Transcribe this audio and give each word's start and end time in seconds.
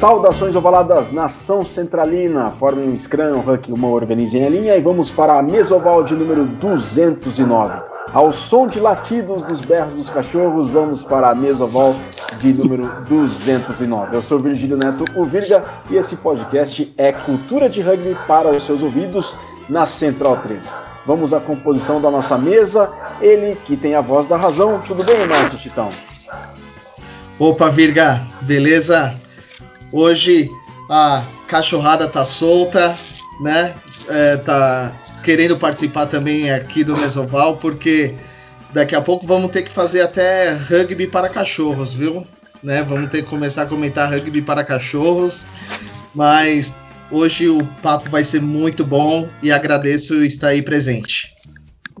Saudações 0.00 0.56
ovaladas, 0.56 1.12
nação 1.12 1.62
centralina, 1.62 2.50
formem 2.52 2.88
um 2.88 2.96
scrum, 2.96 3.34
um 3.34 3.40
huck, 3.40 3.70
uma 3.70 3.88
organizem 3.88 4.46
a 4.46 4.48
linha 4.48 4.74
e 4.74 4.80
vamos 4.80 5.10
para 5.10 5.38
a 5.38 5.42
mesoval 5.42 6.02
de 6.02 6.14
número 6.14 6.46
209. 6.46 7.82
Ao 8.10 8.32
som 8.32 8.66
de 8.66 8.80
latidos 8.80 9.42
dos 9.42 9.60
berros 9.60 9.94
dos 9.94 10.08
cachorros, 10.08 10.70
vamos 10.70 11.04
para 11.04 11.28
a 11.28 11.34
mesoval 11.34 11.94
de 12.38 12.50
número 12.50 12.90
209. 13.10 14.16
Eu 14.16 14.22
sou 14.22 14.38
Virgílio 14.38 14.78
Neto, 14.78 15.04
o 15.14 15.26
Virga, 15.26 15.62
e 15.90 15.96
esse 15.96 16.16
podcast 16.16 16.90
é 16.96 17.12
Cultura 17.12 17.68
de 17.68 17.82
Rugby 17.82 18.16
para 18.26 18.48
os 18.48 18.64
seus 18.64 18.82
ouvidos 18.82 19.34
na 19.68 19.84
Central 19.84 20.38
3. 20.38 20.66
Vamos 21.04 21.34
à 21.34 21.40
composição 21.40 22.00
da 22.00 22.10
nossa 22.10 22.38
mesa, 22.38 22.90
ele 23.20 23.54
que 23.66 23.76
tem 23.76 23.94
a 23.94 24.00
voz 24.00 24.26
da 24.26 24.38
razão. 24.38 24.80
Tudo 24.80 25.04
bem, 25.04 25.26
nosso 25.26 25.58
Titão? 25.58 25.90
Opa, 27.38 27.68
Virga, 27.68 28.22
beleza? 28.40 29.10
Hoje 29.92 30.50
a 30.88 31.24
cachorrada 31.48 32.06
tá 32.08 32.24
solta, 32.24 32.96
né? 33.40 33.74
É, 34.08 34.36
tá 34.36 34.92
querendo 35.24 35.56
participar 35.56 36.06
também 36.06 36.50
aqui 36.50 36.82
do 36.82 36.96
Mesoval, 36.96 37.56
porque 37.56 38.14
daqui 38.72 38.94
a 38.94 39.00
pouco 39.00 39.26
vamos 39.26 39.50
ter 39.50 39.62
que 39.62 39.70
fazer 39.70 40.02
até 40.02 40.52
rugby 40.52 41.06
para 41.06 41.28
cachorros, 41.28 41.94
viu? 41.94 42.26
Né? 42.62 42.82
Vamos 42.82 43.10
ter 43.10 43.22
que 43.22 43.30
começar 43.30 43.62
a 43.62 43.66
comentar 43.66 44.10
rugby 44.10 44.42
para 44.42 44.64
cachorros, 44.64 45.46
mas 46.14 46.74
hoje 47.10 47.48
o 47.48 47.64
papo 47.82 48.10
vai 48.10 48.24
ser 48.24 48.40
muito 48.40 48.84
bom 48.84 49.28
e 49.42 49.50
agradeço 49.50 50.24
estar 50.24 50.48
aí 50.48 50.62
presente. 50.62 51.34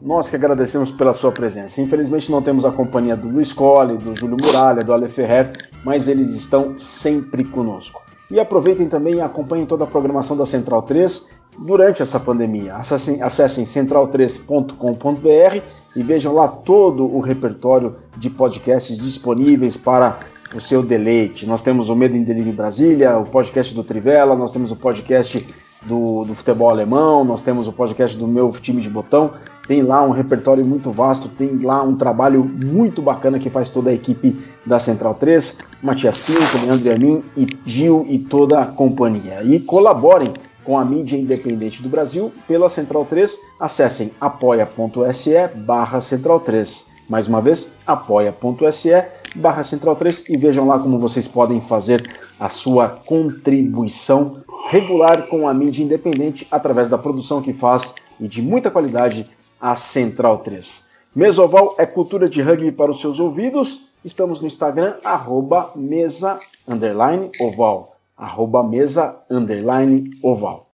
Nós 0.02 0.30
que 0.30 0.36
agradecemos 0.36 0.90
pela 0.90 1.12
sua 1.12 1.30
presença. 1.30 1.80
Infelizmente 1.80 2.30
não 2.30 2.40
temos 2.40 2.64
a 2.64 2.70
companhia 2.70 3.14
do 3.14 3.28
Luiz 3.28 3.52
Colli, 3.52 3.98
do 3.98 4.16
Júlio 4.16 4.36
Muralha, 4.40 4.82
do 4.82 4.94
Ale 4.94 5.08
Ferrer, 5.08 5.52
mas 5.84 6.08
eles 6.08 6.28
estão 6.30 6.74
sempre 6.78 7.44
conosco. 7.44 8.02
E 8.30 8.40
aproveitem 8.40 8.88
também 8.88 9.16
e 9.16 9.20
acompanhem 9.20 9.66
toda 9.66 9.84
a 9.84 9.86
programação 9.86 10.34
da 10.36 10.46
Central 10.46 10.82
3 10.82 11.28
durante 11.58 12.00
essa 12.00 12.18
pandemia. 12.18 12.76
Acessem, 12.76 13.20
acessem 13.20 13.66
central3.com.br 13.66 15.62
e 15.94 16.02
vejam 16.02 16.32
lá 16.32 16.48
todo 16.48 17.04
o 17.04 17.20
repertório 17.20 17.96
de 18.16 18.30
podcasts 18.30 18.96
disponíveis 18.96 19.76
para 19.76 20.20
o 20.54 20.60
seu 20.60 20.82
deleite. 20.82 21.44
Nós 21.44 21.62
temos 21.62 21.90
o 21.90 21.96
Medo 21.96 22.16
em 22.16 22.22
Delírio 22.22 22.54
Brasília, 22.54 23.18
o 23.18 23.26
podcast 23.26 23.74
do 23.74 23.84
Trivela, 23.84 24.34
nós 24.34 24.50
temos 24.50 24.70
o 24.70 24.76
podcast 24.76 25.46
do, 25.84 26.24
do 26.24 26.34
futebol 26.34 26.70
alemão, 26.70 27.24
nós 27.24 27.42
temos 27.42 27.68
o 27.68 27.72
podcast 27.72 28.16
do 28.16 28.26
meu 28.26 28.50
time 28.50 28.80
de 28.80 28.88
botão 28.88 29.32
tem 29.70 29.82
lá 29.82 30.02
um 30.02 30.10
repertório 30.10 30.66
muito 30.66 30.90
vasto, 30.90 31.28
tem 31.28 31.62
lá 31.62 31.80
um 31.80 31.94
trabalho 31.94 32.42
muito 32.42 33.00
bacana 33.00 33.38
que 33.38 33.48
faz 33.48 33.70
toda 33.70 33.90
a 33.90 33.94
equipe 33.94 34.36
da 34.66 34.80
Central 34.80 35.14
3, 35.14 35.58
Matias 35.80 36.18
Pinto, 36.18 36.66
Leandro 36.66 36.90
Armin 36.90 37.22
e 37.36 37.46
Gil 37.64 38.04
e 38.08 38.18
toda 38.18 38.60
a 38.60 38.66
companhia. 38.66 39.44
E 39.44 39.60
colaborem 39.60 40.34
com 40.64 40.76
a 40.76 40.84
mídia 40.84 41.16
independente 41.16 41.84
do 41.84 41.88
Brasil 41.88 42.32
pela 42.48 42.68
Central 42.68 43.04
3, 43.04 43.38
acessem 43.60 44.10
apoia.se 44.20 45.46
barra 45.58 46.00
Central 46.00 46.40
3. 46.40 46.86
Mais 47.08 47.28
uma 47.28 47.40
vez, 47.40 47.72
apoia.se 47.86 49.04
barra 49.36 49.62
Central 49.62 49.94
3 49.94 50.30
e 50.30 50.36
vejam 50.36 50.66
lá 50.66 50.80
como 50.80 50.98
vocês 50.98 51.28
podem 51.28 51.60
fazer 51.60 52.10
a 52.40 52.48
sua 52.48 52.88
contribuição 52.88 54.32
regular 54.68 55.28
com 55.28 55.46
a 55.48 55.54
mídia 55.54 55.84
independente 55.84 56.44
através 56.50 56.90
da 56.90 56.98
produção 56.98 57.40
que 57.40 57.52
faz 57.52 57.94
e 58.18 58.26
de 58.26 58.42
muita 58.42 58.68
qualidade 58.68 59.30
a 59.60 59.74
Central 59.74 60.38
3. 60.38 60.84
Mesoval 61.14 61.74
é 61.76 61.84
cultura 61.84 62.28
de 62.28 62.40
rugby 62.40 62.72
para 62.72 62.90
os 62.90 63.00
seus 63.00 63.20
ouvidos. 63.20 63.86
Estamos 64.04 64.40
no 64.40 64.46
Instagram, 64.46 64.96
arroba 65.04 65.72
mesa 65.76 66.40
underline 66.66 67.30
oval. 67.40 67.96
Arroba 68.16 68.62
mesa 68.62 69.22
underline 69.30 70.10
oval. 70.22 70.70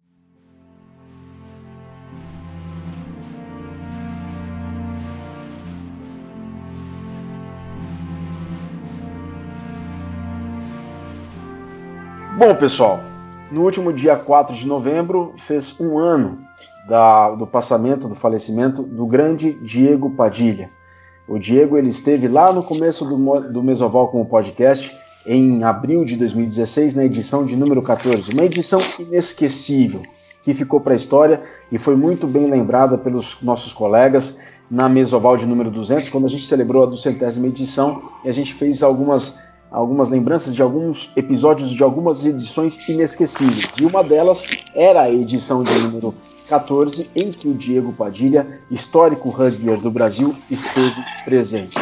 Bom, 12.38 12.54
pessoal, 12.54 13.00
no 13.50 13.62
último 13.62 13.92
dia 13.92 14.16
4 14.16 14.54
de 14.54 14.66
novembro 14.66 15.34
fez 15.36 15.78
um 15.78 15.98
ano 15.98 16.38
da, 16.88 17.30
do 17.30 17.46
passamento, 17.46 18.08
do 18.08 18.14
falecimento 18.14 18.82
do 18.82 19.06
grande 19.06 19.52
Diego 19.62 20.10
Padilha. 20.10 20.70
O 21.28 21.38
Diego 21.38 21.78
ele 21.78 21.88
esteve 21.88 22.26
lá 22.26 22.52
no 22.52 22.62
começo 22.62 23.04
do, 23.04 23.40
do 23.40 23.62
Mesoval 23.62 24.08
com 24.08 24.20
o 24.20 24.26
podcast, 24.26 24.96
em 25.24 25.62
abril 25.62 26.04
de 26.04 26.16
2016, 26.16 26.94
na 26.94 27.04
edição 27.04 27.44
de 27.44 27.56
número 27.56 27.82
14. 27.82 28.32
Uma 28.32 28.44
edição 28.44 28.80
inesquecível, 28.98 30.02
que 30.42 30.54
ficou 30.54 30.80
para 30.80 30.92
a 30.92 30.96
história 30.96 31.42
e 31.70 31.78
foi 31.78 31.94
muito 31.94 32.26
bem 32.26 32.50
lembrada 32.50 32.98
pelos 32.98 33.40
nossos 33.42 33.72
colegas 33.72 34.38
na 34.70 34.88
Mesoval 34.88 35.36
de 35.36 35.46
número 35.46 35.70
200, 35.70 36.08
quando 36.08 36.26
a 36.26 36.28
gente 36.28 36.46
celebrou 36.46 36.84
a 36.84 36.86
duzentésima 36.86 37.48
edição 37.48 38.02
e 38.24 38.28
a 38.28 38.32
gente 38.32 38.54
fez 38.54 38.82
algumas, 38.82 39.38
algumas 39.70 40.10
lembranças 40.10 40.54
de 40.54 40.62
alguns 40.62 41.12
episódios 41.16 41.70
de 41.70 41.82
algumas 41.82 42.24
edições 42.24 42.78
inesquecíveis. 42.88 43.70
E 43.80 43.84
uma 43.84 44.02
delas 44.02 44.44
era 44.74 45.02
a 45.02 45.10
edição 45.10 45.62
de 45.62 45.72
número 45.80 46.14
14, 46.50 47.08
em 47.14 47.30
que 47.30 47.48
o 47.48 47.54
Diego 47.54 47.92
Padilha, 47.92 48.60
histórico 48.68 49.30
rugbyer 49.30 49.78
do 49.78 49.88
Brasil, 49.88 50.34
esteve 50.50 51.00
presente. 51.24 51.78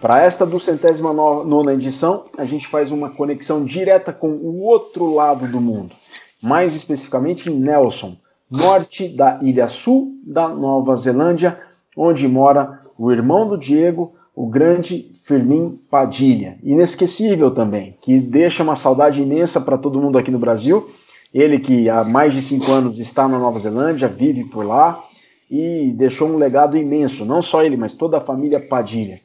Para 0.00 0.22
esta 0.22 0.46
duzentésima 0.46 1.12
nona 1.12 1.74
edição, 1.74 2.24
a 2.38 2.44
gente 2.44 2.66
faz 2.66 2.90
uma 2.90 3.10
conexão 3.10 3.62
direta 3.62 4.10
com 4.10 4.30
o 4.30 4.62
outro 4.62 5.12
lado 5.12 5.46
do 5.46 5.60
mundo, 5.60 5.94
mais 6.42 6.74
especificamente 6.74 7.50
em 7.50 7.54
Nelson, 7.54 8.16
norte 8.50 9.08
da 9.08 9.38
Ilha 9.42 9.68
Sul 9.68 10.14
da 10.24 10.48
Nova 10.48 10.96
Zelândia, 10.96 11.60
onde 11.94 12.26
mora 12.26 12.80
o 12.98 13.12
irmão 13.12 13.46
do 13.46 13.58
Diego, 13.58 14.14
o 14.34 14.46
grande 14.46 15.12
Firmin 15.26 15.78
Padilha. 15.90 16.58
Inesquecível 16.62 17.50
também, 17.50 17.94
que 18.00 18.18
deixa 18.18 18.62
uma 18.62 18.74
saudade 18.74 19.22
imensa 19.22 19.60
para 19.60 19.76
todo 19.76 20.00
mundo 20.00 20.16
aqui 20.16 20.30
no 20.30 20.38
Brasil 20.38 20.88
ele 21.32 21.58
que 21.58 21.88
há 21.88 22.04
mais 22.04 22.34
de 22.34 22.42
cinco 22.42 22.70
anos 22.70 22.98
está 22.98 23.26
na 23.26 23.38
Nova 23.38 23.58
Zelândia, 23.58 24.08
vive 24.08 24.44
por 24.44 24.64
lá 24.64 25.02
e 25.50 25.92
deixou 25.96 26.28
um 26.28 26.36
legado 26.36 26.76
imenso, 26.76 27.24
não 27.24 27.42
só 27.42 27.62
ele, 27.62 27.76
mas 27.76 27.94
toda 27.94 28.18
a 28.18 28.20
família 28.20 28.60
Padilha. 28.68 29.20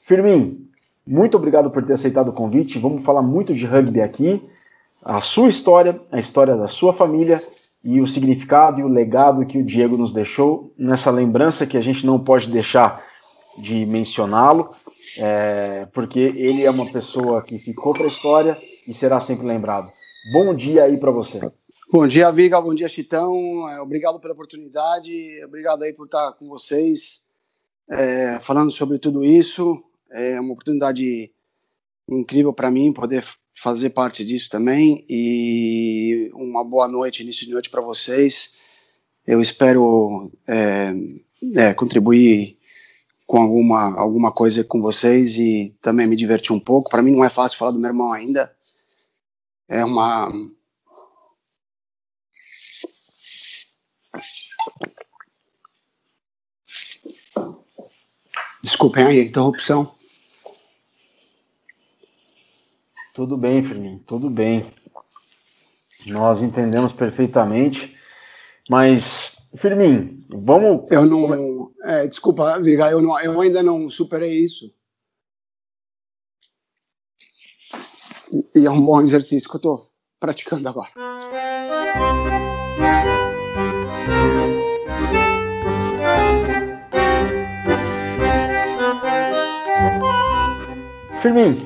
Firmin, 0.00 0.68
muito 1.06 1.36
obrigado 1.36 1.70
por 1.70 1.84
ter 1.84 1.94
aceitado 1.94 2.28
o 2.28 2.32
convite. 2.32 2.78
Vamos 2.78 3.02
falar 3.02 3.22
muito 3.22 3.54
de 3.54 3.66
rugby 3.66 4.00
aqui, 4.00 4.42
a 5.02 5.20
sua 5.20 5.48
história, 5.48 6.00
a 6.10 6.18
história 6.18 6.56
da 6.56 6.66
sua 6.66 6.92
família 6.92 7.42
e 7.82 8.00
o 8.00 8.06
significado 8.06 8.80
e 8.80 8.84
o 8.84 8.88
legado 8.88 9.44
que 9.44 9.58
o 9.58 9.64
Diego 9.64 9.96
nos 9.98 10.12
deixou 10.14 10.72
nessa 10.78 11.10
lembrança 11.10 11.66
que 11.66 11.76
a 11.76 11.82
gente 11.82 12.06
não 12.06 12.18
pode 12.18 12.50
deixar 12.50 13.04
de 13.58 13.84
mencioná-lo, 13.84 14.70
é, 15.18 15.86
porque 15.92 16.18
ele 16.18 16.64
é 16.64 16.70
uma 16.70 16.90
pessoa 16.90 17.42
que 17.42 17.58
ficou 17.58 17.92
para 17.92 18.04
a 18.04 18.08
história 18.08 18.58
e 18.88 18.94
será 18.94 19.20
sempre 19.20 19.46
lembrado. 19.46 19.92
Bom 20.32 20.54
dia 20.54 20.84
aí 20.84 20.98
para 20.98 21.10
você. 21.10 21.38
Bom 21.92 22.06
dia, 22.06 22.30
Viga. 22.32 22.58
Bom 22.58 22.74
dia, 22.74 22.88
Chitão. 22.88 23.68
É, 23.68 23.78
obrigado 23.78 24.18
pela 24.18 24.32
oportunidade. 24.32 25.12
Obrigado 25.44 25.82
aí 25.82 25.92
por 25.92 26.06
estar 26.06 26.32
com 26.32 26.48
vocês 26.48 27.20
é, 27.90 28.40
falando 28.40 28.72
sobre 28.72 28.98
tudo 28.98 29.22
isso. 29.22 29.84
É 30.10 30.40
uma 30.40 30.54
oportunidade 30.54 31.30
incrível 32.08 32.54
para 32.54 32.70
mim 32.70 32.90
poder 32.90 33.22
fazer 33.54 33.90
parte 33.90 34.24
disso 34.24 34.48
também. 34.48 35.04
E 35.10 36.30
uma 36.32 36.64
boa 36.64 36.88
noite, 36.88 37.22
início 37.22 37.44
de 37.44 37.52
noite 37.52 37.68
para 37.68 37.82
vocês. 37.82 38.54
Eu 39.26 39.42
espero 39.42 40.32
é, 40.48 40.94
é, 41.54 41.74
contribuir 41.74 42.56
com 43.26 43.42
alguma, 43.42 43.94
alguma 44.00 44.32
coisa 44.32 44.64
com 44.64 44.80
vocês 44.80 45.36
e 45.36 45.76
também 45.82 46.06
me 46.06 46.16
divertir 46.16 46.52
um 46.52 46.60
pouco. 46.60 46.88
Para 46.88 47.02
mim 47.02 47.12
não 47.12 47.22
é 47.22 47.28
fácil 47.28 47.58
falar 47.58 47.72
do 47.72 47.78
meu 47.78 47.90
irmão 47.90 48.10
ainda 48.10 48.53
é 49.68 49.84
uma 49.84 50.28
Desculpem 58.64 59.04
aí 59.04 59.20
a 59.20 59.24
interrupção. 59.24 59.94
Tudo 63.12 63.36
bem, 63.36 63.62
Firmino, 63.62 64.00
tudo 64.06 64.30
bem. 64.30 64.72
Nós 66.06 66.42
entendemos 66.42 66.90
perfeitamente, 66.90 67.94
mas, 68.68 69.36
Firmin, 69.54 70.18
vamos. 70.30 70.90
Eu 70.90 71.04
não. 71.04 71.70
É, 71.82 72.06
desculpa, 72.06 72.58
Virga, 72.58 72.90
eu, 72.90 73.02
não, 73.02 73.20
eu 73.20 73.38
ainda 73.38 73.62
não 73.62 73.90
superei 73.90 74.42
isso. 74.42 74.72
E 78.54 78.66
é 78.66 78.70
um 78.70 78.84
bom 78.84 79.00
exercício 79.00 79.48
que 79.48 79.54
eu 79.54 79.58
estou 79.58 79.80
praticando 80.18 80.68
agora. 80.68 80.90
Firmin, 91.22 91.56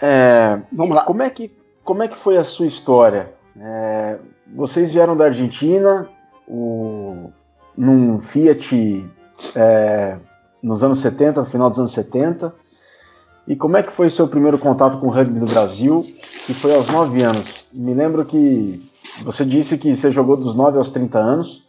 é, 0.00 0.60
vamos 0.72 0.96
lá. 0.96 1.04
Como 1.04 1.22
é 1.22 1.30
que 1.30 1.56
como 1.84 2.02
é 2.02 2.08
que 2.08 2.16
foi 2.16 2.36
a 2.36 2.44
sua 2.44 2.66
história? 2.66 3.32
É, 3.58 4.18
vocês 4.54 4.92
vieram 4.92 5.16
da 5.16 5.26
Argentina, 5.26 6.08
o, 6.46 7.30
num 7.76 8.20
Fiat 8.20 9.06
é, 9.54 10.18
nos 10.62 10.82
anos 10.82 11.00
70, 11.00 11.40
no 11.40 11.46
final 11.46 11.70
dos 11.70 11.78
anos 11.78 11.92
70. 11.92 12.54
E 13.48 13.56
como 13.56 13.78
é 13.78 13.82
que 13.82 13.90
foi 13.90 14.10
seu 14.10 14.28
primeiro 14.28 14.58
contato 14.58 15.00
com 15.00 15.06
o 15.06 15.10
rugby 15.10 15.40
do 15.40 15.46
Brasil? 15.46 16.02
Que 16.46 16.52
foi 16.52 16.74
aos 16.74 16.86
9 16.88 17.22
anos. 17.22 17.66
Me 17.72 17.94
lembro 17.94 18.22
que 18.26 18.78
você 19.22 19.42
disse 19.42 19.78
que 19.78 19.96
você 19.96 20.12
jogou 20.12 20.36
dos 20.36 20.54
9 20.54 20.76
aos 20.76 20.90
30 20.90 21.18
anos. 21.18 21.66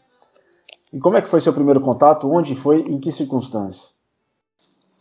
E 0.91 0.99
como 0.99 1.15
é 1.15 1.21
que 1.21 1.29
foi 1.29 1.39
seu 1.39 1.53
primeiro 1.53 1.79
contato? 1.79 2.29
Onde 2.29 2.53
foi? 2.53 2.81
Em 2.81 2.99
que 2.99 3.09
circunstância? 3.09 3.87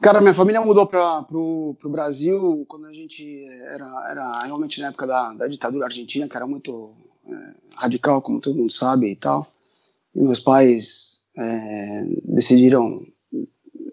Cara, 0.01 0.21
minha 0.21 0.33
família 0.33 0.61
mudou 0.61 0.87
para 0.87 1.27
o 1.33 1.75
Brasil 1.87 2.65
quando 2.69 2.87
a 2.87 2.95
gente 2.95 3.45
era, 3.75 4.11
era 4.11 4.43
realmente 4.45 4.81
na 4.81 4.89
época 4.89 5.09
da, 5.09 5.35
da 5.35 5.49
ditadura 5.49 5.87
argentina, 5.87 6.29
que 6.29 6.37
era 6.37 6.47
muito 6.47 6.93
é, 7.27 7.55
radical, 7.75 8.23
como 8.23 8.41
todo 8.41 8.57
mundo 8.57 8.73
sabe 8.73 9.11
e 9.11 9.17
tal. 9.17 9.45
E 10.15 10.23
meus 10.23 10.39
pais 10.39 11.23
é, 11.37 12.05
decidiram 12.23 13.05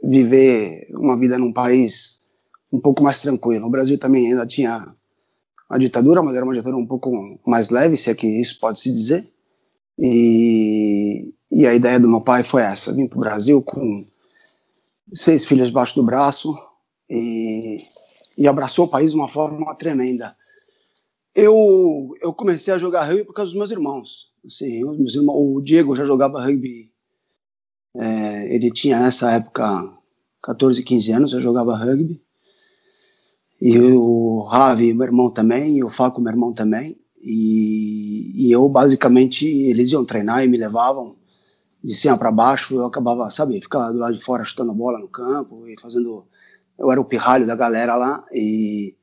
viver 0.04 0.88
uma 0.92 1.18
vida 1.18 1.40
num 1.40 1.52
país 1.52 2.16
um 2.72 2.80
pouco 2.80 3.04
mais 3.04 3.22
tranquilo. 3.22 3.68
O 3.68 3.70
Brasil 3.70 3.98
também 3.98 4.28
ainda 4.28 4.46
tinha 4.46 4.94
a 5.70 5.78
ditadura, 5.78 6.22
mas 6.22 6.36
era 6.36 6.46
uma 6.46 6.54
ditadura 6.54 6.78
um 6.78 6.86
pouco 6.86 7.40
mais 7.46 7.70
leve, 7.70 7.98
se 7.98 8.10
é 8.10 8.16
que 8.16 8.28
isso 8.28 8.60
pode 8.60 8.80
se 8.80 8.92
dizer. 8.92 9.32
E, 9.98 11.34
e 11.52 11.66
a 11.66 11.74
ideia 11.74 12.00
do 12.00 12.10
meu 12.10 12.22
pai 12.22 12.44
foi 12.44 12.62
essa: 12.62 12.94
vim 12.94 13.08
para 13.08 13.18
o 13.18 13.22
Brasil 13.22 13.62
com 13.62 14.06
seis 15.14 15.46
filhas 15.46 15.68
debaixo 15.68 15.96
do 15.96 16.04
braço 16.04 16.58
e, 17.10 17.78
e 18.38 18.48
abraçou 18.48 18.86
o 18.86 18.90
país 18.90 19.12
de 19.12 19.18
uma 19.18 19.28
forma 19.28 19.74
tremenda. 19.76 20.36
Eu, 21.34 22.16
eu 22.22 22.34
comecei 22.34 22.74
a 22.74 22.78
jogar 22.78 23.06
rugby 23.06 23.26
por 23.26 23.34
causa 23.34 23.52
dos 23.52 23.58
meus 23.58 23.72
irmãos. 23.72 24.32
Assim, 24.46 24.84
meus 24.84 25.16
irmãos 25.16 25.38
o 25.38 25.62
Diego 25.62 25.96
já 25.96 26.06
jogava 26.06 26.42
rugby, 26.42 26.92
é, 27.98 28.54
ele 28.54 28.72
tinha 28.72 29.00
nessa 29.00 29.32
época 29.32 29.90
14, 30.44 30.84
15 30.84 31.12
anos, 31.12 31.34
eu 31.34 31.42
jogava 31.42 31.76
rugby. 31.76 32.22
E 33.68 33.80
o 33.80 34.44
Ravi, 34.44 34.94
meu 34.94 35.08
irmão 35.08 35.32
também, 35.32 35.78
e 35.78 35.84
o 35.84 35.90
Faco, 35.90 36.22
meu 36.22 36.32
irmão 36.32 36.54
também. 36.54 36.96
E, 37.20 38.46
e 38.46 38.52
eu, 38.52 38.70
basicamente, 38.70 39.44
eles 39.48 39.92
iam 39.92 40.06
treinar 40.06 40.44
e 40.44 40.48
me 40.48 40.56
levavam 40.56 41.16
de 41.84 41.96
cima 41.96 42.16
para 42.16 42.32
baixo, 42.32 42.76
eu 42.76 42.86
acabava, 42.86 43.32
sabe, 43.32 43.60
ficava 43.60 43.92
do 43.92 43.98
lado 43.98 44.16
de 44.16 44.24
fora 44.24 44.46
chutando 44.46 44.72
bola 44.72 45.00
no 45.00 45.08
campo 45.08 45.68
e 45.68 45.74
fazendo. 45.82 46.28
Eu 46.78 46.92
era 46.92 47.02
o 47.02 47.06
pirralho 47.06 47.48
da 47.48 47.56
galera 47.56 47.96
lá 47.96 48.24
e, 48.32 48.96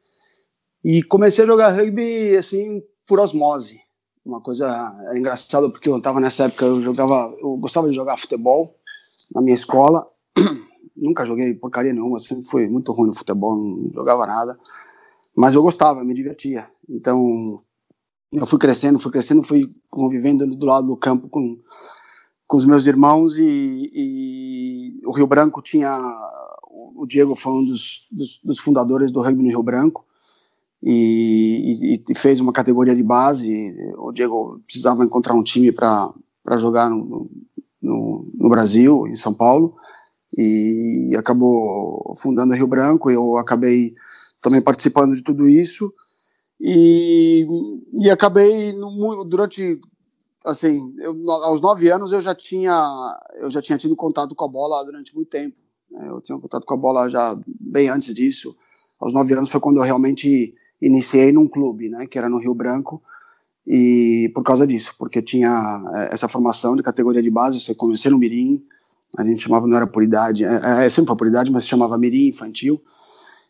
e 0.84 1.02
comecei 1.02 1.42
a 1.42 1.46
jogar 1.48 1.72
rugby 1.72 2.36
assim 2.36 2.84
por 3.04 3.18
osmose. 3.18 3.80
Uma 4.24 4.40
coisa 4.40 4.68
era 5.08 5.18
engraçada 5.18 5.68
porque 5.70 5.88
eu 5.88 5.98
estava 5.98 6.20
nessa 6.20 6.44
época, 6.44 6.66
eu 6.66 6.80
jogava, 6.80 7.34
eu 7.40 7.56
gostava 7.56 7.88
de 7.88 7.96
jogar 7.96 8.16
futebol 8.16 8.76
na 9.34 9.42
minha 9.42 9.56
escola. 9.56 10.06
Nunca 11.02 11.26
joguei 11.26 11.52
porcaria 11.54 11.92
nenhuma, 11.92 12.20
sempre 12.20 12.44
fui 12.46 12.68
muito 12.68 12.92
ruim 12.92 13.08
no 13.08 13.14
futebol, 13.14 13.56
não 13.56 13.90
jogava 13.92 14.26
nada. 14.26 14.58
Mas 15.34 15.54
eu 15.54 15.62
gostava, 15.62 16.04
me 16.04 16.14
divertia. 16.14 16.70
Então, 16.88 17.62
eu 18.32 18.46
fui 18.46 18.58
crescendo, 18.58 18.98
fui 18.98 19.10
crescendo, 19.10 19.42
fui 19.42 19.68
convivendo 19.90 20.46
do 20.46 20.66
lado 20.66 20.86
do 20.86 20.96
campo 20.96 21.28
com 21.28 21.58
com 22.52 22.58
os 22.58 22.66
meus 22.66 22.84
irmãos 22.86 23.38
e, 23.38 23.90
e, 23.94 25.00
o 25.06 25.12
Rio 25.12 25.26
Branco 25.26 25.62
tinha 25.62 25.98
o 26.70 27.06
Diego 27.06 27.34
foi 27.34 27.50
um 27.50 27.64
dos, 27.64 28.06
dos, 28.12 28.40
dos 28.44 28.58
fundadores 28.58 29.10
do 29.10 29.22
rugby 29.22 29.42
no 29.42 29.48
Rio 29.48 29.62
Branco 29.62 30.04
e, 30.82 31.98
e, 32.06 32.14
fez 32.14 32.40
uma 32.42 32.52
categoria 32.52 32.94
de 32.94 33.02
base 33.02 33.74
o 33.96 34.12
Diego 34.12 34.60
precisava 34.66 35.02
encontrar 35.02 35.32
um 35.32 35.42
time 35.42 35.72
para 35.72 36.12
jogar 36.58 36.90
no, 36.90 37.30
no, 37.80 38.30
no, 38.34 38.48
Brasil 38.50 39.06
em 39.06 39.14
São 39.14 39.32
Paulo 39.32 39.74
e 40.36 41.14
acabou 41.16 42.14
fundando 42.16 42.54
Rio 42.54 42.66
Branco 42.66 43.10
eu 43.10 43.36
acabei 43.36 43.94
também 44.40 44.62
participando 44.62 45.14
de 45.14 45.22
tudo 45.22 45.48
isso 45.48 45.92
e, 46.64 47.44
e 48.00 48.08
acabei 48.08 48.72
no, 48.72 49.24
durante 49.24 49.80
assim, 50.44 50.94
eu, 50.98 51.30
aos 51.30 51.60
nove 51.60 51.90
anos 51.90 52.12
eu 52.12 52.20
já 52.20 52.34
tinha 52.34 53.20
eu 53.34 53.50
já 53.50 53.60
tinha 53.60 53.78
tido 53.78 53.96
contato 53.96 54.34
com 54.34 54.44
a 54.44 54.48
bola 54.48 54.84
durante 54.84 55.14
muito 55.14 55.28
tempo. 55.28 55.56
Né? 55.90 56.08
Eu 56.08 56.20
tinha 56.20 56.38
contato 56.38 56.64
com 56.64 56.74
a 56.74 56.76
bola 56.76 57.08
já 57.08 57.36
bem 57.46 57.88
antes 57.88 58.14
disso. 58.14 58.56
Aos 59.00 59.12
nove 59.12 59.34
anos 59.34 59.50
foi 59.50 59.60
quando 59.60 59.78
eu 59.78 59.82
realmente 59.82 60.54
iniciei 60.80 61.32
num 61.32 61.48
clube, 61.48 61.88
né, 61.88 62.06
que 62.06 62.18
era 62.18 62.28
no 62.28 62.38
Rio 62.38 62.54
Branco. 62.54 63.02
E 63.66 64.30
por 64.34 64.42
causa 64.42 64.66
disso, 64.66 64.94
porque 64.98 65.22
tinha 65.22 65.82
é, 65.94 66.14
essa 66.14 66.28
formação 66.28 66.74
de 66.74 66.82
categoria 66.82 67.22
de 67.22 67.30
base, 67.30 67.64
eu 67.68 67.76
comecei 67.76 68.10
no 68.10 68.18
Mirim, 68.18 68.64
a 69.18 69.24
gente 69.24 69.42
chamava, 69.42 69.66
não 69.66 69.76
era 69.76 69.86
por 69.86 70.02
idade, 70.02 70.44
é, 70.44 70.86
é 70.86 70.90
sempre 70.90 71.08
foi 71.08 71.16
por 71.16 71.26
idade, 71.26 71.50
mas 71.50 71.64
se 71.64 71.68
chamava 71.68 71.98
Mirim 71.98 72.28
Infantil. 72.28 72.82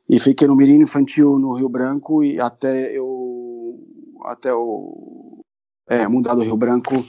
E 0.08 0.18
fiquei 0.18 0.46
no 0.46 0.56
Mirim 0.56 0.82
Infantil 0.82 1.38
no 1.38 1.52
Rio 1.52 1.68
Branco 1.68 2.24
e 2.24 2.40
até 2.40 2.96
eu 2.96 3.78
até 4.24 4.52
o 4.52 5.42
é, 5.88 6.06
mudar 6.06 6.34
do 6.34 6.42
Rio 6.42 6.56
Branco 6.56 7.04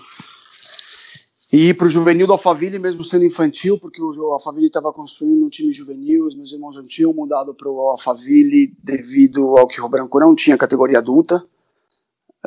e 1.51 1.69
ir 1.69 1.75
para 1.75 1.85
o 1.85 1.89
juvenil 1.89 2.25
do 2.25 2.33
Alphaville, 2.33 2.79
mesmo 2.79 3.03
sendo 3.03 3.25
infantil, 3.25 3.77
porque 3.77 4.01
o 4.01 4.31
Alphaville 4.31 4.65
estava 4.65 4.91
construindo 4.91 5.45
um 5.45 5.49
time 5.49 5.71
juvenil, 5.71 6.25
os 6.25 6.35
meus 6.35 6.51
irmãos 6.51 6.75
não 6.75 6.83
tinham 6.83 7.13
mudado 7.13 7.53
para 7.53 7.69
o 7.69 7.79
Alphaville 7.89 8.75
devido 8.83 9.55
ao 9.55 9.67
que 9.67 9.79
o 9.79 9.83
Rio 9.83 9.89
Branco 9.89 10.19
não 10.19 10.33
tinha 10.33 10.57
categoria 10.57 10.97
adulta. 10.97 11.45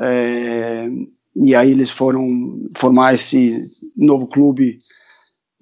É, 0.00 0.88
e 1.36 1.54
aí 1.54 1.70
eles 1.70 1.88
foram 1.88 2.68
formar 2.76 3.14
esse 3.14 3.70
novo 3.96 4.26
clube 4.26 4.78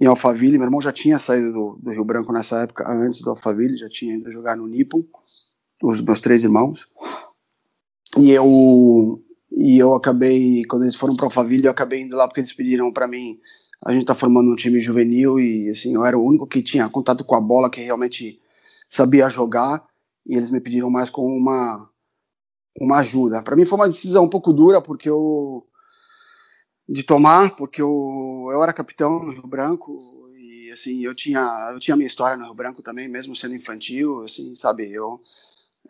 em 0.00 0.06
Alphaville. 0.06 0.58
Meu 0.58 0.66
irmão 0.66 0.80
já 0.80 0.92
tinha 0.92 1.18
saído 1.18 1.52
do, 1.52 1.78
do 1.82 1.90
Rio 1.90 2.04
Branco 2.04 2.32
nessa 2.32 2.62
época, 2.62 2.90
antes 2.90 3.20
do 3.20 3.30
Alphaville, 3.30 3.76
já 3.76 3.88
tinha 3.88 4.16
ido 4.16 4.30
jogar 4.30 4.56
no 4.56 4.66
Nippon, 4.66 5.04
os 5.82 6.00
meus 6.00 6.20
três 6.20 6.44
irmãos. 6.44 6.88
E 8.18 8.30
eu 8.30 9.20
e 9.56 9.78
eu 9.78 9.94
acabei, 9.94 10.64
quando 10.64 10.82
eles 10.82 10.96
foram 10.96 11.14
para 11.14 11.26
Alphaville, 11.26 11.66
eu 11.66 11.70
acabei 11.70 12.00
indo 12.00 12.16
lá 12.16 12.26
porque 12.26 12.40
eles 12.40 12.52
pediram 12.52 12.92
para 12.92 13.06
mim, 13.06 13.38
a 13.86 13.92
gente 13.92 14.04
tá 14.04 14.14
formando 14.14 14.50
um 14.50 14.56
time 14.56 14.80
juvenil 14.80 15.38
e 15.38 15.68
assim, 15.68 15.94
eu 15.94 16.04
era 16.04 16.18
o 16.18 16.24
único 16.24 16.46
que 16.46 16.60
tinha 16.60 16.88
contato 16.88 17.24
com 17.24 17.36
a 17.36 17.40
bola, 17.40 17.70
que 17.70 17.80
realmente 17.80 18.40
sabia 18.90 19.28
jogar, 19.28 19.84
e 20.26 20.36
eles 20.36 20.50
me 20.50 20.60
pediram 20.60 20.90
mais 20.90 21.08
com 21.08 21.24
uma 21.24 21.88
uma 22.80 22.98
ajuda. 22.98 23.40
Para 23.42 23.54
mim 23.54 23.64
foi 23.64 23.78
uma 23.78 23.88
decisão 23.88 24.24
um 24.24 24.28
pouco 24.28 24.52
dura 24.52 24.80
porque 24.80 25.08
eu 25.08 25.64
de 26.88 27.02
tomar, 27.02 27.56
porque 27.56 27.80
eu, 27.80 28.48
eu 28.50 28.62
era 28.62 28.72
capitão 28.72 29.18
no 29.22 29.32
Rio 29.32 29.46
Branco 29.46 30.00
e 30.36 30.70
assim, 30.70 31.04
eu 31.04 31.14
tinha 31.14 31.70
eu 31.72 31.80
tinha 31.80 31.96
minha 31.96 32.06
história 32.06 32.36
no 32.36 32.44
Rio 32.44 32.54
Branco 32.54 32.82
também, 32.82 33.08
mesmo 33.08 33.34
sendo 33.34 33.54
infantil, 33.54 34.22
assim, 34.24 34.54
sabe, 34.54 34.92
eu 34.92 35.20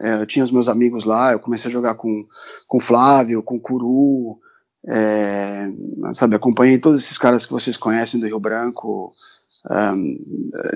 é, 0.01 0.15
eu 0.15 0.27
tinha 0.27 0.45
os 0.45 0.51
meus 0.51 0.69
amigos 0.69 1.05
lá, 1.05 1.33
eu 1.33 1.39
comecei 1.39 1.69
a 1.69 1.73
jogar 1.73 1.95
com, 1.95 2.27
com 2.67 2.81
Flávio, 2.81 3.43
com 3.43 3.61
Curu, 3.61 4.39
é, 4.87 5.69
sabe, 6.13 6.35
acompanhei 6.35 6.79
todos 6.79 7.05
esses 7.05 7.17
caras 7.17 7.47
que 7.47 7.53
vocês 7.53 7.77
conhecem 7.77 8.19
do 8.19 8.27
Rio 8.27 8.41
Branco, 8.41 9.13
um, 9.71 10.19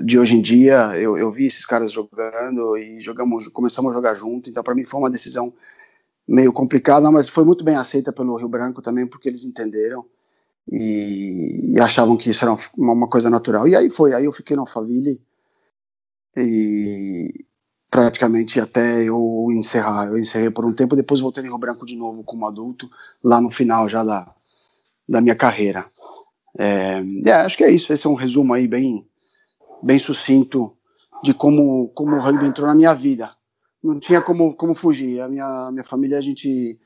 de 0.03 0.17
hoje 0.17 0.35
em 0.35 0.41
dia, 0.41 0.97
eu, 0.97 1.17
eu 1.17 1.31
vi 1.31 1.45
esses 1.45 1.65
caras 1.65 1.91
jogando 1.91 2.77
e 2.77 2.99
jogamos, 3.01 3.47
começamos 3.49 3.91
a 3.91 3.93
jogar 3.93 4.13
junto, 4.13 4.49
então 4.49 4.63
para 4.63 4.73
mim 4.73 4.85
foi 4.85 4.99
uma 4.99 5.09
decisão 5.09 5.53
meio 6.29 6.53
complicada, 6.53 7.09
mas 7.09 7.27
foi 7.27 7.43
muito 7.43 7.63
bem 7.63 7.75
aceita 7.75 8.13
pelo 8.13 8.37
Rio 8.37 8.47
Branco 8.47 8.83
também, 8.83 9.07
porque 9.07 9.27
eles 9.27 9.43
entenderam 9.43 10.05
e, 10.71 11.73
e 11.73 11.79
achavam 11.79 12.15
que 12.15 12.29
isso 12.29 12.45
era 12.45 12.55
uma, 12.77 12.93
uma, 12.93 13.07
coisa 13.07 13.31
natural. 13.31 13.67
E 13.67 13.75
aí 13.75 13.89
foi, 13.89 14.13
aí 14.13 14.25
eu 14.25 14.31
fiquei 14.31 14.55
no 14.55 14.61
Alphaville 14.61 15.19
e, 16.37 17.45
praticamente 17.89 18.61
até 18.61 19.03
eu 19.03 19.47
encerrar. 19.51 20.07
Eu 20.07 20.19
encerrei 20.19 20.51
por 20.51 20.65
um 20.65 20.73
tempo, 20.73 20.95
depois 20.95 21.19
voltei 21.19 21.43
em 21.43 21.47
Rio 21.47 21.57
Branco 21.57 21.83
de 21.83 21.95
novo 21.95 22.23
como 22.23 22.45
adulto, 22.45 22.87
lá 23.23 23.41
no 23.41 23.49
final 23.49 23.89
já 23.89 24.03
da, 24.03 24.31
da 25.07 25.19
minha 25.21 25.35
carreira. 25.35 25.87
É, 26.59 27.01
é, 27.25 27.31
acho 27.33 27.57
que 27.57 27.63
é 27.63 27.71
isso. 27.71 27.91
Esse 27.91 28.05
é 28.05 28.09
um 28.09 28.13
resumo 28.13 28.53
aí 28.53 28.67
bem, 28.67 29.03
bem 29.81 29.97
sucinto 29.97 30.71
de 31.23 31.33
como, 31.33 31.89
como 31.89 32.15
o 32.15 32.19
rugby 32.19 32.45
entrou 32.45 32.67
na 32.67 32.75
minha 32.75 32.93
vida. 32.93 33.31
Não 33.83 33.99
tinha 33.99 34.21
como, 34.21 34.53
como 34.55 34.73
fugir. 34.73 35.21
A 35.21 35.27
minha, 35.27 35.69
minha 35.71 35.83
família, 35.83 36.17
a 36.17 36.21
gente 36.21 36.79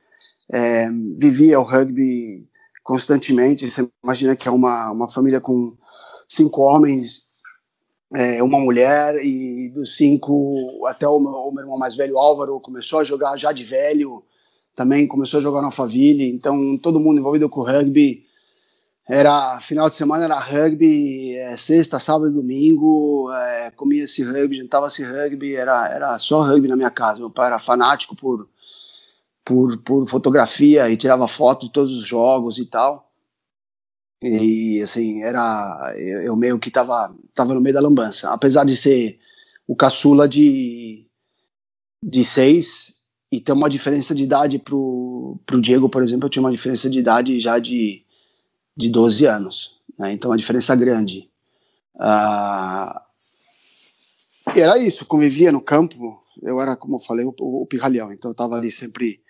é, 0.52 0.90
vivia 1.18 1.60
o 1.60 1.64
rugby 1.64 2.48
constantemente. 2.84 3.70
Você 3.70 3.88
imagina 4.04 4.36
que 4.36 4.48
é 4.48 4.52
uma, 4.52 4.92
uma 4.92 5.10
família 5.10 5.42
com 5.42 5.76
cinco 6.28 6.62
homens 6.62 7.34
é, 8.14 8.44
uma 8.44 8.60
mulher 8.60 9.16
e 9.24 9.70
dos 9.70 9.96
cinco 9.96 10.86
até 10.86 11.08
o 11.08 11.20
meu, 11.20 11.32
o 11.32 11.52
meu, 11.52 11.64
irmão 11.64 11.78
mais 11.78 11.96
velho 11.96 12.18
Álvaro 12.18 12.60
começou 12.60 13.00
a 13.00 13.04
jogar 13.04 13.36
já 13.38 13.52
de 13.52 13.64
velho 13.64 14.24
também 14.76 15.08
começou 15.08 15.40
a 15.40 15.42
jogar 15.42 15.62
no 15.62 15.68
Alphaville 15.68 16.32
então 16.32 16.78
todo 16.78 17.00
mundo 17.00 17.20
envolvido 17.20 17.50
com 17.50 17.64
rugby 17.64 18.24
era 19.08 19.60
final 19.60 19.90
de 19.90 19.96
semana 19.96 20.24
era 20.24 20.40
rugby 20.40 21.36
é, 21.36 21.58
sexta 21.58 22.00
sábado 22.00 22.30
e 22.30 22.34
domingo 22.34 23.30
é, 23.32 23.72
comia 23.72 24.06
esse 24.06 24.24
rugby 24.24 24.58
jantava 24.58 24.88
esse 24.88 25.04
rugby 25.04 25.56
era 25.56 25.90
era 25.90 26.20
só 26.20 26.42
rugby 26.42 26.68
na 26.70 26.76
minha 26.78 26.92
casa 26.92 27.20
meu 27.20 27.30
pai 27.30 27.48
era 27.48 27.60
fanático 27.60 28.16
por 28.16 28.48
por, 29.44 29.78
por 29.80 30.08
fotografia 30.08 30.90
e 30.90 30.98
tirava 30.98 31.28
foto 31.28 31.68
de 31.68 31.74
todos 31.74 31.94
os 31.94 32.06
jogos 32.06 32.58
e 32.58 32.66
tal. 32.66 33.12
E 34.22 34.82
assim, 34.82 35.22
era 35.22 35.94
eu, 35.98 36.22
eu 36.22 36.36
meio 36.36 36.58
que 36.58 36.72
tava, 36.72 37.14
tava 37.34 37.54
no 37.54 37.62
meio 37.62 37.74
da 37.74 37.82
lambança, 37.82 38.32
apesar 38.32 38.66
de 38.66 38.76
ser 38.78 39.20
o 39.68 39.76
caçula 39.76 40.28
de 40.28 41.06
de 42.02 42.26
seis 42.26 42.94
e 43.32 43.40
ter 43.42 43.54
uma 43.54 43.70
diferença 43.70 44.14
de 44.14 44.24
idade 44.24 44.60
pro, 44.60 45.40
pro 45.46 45.62
Diego, 45.62 45.90
por 45.90 46.04
exemplo, 46.04 46.26
eu 46.26 46.30
tinha 46.30 46.44
uma 46.44 46.52
diferença 46.52 46.90
de 46.90 47.00
idade 47.00 47.40
já 47.40 47.58
de, 47.60 48.03
de 48.76 48.90
12 48.90 49.26
anos, 49.26 49.82
né? 49.98 50.14
então 50.14 50.32
uma 50.32 50.38
diferença 50.38 50.76
grande. 50.76 51.30
Uh, 51.96 53.00
era 54.56 54.78
isso, 54.78 55.06
convivia 55.06 55.52
no 55.52 55.62
campo, 55.62 56.20
eu 56.42 56.60
era, 56.60 56.76
como 56.76 56.96
eu 56.96 57.00
falei, 57.00 57.26
o, 57.26 57.34
o 57.40 57.66
pirralhão, 57.66 58.12
então 58.12 58.30
eu 58.30 58.34
estava 58.34 58.56
ali 58.56 58.72
sempre 58.72 59.22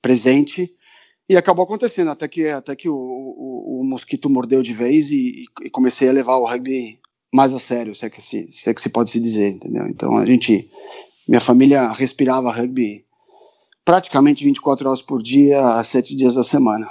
presente, 0.00 0.74
e 1.28 1.36
acabou 1.36 1.64
acontecendo, 1.64 2.10
até 2.10 2.28
que, 2.28 2.46
até 2.48 2.74
que 2.74 2.88
o, 2.88 2.94
o, 2.94 3.80
o 3.80 3.84
mosquito 3.84 4.28
mordeu 4.28 4.62
de 4.62 4.72
vez 4.72 5.10
e, 5.10 5.44
e, 5.64 5.70
comecei 5.70 6.08
a 6.08 6.12
levar 6.12 6.36
o 6.36 6.44
rugby 6.44 6.98
mais 7.32 7.54
a 7.54 7.58
sério, 7.58 7.94
se 7.94 8.04
é, 8.04 8.10
que 8.10 8.20
se, 8.20 8.46
se 8.50 8.68
é 8.68 8.74
que 8.74 8.82
se 8.82 8.90
pode 8.90 9.10
se 9.10 9.18
dizer, 9.18 9.50
entendeu? 9.50 9.86
Então 9.88 10.16
a 10.16 10.26
gente, 10.26 10.70
minha 11.26 11.40
família 11.40 11.90
respirava 11.92 12.52
rugby 12.52 13.06
praticamente 13.84 14.44
24 14.44 14.88
horas 14.88 15.02
por 15.02 15.22
dia, 15.22 15.82
sete 15.84 16.14
dias 16.14 16.34
da 16.34 16.42
semana. 16.42 16.90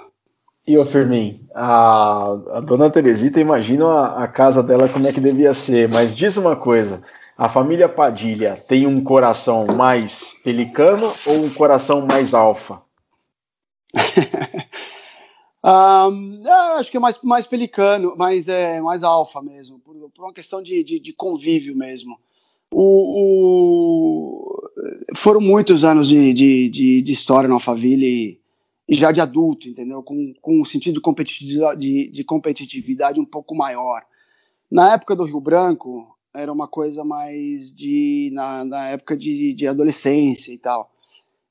E 0.68 0.77
o 0.77 0.86
Fermin, 0.86 1.48
a, 1.56 2.34
a 2.51 2.60
dona 2.60 2.89
Teresita, 2.89 3.39
imagino 3.39 3.88
a, 3.88 4.24
a, 4.24 4.27
casa 4.27 4.62
dela 4.62 4.88
como 4.88 5.08
é 5.08 5.13
que 5.13 5.20
devia 5.20 5.56
ser, 5.56 5.89
mas 5.89 6.15
diz 6.15 6.38
uma 6.38 6.56
coisa: 6.56 7.01
a 7.36 7.50
família 7.50 7.89
Padilha 7.89 8.63
tem 8.68 8.86
um 8.86 9.03
coração 9.03 9.65
mais 9.65 10.36
pelicano 10.44 11.12
ou 11.25 11.38
um 11.38 11.50
coração 11.50 12.06
mais 12.06 12.36
alfa? 12.36 12.80
um, 15.65 16.44
acho 16.77 16.91
que 16.91 16.98
é 16.98 17.00
mais, 17.00 17.20
mais 17.24 17.48
pelicano, 17.48 18.13
mas 18.15 18.48
é 18.48 18.80
mais 18.82 19.01
alfa 19.03 19.41
mesmo, 19.41 19.80
por, 19.80 19.96
por 20.12 20.25
uma 20.25 20.34
questão 20.34 20.62
de, 20.62 20.84
de, 20.84 21.00
de 21.00 21.12
convívio 21.12 21.75
mesmo. 21.75 22.20
O, 22.72 23.18
o, 23.18 24.62
foram 25.15 25.41
muitos 25.41 25.84
anos 25.84 26.08
de, 26.08 26.32
de, 26.34 26.70
de, 26.70 27.01
de 27.01 27.12
história 27.12 27.48
no 27.48 27.56
Alphaville 27.56 28.06
e, 28.06 28.40
e, 28.91 28.98
já 28.98 29.10
de 29.10 29.21
adulto, 29.21 29.69
entendeu? 29.69 30.03
Com, 30.03 30.33
com 30.41 30.62
um 30.62 30.65
sentido 30.65 30.95
de 30.95 31.00
competitividade, 31.01 31.79
de, 31.79 32.12
de 32.12 32.24
competitividade 32.25 33.21
um 33.21 33.25
pouco 33.25 33.55
maior. 33.55 34.01
Na 34.69 34.93
época 34.93 35.15
do 35.15 35.24
Rio 35.24 35.39
Branco, 35.39 36.13
era 36.36 36.51
uma 36.51 36.67
coisa 36.67 37.01
mais 37.05 37.74
de. 37.74 38.29
na, 38.33 38.65
na 38.65 38.89
época 38.89 39.15
de, 39.15 39.53
de 39.53 39.65
adolescência 39.65 40.51
e 40.51 40.57
tal. 40.57 40.91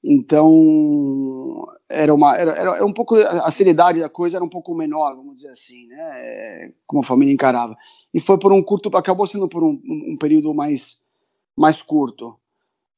Então, 0.04 1.64
era 1.88 2.14
uma 2.14 2.36
era, 2.36 2.52
era 2.52 2.84
um 2.84 2.92
pouco 2.92 3.16
a 3.16 3.50
seriedade 3.50 4.00
da 4.00 4.10
coisa 4.10 4.36
era 4.36 4.44
um 4.44 4.48
pouco 4.48 4.74
menor, 4.74 5.16
vamos 5.16 5.36
dizer 5.36 5.50
assim, 5.50 5.86
né? 5.86 6.72
Como 6.86 7.00
a 7.00 7.06
família 7.06 7.32
encarava. 7.32 7.74
E 8.12 8.20
foi 8.20 8.38
por 8.38 8.52
um 8.52 8.62
curto, 8.62 8.94
acabou 8.94 9.26
sendo 9.26 9.48
por 9.48 9.64
um, 9.64 9.80
um 9.86 10.16
período 10.18 10.52
mais 10.52 10.98
mais 11.56 11.80
curto. 11.80 12.36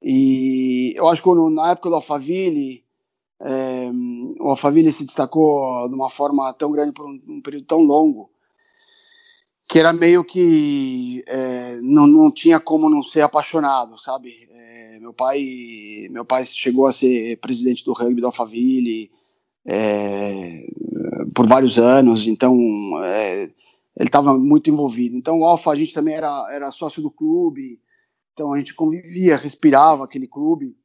E 0.03 0.95
eu 0.97 1.07
acho 1.09 1.23
que 1.23 1.29
na 1.55 1.71
época 1.71 1.89
do 1.91 1.95
Alphaville, 1.95 2.82
é, 3.45 3.91
o 4.41 4.51
Alphaville 4.51 4.93
se 4.93 5.05
destacou 5.05 5.89
de 5.89 5.95
uma 5.95 6.09
forma 6.09 6.53
tão 6.55 6.71
grande 6.71 6.93
por 6.93 7.07
um, 7.07 7.21
um 7.27 7.41
período 7.41 7.67
tão 7.67 7.81
longo, 7.81 8.31
que 9.69 9.81
era 9.81 9.93
meio 9.93 10.23
que 10.23 11.25
é, 11.27 11.81
não, 11.83 12.07
não 12.07 12.31
tinha 12.31 12.61
como 12.61 12.89
não 12.89 13.03
ser 13.03 13.23
apaixonado, 13.23 13.99
sabe? 14.01 14.49
É, 14.53 14.99
meu 15.01 15.13
pai 15.13 16.07
meu 16.11 16.25
pai 16.25 16.47
chegou 16.47 16.87
a 16.87 16.93
ser 16.93 17.37
presidente 17.39 17.85
do 17.85 17.93
rugby 17.93 18.21
do 18.21 18.29
Alphaville 18.29 19.11
é, 19.67 20.65
por 21.35 21.47
vários 21.47 21.79
anos, 21.79 22.29
então 22.29 22.57
é, 23.03 23.43
ele 23.97 24.09
estava 24.09 24.39
muito 24.39 24.71
envolvido. 24.71 25.17
Então 25.17 25.41
o 25.41 25.45
Alfa 25.45 25.73
a 25.73 25.77
gente 25.77 25.93
também 25.93 26.15
era, 26.15 26.49
era 26.53 26.71
sócio 26.71 27.03
do 27.03 27.11
clube, 27.11 27.81
então 28.33 28.53
a 28.53 28.59
gente 28.59 28.73
convivia, 28.75 29.37
respirava 29.37 30.05
aquele 30.05 30.29
clube. 30.29 30.77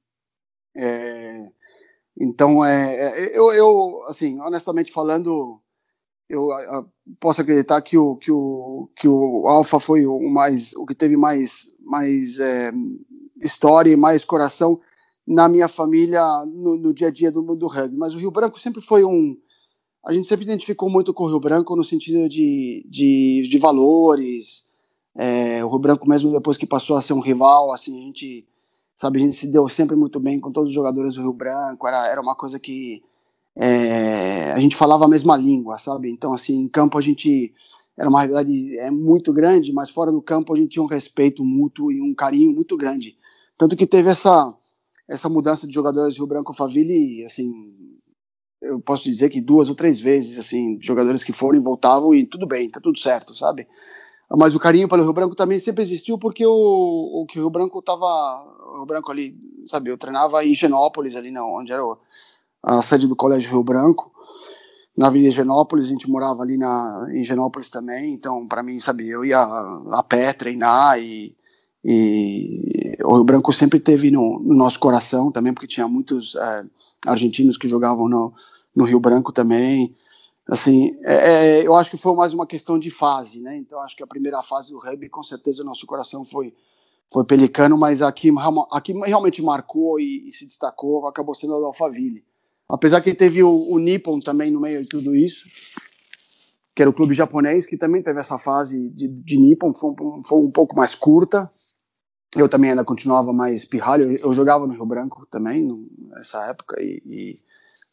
É, 0.75 1.51
então 2.19 2.63
é, 2.65 2.95
é, 2.95 3.37
eu, 3.37 3.51
eu, 3.51 4.03
assim, 4.07 4.39
honestamente 4.39 4.91
falando, 4.91 5.61
eu, 6.29 6.49
eu, 6.51 6.89
posso 7.19 7.41
acreditar 7.41 7.81
que 7.81 7.97
o 7.97 8.15
que 8.15 8.31
o 8.31 8.89
que 8.95 9.07
o 9.07 9.47
Alfa 9.47 9.79
foi 9.79 10.05
o 10.05 10.29
mais 10.29 10.73
o 10.73 10.85
que 10.85 10.95
teve 10.95 11.15
mais 11.15 11.71
mais 11.79 12.39
é, 12.39 12.71
história 13.41 13.91
e 13.91 13.95
mais 13.95 14.25
coração 14.25 14.79
na 15.25 15.47
minha 15.47 15.67
família 15.67 16.23
no, 16.45 16.77
no 16.77 16.93
dia 16.93 17.07
a 17.07 17.11
dia 17.11 17.31
do 17.31 17.43
mundo 17.43 17.59
do 17.59 17.67
rugby. 17.67 17.97
Mas 17.97 18.15
o 18.15 18.17
Rio 18.17 18.31
Branco 18.31 18.59
sempre 18.59 18.81
foi 18.81 19.03
um 19.03 19.37
a 20.07 20.13
gente 20.13 20.25
sempre 20.25 20.45
identificou 20.45 20.89
muito 20.89 21.13
com 21.13 21.25
o 21.25 21.27
Rio 21.27 21.39
Branco 21.39 21.75
no 21.75 21.83
sentido 21.83 22.29
de, 22.29 22.85
de, 22.89 23.45
de 23.49 23.57
valores, 23.57 24.65
é, 25.13 25.63
o 25.65 25.67
Rio 25.67 25.79
Branco, 25.79 26.07
mesmo 26.07 26.31
depois 26.31 26.55
que 26.55 26.65
passou 26.65 26.95
a 26.95 27.01
ser 27.01 27.11
um 27.11 27.19
rival, 27.19 27.73
assim, 27.73 27.99
a 27.99 28.05
gente, 28.05 28.47
sabe, 28.97 29.19
a 29.19 29.21
gente 29.21 29.35
se 29.35 29.45
deu 29.45 29.69
sempre 29.69 29.95
muito 29.95 30.19
bem 30.19 30.39
com 30.39 30.51
todos 30.51 30.71
os 30.71 30.75
jogadores 30.75 31.13
do 31.13 31.21
Rio 31.21 31.31
Branco, 31.31 31.87
era, 31.87 32.07
era 32.07 32.19
uma 32.19 32.33
coisa 32.33 32.59
que 32.59 33.03
é, 33.55 34.51
a 34.51 34.59
gente 34.59 34.75
falava 34.75 35.05
a 35.05 35.07
mesma 35.07 35.37
língua, 35.37 35.77
sabe? 35.77 36.11
Então, 36.11 36.33
assim, 36.33 36.61
em 36.61 36.67
campo 36.67 36.97
a 36.97 37.01
gente 37.01 37.53
era 37.95 38.09
uma 38.09 38.21
realidade 38.21 38.77
é, 38.79 38.89
muito 38.89 39.31
grande, 39.31 39.71
mas 39.71 39.91
fora 39.91 40.11
do 40.11 40.21
campo 40.21 40.51
a 40.51 40.57
gente 40.57 40.69
tinha 40.69 40.83
um 40.83 40.87
respeito 40.87 41.45
mútuo 41.45 41.91
e 41.91 42.01
um 42.01 42.13
carinho 42.13 42.51
muito 42.51 42.75
grande. 42.75 43.15
Tanto 43.55 43.75
que 43.75 43.85
teve 43.85 44.09
essa, 44.09 44.51
essa 45.07 45.29
mudança 45.29 45.67
de 45.67 45.73
jogadores 45.73 46.15
do 46.15 46.17
Rio 46.17 46.27
Branco 46.27 46.51
Faville, 46.51 47.23
assim, 47.23 47.75
eu 48.59 48.79
posso 48.79 49.03
dizer 49.03 49.29
que 49.29 49.39
duas 49.39 49.69
ou 49.69 49.75
três 49.75 49.99
vezes, 49.99 50.39
assim, 50.39 50.79
jogadores 50.81 51.23
que 51.23 51.31
foram 51.31 51.59
e 51.59 51.61
voltavam 51.61 52.15
e 52.15 52.25
tudo 52.25 52.47
bem, 52.47 52.67
tá 52.67 52.79
tudo 52.79 52.97
certo, 52.97 53.35
sabe? 53.35 53.67
Mas 54.35 54.55
o 54.55 54.59
carinho 54.59 54.89
pelo 54.89 55.03
Rio 55.03 55.13
Branco 55.13 55.35
também 55.35 55.59
sempre 55.59 55.81
existiu 55.81 56.17
porque 56.17 56.45
o, 56.45 57.21
o 57.21 57.25
que 57.25 57.39
o 57.39 57.43
Rio 57.43 57.49
Branco 57.49 57.81
tava 57.81 58.05
o 58.73 58.77
Rio 58.77 58.85
Branco 58.85 59.11
ali 59.11 59.37
sabe 59.65 59.89
eu 59.89 59.97
treinava 59.97 60.43
em 60.45 60.53
Genópolis 60.53 61.15
ali 61.15 61.31
não 61.31 61.53
onde 61.53 61.71
era 61.71 61.85
o, 61.85 61.97
a 62.61 62.81
sede 62.81 63.07
do 63.07 63.15
Colégio 63.15 63.51
Rio 63.51 63.63
Branco 63.63 64.11
na 64.97 65.07
Avenida 65.07 65.31
Genópolis 65.31 65.85
a 65.85 65.89
gente 65.89 66.09
morava 66.09 66.41
ali 66.41 66.57
na 66.57 67.07
em 67.13 67.23
Genópolis 67.23 67.69
também 67.69 68.13
então 68.13 68.45
para 68.47 68.61
mim 68.61 68.79
sabe 68.79 69.07
eu 69.07 69.23
ia 69.23 69.39
a, 69.39 70.03
pé 70.03 70.33
treinar 70.33 70.99
e, 70.99 71.33
e 71.85 72.97
o 73.05 73.15
Rio 73.15 73.23
Branco 73.23 73.53
sempre 73.53 73.79
teve 73.79 74.11
no, 74.11 74.41
no 74.43 74.55
nosso 74.55 74.79
coração 74.79 75.31
também 75.31 75.53
porque 75.53 75.67
tinha 75.67 75.87
muitos 75.87 76.35
é, 76.35 76.65
argentinos 77.05 77.57
que 77.57 77.69
jogavam 77.69 78.09
no, 78.09 78.33
no 78.75 78.83
Rio 78.83 78.99
Branco 78.99 79.31
também 79.31 79.95
assim, 80.47 80.97
é, 81.03 81.59
é, 81.59 81.67
eu 81.67 81.75
acho 81.75 81.91
que 81.91 81.97
foi 81.97 82.15
mais 82.15 82.33
uma 82.33 82.47
questão 82.47 82.79
de 82.79 82.89
fase, 82.89 83.39
né? 83.39 83.55
Então 83.57 83.81
acho 83.81 83.95
que 83.95 84.03
a 84.03 84.07
primeira 84.07 84.41
fase 84.41 84.71
do 84.71 84.79
rugby, 84.79 85.09
com 85.09 85.23
certeza 85.23 85.63
nosso 85.63 85.85
coração 85.85 86.23
foi 86.23 86.53
foi 87.11 87.23
pelicano, 87.23 87.77
mas 87.77 88.01
aqui, 88.01 88.29
aqui 88.71 88.93
realmente 88.93 89.41
marcou 89.41 89.99
e, 89.99 90.27
e 90.27 90.33
se 90.33 90.45
destacou, 90.45 91.07
acabou 91.07 91.33
sendo 91.33 91.55
a 91.55 91.59
do 91.59 91.65
Alphaville. 91.65 92.23
Apesar 92.69 93.01
que 93.01 93.13
teve 93.13 93.41
o, 93.41 93.49
o, 93.49 93.79
Nippon 93.79 94.19
também 94.19 94.51
no 94.51 94.59
meio 94.59 94.81
de 94.81 94.89
tudo 94.89 95.15
isso, 95.15 95.45
que 96.75 96.81
era 96.81 96.89
o 96.89 96.93
clube 96.93 97.13
japonês, 97.13 97.65
que 97.65 97.77
também 97.77 98.03
teve 98.03 98.19
essa 98.19 98.37
fase 98.37 98.89
de, 98.89 99.07
de 99.07 99.39
Nippon, 99.39 99.73
foi 99.73 99.91
um, 99.91 100.21
foi 100.25 100.39
um 100.39 100.51
pouco 100.51 100.75
mais 100.75 100.93
curta. 100.93 101.49
Eu 102.35 102.49
também 102.49 102.71
ainda 102.71 102.83
continuava 102.83 103.31
mais 103.31 103.63
pirralho, 103.63 104.11
eu, 104.11 104.17
eu 104.17 104.33
jogava 104.33 104.67
no 104.67 104.73
Rio 104.73 104.85
Branco 104.85 105.25
também, 105.31 105.65
nessa 106.09 106.45
época, 106.47 106.75
e, 106.81 107.01
e 107.05 107.39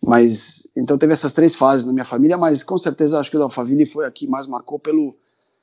mas 0.07 0.69
então 0.77 0.99
teve 0.99 1.15
essas 1.15 1.33
três 1.33 1.55
fases 1.57 1.87
na 1.87 1.93
minha 1.93 2.05
família, 2.05 2.37
mas 2.37 2.63
com 2.63 2.77
certeza 2.77 3.19
acho 3.19 3.31
que 3.31 3.37
o 3.37 3.39
da 3.39 3.47
Alphaville 3.47 3.87
foi 3.87 4.05
a 4.05 4.11
que 4.11 4.27
mais 4.27 4.47
marcou 4.47 4.79
pelo, 4.79 5.17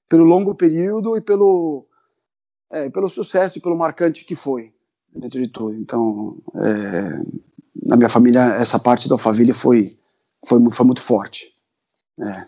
pelo 0.10 0.24
longo 0.24 0.56
período 0.56 1.16
e 1.16 1.22
pelo, 1.22 1.86
é, 2.72 2.90
pelo 2.90 3.08
sucesso 3.08 3.58
e 3.58 3.62
pelo 3.62 3.78
marcante 3.78 4.26
que 4.26 4.36
foi, 4.36 4.74
dentro 5.14 5.40
de 5.40 5.48
tudo. 5.48 5.76
Então, 5.76 6.38
é, 6.56 7.22
na 7.86 7.96
minha 7.96 8.10
família, 8.10 8.42
essa 8.56 8.80
parte 8.80 9.08
da 9.08 9.14
Alphaville 9.14 9.54
foi, 9.54 9.98
foi, 10.48 10.60
foi 10.72 10.86
muito 10.86 11.04
forte. 11.04 11.54
É, 12.20 12.46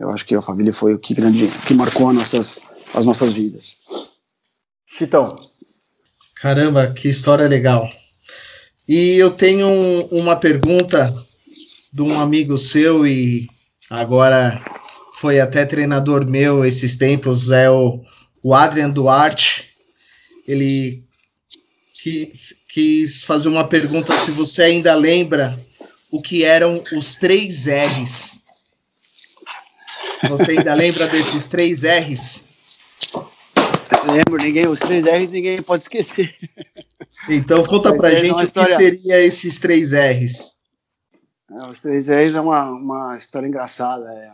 eu 0.00 0.10
acho 0.10 0.26
que 0.26 0.34
a 0.34 0.38
Alphaville 0.38 0.72
foi 0.72 0.94
o 0.94 0.98
que, 0.98 1.14
grande, 1.14 1.48
que 1.66 1.74
marcou 1.74 2.08
as 2.08 2.16
nossas, 2.16 2.58
as 2.94 3.04
nossas 3.04 3.32
vidas. 3.32 3.76
Chitão. 4.86 5.36
Caramba, 6.34 6.90
que 6.90 7.08
história 7.08 7.46
legal. 7.46 7.88
E 8.88 9.16
eu 9.16 9.30
tenho 9.30 9.68
uma 10.10 10.34
pergunta 10.34 11.27
de 11.92 12.02
um 12.02 12.18
amigo 12.20 12.58
seu 12.58 13.06
e 13.06 13.48
agora 13.88 14.62
foi 15.14 15.40
até 15.40 15.64
treinador 15.64 16.26
meu 16.26 16.64
esses 16.64 16.96
tempos, 16.96 17.50
é 17.50 17.70
o, 17.70 18.00
o 18.42 18.54
Adrian 18.54 18.90
Duarte. 18.90 19.68
Ele 20.46 21.02
que, 21.92 22.32
quis 22.68 23.24
fazer 23.24 23.48
uma 23.48 23.66
pergunta 23.66 24.16
se 24.16 24.30
você 24.30 24.62
ainda 24.62 24.94
lembra 24.94 25.58
o 26.10 26.22
que 26.22 26.44
eram 26.44 26.82
os 26.92 27.16
três 27.16 27.66
R's. 27.66 28.42
Você 30.28 30.52
ainda 30.52 30.74
lembra 30.74 31.08
desses 31.08 31.46
três 31.46 31.82
R's? 31.82 32.44
Lembro, 34.06 34.42
ninguém, 34.42 34.68
os 34.68 34.80
três 34.80 35.04
R's 35.04 35.32
ninguém 35.32 35.60
pode 35.62 35.84
esquecer. 35.84 36.34
Então 37.28 37.64
conta 37.64 37.94
pra 37.94 38.10
gente 38.10 38.44
o 38.44 38.52
que 38.52 38.66
seria 38.66 39.20
esses 39.20 39.58
três 39.58 39.92
R's. 39.92 40.57
É, 41.50 41.70
os 41.70 41.80
três 41.80 42.08
R's 42.08 42.34
é 42.34 42.40
uma, 42.40 42.70
uma 42.70 43.16
história 43.16 43.46
engraçada. 43.46 44.12
É. 44.12 44.32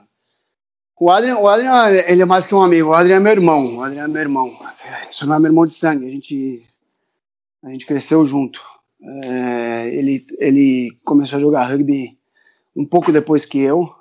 O 0.99 1.11
Adrian, 1.11 1.38
o 1.38 1.49
Adrian, 1.49 1.88
ele 1.88 2.23
é 2.23 2.25
mais 2.25 2.47
que 2.47 2.54
um 2.54 2.62
amigo. 2.62 2.90
O 2.90 2.94
Adrian 2.94 3.16
é 3.16 3.21
meu 3.21 3.33
irmão. 3.33 3.76
O 3.76 3.83
Adrian 3.83 4.04
é 4.04 4.09
meu 4.09 4.21
irmão. 4.21 4.56
Isso 5.11 5.26
não 5.26 5.37
é 5.37 5.38
meu 5.38 5.49
irmão 5.49 5.66
de 5.66 5.73
sangue. 5.73 6.06
A 6.06 6.11
gente, 6.11 6.68
a 7.62 7.68
gente 7.68 7.87
cresceu 7.87 8.26
junto. 8.26 8.61
É, 9.02 9.88
ele, 9.94 10.26
ele 10.38 10.90
começou 11.04 11.37
a 11.37 11.40
jogar 11.40 11.66
rugby 11.66 12.18
um 12.76 12.87
pouco 12.87 13.12
depois 13.12 13.44
que 13.44 13.59
eu, 13.59 13.94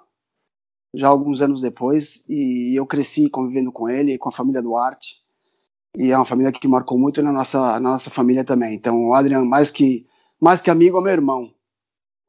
já 0.94 1.08
alguns 1.08 1.42
anos 1.42 1.62
depois, 1.62 2.24
e 2.28 2.74
eu 2.76 2.86
cresci 2.86 3.30
convivendo 3.30 3.72
com 3.72 3.90
ele, 3.90 4.18
com 4.18 4.30
a 4.30 4.32
família 4.32 4.62
Duarte. 4.62 5.22
E 5.96 6.12
é 6.12 6.16
uma 6.16 6.26
família 6.26 6.52
que 6.52 6.68
marcou 6.68 6.98
muito 6.98 7.22
na 7.22 7.32
nossa, 7.32 7.80
na 7.80 7.92
nossa 7.92 8.10
família 8.10 8.44
também. 8.44 8.74
Então, 8.74 9.08
o 9.08 9.14
Adrian, 9.14 9.46
mais 9.46 9.70
que, 9.70 10.08
mais 10.40 10.62
que 10.62 10.72
amigo, 10.72 10.98
é 11.00 11.02
meu 11.04 11.12
irmão. 11.12 11.54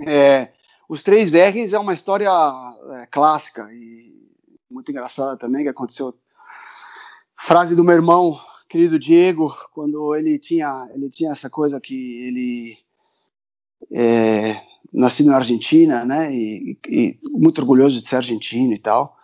É, 0.07 0.53
os 0.95 1.03
três 1.03 1.33
R's 1.33 1.73
é 1.73 1.79
uma 1.79 1.93
história 1.93 2.31
é, 2.31 3.07
clássica 3.07 3.69
e 3.73 4.15
muito 4.71 4.93
engraçada 4.93 5.37
também, 5.37 5.65
que 5.65 5.69
aconteceu. 5.69 6.15
Frase 7.37 7.75
do 7.75 7.83
meu 7.83 7.95
irmão, 7.95 8.41
querido 8.69 8.97
Diego, 8.97 9.53
quando 9.73 10.15
ele 10.15 10.39
tinha, 10.39 10.89
ele 10.95 11.11
tinha 11.11 11.33
essa 11.33 11.51
coisa 11.51 11.81
que 11.81 12.23
ele 12.23 12.79
é, 13.93 14.63
nascido 14.93 15.31
na 15.31 15.37
Argentina, 15.37 16.05
né, 16.05 16.33
e, 16.33 16.79
e, 16.89 17.19
muito 17.25 17.61
orgulhoso 17.61 18.01
de 18.01 18.09
ser 18.09 18.17
argentino 18.17 18.73
e 18.73 18.79
tal, 18.79 19.17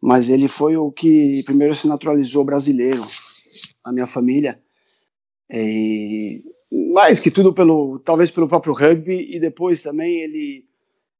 mas 0.00 0.28
ele 0.28 0.46
foi 0.46 0.76
o 0.76 0.92
que 0.92 1.42
primeiro 1.44 1.74
se 1.74 1.88
naturalizou 1.88 2.44
brasileiro, 2.44 3.04
a 3.82 3.90
minha 3.90 4.06
família, 4.06 4.62
e 5.50 6.44
mais 6.92 7.18
que 7.18 7.30
tudo 7.30 7.54
pelo, 7.54 7.98
talvez 7.98 8.30
pelo 8.30 8.46
próprio 8.46 8.74
rugby, 8.74 9.34
e 9.34 9.40
depois 9.40 9.82
também 9.82 10.20
ele 10.20 10.66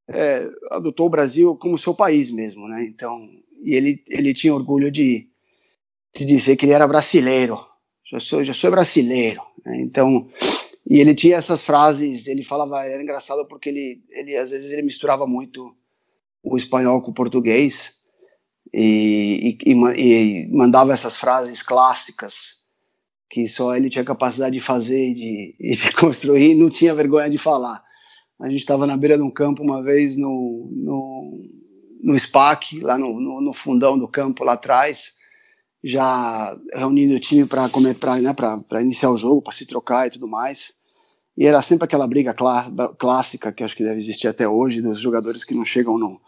é, 0.07 0.49
adotou 0.71 1.07
o 1.07 1.09
Brasil 1.09 1.55
como 1.55 1.77
seu 1.77 1.93
país 1.93 2.29
mesmo, 2.29 2.67
né, 2.67 2.85
então 2.85 3.29
e 3.65 3.73
ele, 3.73 4.03
ele 4.07 4.33
tinha 4.33 4.53
orgulho 4.53 4.91
de, 4.91 5.27
de 6.15 6.23
dizer 6.23 6.55
que 6.55 6.65
ele 6.65 6.73
era 6.73 6.87
brasileiro. 6.87 7.59
Já 8.09 8.19
sou, 8.19 8.43
já 8.43 8.53
sou 8.53 8.69
brasileiro. 8.69 9.41
Né? 9.65 9.81
Então, 9.81 10.29
e 10.87 10.99
ele 10.99 11.15
tinha 11.15 11.37
essas 11.37 11.63
frases, 11.63 12.27
ele 12.27 12.43
falava, 12.43 12.85
era 12.85 13.01
engraçado 13.01 13.47
porque 13.47 13.69
ele, 13.69 14.03
ele 14.11 14.37
às 14.37 14.51
vezes 14.51 14.71
ele 14.71 14.83
misturava 14.83 15.25
muito 15.25 15.75
o 16.43 16.55
espanhol 16.55 17.01
com 17.01 17.09
o 17.09 17.13
português 17.13 17.95
e, 18.71 19.57
e, 19.65 19.71
e, 19.73 20.47
mandava 20.51 20.93
essas 20.93 21.17
frases 21.17 21.63
clássicas 21.63 22.63
que 23.27 23.47
só 23.47 23.75
ele 23.75 23.89
tinha 23.89 24.05
capacidade 24.05 24.53
de 24.53 24.59
fazer 24.59 25.09
e 25.09 25.13
de, 25.15 25.55
e 25.59 25.71
de 25.71 25.91
construir, 25.97 26.53
não 26.53 26.69
tinha 26.69 26.93
vergonha 26.93 27.29
de 27.31 27.39
falar. 27.39 27.83
A 28.39 28.49
gente 28.49 28.59
estava 28.59 28.85
na 28.85 28.97
beira 28.97 29.17
de 29.17 29.23
um 29.23 29.31
campo 29.31 29.63
uma 29.63 29.81
vez 29.81 30.17
no, 30.17 30.69
no 30.71 31.41
no 32.05 32.17
SPAC, 32.19 32.81
lá 32.81 32.99
no, 32.99 33.19
no, 33.19 33.41
no, 33.41 33.51
fundão 33.51 33.97
do 33.97 34.07
campo 34.07 34.43
lá 34.43 34.53
atrás, 34.53 35.13
já 35.83 36.55
reunindo 36.71 37.15
o 37.15 37.19
time 37.19 37.45
para 37.45 37.67
né, 38.21 38.33
para 38.33 38.81
iniciar 38.81 39.09
o 39.09 39.17
jogo, 39.17 39.41
para 39.41 39.53
se 39.53 39.65
trocar 39.65 40.05
e 40.05 40.11
tudo 40.11 40.27
mais. 40.27 40.73
E 41.35 41.47
era 41.47 41.61
sempre 41.63 41.85
aquela 41.85 42.07
briga 42.07 42.31
clá, 42.31 42.71
clássica 42.99 43.51
que 43.51 43.63
acho 43.63 43.75
que 43.75 43.83
deve 43.83 43.97
existir 43.97 44.27
até 44.27 44.47
hoje 44.47 44.81
dos 44.81 44.99
jogadores 44.99 45.43
que 45.43 45.55
não 45.55 45.65
chegam 45.65 45.97
no 45.97 46.21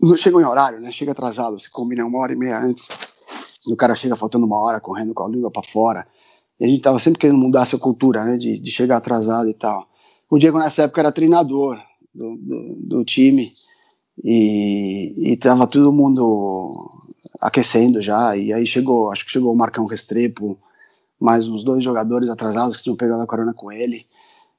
não 0.00 0.16
chegam 0.16 0.40
em 0.40 0.44
horário, 0.44 0.80
né? 0.80 0.90
Chega 0.90 1.12
atrasado, 1.12 1.58
se 1.58 1.70
combina 1.70 2.04
uma 2.04 2.18
hora 2.18 2.32
e 2.32 2.36
meia 2.36 2.58
antes. 2.58 2.88
E 3.66 3.72
o 3.72 3.76
cara 3.76 3.94
chega 3.94 4.16
faltando 4.16 4.44
uma 4.44 4.58
hora, 4.58 4.80
correndo 4.80 5.14
com 5.14 5.22
a 5.22 5.28
língua 5.28 5.50
para 5.50 5.62
fora. 5.62 6.06
E 6.58 6.64
a 6.64 6.68
gente 6.68 6.82
tava 6.82 6.98
sempre 6.98 7.20
querendo 7.20 7.38
mudar 7.38 7.62
essa 7.62 7.78
cultura, 7.78 8.24
né? 8.24 8.36
De, 8.36 8.58
de 8.58 8.70
chegar 8.70 8.96
atrasado 8.96 9.48
e 9.48 9.54
tal. 9.54 9.88
O 10.30 10.38
Diego 10.38 10.58
nessa 10.58 10.82
época 10.82 11.00
era 11.00 11.12
treinador 11.12 11.78
do, 12.14 12.36
do, 12.36 12.74
do 12.76 13.04
time 13.04 13.52
e 14.22 15.12
estava 15.32 15.66
todo 15.66 15.92
mundo 15.92 16.90
aquecendo 17.40 18.00
já, 18.00 18.36
e 18.36 18.52
aí 18.52 18.66
chegou, 18.66 19.10
acho 19.10 19.24
que 19.24 19.32
chegou 19.32 19.52
o 19.52 19.56
Marcão 19.56 19.86
Restrepo, 19.86 20.58
mais 21.20 21.46
uns 21.46 21.64
dois 21.64 21.84
jogadores 21.84 22.28
atrasados 22.28 22.76
que 22.76 22.84
tinham 22.84 22.96
pegado 22.96 23.22
a 23.22 23.26
corona 23.26 23.52
com 23.52 23.70
ele 23.70 24.06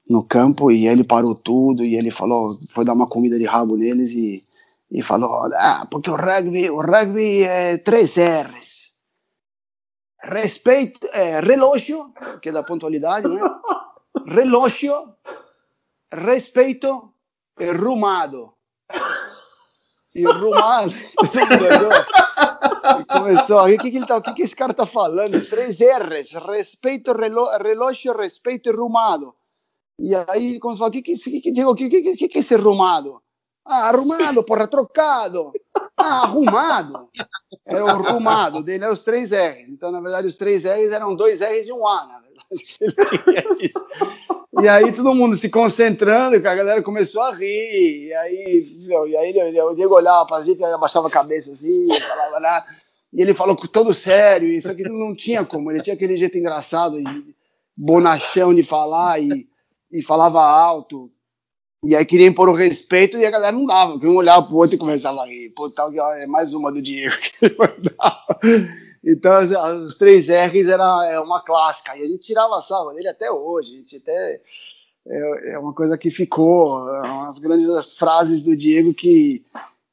no 0.08 0.22
campo, 0.22 0.70
e 0.70 0.86
ele 0.86 1.02
parou 1.02 1.34
tudo, 1.34 1.84
e 1.84 1.96
ele 1.96 2.10
falou, 2.12 2.56
foi 2.68 2.84
dar 2.84 2.92
uma 2.92 3.08
comida 3.08 3.36
de 3.38 3.44
rabo 3.44 3.76
neles, 3.76 4.12
e, 4.12 4.44
e 4.90 5.02
falou, 5.02 5.50
ah, 5.54 5.86
porque 5.90 6.10
o 6.10 6.14
rugby, 6.16 6.70
o 6.70 6.80
rugby 6.80 7.42
é 7.42 7.76
três 7.76 8.16
R's, 8.16 8.92
respeito, 10.22 11.08
é, 11.12 11.40
relógio, 11.40 12.12
que 12.40 12.50
é 12.50 12.52
da 12.52 12.62
pontualidade, 12.62 13.26
né? 13.26 13.40
relógio, 14.28 14.94
respeito 16.12 17.12
e 17.58 17.70
rumado 17.70 18.56
e 20.16 20.26
o 20.26 20.32
Rumar 20.32 20.88
começou 23.06 23.62
o 23.62 23.78
que, 23.78 23.90
que, 23.90 23.98
ele 23.98 24.06
tá, 24.06 24.18
que, 24.20 24.32
que 24.32 24.42
esse 24.42 24.56
cara 24.56 24.72
tá 24.72 24.86
falando? 24.86 25.46
Três 25.46 25.78
R's, 25.78 26.32
respeito, 26.32 27.12
relo, 27.12 27.46
relógio, 27.58 28.16
respeito 28.16 28.70
e 28.70 28.72
rumado. 28.72 29.34
E 30.00 30.14
aí 30.14 30.58
começou 30.58 30.86
a 30.86 30.88
o 30.88 30.92
que, 30.92 31.02
que, 31.02 31.16
que, 31.16 31.40
que, 31.40 31.52
que, 31.52 31.90
que, 31.90 32.16
que, 32.16 32.28
que 32.28 32.38
é 32.38 32.40
esse 32.40 32.56
rumado? 32.56 33.20
Ah, 33.62 33.90
arrumado, 33.90 34.42
porra, 34.42 34.66
trocado. 34.66 35.52
Ah, 35.94 36.22
arrumado. 36.22 37.10
Era 37.66 37.84
o 37.84 37.88
arrumado 37.88 38.62
dele, 38.62 38.84
eram 38.84 38.94
os 38.94 39.04
três 39.04 39.32
R's. 39.32 39.68
Então, 39.68 39.92
na 39.92 40.00
verdade, 40.00 40.28
os 40.28 40.36
três 40.36 40.64
R's 40.64 40.92
eram 40.92 41.14
dois 41.14 41.42
R's 41.42 41.68
e 41.68 41.72
um 41.72 41.86
A, 41.86 42.06
na 42.06 42.20
verdade. 42.20 43.72
E 44.60 44.68
aí 44.68 44.90
todo 44.92 45.14
mundo 45.14 45.36
se 45.36 45.50
concentrando, 45.50 46.36
a 46.36 46.38
galera 46.38 46.82
começou 46.82 47.22
a 47.22 47.32
rir. 47.32 48.06
E 48.06 48.14
aí, 48.14 48.78
e 49.08 49.16
aí 49.16 49.60
o 49.62 49.74
Diego 49.74 49.94
olhava 49.94 50.26
pra 50.26 50.40
gente, 50.40 50.62
abaixava 50.64 51.08
a 51.08 51.10
cabeça 51.10 51.52
assim, 51.52 51.86
falava 52.00 52.40
nada. 52.40 52.66
E 53.12 53.20
ele 53.20 53.34
falou 53.34 53.56
todo 53.56 53.94
sério, 53.94 54.48
isso 54.48 54.70
aqui 54.70 54.82
não 54.82 55.14
tinha 55.14 55.44
como. 55.44 55.70
Ele 55.70 55.82
tinha 55.82 55.94
aquele 55.94 56.16
jeito 56.16 56.38
engraçado, 56.38 56.96
bonachão 57.76 58.54
de 58.54 58.62
falar 58.62 59.20
e, 59.20 59.46
e 59.92 60.02
falava 60.02 60.42
alto. 60.42 61.10
E 61.84 61.94
aí 61.94 62.04
queria 62.04 62.26
impor 62.26 62.48
o 62.48 62.54
respeito 62.54 63.18
e 63.18 63.26
a 63.26 63.30
galera 63.30 63.52
não 63.52 63.66
dava, 63.66 63.92
porque 63.92 64.06
um 64.06 64.16
olhava 64.16 64.46
pro 64.46 64.56
outro 64.56 64.74
e 64.76 64.78
começava 64.78 65.22
a 65.22 65.26
rir. 65.26 65.50
Pô, 65.50 65.70
tal 65.70 65.92
é 66.14 66.26
mais 66.26 66.54
uma 66.54 66.72
do 66.72 66.80
Diego 66.80 67.14
que 67.18 67.44
ele 67.44 67.56
mandava. 67.58 68.40
Então, 69.06 69.86
os 69.86 69.96
três 69.96 70.28
R's 70.28 70.68
era 70.68 71.08
é 71.08 71.20
uma 71.20 71.40
clássica. 71.40 71.96
E 71.96 72.02
a 72.02 72.08
gente 72.08 72.22
tirava 72.22 72.58
a 72.58 72.60
salva 72.60 72.92
dele 72.92 73.08
até 73.08 73.30
hoje. 73.30 73.74
A 73.74 73.76
gente 73.76 73.96
até. 73.98 74.40
É, 75.06 75.52
é 75.52 75.58
uma 75.60 75.72
coisa 75.72 75.96
que 75.96 76.10
ficou. 76.10 76.92
É 76.92 77.02
umas 77.08 77.38
grandes 77.38 77.92
frases 77.92 78.42
do 78.42 78.56
Diego 78.56 78.92
que, 78.92 79.44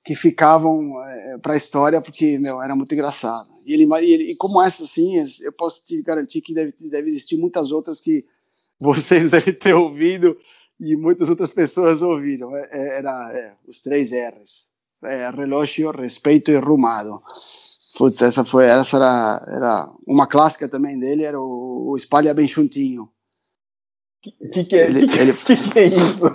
que 0.03 0.15
ficavam 0.15 0.99
é, 1.03 1.37
para 1.37 1.53
a 1.53 1.57
história, 1.57 2.01
porque, 2.01 2.39
meu, 2.39 2.59
era 2.59 2.75
muito 2.75 2.91
engraçado. 2.95 3.49
E, 3.63 3.73
ele, 3.75 3.87
e, 4.01 4.13
ele, 4.13 4.31
e 4.31 4.35
como 4.35 4.59
essa, 4.59 4.83
assim, 4.83 5.23
eu 5.41 5.51
posso 5.51 5.85
te 5.85 6.01
garantir 6.01 6.41
que 6.41 6.51
deve, 6.51 6.73
deve 6.79 7.07
existir 7.07 7.37
muitas 7.37 7.71
outras 7.71 8.01
que 8.01 8.25
vocês 8.81 9.29
devem 9.29 9.53
ter 9.53 9.75
ouvido 9.75 10.35
e 10.79 10.95
muitas 10.95 11.29
outras 11.29 11.51
pessoas 11.51 12.01
ouviram. 12.01 12.55
Era 12.55 13.55
os 13.67 13.79
três 13.79 14.11
R's: 14.11 14.69
é, 15.03 15.29
relógio, 15.29 15.91
respeito 15.91 16.49
e 16.49 16.55
rumado. 16.55 17.21
Putz, 17.97 18.21
essa 18.21 18.43
foi, 18.43 18.65
essa 18.65 18.97
era, 18.97 19.45
era 19.47 19.89
uma 20.07 20.27
clássica 20.27 20.67
também 20.67 20.97
dele, 20.97 21.23
era 21.23 21.39
o, 21.39 21.91
o 21.91 21.97
Espalha 21.97 22.33
Bem 22.33 22.47
Chuntinho. 22.47 23.09
O 24.41 24.49
que, 24.49 24.63
que, 24.63 24.75
é, 24.75 24.85
ele, 24.85 25.07
que, 25.07 25.19
ele... 25.19 25.33
que, 25.33 25.55
que 25.71 25.79
é 25.79 25.85
isso? 25.87 26.25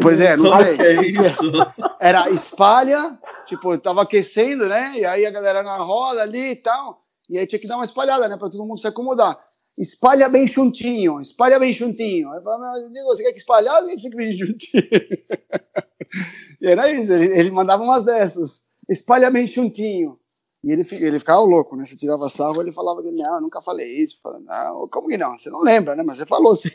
Pois 0.00 0.20
é, 0.20 0.36
não 0.36 0.56
sei. 0.56 0.76
Que 0.78 0.82
é 0.82 1.02
isso? 1.02 1.52
Era 2.00 2.30
espalha, 2.30 3.18
tipo, 3.46 3.76
tava 3.78 4.02
aquecendo, 4.02 4.68
né? 4.68 4.92
E 4.96 5.04
aí 5.04 5.26
a 5.26 5.30
galera 5.30 5.62
na 5.62 5.76
roda 5.76 6.22
ali 6.22 6.52
e 6.52 6.56
tal. 6.56 7.02
E 7.28 7.38
aí 7.38 7.46
tinha 7.46 7.58
que 7.58 7.66
dar 7.66 7.76
uma 7.76 7.84
espalhada, 7.84 8.28
né? 8.28 8.36
Pra 8.36 8.48
todo 8.48 8.64
mundo 8.64 8.78
se 8.78 8.86
acomodar. 8.86 9.38
Espalha 9.76 10.28
bem 10.28 10.46
juntinho, 10.46 11.20
espalha 11.20 11.58
bem 11.58 11.72
juntinho. 11.72 12.30
Aí 12.30 12.38
eu 12.38 12.42
falava, 12.42 12.78
você 13.06 13.22
quer 13.24 13.32
que 13.32 13.38
espalhar 13.38 13.82
ou 13.82 13.88
que 13.88 14.00
fique 14.00 14.16
bem 14.16 14.32
juntinho? 14.32 14.82
e 16.60 16.66
era 16.66 16.90
isso, 16.90 17.12
ele, 17.12 17.26
ele 17.36 17.50
mandava 17.50 17.82
umas 17.82 18.04
dessas. 18.04 18.62
Espalha 18.88 19.30
bem 19.30 19.48
juntinho. 19.48 20.18
E 20.64 20.70
ele, 20.70 20.86
ele 20.92 21.18
ficava 21.18 21.40
louco, 21.40 21.74
né? 21.74 21.84
Você 21.84 21.96
tirava 21.96 22.28
salvo, 22.28 22.62
ele 22.62 22.70
falava 22.70 23.02
que 23.02 23.10
não, 23.10 23.34
eu 23.34 23.40
nunca 23.40 23.60
falei 23.60 23.96
isso. 23.96 24.18
Não, 24.44 24.88
como 24.88 25.08
que 25.08 25.18
não? 25.18 25.36
Você 25.38 25.50
não 25.50 25.60
lembra, 25.60 25.96
né? 25.96 26.02
Mas 26.02 26.18
você 26.18 26.26
falou 26.26 26.52
assim. 26.52 26.70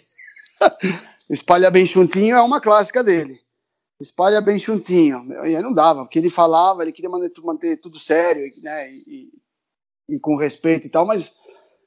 Espalha 1.29 1.69
bem 1.69 1.85
juntinho 1.85 2.35
é 2.35 2.41
uma 2.41 2.61
clássica 2.61 3.03
dele. 3.03 3.39
Espalha 3.99 4.41
bem 4.41 4.59
juntinho. 4.59 5.25
E 5.45 5.55
aí 5.55 5.61
não 5.61 5.73
dava, 5.73 6.03
porque 6.03 6.19
ele 6.19 6.29
falava, 6.29 6.83
ele 6.83 6.91
queria 6.91 7.09
manter, 7.09 7.31
manter 7.41 7.77
tudo 7.77 7.97
sério, 7.97 8.51
né? 8.61 8.91
E, 8.91 9.31
e, 10.09 10.15
e, 10.15 10.19
com 10.19 10.37
respeito 10.37 10.87
e 10.87 10.89
tal, 10.89 11.05
mas 11.05 11.33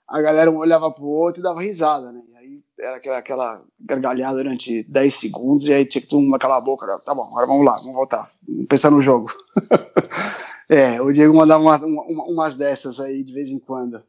a 0.09 0.21
galera 0.21 0.51
olhava 0.51 0.91
pro 0.91 1.05
outro 1.05 1.41
e 1.41 1.45
dava 1.45 1.63
risada, 1.63 2.11
né? 2.13 2.21
E 2.29 2.37
aí 2.37 2.65
era 2.81 2.97
aquela, 2.97 3.19
aquela 3.19 3.65
gargalhada 3.79 4.39
durante 4.39 4.83
10 4.85 5.15
segundos, 5.15 5.67
e 5.69 5.73
aí 5.73 5.85
tinha 5.85 6.03
que 6.03 6.09
todo 6.09 6.21
mundo 6.21 6.39
calar 6.39 6.59
a 6.59 6.63
boca. 6.63 6.87
Né? 6.87 6.99
Tá 7.05 7.15
bom, 7.15 7.25
agora 7.25 7.47
vamos 7.47 7.65
lá, 7.65 7.77
vamos 7.77 7.95
voltar. 7.95 8.31
Vamos 8.47 8.67
pensar 8.67 8.91
no 8.91 9.01
jogo. 9.01 9.33
É, 10.73 11.03
o 11.03 11.13
Diego 11.13 11.37
mandava 11.37 11.61
uma, 11.61 11.77
uma, 11.85 12.25
umas 12.27 12.57
dessas 12.57 13.01
aí 13.01 13.25
de 13.25 13.33
vez 13.33 13.49
em 13.51 13.59
quando. 13.59 14.01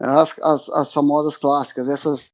As, 0.00 0.38
as, 0.38 0.70
as 0.70 0.90
famosas 0.90 1.36
clássicas, 1.36 1.86
essas 1.86 2.32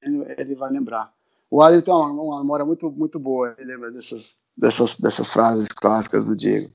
ele 0.00 0.54
vai 0.54 0.70
lembrar. 0.70 1.12
o 1.50 1.60
Adrian 1.60 1.80
tem 1.80 1.92
uma, 1.92 2.08
uma 2.10 2.38
memória 2.40 2.64
muito, 2.64 2.88
muito 2.90 3.18
boa, 3.18 3.54
ele 3.58 3.72
lembra 3.72 3.90
dessas, 3.90 4.36
dessas, 4.56 4.96
dessas 4.96 5.30
frases 5.30 5.66
clássicas 5.68 6.26
do 6.26 6.36
Diego, 6.36 6.70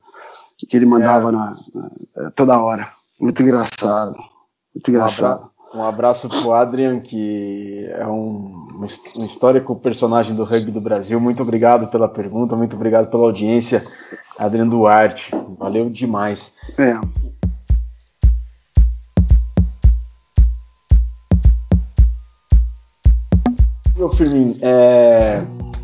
que 0.58 0.76
ele 0.76 0.86
mandava 0.86 1.30
é. 1.30 1.32
na, 1.32 1.60
na, 2.16 2.32
toda 2.32 2.60
hora. 2.60 2.92
Muito 3.18 3.42
engraçado, 3.42 4.16
muito 4.74 4.92
engraçado. 4.92 5.50
Um 5.78 5.84
abraço 5.84 6.28
pro 6.28 6.54
Adrian, 6.54 7.00
que 7.00 7.86
é 7.92 8.08
um, 8.08 8.68
um 9.16 9.24
histórico 9.24 9.76
personagem 9.76 10.34
do 10.34 10.44
rugby 10.44 10.72
do 10.72 10.82
Brasil. 10.82 11.20
Muito 11.20 11.44
obrigado 11.44 11.88
pela 11.88 12.10
pergunta, 12.10 12.56
muito 12.56 12.76
obrigado 12.76 13.12
pela 13.12 13.26
audiência, 13.26 13.86
Adrian 14.40 14.68
Duarte. 14.68 15.32
Valeu 15.60 15.88
demais. 15.88 16.58
É. 16.80 17.00
Meu 23.96 24.10
Firmin, 24.10 24.58
é... 24.64 25.44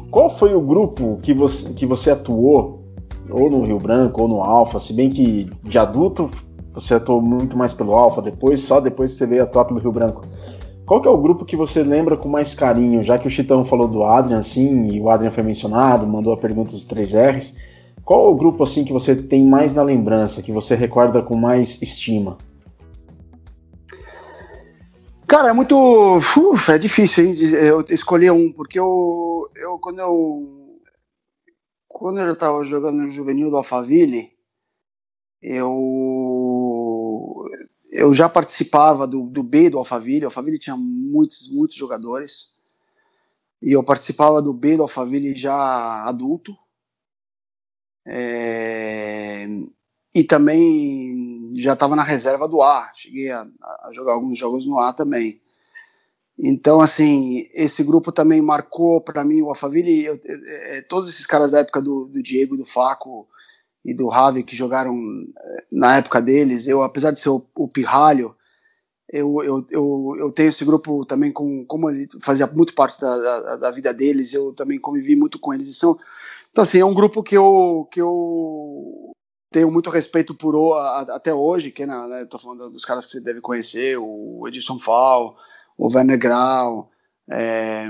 qual 0.10 0.32
foi 0.32 0.56
o 0.56 0.62
grupo 0.62 1.19
que 1.21 1.36
você, 1.36 1.71
que 1.73 1.86
você 1.86 2.10
atuou, 2.10 2.84
ou 3.29 3.47
no 3.47 3.63
Rio 3.63 3.77
Branco, 3.77 4.23
ou 4.23 4.27
no 4.27 4.41
Alfa, 4.41 4.79
se 4.79 4.91
bem 4.91 5.12
que 5.12 5.51
de 5.63 5.77
adulto 5.77 6.27
você 6.73 6.95
atuou 6.95 7.21
muito 7.21 7.57
mais 7.57 7.73
pelo 7.73 7.93
Alfa, 7.93 8.21
depois, 8.21 8.62
só 8.62 8.79
depois 8.79 9.12
você 9.12 9.25
veio 9.25 9.43
atuar 9.43 9.65
pelo 9.65 9.79
Rio 9.79 9.91
Branco. 9.91 10.25
Qual 10.86 11.01
que 11.01 11.07
é 11.07 11.12
o 11.12 11.17
grupo 11.17 11.45
que 11.45 11.55
você 11.55 11.81
lembra 11.81 12.17
com 12.17 12.27
mais 12.27 12.53
carinho, 12.53 13.03
já 13.03 13.17
que 13.17 13.27
o 13.27 13.31
Chitão 13.31 13.63
falou 13.63 13.88
do 13.88 14.03
Adrian, 14.03 14.39
assim, 14.39 14.88
e 14.88 14.99
o 14.99 15.09
Adrian 15.09 15.31
foi 15.31 15.43
mencionado, 15.43 16.05
mandou 16.05 16.33
a 16.33 16.38
pergunta 16.38 16.71
dos 16.71 16.86
três 16.86 17.13
R's, 17.13 17.55
qual 18.03 18.25
é 18.25 18.29
o 18.29 18.36
grupo, 18.36 18.63
assim, 18.63 18.83
que 18.83 18.91
você 18.91 19.15
tem 19.15 19.45
mais 19.45 19.73
na 19.73 19.81
lembrança, 19.81 20.41
que 20.41 20.51
você 20.51 20.75
recorda 20.75 21.21
com 21.21 21.38
mais 21.38 21.81
estima? 21.81 22.38
Cara, 25.25 25.49
é 25.49 25.53
muito. 25.53 26.19
É 26.69 26.77
difícil 26.77 27.25
hein, 27.25 27.36
eu 27.39 27.83
escolher 27.89 28.31
um, 28.31 28.51
porque 28.51 28.77
eu, 28.77 29.49
eu 29.55 29.79
quando 29.79 29.99
eu. 29.99 30.79
Quando 31.88 32.19
eu 32.19 32.25
já 32.27 32.33
estava 32.33 32.63
jogando 32.65 32.97
no 32.97 33.09
juvenil 33.09 33.49
do 33.49 33.57
Alphaville, 33.57 34.31
eu 35.41 35.69
eu 37.93 38.12
já 38.12 38.27
participava 38.27 39.06
do, 39.06 39.27
do 39.27 39.43
B 39.43 39.69
do 39.69 39.77
Alphaville. 39.77 40.25
O 40.25 40.27
Alphaville 40.27 40.58
tinha 40.58 40.75
muitos, 40.75 41.47
muitos 41.51 41.75
jogadores. 41.75 42.51
E 43.62 43.71
eu 43.71 43.84
participava 43.84 44.41
do 44.41 44.51
B 44.51 44.75
do 44.75 44.82
Alphaville 44.82 45.36
já 45.36 46.03
adulto. 46.03 46.58
É, 48.06 49.45
e 50.13 50.23
também 50.23 51.53
já 51.56 51.73
estava 51.73 51.95
na 51.95 52.01
reserva 52.01 52.47
do 52.47 52.63
A. 52.63 52.91
Cheguei 52.95 53.29
a, 53.29 53.47
a, 53.62 53.91
jogar 53.93 54.13
alguns 54.13 54.39
jogos 54.39 54.65
no 54.65 54.79
A 54.79 54.91
também. 54.91 55.39
Então, 56.38 56.82
assim, 56.82 57.47
esse 57.53 57.84
grupo 57.84 58.12
também 58.12 58.41
marcou 58.41 59.01
para 59.01 59.23
mim 59.23 59.43
o 59.43 59.49
Alphaville. 59.49 60.03
Eu, 60.03 60.19
é, 60.25 60.82
todos 60.82 61.12
esses 61.12 61.27
caras 61.27 61.51
da 61.51 61.60
época 61.60 61.79
do, 61.79 62.08
do 62.08 62.23
Diego, 62.23 62.58
do 62.58 62.65
Flaco, 62.65 63.27
e 63.84 63.93
do 63.93 64.08
Ravi 64.08 64.43
que 64.43 64.56
jogaram 64.56 64.93
eh, 64.93 65.65
na 65.72 65.98
época 65.98 66.22
deles. 66.22 66.67
Eu, 66.67 66.82
apesar 66.82 67.12
de 67.12 67.19
ser 67.19 67.30
o, 67.30 67.46
o 67.56 67.67
pirralho, 67.67 68.36
eu, 69.10 69.43
eu, 69.43 69.65
eu, 69.69 70.15
eu, 70.19 70.32
tenho 70.32 70.50
esse 70.50 70.63
grupo 70.65 71.06
também 71.06 71.32
com 71.32 71.65
como 71.65 71.89
ele 71.89 72.08
fazia 72.22 72.48
muito 72.48 72.74
parte 72.74 73.00
da, 73.00 73.17
da, 73.17 73.56
da, 73.58 73.72
vida 73.72 73.93
deles. 73.93 74.34
Eu 74.34 74.54
também 74.54 74.80
convivi 74.80 75.15
muito 75.15 75.38
com 75.38 75.54
eles. 75.54 75.78
São, 75.78 75.98
então 76.52 76.63
assim 76.63 76.80
é 76.80 76.86
um 76.86 76.93
grupo 76.93 77.22
que 77.22 77.38
eu 77.38 77.88
que 77.91 78.02
eu 78.02 79.12
tenho 79.52 79.72
muito 79.72 79.89
respeito 79.89 80.34
por 80.34 80.56
a, 80.78 81.02
até 81.15 81.34
hoje. 81.34 81.72
Que 81.72 81.86
né, 81.86 82.08
né, 82.08 82.26
tô 82.26 82.39
falando 82.39 82.72
dos 82.72 82.86
caras 82.86 83.06
que 83.06 83.12
você 83.12 83.22
deve 83.22 83.41
conhecer, 83.41 83.98
o 84.00 84.48
Edson 84.48 84.80
Fall, 84.80 85.38
o 85.78 85.93
Werner 85.93 86.17
Grau. 86.17 86.89
É, 87.29 87.86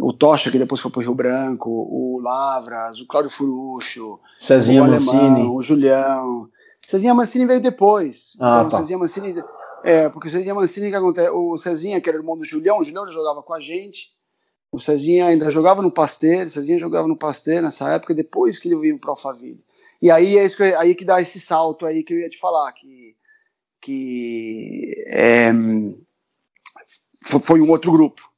o 0.00 0.12
Tocha, 0.12 0.50
que 0.50 0.58
depois 0.58 0.80
foi 0.80 0.90
para 0.90 1.00
o 1.00 1.02
Rio 1.02 1.14
Branco, 1.14 1.70
o 1.70 2.18
Lavras, 2.20 3.00
o 3.00 3.06
Cláudio 3.06 3.30
Furucho, 3.30 4.18
Cezinha 4.38 4.82
o 4.82 4.88
Mancini, 4.88 5.18
Alemão, 5.18 5.56
o 5.56 5.62
Julião. 5.62 6.48
Cezinha 6.86 7.14
Mancini 7.14 7.46
veio 7.46 7.60
depois. 7.60 8.36
Ah, 8.40 8.58
então, 8.60 8.70
tá. 8.70 8.78
Cezinha 8.78 8.98
Mancini, 8.98 9.34
é, 9.84 10.08
porque 10.08 10.28
o 10.28 10.30
Cezinha 10.30 10.54
Mancini, 10.54 10.90
que 10.90 10.96
acontece? 10.96 11.30
O 11.30 11.58
Cezinha, 11.58 12.00
que 12.00 12.08
era 12.08 12.18
irmão 12.18 12.36
do 12.36 12.44
Julião, 12.44 12.78
o 12.78 12.84
Julião 12.84 13.06
já 13.06 13.12
jogava 13.12 13.42
com 13.42 13.52
a 13.52 13.60
gente. 13.60 14.08
O 14.72 14.78
Cezinha 14.78 15.26
ainda 15.26 15.50
jogava 15.50 15.82
no 15.82 15.90
Pasteur, 15.90 16.46
o 16.46 16.50
Cezinha 16.50 16.78
jogava 16.78 17.06
no 17.06 17.16
Pasteur 17.16 17.60
nessa 17.60 17.92
época, 17.92 18.14
depois 18.14 18.58
que 18.58 18.68
ele 18.68 18.76
veio 18.76 18.98
para 18.98 19.08
o 19.08 19.10
Alphaville. 19.10 19.62
E 20.00 20.10
aí 20.10 20.38
é 20.38 20.44
isso 20.44 20.56
que, 20.56 20.62
aí 20.62 20.94
que 20.94 21.04
dá 21.04 21.20
esse 21.20 21.40
salto 21.40 21.84
aí 21.84 22.02
que 22.02 22.14
eu 22.14 22.18
ia 22.18 22.30
te 22.30 22.38
falar, 22.38 22.72
que, 22.72 23.14
que 23.80 24.94
é, 25.08 25.52
foi 27.42 27.60
um 27.60 27.68
outro 27.68 27.92
grupo 27.92 28.29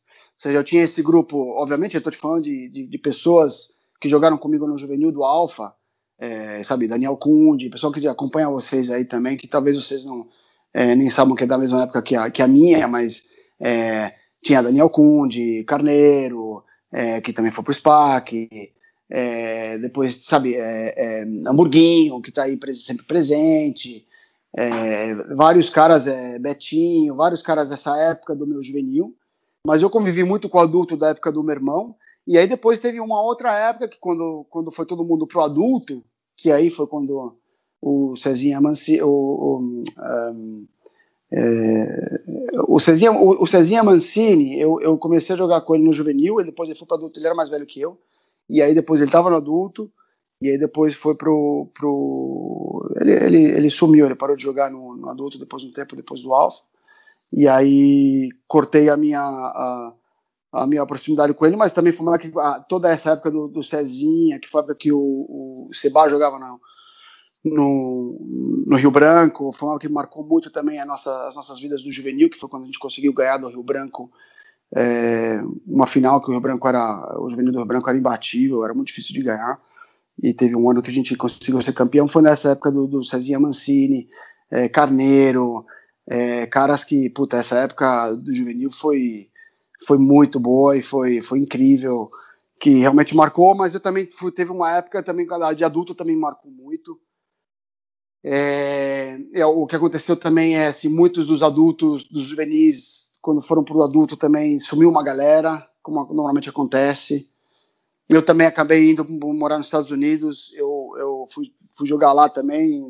seja, 0.43 0.59
eu 0.59 0.65
tinha 0.65 0.83
esse 0.83 1.01
grupo, 1.03 1.51
obviamente, 1.57 1.95
eu 1.95 1.99
estou 1.99 2.11
te 2.11 2.19
falando 2.19 2.43
de, 2.43 2.69
de, 2.69 2.87
de, 2.87 2.99
pessoas 2.99 3.77
que 4.01 4.09
jogaram 4.09 4.37
comigo 4.37 4.67
no 4.67 4.77
juvenil 4.77 5.13
do 5.13 5.23
Alfa, 5.23 5.73
é, 6.19 6.63
sabe, 6.65 6.89
Daniel 6.89 7.17
Kundi, 7.17 7.71
pessoal 7.71 7.93
que 7.93 8.07
acompanha 8.09 8.51
vocês 8.51 8.91
aí 8.91 9.05
também, 9.05 9.37
que 9.37 9.47
talvez 9.47 9.77
vocês 9.77 10.05
não 10.05 10.29
é, 10.75 10.97
nem 10.97 11.09
sabam 11.11 11.37
que 11.37 11.45
é 11.45 11.47
da 11.47 11.57
mesma 11.57 11.85
época 11.85 12.03
que 12.03 12.17
a, 12.17 12.29
que 12.29 12.43
a 12.43 12.49
minha, 12.49 12.89
mas 12.89 13.23
é, 13.61 14.15
tinha 14.43 14.63
Daniel 14.63 14.91
Kundi, 14.91 15.63
Carneiro, 15.65 16.65
é, 16.91 17.21
que 17.21 17.33
também 17.33 17.53
foi 17.53 17.63
pro 17.63 17.73
SPAC, 17.73 18.73
é, 19.09 19.79
depois, 19.79 20.19
sabe, 20.23 20.57
é, 20.57 20.95
é, 20.97 21.23
Hamburguinho, 21.47 22.21
que 22.21 22.31
está 22.31 22.45
aí 22.45 22.59
sempre 22.75 23.07
presente, 23.07 24.05
vários 25.35 25.71
caras, 25.71 26.05
Betinho, 26.41 27.15
vários 27.15 27.43
caras 27.43 27.71
dessa 27.71 27.97
época 27.97 28.35
do 28.35 28.47
meu 28.47 28.63
juvenil, 28.63 29.17
mas 29.65 29.83
eu 29.83 29.91
convivi 29.91 30.25
muito 30.25 30.49
com 30.49 30.59
o 30.59 30.61
adulto 30.61 30.97
da 30.97 31.11
época 31.11 31.31
do 31.31 31.43
meu 31.43 31.55
irmão. 31.55 31.95
E 32.27 32.37
aí 32.37 32.47
depois 32.47 32.81
teve 32.81 33.01
uma 33.01 33.23
outra 33.23 33.55
época 33.55 33.89
que 33.89 33.99
quando, 33.99 34.45
quando 34.51 34.71
foi 34.71 34.87
todo 34.87 35.05
mundo 35.05 35.27
pro 35.27 35.41
adulto, 35.41 36.05
que 36.37 36.51
aí 36.51 36.71
foi 36.71 36.87
quando 36.87 37.37
o 37.81 38.17
Cezinha 38.17 38.61
Mancini, 38.61 39.03
o, 39.03 39.09
o, 39.09 39.59
um, 39.61 40.67
é, 41.33 42.21
o, 42.69 42.79
Cezinha, 42.79 43.13
o, 43.13 43.43
o 43.43 43.47
Cezinha 43.47 43.83
Mancini, 43.83 44.61
eu, 44.61 44.81
eu 44.81 44.97
comecei 44.99 45.35
a 45.35 45.39
jogar 45.39 45.61
com 45.63 45.75
ele 45.75 45.85
no 45.85 45.93
juvenil, 45.93 46.41
e 46.41 46.45
depois 46.45 46.69
ele 46.69 46.79
foi 46.79 46.87
para 46.87 46.97
adulto, 46.97 47.19
ele 47.19 47.27
era 47.27 47.35
mais 47.35 47.49
velho 47.49 47.67
que 47.67 47.81
eu, 47.81 47.99
e 48.49 48.63
aí 48.63 48.75
depois 48.75 49.01
ele 49.01 49.09
estava 49.09 49.31
no 49.31 49.37
adulto, 49.37 49.91
e 50.41 50.49
aí 50.49 50.59
depois 50.59 50.95
foi 50.95 51.15
pro. 51.15 51.69
pro 51.75 52.95
ele, 53.01 53.13
ele, 53.13 53.43
ele 53.45 53.71
sumiu, 53.71 54.07
ele 54.07 54.15
parou 54.15 54.37
de 54.37 54.43
jogar 54.43 54.71
no, 54.71 54.97
no 54.97 55.09
adulto 55.09 55.39
depois 55.39 55.63
de 55.63 55.69
um 55.69 55.73
tempo, 55.73 55.97
depois 55.97 56.21
do 56.21 56.33
Alfa 56.33 56.63
e 57.33 57.49
aí 57.49 58.29
cortei 58.47 58.89
a 58.89 58.97
minha 58.97 59.21
a, 59.21 59.95
a 60.53 60.67
minha 60.67 60.85
proximidade 60.85 61.33
com 61.33 61.47
ele, 61.47 61.57
mas 61.57 61.73
também 61.73 61.93
foi 61.93 62.07
uma 62.07 62.19
que 62.19 62.31
toda 62.69 62.91
essa 62.91 63.13
época 63.13 63.31
do, 63.31 63.49
do 63.49 63.63
Cezinha, 63.63 64.39
que 64.39 64.49
foi 64.49 64.63
a 64.63 64.75
que 64.75 64.93
o, 64.93 64.99
o 64.99 65.71
Seba 65.73 66.09
jogava 66.09 66.39
no, 66.39 66.61
no, 67.45 68.65
no, 68.67 68.77
Rio 68.77 68.91
Branco, 68.91 69.51
foi 69.53 69.69
uma 69.69 69.79
que 69.79 69.89
marcou 69.89 70.25
muito 70.25 70.51
também 70.51 70.85
nossa, 70.85 71.27
as 71.27 71.35
nossas 71.35 71.59
vidas 71.59 71.83
do 71.83 71.91
juvenil, 71.91 72.29
que 72.29 72.39
foi 72.39 72.49
quando 72.49 72.65
a 72.65 72.67
gente 72.67 72.79
conseguiu 72.79 73.13
ganhar 73.15 73.39
do 73.39 73.49
Rio 73.49 73.63
Branco 73.63 74.11
é, 74.75 75.39
uma 75.67 75.87
final 75.87 76.21
que 76.21 76.29
o 76.29 76.33
Rio 76.33 76.41
Branco 76.41 76.67
era 76.67 77.19
o 77.19 77.29
juvenil 77.29 77.53
do 77.53 77.59
Rio 77.59 77.67
Branco 77.67 77.89
era 77.89 77.99
imbatível, 77.99 78.65
era 78.65 78.75
muito 78.75 78.89
difícil 78.89 79.15
de 79.15 79.23
ganhar. 79.23 79.61
E 80.23 80.33
teve 80.33 80.57
um 80.57 80.71
ano 80.71 80.83
que 80.83 80.91
a 80.91 80.93
gente 80.93 81.17
conseguiu 81.17 81.61
ser 81.63 81.73
campeão, 81.73 82.09
foi 82.09 82.23
nessa 82.23 82.51
época 82.51 82.71
do, 82.71 82.87
do 82.87 83.05
Cezinha 83.05 83.41
Mancini, 83.41 84.09
é, 84.51 84.69
Carneiro, 84.69 85.65
é, 86.07 86.47
caras 86.47 86.85
que, 86.85 87.09
puta, 87.11 87.37
essa 87.37 87.59
época 87.59 88.13
do 88.15 88.35
juvenil 88.35 88.71
foi, 88.71 89.31
foi 89.87 89.99
muito 89.99 90.41
boa 90.41 90.77
e 90.77 90.83
foi, 90.83 91.21
foi 91.21 91.39
incrível, 91.39 92.11
que 92.61 92.71
realmente 92.71 93.15
marcou, 93.17 93.55
mas 93.55 93.75
eu 93.75 93.81
também 93.81 94.09
fui, 94.11 94.31
teve 94.31 94.51
uma 94.53 94.71
época 94.77 95.03
também 95.03 95.27
de 95.57 95.65
adulto 95.65 95.95
também 95.95 96.17
marcou 96.17 96.51
muito. 96.51 96.99
É, 98.25 99.19
é, 99.35 99.45
o 99.45 99.67
que 99.67 99.75
aconteceu 99.75 100.17
também 100.17 100.57
é 100.57 100.69
assim, 100.69 100.89
muitos 100.89 101.27
dos 101.27 101.43
adultos, 101.43 102.09
dos 102.09 102.25
juvenis, 102.25 103.11
quando 103.21 103.43
foram 103.43 103.65
para 103.65 103.77
o 103.77 103.83
adulto 103.83 104.17
também 104.17 104.59
sumiu 104.61 104.89
uma 104.89 105.03
galera, 105.03 105.69
como 105.83 106.05
normalmente 106.15 106.49
acontece. 106.49 107.29
Eu 108.09 108.23
também 108.25 108.47
acabei 108.47 108.91
indo 108.91 109.05
morar 109.09 109.59
nos 109.59 109.67
Estados 109.67 109.91
Unidos, 109.91 110.53
eu, 110.55 110.95
eu 110.99 111.27
fui, 111.31 111.53
fui 111.73 111.87
jogar 111.87 112.13
lá 112.13 112.29
também, 112.29 112.81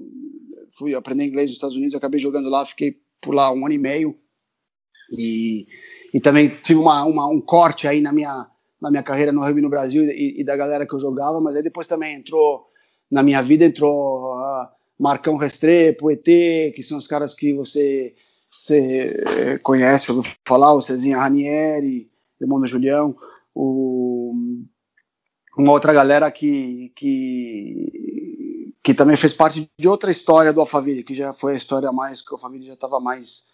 fui 0.72 0.94
aprender 0.94 1.24
inglês 1.24 1.46
nos 1.46 1.56
Estados 1.56 1.76
Unidos, 1.76 1.94
acabei 1.94 2.18
jogando 2.18 2.50
lá, 2.50 2.64
fiquei 2.64 3.00
por 3.22 3.34
lá 3.34 3.50
um 3.52 3.64
ano 3.64 3.74
e 3.74 3.78
meio. 3.78 4.18
E, 5.16 5.66
e 6.12 6.20
também 6.20 6.48
tive 6.62 6.80
uma, 6.80 7.04
uma, 7.04 7.26
um 7.28 7.40
corte 7.40 7.86
aí 7.86 8.00
na 8.00 8.12
minha, 8.12 8.46
na 8.80 8.90
minha 8.90 9.02
carreira 9.02 9.32
no 9.32 9.40
rugby 9.40 9.60
no 9.60 9.70
Brasil 9.70 10.04
e, 10.04 10.40
e, 10.40 10.44
da 10.44 10.56
galera 10.56 10.86
que 10.86 10.94
eu 10.94 10.98
jogava, 10.98 11.40
mas 11.40 11.56
aí 11.56 11.62
depois 11.62 11.86
também 11.86 12.16
entrou 12.16 12.66
na 13.10 13.22
minha 13.22 13.40
vida, 13.40 13.64
entrou 13.64 14.34
uh, 14.34 14.66
Marcão 14.98 15.36
Restrepo, 15.36 16.10
ET, 16.10 16.24
que 16.24 16.82
são 16.82 16.98
os 16.98 17.06
caras 17.06 17.34
que 17.34 17.52
você, 17.52 18.14
você 18.58 19.22
eh, 19.36 19.58
conhece, 19.58 20.10
ouviu 20.10 20.32
falar, 20.46 20.72
o 20.72 20.80
Cezinha 20.80 21.18
Ranieri, 21.18 22.10
irmão 22.40 22.58
do 22.58 22.66
Julião, 22.66 23.14
o, 23.54 24.32
uma 25.58 25.72
outra 25.72 25.92
galera 25.92 26.30
que, 26.30 26.90
que 26.96 28.31
que 28.82 28.92
também 28.92 29.16
fez 29.16 29.32
parte 29.32 29.70
de 29.78 29.88
outra 29.88 30.10
história 30.10 30.52
do 30.52 30.60
Alphaville, 30.60 31.04
que 31.04 31.14
já 31.14 31.32
foi 31.32 31.54
a 31.54 31.56
história 31.56 31.92
mais 31.92 32.20
que 32.20 32.32
o 32.32 32.34
Alphaville 32.34 32.66
já 32.66 32.74
estava 32.74 32.98
mais 32.98 33.44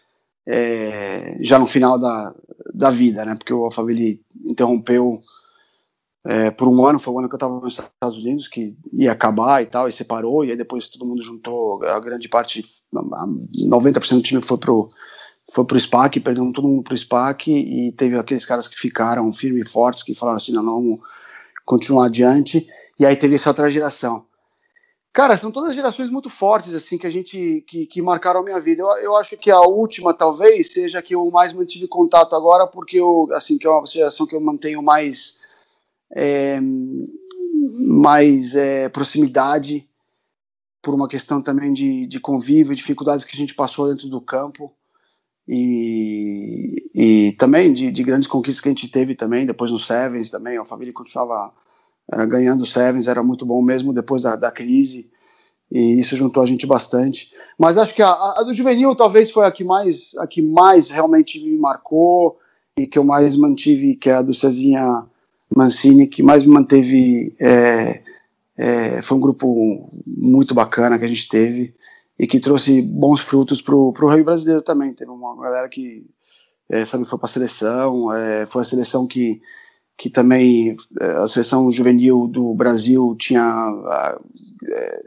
é, 0.47 1.37
já 1.41 1.59
no 1.59 1.67
final 1.67 1.99
da, 1.99 2.35
da 2.73 2.91
vida, 2.91 3.25
né? 3.25 3.35
Porque 3.35 3.53
o 3.53 3.65
Alphaville 3.65 4.23
interrompeu 4.45 5.21
é, 6.25 6.51
por 6.51 6.69
um 6.69 6.85
ano, 6.85 6.99
foi 6.99 7.13
o 7.13 7.19
ano 7.19 7.29
que 7.29 7.35
eu 7.35 7.39
estava 7.39 7.61
nos 7.61 7.79
Estados 7.79 8.19
Unidos, 8.19 8.49
que 8.49 8.77
ia 8.93 9.13
acabar 9.13 9.63
e 9.63 9.67
tal, 9.67 9.89
e 9.89 9.93
separou, 9.93 10.45
e 10.45 10.51
aí 10.51 10.57
depois 10.57 10.89
todo 10.89 11.07
mundo 11.07 11.23
juntou, 11.23 11.83
a 11.85 11.99
grande 12.01 12.29
parte, 12.29 12.65
90% 12.95 14.15
do 14.15 14.23
time 14.23 14.43
foi 14.43 14.59
pro, 14.59 14.91
foi 15.51 15.65
pro 15.65 15.81
SPAC, 15.81 16.21
perdeu 16.21 16.51
todo 16.53 16.69
mundo 16.69 16.83
pro 16.83 16.97
SPAC, 16.97 17.51
e 17.51 17.93
teve 17.93 18.19
aqueles 18.19 18.45
caras 18.45 18.69
que 18.69 18.77
ficaram 18.77 19.33
firmes 19.33 19.67
e 19.67 19.71
fortes, 19.71 20.03
que 20.03 20.15
falaram 20.15 20.37
assim, 20.37 20.53
não, 20.53 20.63
não, 20.63 20.75
vamos 20.75 21.01
continuar 21.65 22.07
adiante, 22.07 22.67
e 22.99 23.07
aí 23.07 23.17
teve 23.17 23.37
essa 23.37 23.51
outra 23.51 23.71
geração. 23.71 24.28
Cara, 25.19 25.37
são 25.37 25.51
todas 25.51 25.75
gerações 25.75 26.11
muito 26.11 26.31
fortes, 26.31 26.73
assim, 26.73 26.97
que 26.97 27.05
a 27.05 27.11
gente, 27.11 27.65
que, 27.67 27.87
que 27.87 28.01
marcaram 28.01 28.39
a 28.39 28.45
minha 28.45 28.61
vida. 28.61 28.83
Eu, 28.83 28.89
eu 28.99 29.17
acho 29.17 29.37
que 29.37 29.51
a 29.51 29.61
última, 29.63 30.15
talvez, 30.15 30.71
seja 30.71 31.03
que 31.03 31.13
eu 31.13 31.29
mais 31.29 31.53
mantive 31.53 31.89
contato 31.89 32.37
agora, 32.37 32.69
porque 32.69 33.01
eu, 33.01 33.29
assim, 33.33 33.59
que 33.59 33.67
é 33.67 33.71
uma 33.71 33.85
geração 33.85 34.29
que 34.29 34.37
eu 34.37 34.41
mantenho 34.41 34.81
mais 34.81 35.41
é, 36.13 36.61
mais 37.81 38.55
é, 38.55 38.89
proximidade 38.91 39.85
por 40.81 40.95
uma 40.95 41.09
questão 41.09 41.43
também 41.43 41.73
de, 41.73 42.07
de 42.07 42.21
convívio, 42.21 42.77
dificuldades 42.77 43.25
que 43.25 43.35
a 43.35 43.37
gente 43.37 43.57
passou 43.57 43.89
dentro 43.89 44.09
do 44.09 44.21
campo 44.21 44.73
e, 45.49 46.91
e 46.95 47.33
também 47.33 47.75
de, 47.75 47.91
de, 47.91 48.05
grandes 48.05 48.29
conquistas 48.29 48.61
que 48.63 48.69
a 48.69 48.73
gente 48.73 48.87
teve 48.87 49.17
também, 49.17 49.47
depois 49.47 49.73
no 49.73 49.81
Sevens 49.81 50.31
também, 50.31 50.59
a 50.59 50.65
família 50.65 50.95
continuava 50.95 51.53
uh, 52.15 52.27
ganhando 52.27 52.67
Sevens, 52.67 53.09
era 53.09 53.23
muito 53.23 53.47
bom 53.47 53.63
mesmo 53.63 53.93
depois 53.93 54.23
da, 54.23 54.37
da 54.37 54.51
crise 54.51 55.11
e 55.71 55.99
isso 55.99 56.17
juntou 56.17 56.43
a 56.43 56.47
gente 56.47 56.67
bastante. 56.67 57.31
Mas 57.59 57.77
acho 57.77 57.95
que 57.95 58.03
a, 58.03 58.11
a, 58.11 58.43
do 58.43 58.55
juvenil 58.55 58.95
talvez 58.95 59.31
foi 59.31 59.45
a 59.45 59.51
que 59.51 59.65
mais 59.65 60.15
a 60.19 60.27
que 60.27 60.41
mais 60.41 60.91
realmente 60.91 61.43
me 61.43 61.57
marcou 61.59 62.39
e 62.77 62.87
que 62.87 62.99
eu 62.99 63.05
mais 63.05 63.37
mantive, 63.37 63.97
que 63.97 64.09
é 64.09 64.15
a 64.15 64.23
do 64.23 64.33
Cezinha 64.33 65.05
Mancini, 65.55 66.07
que 66.07 66.23
mais 66.23 66.45
me 66.45 66.53
manteve. 66.53 67.35
É, 67.39 68.03
é, 68.61 69.03
foi 69.03 69.17
um 69.17 69.21
grupo 69.21 69.89
muito 70.05 70.53
bacana 70.53 70.99
que 70.99 71.05
a 71.05 71.09
gente 71.09 71.29
teve 71.29 71.75
e 72.19 72.27
que 72.27 72.41
trouxe 72.41 72.83
bons 72.83 73.21
frutos 73.21 73.63
para 73.63 73.75
o 73.75 73.91
rugby 73.91 74.25
brasileiro 74.25 74.63
também. 74.63 74.93
Teve 74.93 75.11
uma 75.11 75.41
galera 75.41 75.69
que 75.69 76.05
é, 76.69 76.85
sabe, 76.85 77.05
foi 77.05 77.19
para 77.19 77.27
a 77.27 77.29
seleção, 77.31 78.13
é, 78.13 78.47
foi 78.47 78.63
a 78.63 78.65
seleção 78.65 79.07
que, 79.07 79.41
que 79.99 80.09
também, 80.09 80.77
é, 81.01 81.11
a 81.15 81.27
seleção 81.27 81.71
juvenil 81.73 82.29
do 82.29 82.55
Brasil 82.55 83.17
tinha 83.19 83.43
é, 84.65 85.03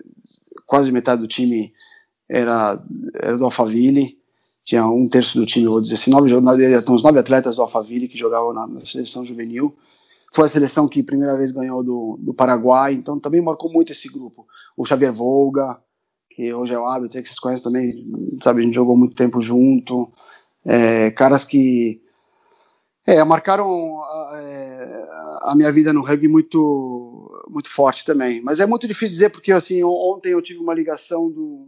quase 0.68 0.92
metade 0.92 1.22
do 1.22 1.28
time 1.30 1.74
era, 2.28 2.78
era 3.16 3.38
do 3.38 3.46
Alphaville, 3.46 4.20
tinha 4.66 4.86
um 4.86 5.08
terço 5.08 5.40
do 5.40 5.46
time, 5.46 5.68
vou 5.68 5.82
dizer 5.82 5.96
assim, 5.96 6.12
nove, 6.12 6.36
uns 6.36 7.04
nove 7.04 7.18
atletas 7.18 7.56
do 7.56 7.62
Alphaville 7.62 8.10
que 8.10 8.18
jogavam 8.18 8.54
na, 8.54 8.68
na 8.68 8.86
seleção 8.86 9.26
juvenil. 9.26 9.74
Foi 10.34 10.46
a 10.46 10.50
seleção 10.50 10.90
que 10.90 11.02
primeira 11.02 11.38
vez 11.38 11.54
ganhou 11.54 11.82
do, 11.84 12.18
do 12.22 12.34
Paraguai, 12.34 12.94
então 12.94 13.18
também 13.18 13.42
marcou 13.42 13.72
muito 13.72 13.94
esse 13.94 14.10
grupo. 14.10 14.46
O 14.76 14.86
Xavier 14.86 15.14
Volga, 15.14 15.78
que 16.30 16.54
hoje 16.54 16.74
é 16.74 16.80
o 16.80 16.86
árbitro, 16.86 17.22
que 17.22 17.28
vocês 17.28 17.40
conhecem 17.40 17.64
também, 17.64 18.12
sabe, 18.42 18.62
a 18.62 18.64
gente 18.66 18.76
jogou 18.76 18.98
muito 18.98 19.16
tempo 19.16 19.42
junto. 19.42 20.12
É, 20.66 21.12
caras 21.12 21.46
que 21.46 22.02
é, 23.06 23.24
marcaram 23.24 24.00
é, 24.36 25.06
a 25.42 25.54
minha 25.56 25.72
vida 25.72 25.92
no 25.92 26.04
rugby 26.04 26.28
muito, 26.28 27.44
muito 27.50 27.70
forte 27.70 28.06
também. 28.06 28.42
Mas 28.42 28.60
é 28.60 28.66
muito 28.66 28.88
difícil 28.88 29.10
dizer, 29.10 29.30
porque 29.30 29.52
assim, 29.52 29.84
ontem 29.84 30.34
eu 30.34 30.42
tive 30.42 30.60
uma 30.60 30.74
ligação 30.74 31.32
do, 31.32 31.68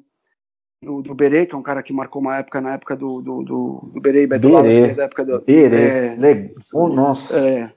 do, 0.81 1.01
do 1.01 1.15
Berê, 1.15 1.45
que 1.45 1.55
é 1.55 1.57
um 1.57 1.63
cara 1.63 1.81
que 1.81 1.93
marcou 1.93 2.21
uma 2.21 2.37
época 2.37 2.61
na 2.61 2.73
época 2.73 2.95
do, 2.95 3.21
do, 3.21 3.43
do, 3.43 3.91
do 3.93 4.01
Berê 4.01 4.23
e 4.23 4.27
Beto 4.27 4.49
Berê. 4.49 4.93
da 4.93 5.03
época 5.03 5.25
do. 5.25 5.41
Berê, 5.41 5.75
é, 5.75 6.15
oh, 6.73 6.87
nossa. 6.87 7.39
É, 7.39 7.71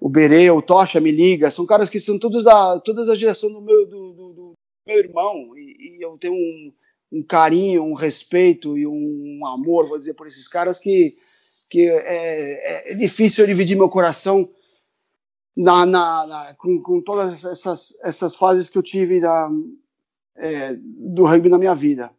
o 0.00 0.08
Berê, 0.08 0.50
o 0.50 0.62
Tocha 0.62 0.98
me 1.00 1.10
liga, 1.10 1.50
são 1.50 1.66
caras 1.66 1.90
que 1.90 2.00
são 2.00 2.18
todos 2.18 2.44
da 2.44 2.80
todas 2.80 3.08
a 3.08 3.14
geração 3.14 3.52
do 3.52 3.60
meu, 3.60 3.86
do, 3.86 4.12
do, 4.12 4.32
do 4.32 4.52
meu 4.86 4.98
irmão, 4.98 5.56
e, 5.56 5.98
e 5.98 6.02
eu 6.02 6.16
tenho 6.18 6.32
um, 6.32 6.72
um, 7.12 7.22
carinho, 7.22 7.84
um 7.84 7.94
respeito 7.94 8.78
e 8.78 8.86
um 8.86 9.46
amor, 9.46 9.88
vou 9.88 9.98
dizer, 9.98 10.14
por 10.14 10.26
esses 10.26 10.48
caras 10.48 10.78
que, 10.78 11.18
que 11.70 11.88
é, 11.88 12.90
é, 12.90 12.92
é 12.92 12.94
difícil 12.96 13.44
eu 13.44 13.48
dividir 13.48 13.76
meu 13.76 13.88
coração 13.88 14.50
na, 15.56 15.86
na, 15.86 16.26
na, 16.26 16.54
com, 16.54 16.82
com 16.82 17.00
todas 17.00 17.44
essas, 17.44 17.94
essas 18.02 18.34
fases 18.34 18.68
que 18.68 18.76
eu 18.76 18.82
tive 18.82 19.20
da, 19.20 19.48
é, 20.36 20.74
do 20.74 21.24
rugby 21.24 21.48
na 21.48 21.58
minha 21.58 21.74
vida. 21.74 22.10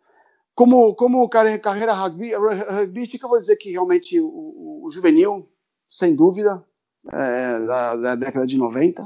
Como, 0.55 0.95
como 0.95 1.27
carreira 1.29 1.93
rugby, 1.93 2.29
eu 2.29 2.41
vou 2.41 3.39
dizer 3.39 3.55
que 3.57 3.71
realmente 3.71 4.19
o, 4.19 4.27
o, 4.27 4.85
o 4.85 4.91
juvenil, 4.91 5.49
sem 5.89 6.15
dúvida, 6.15 6.63
é, 7.11 7.59
da, 7.65 7.95
da, 7.95 8.15
década 8.15 8.45
de 8.45 8.57
90, 8.57 9.03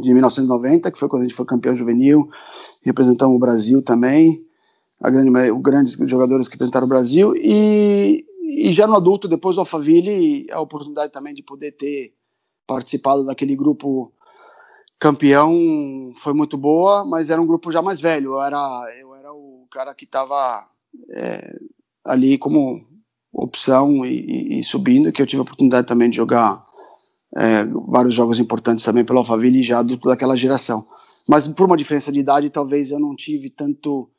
de 0.00 0.12
1990, 0.12 0.90
que 0.90 0.98
foi 0.98 1.08
quando 1.08 1.22
a 1.22 1.24
gente 1.24 1.36
foi 1.36 1.46
campeão 1.46 1.74
juvenil, 1.74 2.28
representamos 2.82 3.36
o 3.36 3.38
Brasil 3.38 3.82
também, 3.82 4.44
a 5.00 5.08
grande, 5.08 5.50
os 5.52 5.62
grandes 5.62 5.92
jogadores 6.10 6.48
que 6.48 6.54
representaram 6.54 6.86
o 6.86 6.88
Brasil, 6.88 7.34
e, 7.36 8.24
e 8.58 8.72
já 8.72 8.86
no 8.86 8.96
adulto, 8.96 9.28
depois 9.28 9.56
do 9.56 9.60
Alphaville, 9.60 10.46
a 10.50 10.60
oportunidade 10.60 11.12
também 11.12 11.32
de 11.32 11.42
poder 11.42 11.72
ter 11.72 12.14
participado 12.66 13.24
daquele 13.24 13.54
grupo 13.54 14.12
campeão 14.98 16.12
foi 16.16 16.32
muito 16.32 16.58
boa, 16.58 17.04
mas 17.04 17.30
era 17.30 17.40
um 17.40 17.46
grupo 17.46 17.70
já 17.70 17.80
mais 17.80 18.00
velho, 18.00 18.34
eu 18.34 18.42
era, 18.42 18.96
eu 19.00 19.14
era 19.14 19.32
o 19.32 19.66
cara 19.70 19.94
que 19.94 20.04
estava 20.04 20.66
é, 21.14 21.56
ali 22.04 22.36
como 22.36 22.84
opção 23.32 24.04
e, 24.04 24.58
e, 24.58 24.64
subindo, 24.64 25.12
que 25.12 25.22
eu 25.22 25.26
tive 25.26 25.40
a 25.40 25.42
oportunidade 25.42 25.86
também 25.86 26.10
de 26.10 26.16
jogar 26.16 26.64
é, 27.36 27.64
vários 27.86 28.14
jogos 28.14 28.38
importantes 28.40 28.84
também 28.84 29.04
pelo 29.04 29.20
Alphaville 29.20 29.62
já 29.62 29.78
adulto 29.78 30.08
daquela 30.08 30.36
geração. 30.36 30.84
Mas 31.28 31.46
por 31.46 31.66
uma 31.66 31.76
diferença 31.76 32.10
de 32.10 32.20
idade, 32.20 32.50
talvez 32.50 32.90
eu 32.90 32.98
não 32.98 33.14
tive 33.14 33.50
tanto 33.50 34.10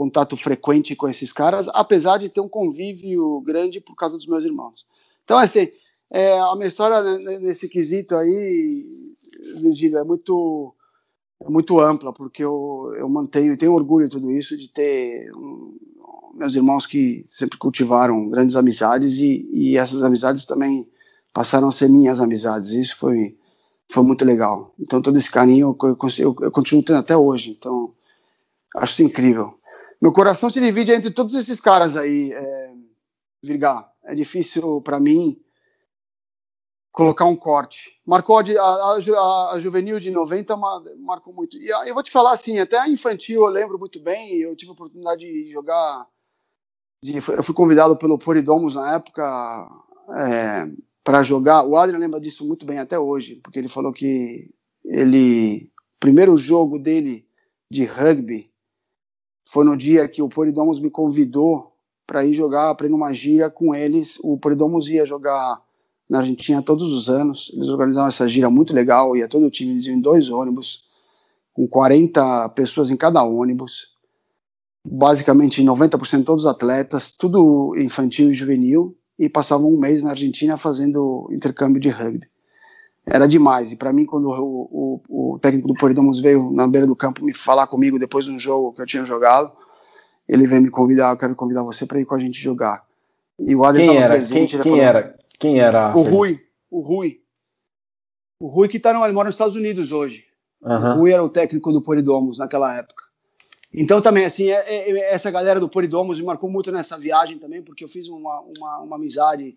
contato 0.00 0.34
frequente 0.34 0.96
com 0.96 1.06
esses 1.06 1.30
caras, 1.30 1.68
apesar 1.74 2.16
de 2.16 2.30
ter 2.30 2.40
um 2.40 2.48
convívio 2.48 3.38
grande 3.42 3.82
por 3.82 3.94
causa 3.94 4.16
dos 4.16 4.26
meus 4.26 4.46
irmãos. 4.46 4.86
Então, 5.22 5.36
assim, 5.36 5.68
é, 6.10 6.38
a 6.38 6.54
minha 6.54 6.68
história 6.68 7.02
nesse 7.38 7.68
quesito 7.68 8.16
aí, 8.16 9.12
Virgílio, 9.60 9.98
é 9.98 10.04
muito 10.04 10.74
é 11.38 11.50
muito 11.50 11.78
ampla, 11.78 12.14
porque 12.14 12.42
eu, 12.42 12.94
eu 12.96 13.10
mantenho, 13.10 13.58
tenho 13.58 13.74
orgulho 13.74 14.08
de 14.08 14.12
tudo 14.12 14.30
isso, 14.30 14.56
de 14.56 14.70
ter 14.70 15.30
um, 15.34 15.76
meus 16.34 16.54
irmãos 16.56 16.86
que 16.86 17.22
sempre 17.28 17.58
cultivaram 17.58 18.30
grandes 18.30 18.56
amizades 18.56 19.18
e, 19.18 19.46
e 19.52 19.76
essas 19.76 20.02
amizades 20.02 20.46
também 20.46 20.88
passaram 21.34 21.68
a 21.68 21.72
ser 21.72 21.90
minhas 21.90 22.22
amizades. 22.22 22.70
Isso 22.70 22.96
foi, 22.96 23.36
foi 23.90 24.02
muito 24.02 24.24
legal. 24.24 24.72
Então, 24.80 25.02
todo 25.02 25.18
esse 25.18 25.30
carinho 25.30 25.76
eu, 25.82 25.88
eu, 25.90 26.36
eu 26.40 26.50
continuo 26.50 26.82
tendo 26.82 26.98
até 26.98 27.14
hoje. 27.14 27.50
Então, 27.50 27.92
acho 28.76 28.94
isso 28.94 29.02
incrível. 29.02 29.59
Meu 30.00 30.12
coração 30.12 30.48
se 30.48 30.60
divide 30.60 30.92
entre 30.92 31.10
todos 31.10 31.34
esses 31.34 31.60
caras 31.60 31.96
aí, 31.96 32.32
é. 32.32 32.74
É 34.04 34.14
difícil 34.14 34.80
para 34.82 35.00
mim 35.00 35.40
colocar 36.92 37.24
um 37.24 37.36
corte. 37.36 38.00
Marcou 38.04 38.38
a, 38.38 38.42
a, 38.42 38.98
a, 38.98 39.52
a, 39.52 39.60
juvenil 39.60 40.00
de 40.00 40.10
90, 40.10 40.56
marcou 40.98 41.32
muito. 41.32 41.56
E 41.56 41.68
eu 41.68 41.94
vou 41.94 42.02
te 42.02 42.10
falar 42.10 42.32
assim, 42.32 42.58
até 42.58 42.78
a 42.78 42.88
infantil 42.88 43.42
eu 43.42 43.48
lembro 43.48 43.78
muito 43.78 44.00
bem, 44.00 44.34
eu 44.36 44.56
tive 44.56 44.70
a 44.70 44.74
oportunidade 44.74 45.20
de 45.20 45.50
jogar 45.50 46.06
de, 47.02 47.16
eu 47.16 47.42
fui 47.42 47.54
convidado 47.54 47.96
pelo 47.96 48.18
Poridomos 48.18 48.74
na 48.74 48.94
época 48.94 49.68
é, 50.16 50.70
para 51.02 51.22
jogar. 51.22 51.62
O 51.62 51.76
Adrian 51.76 51.98
lembra 51.98 52.20
disso 52.20 52.46
muito 52.46 52.66
bem 52.66 52.78
até 52.78 52.98
hoje, 52.98 53.36
porque 53.36 53.58
ele 53.58 53.68
falou 53.68 53.92
que 53.92 54.50
ele 54.84 55.70
o 55.96 56.00
primeiro 56.00 56.36
jogo 56.36 56.78
dele 56.78 57.26
de 57.70 57.84
rugby 57.84 58.49
foi 59.52 59.64
no 59.64 59.76
dia 59.76 60.08
que 60.08 60.22
o 60.22 60.28
Poridomos 60.28 60.80
me 60.80 60.90
convidou 60.90 61.72
para 62.06 62.24
ir 62.24 62.32
jogar, 62.32 62.74
para 62.74 62.86
ir 62.86 62.90
numa 62.90 63.12
gira 63.12 63.50
com 63.50 63.74
eles. 63.74 64.18
O 64.22 64.38
Poridomos 64.38 64.88
ia 64.88 65.04
jogar 65.04 65.60
na 66.08 66.18
Argentina 66.18 66.62
todos 66.62 66.92
os 66.92 67.08
anos. 67.08 67.50
Eles 67.54 67.68
organizavam 67.68 68.08
essa 68.08 68.28
gira 68.28 68.50
muito 68.50 68.74
legal, 68.74 69.16
ia 69.16 69.28
todo 69.28 69.46
o 69.46 69.50
time, 69.50 69.72
eles 69.72 69.86
iam 69.86 69.96
em 69.96 70.00
dois 70.00 70.28
ônibus, 70.28 70.84
com 71.52 71.66
40 71.66 72.48
pessoas 72.50 72.90
em 72.90 72.96
cada 72.96 73.22
ônibus 73.22 73.90
basicamente 74.84 75.62
90% 75.62 76.24
todos 76.24 76.46
atletas, 76.46 77.10
tudo 77.10 77.74
infantil 77.78 78.30
e 78.30 78.34
juvenil, 78.34 78.96
e 79.18 79.28
passavam 79.28 79.68
um 79.68 79.78
mês 79.78 80.02
na 80.02 80.10
Argentina 80.10 80.56
fazendo 80.56 81.28
intercâmbio 81.30 81.80
de 81.80 81.90
rugby. 81.90 82.29
Era 83.12 83.26
demais. 83.26 83.72
E 83.72 83.76
para 83.76 83.92
mim, 83.92 84.06
quando 84.06 84.28
o, 84.28 85.02
o, 85.08 85.34
o, 85.34 85.38
técnico 85.40 85.66
do 85.66 85.74
Poridomos 85.74 86.20
veio 86.20 86.50
na 86.52 86.66
beira 86.68 86.86
do 86.86 86.94
campo 86.94 87.24
me 87.24 87.34
falar 87.34 87.66
comigo 87.66 87.98
depois 87.98 88.24
de 88.24 88.30
um 88.30 88.38
jogo 88.38 88.72
que 88.72 88.80
eu 88.80 88.86
tinha 88.86 89.04
jogado, 89.04 89.52
ele 90.28 90.46
veio 90.46 90.62
me 90.62 90.70
convidar, 90.70 91.12
eu 91.12 91.18
quero 91.18 91.34
convidar 91.34 91.64
você 91.64 91.84
para 91.84 92.00
ir 92.00 92.04
com 92.04 92.14
a 92.14 92.18
gente 92.18 92.40
jogar. 92.40 92.84
E 93.38 93.56
o 93.56 93.64
Adel 93.64 93.88
quem 93.88 93.96
era? 93.96 94.14
Presente, 94.14 94.52
quem, 94.52 94.62
quem 94.62 94.72
falou, 94.72 94.78
era? 94.78 95.18
Quem 95.38 95.60
era? 95.60 95.96
O 95.96 96.02
Rui. 96.02 96.40
O 96.70 96.80
Rui. 96.80 97.20
O 98.38 98.46
Rui 98.46 98.68
que 98.68 98.78
tá 98.78 98.92
no, 98.92 99.04
ele 99.04 99.12
mora 99.12 99.26
nos 99.26 99.34
Estados 99.34 99.56
Unidos 99.56 99.90
hoje. 99.90 100.24
Uhum. 100.62 100.72
O 100.72 100.94
Rui 100.98 101.12
era 101.12 101.24
o 101.24 101.28
técnico 101.28 101.72
do 101.72 101.82
Poridomos 101.82 102.38
naquela 102.38 102.76
época. 102.76 103.04
Então 103.72 104.00
também, 104.00 104.24
assim, 104.24 104.50
é, 104.50 104.58
é, 104.66 104.90
é, 104.90 105.14
essa 105.14 105.30
galera 105.30 105.58
do 105.58 105.68
Poridomos 105.68 106.20
me 106.20 106.26
marcou 106.26 106.50
muito 106.50 106.70
nessa 106.70 106.98
viagem 106.98 107.38
também, 107.38 107.62
porque 107.62 107.84
eu 107.84 107.88
fiz 107.88 108.08
uma, 108.08 108.40
uma, 108.40 108.78
uma 108.80 108.96
amizade, 108.96 109.56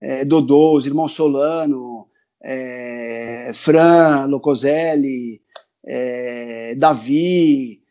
é, 0.00 0.24
Dodô, 0.24 0.76
os 0.76 0.86
irmãos 0.86 1.14
Solano, 1.14 2.06
é, 2.42 3.50
Fran, 3.54 4.26
Locoselli, 4.26 5.40
é, 5.84 6.74
Davi, 6.76 7.82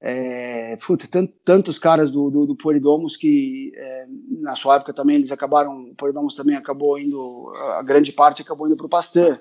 é, 0.00 0.76
puta, 0.84 1.06
tantos 1.44 1.78
caras 1.78 2.10
do, 2.10 2.28
do, 2.28 2.46
do 2.46 2.56
Poridomos 2.56 3.16
que 3.16 3.72
é, 3.76 4.06
na 4.40 4.56
sua 4.56 4.76
época 4.76 4.92
também 4.92 5.16
eles 5.16 5.30
acabaram, 5.30 5.90
o 5.90 5.94
Poridomos 5.94 6.34
também 6.34 6.56
acabou 6.56 6.98
indo, 6.98 7.52
a 7.78 7.82
grande 7.82 8.12
parte 8.12 8.42
acabou 8.42 8.66
indo 8.66 8.76
para 8.76 8.86
o 8.86 8.90
Pasteur. 8.90 9.40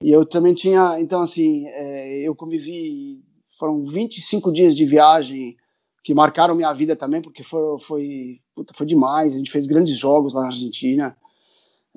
E 0.00 0.12
eu 0.12 0.24
também 0.24 0.54
tinha, 0.54 1.00
então 1.00 1.20
assim, 1.20 1.66
é, 1.66 2.20
eu 2.20 2.34
convivi, 2.34 3.20
foram 3.58 3.84
25 3.84 4.52
dias 4.52 4.76
de 4.76 4.86
viagem 4.86 5.56
que 6.04 6.14
marcaram 6.14 6.54
minha 6.54 6.72
vida 6.72 6.94
também, 6.94 7.20
porque 7.20 7.42
foi, 7.42 7.80
foi, 7.80 8.40
puta, 8.54 8.72
foi 8.74 8.86
demais, 8.86 9.34
a 9.34 9.38
gente 9.38 9.50
fez 9.50 9.66
grandes 9.66 9.96
jogos 9.96 10.32
lá 10.32 10.42
na 10.42 10.46
Argentina, 10.46 11.16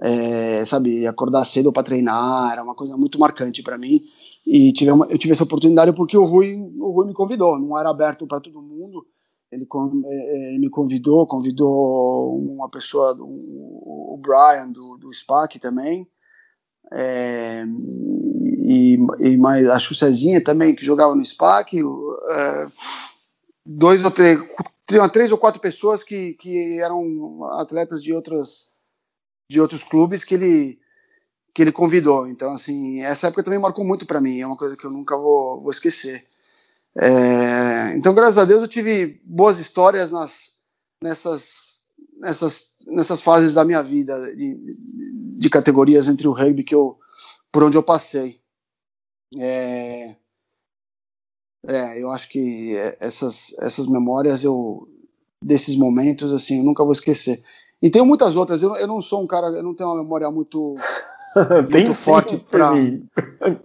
é, 0.02 0.66
sabe, 0.66 1.06
acordar 1.06 1.46
cedo 1.46 1.72
para 1.72 1.84
treinar, 1.84 2.52
era 2.52 2.64
uma 2.64 2.74
coisa 2.74 2.98
muito 2.98 3.20
marcante 3.20 3.62
para 3.62 3.78
mim. 3.78 4.02
E 4.46 4.74
tive 4.74 4.90
uma, 4.92 5.06
eu 5.06 5.18
tive 5.18 5.34
essa 5.34 5.44
oportunidade 5.44 5.94
porque 5.94 6.18
o 6.18 6.26
Rui, 6.26 6.56
o 6.80 6.90
Rui 6.90 7.06
me 7.06 7.14
convidou, 7.14 7.60
não 7.60 7.78
era 7.78 7.90
aberto 7.90 8.26
para 8.26 8.42
todo 8.42 8.62
mundo. 8.62 9.06
Ele, 9.52 9.68
é, 10.06 10.50
ele, 10.50 10.60
me 10.60 10.70
convidou, 10.70 11.28
convidou 11.28 12.36
uma 12.40 12.68
pessoa, 12.70 13.16
o 13.20 14.20
Brian 14.20 14.72
do, 14.72 14.98
do 14.98 15.14
SPAC 15.14 15.60
também, 15.60 16.08
é, 16.92 17.64
e, 18.58 18.98
e 19.20 19.38
mais 19.38 19.70
a 19.70 19.78
Chucezinha 19.78 20.42
também, 20.42 20.74
que 20.74 20.86
jogava 20.86 21.14
no 21.14 21.24
SPAC, 21.24 21.80
é, 21.80 22.68
dois 23.66 24.04
ou 24.04 24.10
três, 24.10 24.40
três 25.12 25.32
ou 25.32 25.38
quatro 25.38 25.62
pessoas 25.62 26.02
que, 26.02 26.34
que 26.36 26.80
eram 26.80 27.44
atletas 27.60 28.02
de 28.02 28.14
outras 28.14 28.71
de 29.52 29.60
outros 29.60 29.84
clubes 29.84 30.24
que 30.24 30.34
ele 30.36 30.80
que 31.54 31.62
ele 31.62 31.72
convidou. 31.72 32.28
Então, 32.28 32.54
assim, 32.54 33.02
essa 33.02 33.28
época 33.28 33.44
também 33.44 33.60
marcou 33.60 33.84
muito 33.84 34.06
para 34.06 34.22
mim, 34.22 34.40
é 34.40 34.48
uma 34.48 34.56
coisa 34.56 34.78
que 34.78 34.86
eu 34.86 34.90
nunca 34.90 35.18
vou, 35.18 35.62
vou 35.62 35.70
esquecer. 35.70 36.26
É, 36.96 37.94
então, 37.98 38.14
graças 38.14 38.38
a 38.38 38.46
Deus, 38.46 38.62
eu 38.62 38.70
tive 38.70 39.20
boas 39.26 39.60
histórias 39.60 40.14
nas, 40.14 40.54
nessas, 41.04 41.82
nessas, 42.18 42.78
nessas 42.88 43.22
fases 43.22 43.54
da 43.54 43.66
minha 43.66 43.84
vida, 43.84 44.34
de, 44.34 44.78
de 45.38 45.50
categorias 45.50 46.08
entre 46.08 46.26
o 46.26 46.32
rugby 46.32 46.64
que 46.64 46.74
eu, 46.74 46.98
por 47.52 47.64
onde 47.64 47.76
eu 47.76 47.84
passei. 47.84 48.40
É, 49.38 50.16
é, 51.68 52.02
eu 52.02 52.12
acho 52.12 52.30
que 52.30 52.76
essas, 52.98 53.54
essas 53.60 53.88
memórias 53.88 54.44
eu 54.44 54.88
desses 55.44 55.76
momentos 55.76 56.32
assim 56.32 56.60
eu 56.60 56.64
nunca 56.64 56.84
vou 56.84 56.94
esquecer. 56.94 57.44
E 57.82 57.90
tem 57.90 58.04
muitas 58.04 58.36
outras. 58.36 58.62
Eu, 58.62 58.76
eu 58.76 58.88
não 58.88 59.02
sou 59.02 59.24
um 59.24 59.28
cara, 59.28 59.48
eu 59.48 59.64
não 59.64 59.74
tenho 59.74 59.90
uma 59.90 60.04
memória 60.04 60.30
muito 60.30 60.76
Bem 61.70 61.86
muito 61.86 61.98
forte 61.98 62.38
para 62.38 62.72
mim. 62.72 63.08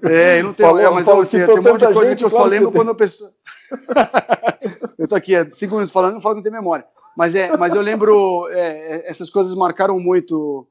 É, 0.03 0.41
eu 0.41 0.45
não 0.45 0.55
tenho, 0.55 0.69
Falou, 0.69 0.81
é, 0.81 0.91
mas 0.91 1.07
eu, 1.07 1.19
assim, 1.19 1.45
tem 1.45 1.59
um 1.59 1.63
monte 1.63 1.87
de 1.87 1.93
coisa 1.93 2.17
que 2.17 2.25
eu 2.25 2.31
só 2.31 2.45
lembro 2.45 2.73
quando 2.73 2.91
a 2.93 2.95
pessoa. 2.95 3.31
eu 4.99 5.09
tô 5.09 5.17
aqui 5.17 5.35
há 5.35 5.47
cinco 5.53 5.75
minutos 5.75 5.93
falando, 5.93 6.15
não 6.15 6.21
falo 6.21 6.37
que 6.37 6.39
não 6.39 6.43
tem 6.45 6.53
memória. 6.53 6.87
Mas, 7.17 7.35
é, 7.35 7.57
mas 7.57 7.75
eu 7.75 7.81
lembro, 7.81 8.49
é, 8.51 8.59
é 8.59 9.11
essas 9.11 9.31
coisas 9.31 9.55
marcaram 9.55 9.99
muito 9.99 10.67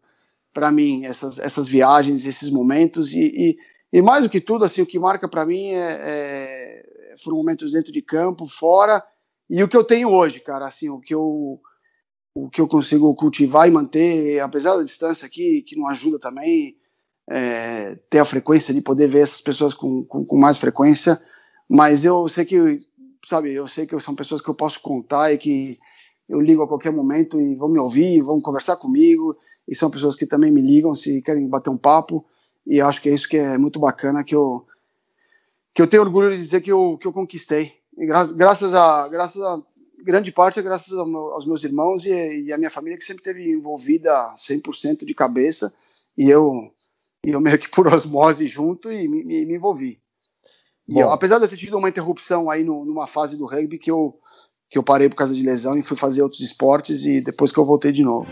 para 0.53 0.71
mim, 0.71 1.05
essas, 1.05 1.37
essas 1.37 1.67
viagens, 1.67 2.25
esses 2.25 2.49
momentos. 2.49 3.11
E, 3.11 3.19
e, 3.19 3.57
e, 3.91 4.01
mais 4.01 4.23
do 4.23 4.29
que 4.29 4.39
tudo, 4.39 4.63
assim, 4.63 4.81
o 4.81 4.85
que 4.85 4.97
marca 4.97 5.27
para 5.27 5.45
mim 5.45 5.71
é, 5.71 5.99
é, 6.01 6.85
foram 7.21 7.37
momentos 7.37 7.73
dentro 7.73 7.91
de 7.91 8.01
campo, 8.01 8.47
fora, 8.47 9.03
e 9.49 9.61
o 9.61 9.67
que 9.67 9.75
eu 9.75 9.83
tenho 9.83 10.09
hoje, 10.09 10.39
cara. 10.39 10.65
Assim, 10.65 10.89
o 10.89 10.99
que 10.99 11.13
eu 11.13 11.59
o 12.35 12.49
que 12.49 12.59
eu 12.59 12.67
consigo 12.67 13.15
cultivar 13.15 13.65
e 13.65 13.71
manter, 13.71 14.41
apesar 14.41 14.75
da 14.75 14.83
distância 14.83 15.25
aqui, 15.25 15.61
que 15.61 15.77
não 15.77 15.87
ajuda 15.87 16.19
também, 16.19 16.75
é, 17.29 17.95
ter 18.09 18.19
a 18.19 18.25
frequência 18.25 18.73
de 18.73 18.81
poder 18.81 19.07
ver 19.07 19.21
essas 19.21 19.39
pessoas 19.39 19.73
com, 19.73 20.03
com, 20.03 20.25
com, 20.25 20.37
mais 20.37 20.57
frequência, 20.57 21.17
mas 21.67 22.03
eu 22.03 22.27
sei 22.27 22.43
que, 22.43 22.77
sabe, 23.25 23.53
eu 23.53 23.65
sei 23.69 23.87
que 23.87 23.97
são 24.01 24.13
pessoas 24.13 24.41
que 24.41 24.49
eu 24.49 24.53
posso 24.53 24.81
contar 24.81 25.31
e 25.31 25.37
que 25.37 25.79
eu 26.27 26.41
ligo 26.41 26.61
a 26.61 26.67
qualquer 26.67 26.91
momento 26.91 27.39
e 27.39 27.55
vão 27.55 27.69
me 27.69 27.79
ouvir, 27.79 28.21
vão 28.21 28.41
conversar 28.41 28.75
comigo, 28.75 29.37
e 29.65 29.73
são 29.73 29.89
pessoas 29.89 30.13
que 30.13 30.25
também 30.25 30.51
me 30.51 30.61
ligam 30.61 30.93
se 30.93 31.21
querem 31.21 31.47
bater 31.47 31.69
um 31.69 31.77
papo, 31.77 32.25
e 32.67 32.81
acho 32.81 33.01
que 33.01 33.07
é 33.07 33.13
isso 33.13 33.29
que 33.29 33.37
é 33.37 33.57
muito 33.57 33.79
bacana, 33.79 34.25
que 34.25 34.35
eu, 34.35 34.65
que 35.73 35.81
eu 35.81 35.87
tenho 35.87 36.03
orgulho 36.03 36.31
de 36.31 36.37
dizer 36.37 36.59
que 36.59 36.71
eu, 36.71 36.97
que 36.97 37.07
eu 37.07 37.13
conquistei, 37.13 37.71
gra 37.97 38.25
graças 38.25 38.73
a, 38.73 39.07
graças 39.07 39.41
a 39.41 39.61
grande 40.05 40.31
parte 40.31 40.59
é 40.59 40.61
graças 40.61 40.93
aos 40.93 41.45
meus 41.45 41.63
irmãos 41.63 42.05
e, 42.05 42.45
e 42.45 42.53
a 42.53 42.57
minha 42.57 42.69
família 42.69 42.97
que 42.97 43.03
sempre 43.03 43.23
teve 43.23 43.51
envolvida 43.51 44.33
100% 44.37 45.03
de 45.03 45.13
cabeça, 45.15 45.73
e 46.15 46.29
eu 46.29 46.71
e 47.25 47.31
eu 47.31 47.41
meio 47.41 47.57
que 47.57 47.67
por 47.67 47.87
osmose 47.91 48.47
junto 48.47 48.91
e 48.91 49.07
me, 49.07 49.23
me, 49.23 49.45
me 49.45 49.55
envolvi. 49.55 49.99
E 50.87 50.99
eu, 50.99 51.09
apesar 51.09 51.39
de 51.39 51.45
eu 51.45 51.49
ter 51.49 51.57
tido 51.57 51.75
uma 51.79 51.89
interrupção 51.89 52.47
aí 52.47 52.63
no, 52.63 52.85
numa 52.85 53.07
fase 53.07 53.35
do 53.35 53.47
rugby 53.47 53.79
que 53.79 53.89
eu, 53.89 54.19
que 54.69 54.77
eu 54.77 54.83
parei 54.83 55.09
por 55.09 55.15
causa 55.15 55.33
de 55.33 55.41
lesão 55.41 55.75
e 55.75 55.81
fui 55.81 55.97
fazer 55.97 56.21
outros 56.21 56.41
esportes 56.41 57.03
e 57.05 57.19
depois 57.19 57.51
que 57.51 57.57
eu 57.57 57.65
voltei 57.65 57.91
de 57.91 58.03
novo. 58.03 58.27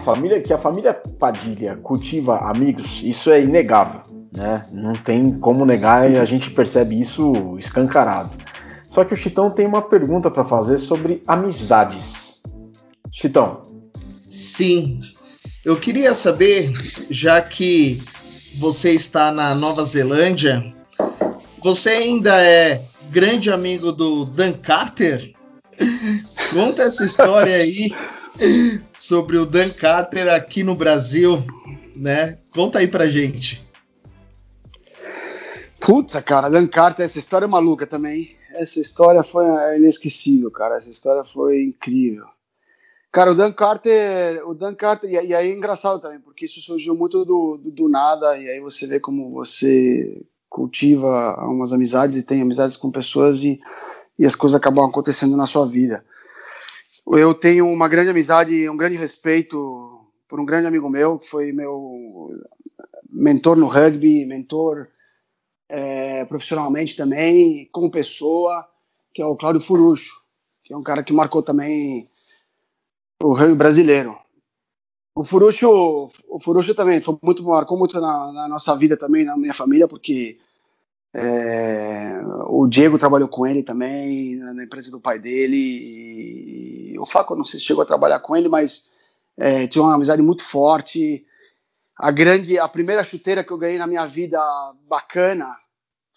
Família 0.00 0.40
que 0.40 0.52
a 0.52 0.58
família 0.58 0.94
Padilha 1.18 1.76
cultiva 1.76 2.38
amigos, 2.38 3.00
isso 3.02 3.30
é 3.30 3.42
inegável, 3.42 4.00
né? 4.34 4.64
Não 4.72 4.92
tem 4.92 5.38
como 5.38 5.64
negar 5.64 6.10
e 6.10 6.18
a 6.18 6.24
gente 6.24 6.50
percebe 6.50 7.00
isso 7.00 7.32
escancarado. 7.58 8.30
Só 8.88 9.04
que 9.04 9.14
o 9.14 9.16
Chitão 9.16 9.50
tem 9.50 9.66
uma 9.66 9.82
pergunta 9.82 10.30
para 10.30 10.44
fazer 10.44 10.78
sobre 10.78 11.22
amizades. 11.26 12.42
Chitão. 13.12 13.62
Sim. 14.28 15.00
Eu 15.64 15.76
queria 15.76 16.14
saber, 16.14 16.72
já 17.08 17.40
que 17.40 18.02
você 18.58 18.92
está 18.92 19.30
na 19.30 19.54
Nova 19.54 19.84
Zelândia, 19.84 20.74
você 21.62 21.90
ainda 21.90 22.40
é 22.42 22.82
grande 23.10 23.50
amigo 23.50 23.92
do 23.92 24.24
Dan 24.24 24.52
Carter? 24.54 25.32
Conta 26.52 26.82
essa 26.82 27.04
história 27.04 27.56
aí 27.56 27.94
sobre 29.00 29.38
o 29.38 29.46
Dan 29.46 29.70
Carter 29.70 30.32
aqui 30.32 30.62
no 30.62 30.74
Brasil, 30.74 31.42
né? 31.96 32.38
Conta 32.52 32.78
aí 32.78 32.86
pra 32.86 33.08
gente. 33.08 33.66
Putz, 35.80 36.14
cara, 36.20 36.48
Dan 36.48 36.66
Carter, 36.66 37.06
essa 37.06 37.18
história 37.18 37.46
é 37.46 37.48
maluca 37.48 37.86
também 37.86 38.38
essa 38.54 38.80
história 38.80 39.22
foi 39.22 39.44
inesquecível, 39.76 40.50
cara. 40.50 40.76
Essa 40.76 40.90
história 40.90 41.24
foi 41.24 41.62
incrível. 41.62 42.26
Cara, 43.12 43.32
o 43.32 43.34
Dan 43.34 43.52
Carter, 43.52 44.46
o 44.46 44.54
Dan 44.54 44.74
Carter, 44.74 45.10
e 45.10 45.16
aí 45.16 45.32
é 45.32 45.52
engraçado 45.52 46.00
também, 46.00 46.20
porque 46.20 46.44
isso 46.44 46.60
surgiu 46.60 46.94
muito 46.94 47.24
do, 47.24 47.56
do, 47.56 47.70
do, 47.70 47.88
nada, 47.88 48.38
e 48.38 48.48
aí 48.48 48.60
você 48.60 48.86
vê 48.86 49.00
como 49.00 49.32
você 49.32 50.24
cultiva 50.48 51.36
umas 51.44 51.72
amizades 51.72 52.16
e 52.16 52.22
tem 52.22 52.40
amizades 52.40 52.76
com 52.76 52.88
pessoas 52.88 53.42
e, 53.42 53.60
e 54.16 54.24
as 54.24 54.36
coisas 54.36 54.56
acabam 54.56 54.84
acontecendo 54.84 55.36
na 55.36 55.46
sua 55.46 55.66
vida. 55.66 56.04
Eu 57.06 57.34
tenho 57.34 57.66
uma 57.66 57.88
grande 57.88 58.10
amizade, 58.10 58.68
um 58.68 58.76
grande 58.76 58.96
respeito 58.96 60.06
por 60.28 60.38
um 60.38 60.44
grande 60.44 60.66
amigo 60.66 60.88
meu, 60.88 61.18
que 61.18 61.28
foi 61.28 61.52
meu 61.52 62.30
mentor 63.10 63.56
no 63.56 63.66
rugby, 63.66 64.24
mentor 64.24 64.88
é, 65.68 66.24
profissionalmente 66.24 66.96
também, 66.96 67.68
como 67.72 67.90
pessoa, 67.90 68.66
que 69.12 69.20
é 69.20 69.26
o 69.26 69.36
Cláudio 69.36 69.60
Furucho, 69.60 70.12
que 70.62 70.72
é 70.72 70.76
um 70.76 70.82
cara 70.82 71.02
que 71.02 71.12
marcou 71.12 71.42
também 71.42 72.08
o 73.22 73.32
rugby 73.32 73.54
brasileiro. 73.54 74.16
O 75.14 75.24
Furucho, 75.24 76.08
o 76.28 76.40
Furucho 76.40 76.74
também 76.74 77.00
foi 77.00 77.18
muito, 77.22 77.42
marcou 77.42 77.76
muito 77.76 78.00
na, 78.00 78.32
na 78.32 78.48
nossa 78.48 78.74
vida 78.76 78.96
também, 78.96 79.24
na 79.24 79.36
minha 79.36 79.52
família, 79.52 79.88
porque 79.88 80.38
é, 81.12 82.20
o 82.46 82.68
Diego 82.68 82.98
trabalhou 82.98 83.28
com 83.28 83.46
ele 83.46 83.62
também, 83.62 84.36
na 84.36 84.64
empresa 84.64 84.90
do 84.90 85.00
pai 85.00 85.18
dele. 85.18 85.56
E, 85.56 86.69
o 87.00 87.06
Faco, 87.06 87.34
não 87.34 87.44
sei 87.44 87.58
se 87.58 87.66
chegou 87.66 87.82
a 87.82 87.86
trabalhar 87.86 88.20
com 88.20 88.36
ele, 88.36 88.48
mas 88.48 88.90
é, 89.36 89.66
tinha 89.66 89.82
uma 89.82 89.94
amizade 89.94 90.22
muito 90.22 90.44
forte 90.44 91.22
a 92.00 92.10
grande, 92.10 92.58
a 92.58 92.66
primeira 92.66 93.04
chuteira 93.04 93.44
que 93.44 93.52
eu 93.52 93.58
ganhei 93.58 93.76
na 93.76 93.86
minha 93.86 94.06
vida 94.06 94.40
bacana 94.88 95.54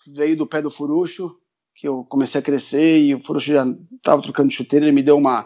veio 0.08 0.38
do 0.38 0.48
pé 0.48 0.62
do 0.62 0.72
Furucho, 0.72 1.36
que 1.76 1.86
eu 1.86 2.06
comecei 2.06 2.40
a 2.40 2.44
crescer 2.44 3.02
e 3.02 3.14
o 3.14 3.22
Furucho 3.22 3.52
já 3.52 3.66
estava 3.98 4.22
trocando 4.22 4.50
chuteira, 4.50 4.86
ele 4.86 4.96
me 4.96 5.04
deu 5.04 5.18
uma 5.18 5.46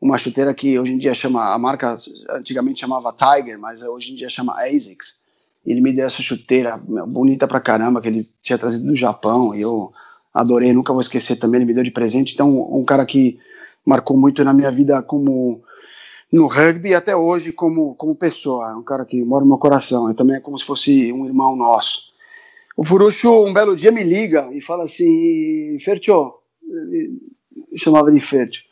uma 0.00 0.18
chuteira 0.18 0.54
que 0.54 0.78
hoje 0.78 0.92
em 0.92 0.98
dia 0.98 1.14
chama, 1.14 1.52
a 1.52 1.58
marca 1.58 1.96
antigamente 2.30 2.80
chamava 2.80 3.12
Tiger, 3.12 3.58
mas 3.58 3.82
hoje 3.82 4.12
em 4.12 4.14
dia 4.14 4.28
chama 4.28 4.60
ASICS. 4.60 5.20
Ele 5.66 5.80
me 5.80 5.92
deu 5.92 6.06
essa 6.06 6.22
chuteira 6.22 6.76
bonita 7.06 7.48
pra 7.48 7.60
caramba 7.60 8.00
que 8.00 8.06
ele 8.06 8.24
tinha 8.40 8.56
trazido 8.56 8.84
do 8.84 8.94
Japão 8.94 9.54
e 9.54 9.60
eu 9.60 9.92
adorei, 10.32 10.72
nunca 10.72 10.92
vou 10.92 11.00
esquecer 11.00 11.34
também, 11.36 11.58
ele 11.58 11.64
me 11.64 11.74
deu 11.74 11.82
de 11.82 11.90
presente. 11.90 12.32
Então, 12.32 12.48
um 12.72 12.84
cara 12.84 13.04
que 13.04 13.40
marcou 13.84 14.16
muito 14.16 14.44
na 14.44 14.52
minha 14.52 14.70
vida 14.70 15.02
como 15.02 15.62
no 16.30 16.46
rugby 16.46 16.94
até 16.94 17.16
hoje 17.16 17.52
como, 17.52 17.94
como 17.94 18.14
pessoa. 18.14 18.70
É 18.70 18.74
um 18.74 18.82
cara 18.82 19.04
que 19.04 19.22
mora 19.24 19.44
no 19.44 19.48
meu 19.48 19.58
coração. 19.58 20.10
E 20.10 20.14
também 20.14 20.36
é 20.36 20.40
como 20.40 20.58
se 20.58 20.64
fosse 20.64 21.12
um 21.12 21.24
irmão 21.26 21.56
nosso. 21.56 22.08
O 22.76 22.84
Furucho, 22.84 23.44
um 23.44 23.52
belo 23.52 23.74
dia, 23.74 23.90
me 23.90 24.04
liga 24.04 24.48
e 24.52 24.60
fala 24.60 24.84
assim: 24.84 25.78
Fertio, 25.80 26.34
chamava 27.76 28.10
de 28.10 28.20
Fértil. 28.20 28.62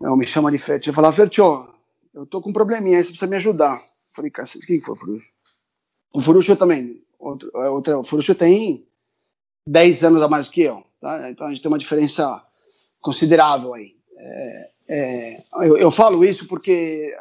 Não, 0.00 0.16
me 0.16 0.26
chama 0.26 0.50
de 0.50 0.58
Fértil. 0.58 0.90
Ele 0.90 0.94
falava, 0.94 1.16
Fértil, 1.16 1.66
eu 2.14 2.26
tô 2.26 2.40
com 2.40 2.50
um 2.50 2.52
probleminha 2.52 3.02
você 3.02 3.10
precisa 3.10 3.26
me 3.26 3.36
ajudar. 3.36 3.74
Eu 3.74 4.14
falei, 4.14 4.30
cara, 4.30 4.48
o 4.48 4.82
foi, 4.82 4.96
Furucho? 4.96 5.30
O 6.14 6.22
Furucho 6.22 6.56
também, 6.56 7.02
outro, 7.18 7.50
é, 7.54 7.68
outro, 7.68 7.98
o 7.98 8.04
Furucho 8.04 8.34
tem 8.34 8.86
10 9.66 10.04
anos 10.04 10.22
a 10.22 10.28
mais 10.28 10.46
do 10.46 10.52
que 10.52 10.62
eu, 10.62 10.82
tá? 11.00 11.30
Então 11.30 11.46
a 11.46 11.50
gente 11.50 11.60
tem 11.60 11.70
uma 11.70 11.78
diferença 11.78 12.42
considerável 13.00 13.74
aí. 13.74 13.97
É, 14.18 14.70
é, 14.88 15.36
eu, 15.62 15.76
eu, 15.76 15.90
falo 15.90 16.24
isso 16.24 16.48
porque 16.48 17.14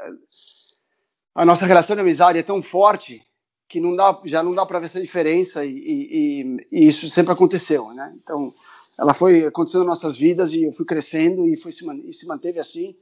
a 1.35 1.45
nossa 1.45 1.65
relação 1.65 1.95
de 1.95 2.01
amizade 2.01 2.39
é 2.39 2.43
tão 2.43 2.63
forte 2.63 3.21
que 3.67 3.79
não 3.79 3.95
dá, 3.95 4.19
já 4.25 4.41
não 4.41 4.55
dá 4.55 4.65
para 4.65 4.79
ver 4.79 4.85
essa 4.85 5.01
diferença 5.01 5.63
e, 5.63 5.71
e, 5.71 6.57
e, 6.71 6.87
isso 6.87 7.09
sempre 7.09 7.33
aconteceu, 7.33 7.87
né? 7.93 8.15
Então, 8.21 8.53
ela 8.97 9.13
foi 9.13 9.45
acontecendo 9.45 9.81
nas 9.81 10.01
nossas 10.01 10.17
vidas 10.17 10.51
e 10.51 10.63
eu 10.63 10.71
fui 10.71 10.85
crescendo 10.85 11.47
e, 11.47 11.55
foi 11.55 11.71
se, 11.71 11.85
e 12.07 12.13
se 12.13 12.25
manteve 12.25 12.59
assim 12.59 12.95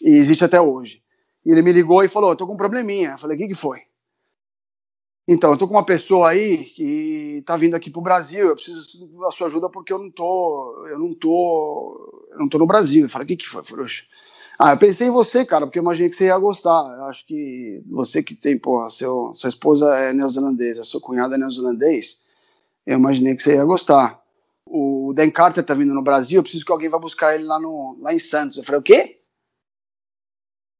e 0.00 0.10
existe 0.10 0.44
até 0.44 0.60
hoje. 0.60 1.02
E 1.44 1.52
ele 1.52 1.62
me 1.62 1.72
ligou 1.72 2.02
e 2.02 2.08
falou, 2.08 2.34
tô 2.34 2.46
com 2.46 2.54
um 2.54 2.56
probleminha. 2.56 3.10
Eu 3.10 3.18
falei, 3.18 3.36
o 3.36 3.40
que 3.40 3.48
que 3.48 3.54
foi? 3.54 3.82
Então, 5.30 5.52
eu 5.52 5.58
tô 5.58 5.68
com 5.68 5.74
uma 5.74 5.84
pessoa 5.84 6.30
aí 6.30 6.64
que 6.64 7.42
tá 7.44 7.54
vindo 7.54 7.74
aqui 7.74 7.90
pro 7.90 8.00
Brasil, 8.00 8.48
eu 8.48 8.54
preciso 8.54 9.06
da 9.20 9.30
sua 9.30 9.48
ajuda 9.48 9.68
porque 9.68 9.92
eu 9.92 9.98
não 9.98 10.10
tô, 10.10 10.86
eu 10.88 10.98
não 10.98 11.12
tô, 11.12 12.26
eu 12.38 12.42
não 12.42 12.48
tô 12.48 12.58
no 12.58 12.66
Brasil. 12.66 13.02
Eu 13.02 13.08
falei, 13.08 13.24
o 13.24 13.28
que 13.28 13.36
que 13.36 13.48
foi, 13.48 13.64
Frouxa? 13.64 14.04
Ah, 14.58 14.72
eu 14.72 14.78
pensei 14.78 15.08
em 15.08 15.10
você, 15.10 15.44
cara, 15.44 15.66
porque 15.66 15.78
eu 15.78 15.82
imaginei 15.82 16.08
que 16.08 16.16
você 16.16 16.26
ia 16.26 16.38
gostar. 16.38 16.82
Eu 16.96 17.04
acho 17.04 17.26
que 17.26 17.82
você 17.86 18.22
que 18.22 18.34
tem, 18.34 18.58
pô, 18.58 18.88
seu, 18.90 19.32
sua 19.34 19.48
esposa 19.48 19.94
é 19.96 20.12
neozelandesa, 20.12 20.82
sua 20.82 21.00
cunhada 21.00 21.36
é 21.36 21.38
neozelandês, 21.38 22.24
eu 22.84 22.98
imaginei 22.98 23.36
que 23.36 23.42
você 23.42 23.54
ia 23.54 23.64
gostar. 23.64 24.20
O 24.66 25.12
Dan 25.14 25.30
Carter 25.30 25.64
tá 25.64 25.74
vindo 25.74 25.94
no 25.94 26.02
Brasil, 26.02 26.38
eu 26.38 26.42
preciso 26.42 26.64
que 26.64 26.72
alguém 26.72 26.88
vá 26.88 26.98
buscar 26.98 27.34
ele 27.34 27.44
lá, 27.44 27.60
no, 27.60 27.98
lá 28.00 28.12
em 28.12 28.18
Santos. 28.18 28.58
Eu 28.58 28.64
falei, 28.64 28.80
o 28.80 28.82
quê? 28.82 29.20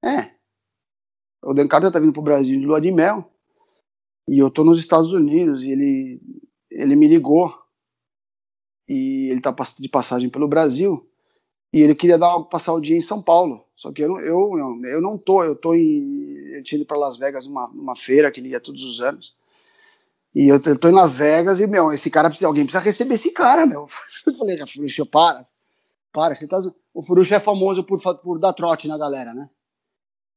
É. 0.05 0.33
O 1.43 1.55
Dan 1.55 1.69
Carter 1.69 1.93
tá 1.93 2.01
vindo 2.01 2.13
pro 2.13 2.23
Brasil 2.23 2.59
de 2.59 2.67
lua 2.67 2.81
de 2.81 2.91
mel. 2.91 3.33
E 4.29 4.39
eu 4.39 4.51
tô 4.51 4.65
nos 4.65 4.79
Estados 4.79 5.13
Unidos 5.13 5.63
e 5.65 5.71
ele, 5.71 6.21
ele 6.71 6.97
me 6.97 7.09
ligou. 7.09 7.55
E 8.89 9.29
ele 9.31 9.41
tá 9.41 9.55
de 9.79 9.89
passagem 9.89 10.29
pelo 10.29 10.49
Brasil. 10.49 11.09
E 11.73 11.83
ele 11.83 11.95
queria 11.95 12.19
dar, 12.19 12.39
passar 12.45 12.73
o 12.73 12.81
dia 12.81 12.97
em 12.97 13.01
São 13.01 13.23
Paulo. 13.23 13.65
Só 13.77 13.93
que 13.93 14.03
eu, 14.03 14.19
eu, 14.21 14.51
eu 14.85 15.01
não 15.01 15.19
tô. 15.19 15.45
Eu 15.45 15.55
tô 15.55 15.75
em. 15.75 16.55
Eu 16.55 16.63
tinha 16.63 16.79
ido 16.79 16.87
para 16.87 16.99
Las 16.99 17.17
Vegas 17.17 17.47
numa, 17.47 17.69
numa 17.69 17.95
feira 17.95 18.31
que 18.31 18.41
ele 18.41 18.51
ia 18.51 18.61
todos 18.61 18.85
os 18.85 19.01
anos. 19.01 19.35
E 20.35 20.49
eu, 20.49 20.61
eu 20.65 20.79
tô 20.79 20.89
em 20.89 20.93
Las 20.93 21.15
Vegas 21.15 21.61
e, 21.61 21.67
meu, 21.67 21.93
esse 21.93 22.11
cara 22.11 22.29
precisa. 22.29 22.47
Alguém 22.47 22.65
precisa 22.65 22.83
receber 22.83 23.15
esse 23.15 23.31
cara, 23.31 23.67
meu. 23.67 23.87
Eu 24.27 24.35
falei, 24.35 24.59
Furucho, 24.67 25.07
para. 25.07 25.47
Para, 26.13 26.35
você 26.35 26.47
tá. 26.47 26.61
O 26.93 27.03
Furucho 27.03 27.35
é 27.35 27.39
famoso 27.39 27.85
por, 27.85 28.01
por 28.19 28.39
dar 28.39 28.53
trote 28.53 28.89
na 28.89 28.99
galera, 28.99 29.33
né? 29.35 29.49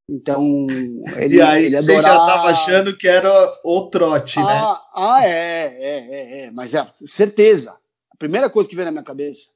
Então, 0.09 0.67
ele, 1.17 1.37
e 1.37 1.41
aí 1.41 1.65
ele 1.65 1.77
você 1.77 1.93
já 1.93 2.17
estava 2.17 2.49
achando 2.49 2.95
que 2.95 3.07
era 3.07 3.31
o 3.63 3.89
trote, 3.89 4.39
ah, 4.39 4.43
né? 4.43 4.61
Ah, 4.93 5.19
é, 5.23 5.29
é, 5.29 6.07
é, 6.09 6.41
é, 6.45 6.51
mas 6.51 6.75
é, 6.75 6.85
certeza. 7.05 7.77
A 8.11 8.17
primeira 8.17 8.49
coisa 8.49 8.69
que 8.69 8.75
veio 8.75 8.85
na 8.85 8.91
minha 8.91 9.03
cabeça, 9.03 9.49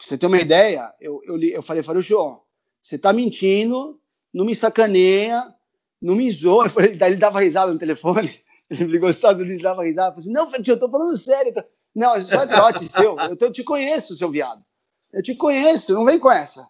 pra 0.00 0.08
você 0.08 0.16
ter 0.16 0.26
uma 0.26 0.40
ideia, 0.40 0.92
eu, 0.98 1.20
eu, 1.24 1.38
eu 1.42 1.62
falei, 1.62 1.82
Farucho, 1.82 2.16
ó, 2.16 2.40
você 2.80 2.98
tá 2.98 3.12
mentindo, 3.12 4.00
não 4.32 4.46
me 4.46 4.56
sacaneia, 4.56 5.54
não 6.00 6.14
me 6.14 6.30
zoa. 6.30 6.68
Falei, 6.70 6.96
daí 6.96 7.12
ele 7.12 7.20
dava 7.20 7.40
risada 7.40 7.70
no 7.70 7.78
telefone, 7.78 8.40
ele 8.70 8.84
me 8.86 8.92
ligou 8.92 9.08
aos 9.08 9.16
Estados 9.16 9.42
Unidos, 9.42 9.62
dava 9.62 9.84
risada, 9.84 10.08
eu 10.08 10.12
falei 10.12 10.24
assim, 10.24 10.32
não, 10.32 10.50
Farucho, 10.50 10.70
eu 10.70 10.80
tô 10.80 10.90
falando 10.90 11.16
sério. 11.16 11.52
Não, 11.94 12.22
só 12.22 12.42
é 12.42 12.46
trote 12.46 12.88
seu, 12.90 13.18
eu, 13.18 13.36
tô, 13.36 13.46
eu 13.46 13.52
te 13.52 13.62
conheço, 13.62 14.16
seu 14.16 14.30
viado. 14.30 14.64
Eu 15.12 15.22
te 15.22 15.34
conheço, 15.34 15.92
não 15.92 16.04
vem 16.04 16.18
com 16.18 16.30
essa. 16.30 16.66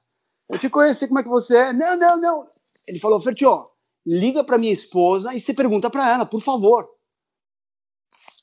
Eu 0.48 0.58
te 0.58 0.68
conheço, 0.68 1.06
como 1.06 1.20
é 1.20 1.22
que 1.22 1.28
você 1.28 1.56
é. 1.56 1.72
Não, 1.72 1.96
não, 1.96 2.20
não. 2.20 2.46
Ele 2.88 2.98
falou, 2.98 3.20
Fertio, 3.20 3.68
liga 4.04 4.42
para 4.42 4.58
minha 4.58 4.72
esposa 4.72 5.32
e 5.34 5.40
você 5.40 5.54
pergunta 5.54 5.88
para 5.88 6.10
ela, 6.10 6.26
por 6.26 6.40
favor. 6.40 6.88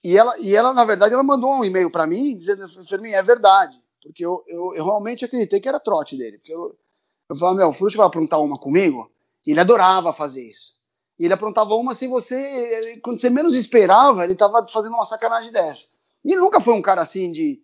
E 0.03 0.17
ela, 0.17 0.37
e 0.39 0.55
ela, 0.55 0.73
na 0.73 0.85
verdade, 0.85 1.13
ela 1.13 1.23
mandou 1.23 1.51
um 1.51 1.65
e-mail 1.65 1.91
para 1.91 2.07
mim 2.07 2.37
dizendo, 2.37 2.69
Fermin, 2.85 3.11
é 3.11 3.23
verdade. 3.23 3.77
Porque 4.07 4.25
eu, 4.25 4.43
eu, 4.47 4.73
eu, 4.75 4.85
realmente 4.85 5.25
acreditei 5.25 5.59
que 5.59 5.67
era 5.67 5.79
trote 5.79 6.17
dele. 6.17 6.37
Porque 6.37 6.53
eu, 6.53 6.75
eu 7.29 7.35
falava, 7.35 7.57
meu, 7.57 7.67
o 7.69 7.73
Frutti 7.73 7.97
vai 7.97 8.07
aprontar 8.07 8.41
uma 8.41 8.57
comigo? 8.57 9.11
E 9.45 9.51
ele 9.51 9.59
adorava 9.59 10.13
fazer 10.13 10.47
isso. 10.47 10.73
E 11.19 11.25
ele 11.25 11.33
aprontava 11.33 11.73
uma 11.75 11.95
sem 11.95 12.07
você, 12.07 12.99
quando 13.03 13.19
você 13.19 13.29
menos 13.29 13.55
esperava, 13.55 14.23
ele 14.23 14.33
estava 14.33 14.65
fazendo 14.67 14.93
uma 14.93 15.05
sacanagem 15.05 15.51
dessa. 15.51 15.87
E 16.23 16.31
ele 16.31 16.41
nunca 16.41 16.59
foi 16.59 16.73
um 16.73 16.81
cara 16.81 17.01
assim 17.01 17.31
de, 17.31 17.61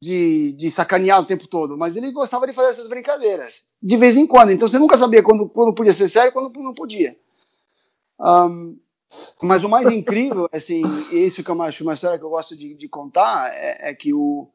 de, 0.00 0.52
de 0.52 0.70
sacanear 0.70 1.20
o 1.20 1.26
tempo 1.26 1.48
todo, 1.48 1.76
mas 1.76 1.96
ele 1.96 2.12
gostava 2.12 2.46
de 2.46 2.52
fazer 2.52 2.70
essas 2.70 2.88
brincadeiras, 2.88 3.64
de 3.82 3.96
vez 3.96 4.16
em 4.16 4.26
quando. 4.26 4.52
Então 4.52 4.68
você 4.68 4.78
nunca 4.78 4.96
sabia 4.96 5.22
quando, 5.22 5.48
quando 5.48 5.74
podia 5.74 5.92
ser 5.92 6.08
sério 6.08 6.32
quando 6.32 6.52
não 6.60 6.74
podia. 6.74 7.18
Um, 8.20 8.78
mas 9.42 9.64
o 9.64 9.68
mais 9.68 9.88
incrível, 9.90 10.48
assim, 10.52 10.82
isso 11.10 11.42
que 11.42 11.50
é 11.50 11.54
uma, 11.54 11.70
uma 11.80 11.94
história 11.94 12.18
que 12.18 12.24
eu 12.24 12.30
gosto 12.30 12.56
de, 12.56 12.74
de 12.74 12.88
contar, 12.88 13.52
é, 13.54 13.90
é, 13.90 13.94
que 13.94 14.12
o, 14.12 14.48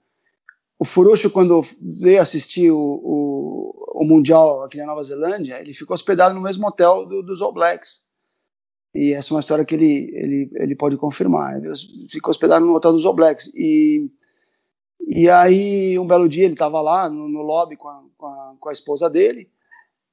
o 0.82 0.84
Furucho, 0.84 1.29
quando 1.29 1.61
veio 2.01 2.19
assistir 2.19 2.71
o, 2.71 2.75
o, 2.75 4.01
o, 4.01 4.03
Mundial 4.03 4.63
aqui 4.63 4.77
na 4.77 4.88
Nova 4.88 5.03
Zelândia, 5.03 5.61
ele 5.61 5.75
ficou 5.75 5.93
hospedado 5.93 6.34
no 6.34 6.41
mesmo 6.41 6.67
hotel 6.67 7.05
do, 7.05 7.21
dos 7.21 7.39
All 7.39 7.53
Blacks. 7.53 7.99
E 8.91 9.13
essa 9.13 9.32
é 9.32 9.36
uma 9.36 9.41
história 9.41 9.63
que 9.63 9.75
ele, 9.75 10.11
ele, 10.11 10.51
ele 10.55 10.75
pode 10.75 10.97
confirmar. 10.97 11.55
Ele 11.55 11.71
ficou 12.09 12.32
hospedado 12.32 12.65
no 12.65 12.73
hotel 12.73 12.93
dos 12.93 13.05
All 13.05 13.13
Blacks. 13.13 13.53
E 13.53 14.09
e 15.07 15.29
aí, 15.29 15.99
um 15.99 16.07
belo 16.07 16.27
dia, 16.27 16.45
ele 16.45 16.53
estava 16.53 16.82
lá 16.82 17.07
no, 17.07 17.29
no 17.29 17.43
lobby 17.43 17.75
com 17.75 17.88
a, 17.88 18.03
com 18.17 18.25
a, 18.25 18.55
com, 18.59 18.69
a, 18.69 18.73
esposa 18.73 19.07
dele, 19.07 19.51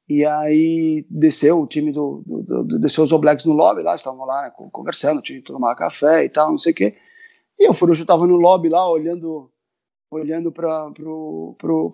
e 0.06 0.24
aí 0.24 1.06
desceu 1.08 1.62
o 1.62 1.66
time 1.66 1.92
do, 1.92 2.22
do, 2.26 2.64
do 2.64 2.78
desceu 2.78 3.04
os 3.04 3.12
Blacks 3.12 3.46
no 3.46 3.54
lobby 3.54 3.82
lá, 3.82 3.94
estavam 3.94 4.26
lá 4.26 4.42
né, 4.42 4.52
conversando, 4.70 5.22
tinha 5.22 5.38
que 5.40 5.46
tomar 5.46 5.74
café 5.76 6.24
e 6.24 6.28
tal, 6.28 6.50
não 6.50 6.58
sei 6.58 6.72
o 6.72 6.74
quê. 6.74 6.94
E 7.58 7.66
o 7.68 7.72
Furujo 7.72 8.02
estava 8.02 8.26
no 8.26 8.36
lobby 8.36 8.68
lá, 8.68 8.86
olhando 8.86 9.50
olhando 10.10 10.50
para 10.50 10.90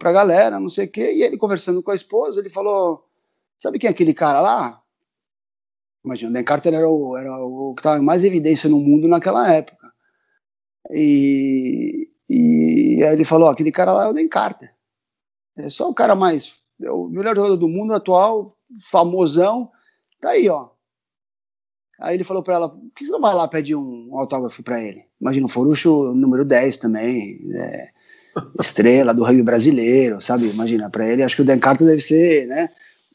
a 0.05 0.13
galera, 0.13 0.61
não 0.61 0.69
sei 0.69 0.87
o 0.87 0.91
quê, 0.91 1.13
e 1.13 1.23
ele 1.23 1.37
conversando 1.37 1.83
com 1.83 1.91
a 1.91 1.95
esposa, 1.95 2.41
ele 2.41 2.49
falou, 2.49 3.07
sabe 3.59 3.79
quem 3.79 3.89
é 3.89 3.91
aquele 3.91 4.15
cara 4.15 4.41
lá? 4.41 4.85
Imagina, 6.05 6.31
o 6.31 6.35
Dan 6.35 6.45
Carter 6.45 6.75
era 6.75 6.89
o, 6.89 7.17
era 7.17 7.39
o 7.39 7.75
que 7.75 7.81
estava 7.81 8.01
mais 8.03 8.25
evidência 8.25 8.69
no 8.69 8.79
mundo 8.79 9.09
naquela 9.09 9.51
época. 9.53 9.91
E, 10.91 12.11
e 12.29 13.03
aí 13.03 13.15
ele 13.15 13.25
falou: 13.25 13.49
aquele 13.49 13.73
cara 13.73 13.93
lá 13.93 14.05
é 14.05 14.09
o 14.09 14.13
Dan 14.13 14.29
Carter. 14.29 14.75
É 15.57 15.71
só 15.71 15.89
o 15.89 15.95
cara 15.95 16.15
mais. 16.15 16.63
É 16.83 16.91
o 16.91 17.09
melhor 17.09 17.35
jogador 17.35 17.57
do 17.57 17.69
mundo 17.69 17.95
atual, 17.95 18.49
famosão. 18.91 19.71
Tá 20.21 20.31
aí, 20.31 20.47
ó. 20.49 20.69
Aí 21.99 22.17
ele 22.17 22.25
falou 22.25 22.43
para 22.43 22.55
ela: 22.55 22.69
por 22.69 22.93
que 22.95 23.07
você 23.07 23.13
não 23.13 23.21
vai 23.21 23.35
lá 23.35 23.49
pedir 23.49 23.75
um 23.75 24.19
autógrafo 24.19 24.63
para 24.63 24.83
ele? 24.83 25.07
Imagina, 25.19 25.47
o 25.47 25.51
Forucho 25.51 26.13
número 26.13 26.45
10 26.45 26.79
também. 26.79 27.41
É, 27.55 27.94
estrela 28.59 29.15
do 29.15 29.23
rugby 29.23 29.43
brasileiro, 29.43 30.21
sabe? 30.21 30.49
Imagina, 30.49 30.91
para 30.91 31.07
ele, 31.09 31.23
acho 31.23 31.37
que 31.37 31.43
o 31.43 31.45
Dan 31.45 31.59
Carter 31.59 31.87
deve 31.87 32.01
ser, 32.01 32.47
né? 32.47 32.71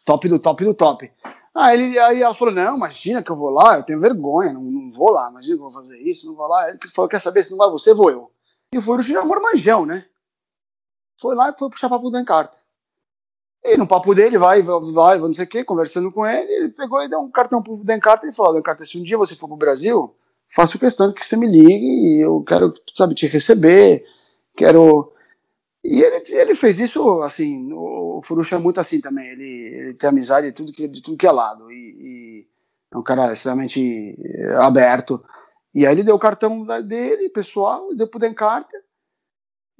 Top 0.05 0.27
do 0.27 0.39
top 0.39 0.63
do 0.63 0.73
top. 0.73 1.11
Aí, 1.55 1.81
ele, 1.81 1.99
aí 1.99 2.21
ela 2.21 2.33
falou: 2.33 2.53
Não, 2.53 2.77
imagina 2.77 3.21
que 3.21 3.31
eu 3.31 3.35
vou 3.35 3.49
lá, 3.49 3.77
eu 3.77 3.83
tenho 3.83 3.99
vergonha, 3.99 4.53
não, 4.53 4.63
não 4.63 4.91
vou 4.91 5.11
lá, 5.11 5.29
imagina 5.29 5.55
que 5.55 5.61
eu 5.61 5.69
vou 5.69 5.73
fazer 5.73 5.99
isso, 5.99 6.27
não 6.27 6.35
vou 6.35 6.47
lá. 6.47 6.69
Ele 6.69 6.79
falou: 6.93 7.09
Quer 7.09 7.19
saber 7.19 7.43
se 7.43 7.51
não 7.51 7.57
vai 7.57 7.69
você, 7.69 7.93
vou 7.93 8.09
eu. 8.09 8.31
E 8.73 8.77
o 8.77 8.81
Furus 8.81 9.05
já 9.05 9.23
mormanjão, 9.25 9.85
né? 9.85 10.05
Foi 11.17 11.35
lá 11.35 11.49
e 11.49 11.59
foi 11.59 11.69
puxar 11.69 11.89
papo 11.89 12.05
do 12.05 12.11
Dan 12.11 12.23
Carter. 12.23 12.57
E 13.63 13.75
no 13.75 13.87
papo 13.87 14.15
dele, 14.15 14.37
vai, 14.37 14.61
vai, 14.61 14.79
vai, 14.93 15.17
não 15.17 15.33
sei 15.33 15.43
o 15.43 15.47
quê, 15.47 15.63
conversando 15.63 16.11
com 16.11 16.25
ele, 16.25 16.49
ele 16.51 16.69
pegou 16.69 17.03
e 17.03 17.09
deu 17.09 17.19
um 17.19 17.29
cartão 17.29 17.61
pro 17.61 17.83
Dan 17.83 17.99
Carter 17.99 18.29
e 18.29 18.33
falou: 18.33 18.53
Dan 18.53 18.61
Carter, 18.61 18.87
se 18.87 18.97
um 18.97 19.03
dia 19.03 19.17
você 19.17 19.35
for 19.35 19.47
pro 19.47 19.57
Brasil, 19.57 20.15
faço 20.47 20.79
questão 20.79 21.11
que 21.11 21.25
você 21.25 21.35
me 21.35 21.47
ligue 21.47 21.85
e 21.85 22.21
eu 22.23 22.41
quero, 22.43 22.73
sabe, 22.95 23.15
te 23.15 23.27
receber, 23.27 24.05
quero. 24.59 25.13
E 25.83 26.01
ele, 26.01 26.23
ele 26.27 26.55
fez 26.55 26.77
isso, 26.77 27.21
assim, 27.21 27.71
o 27.71 28.21
Furucha 28.21 28.57
é 28.57 28.59
muito 28.59 28.81
assim 28.81 28.99
também, 28.99 29.29
ele, 29.29 29.49
ele 29.49 29.93
tem 29.93 30.09
amizade 30.09 30.47
de 30.47 30.53
tudo 30.53 30.73
que, 30.73 30.89
de 30.89 31.01
tudo 31.01 31.17
que 31.17 31.25
é 31.25 31.31
lado, 31.31 31.71
e, 31.71 31.75
e 31.75 32.47
é 32.93 32.97
um 32.97 33.01
cara 33.01 33.31
extremamente 33.31 34.17
aberto, 34.57 35.23
e 35.73 35.85
aí 35.85 35.93
ele 35.93 36.03
deu 36.03 36.15
o 36.15 36.19
cartão 36.19 36.65
dele, 36.85 37.29
pessoal, 37.29 37.95
deu 37.95 38.09
pro 38.09 38.19
Dan 38.19 38.33
Carter. 38.33 38.83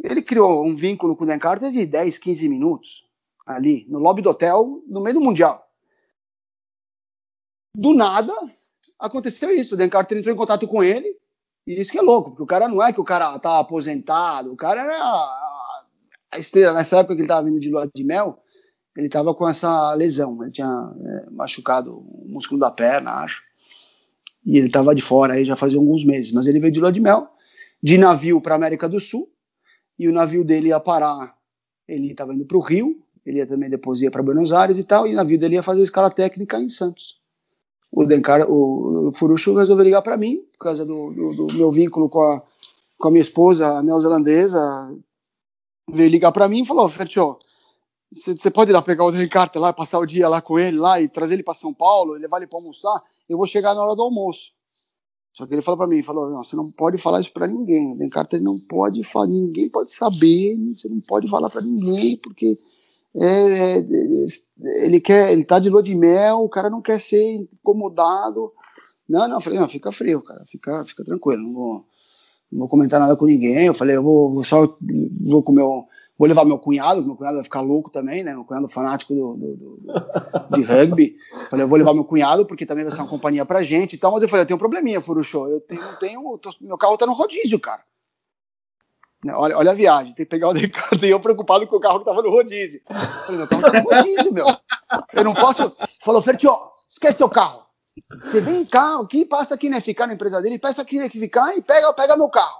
Ele 0.02 0.22
criou 0.22 0.66
um 0.66 0.74
vínculo 0.74 1.16
com 1.18 1.26
o 1.26 1.28
Dan 1.28 1.40
Carter 1.40 1.70
de 1.70 1.86
10, 1.86 2.18
15 2.18 2.48
minutos, 2.48 3.06
ali, 3.46 3.86
no 3.90 4.00
lobby 4.00 4.22
do 4.22 4.30
hotel, 4.30 4.82
no 4.88 5.02
meio 5.02 5.16
do 5.16 5.22
Mundial. 5.22 5.70
Do 7.76 7.94
nada, 7.94 8.34
aconteceu 8.98 9.54
isso. 9.54 9.76
O 9.76 9.78
Dan 9.78 9.90
Carter 9.90 10.18
entrou 10.18 10.34
em 10.34 10.38
contato 10.38 10.66
com 10.66 10.82
ele, 10.82 11.19
e 11.72 11.80
isso 11.80 11.92
que 11.92 11.98
é 11.98 12.02
louco, 12.02 12.32
porque 12.32 12.44
o 12.44 12.48
cara 12.48 12.68
não 12.68 12.84
é 12.84 12.92
que 12.92 13.02
o 13.02 13.04
cara 13.04 13.38
tá 13.40 13.60
aposentado, 13.60 14.52
o 14.52 14.56
cara 14.56 14.82
era 14.82 14.98
a, 16.32 16.40
estrela. 16.40 16.74
Nessa 16.74 16.98
época 16.98 17.16
que 17.16 17.22
ele 17.22 17.28
tava 17.28 17.46
vindo 17.46 17.60
de 17.60 17.70
lua 17.70 17.90
de 17.94 18.04
mel, 18.04 18.42
ele 18.98 19.10
tava 19.10 19.34
com 19.34 19.48
essa 19.48 19.94
lesão, 19.94 20.42
ele 20.42 20.52
tinha 20.52 20.68
é, 20.68 21.30
machucado 21.32 22.00
o 22.00 22.28
músculo 22.28 22.60
da 22.60 22.72
perna, 22.72 23.12
acho 23.24 23.48
e 24.46 24.58
ele 24.58 24.68
estava 24.68 24.96
de 24.96 25.02
fora 25.02 25.34
aí 25.34 25.46
já 25.46 25.56
fazia 25.56 25.78
alguns 25.78 26.04
meses, 26.04 26.32
mas 26.32 26.48
ele 26.48 26.60
veio 26.60 26.72
de 26.72 26.80
lua 26.80 26.92
de 26.92 27.00
mel, 27.00 27.28
de 27.84 27.98
navio 27.98 28.42
para 28.42 28.56
América 28.56 28.88
do 28.88 29.00
Sul, 29.00 29.30
e 29.98 30.08
o 30.08 30.14
navio 30.14 30.44
dele 30.44 30.70
ia 30.70 30.80
parar 30.80 31.38
ele 31.90 32.12
estava 32.12 32.34
indo 32.34 32.46
para 32.46 32.58
o 32.58 32.62
Rio, 32.62 33.04
ele 33.26 33.40
ia 33.40 33.48
também 33.48 33.70
depois 33.70 34.02
ia 34.02 34.12
para 34.12 34.22
Buenos 34.22 34.54
Aires 34.54 34.78
e 34.78 34.84
tal, 34.84 35.08
e 35.08 35.14
na 35.14 35.24
vida 35.24 35.46
ele 35.46 35.56
ia 35.56 35.64
fazer 35.64 35.82
escala 35.82 36.10
técnica 36.10 36.60
em 36.60 36.70
Santos. 36.70 37.19
O 37.92 38.06
Dencar, 38.06 38.50
o, 38.50 39.12
Furucho 39.14 39.56
resolveu 39.56 39.84
ligar 39.84 40.02
para 40.02 40.18
mim, 40.18 40.38
por 40.54 40.66
causa 40.66 40.86
do, 40.86 41.12
do, 41.12 41.34
do, 41.48 41.54
meu 41.54 41.72
vínculo 41.72 42.08
com 42.08 42.22
a, 42.22 42.42
com 42.98 43.08
a 43.08 43.12
minha 43.12 43.22
esposa 43.22 43.82
neozelandesa, 43.82 44.60
veio 45.92 46.10
ligar 46.10 46.32
para 46.32 46.48
mim 46.48 46.62
e 46.62 46.66
falou, 46.66 46.88
Fertio, 46.88 47.38
você 48.12 48.50
pode 48.52 48.72
ir 48.72 48.74
lá 48.74 48.82
pegar 48.82 49.06
o 49.06 49.10
Ricardo 49.10 49.60
lá, 49.60 49.74
passar 49.74 50.00
o 50.00 50.06
dia 50.06 50.28
lá 50.28 50.42
com 50.42 50.60
ele 50.60 50.78
lá 50.78 51.02
e 51.02 51.08
trazer 51.08 51.36
ele 51.36 51.44
para 51.44 51.54
São 51.54 51.74
Paulo, 51.74 52.14
levar 52.14 52.38
ele 52.38 52.48
para 52.48 52.60
almoçar, 52.60 53.02
eu 53.28 53.38
vou 53.38 53.48
chegar 53.48 53.74
na 53.74 53.84
hora 53.84 53.96
do 53.96 54.04
almoço. 54.04 54.52
Só 55.32 55.46
que 55.46 55.54
ele 55.54 55.62
falou 55.62 55.78
para 55.78 55.88
mim, 55.88 56.02
falou, 56.02 56.30
não, 56.30 56.44
você 56.44 56.56
não 56.56 56.72
pode 56.72 56.98
falar 56.98 57.22
isso 57.22 57.32
para 57.32 57.48
ninguém. 57.48 57.92
O 57.92 57.96
Ben 57.96 58.10
Carter 58.10 58.42
não 58.42 58.60
pode 58.60 59.04
falar, 59.04 59.28
ninguém 59.28 59.70
pode 59.70 59.92
saber, 59.94 60.58
você 60.76 60.90
não 60.90 61.00
pode 61.00 61.30
falar 61.30 61.50
para 61.50 61.62
ninguém, 61.62 62.18
porque 62.18 62.58
é, 63.16 63.78
é, 63.80 63.86
ele 64.86 65.00
quer, 65.00 65.32
ele 65.32 65.44
tá 65.44 65.60
de 65.60 65.70
lua 65.70 65.84
de 65.84 65.96
mel, 65.96 66.44
o 66.44 66.50
cara 66.50 66.70
não 66.70 66.82
quer 66.82 67.00
ser 67.00 67.22
incomodado. 67.36 68.52
Não, 69.08 69.28
não, 69.28 69.38
eu 69.38 69.42
falei, 69.42 69.60
não, 69.60 69.68
fica 69.70 69.92
frio, 69.92 70.22
cara, 70.22 70.44
fica, 70.46 70.86
fica 70.86 71.04
tranquilo, 71.04 71.42
não 71.42 71.54
vou, 71.54 71.86
não 72.52 72.60
vou 72.60 72.68
comentar 72.68 73.00
nada 73.00 73.16
com 73.16 73.26
ninguém. 73.26 73.66
Eu 73.66 73.74
falei, 73.74 73.96
eu 73.96 74.04
vou, 74.04 74.32
vou 74.32 74.44
só 74.44 74.78
vou 75.26 75.44
com 75.44 75.52
meu 75.52 75.88
Vou 76.20 76.28
levar 76.28 76.44
meu 76.44 76.60
cunhado, 76.60 77.02
meu 77.02 77.16
cunhado 77.16 77.38
vai 77.38 77.46
ficar 77.46 77.62
louco 77.62 77.90
também, 77.90 78.26
né? 78.26 78.34
Meu 78.34 78.44
cunhado 78.44 78.68
fanático 78.68 79.16
do, 79.16 79.38
do, 79.38 79.56
do 79.56 80.58
de 80.58 80.64
rugby. 80.64 81.16
Falei, 81.50 81.64
eu 81.64 81.70
vou 81.70 81.78
levar 81.78 81.94
meu 81.94 82.04
cunhado, 82.04 82.46
porque 82.46 82.66
também 82.66 82.84
vai 82.84 82.94
ser 82.94 83.00
uma 83.00 83.08
companhia 83.08 83.46
pra 83.46 83.64
gente 83.64 83.94
e 83.94 83.98
tal. 83.98 84.12
Mas 84.12 84.22
eu 84.22 84.28
falei, 84.28 84.44
eu 84.44 84.46
tenho 84.46 84.58
um 84.58 84.60
probleminha, 84.60 85.00
Furushô. 85.00 85.48
Eu 85.48 85.62
tenho, 85.62 85.82
tenho 85.98 86.38
tô, 86.38 86.50
meu 86.60 86.78
carro 86.78 86.98
tá 86.98 87.06
no 87.06 87.14
rodízio, 87.14 87.58
cara. 87.58 87.82
Né, 89.24 89.34
olha, 89.36 89.58
olha 89.58 89.72
a 89.72 89.76
viagem, 89.76 90.14
tem 90.14 90.26
que 90.26 90.30
pegar 90.30 90.50
o 90.50 90.54
Decathlon 90.56 91.06
e 91.06 91.10
eu 91.10 91.20
preocupado 91.20 91.68
com 91.68 91.76
o 91.76 91.80
carro 91.80 92.00
que 92.00 92.06
tava 92.06 92.22
no 92.22 92.30
rodízio. 92.30 92.82
Falei, 92.88 93.38
meu 93.38 93.48
carro 93.48 93.62
tá 93.64 93.74
no 93.74 93.90
rodízio, 93.90 94.34
meu. 94.34 94.46
Eu 95.14 95.24
não 95.24 95.34
posso. 95.34 95.76
Falou, 96.02 96.22
Fertio, 96.22 96.56
esquece 96.88 97.18
seu 97.18 97.30
carro. 97.30 97.66
Você 98.24 98.40
vem 98.40 98.64
cá, 98.64 99.00
aqui, 99.00 99.26
passa 99.26 99.56
aqui, 99.56 99.70
né? 99.70 99.82
Ficar 99.82 100.08
na 100.08 100.14
empresa 100.14 100.42
dele, 100.42 100.58
peça 100.58 100.82
aqui, 100.82 101.00
né? 101.00 101.10
Ficar 101.10 101.58
e 101.58 101.62
pega, 101.62 101.92
pega 101.94 102.16
meu 102.16 102.30
carro. 102.30 102.60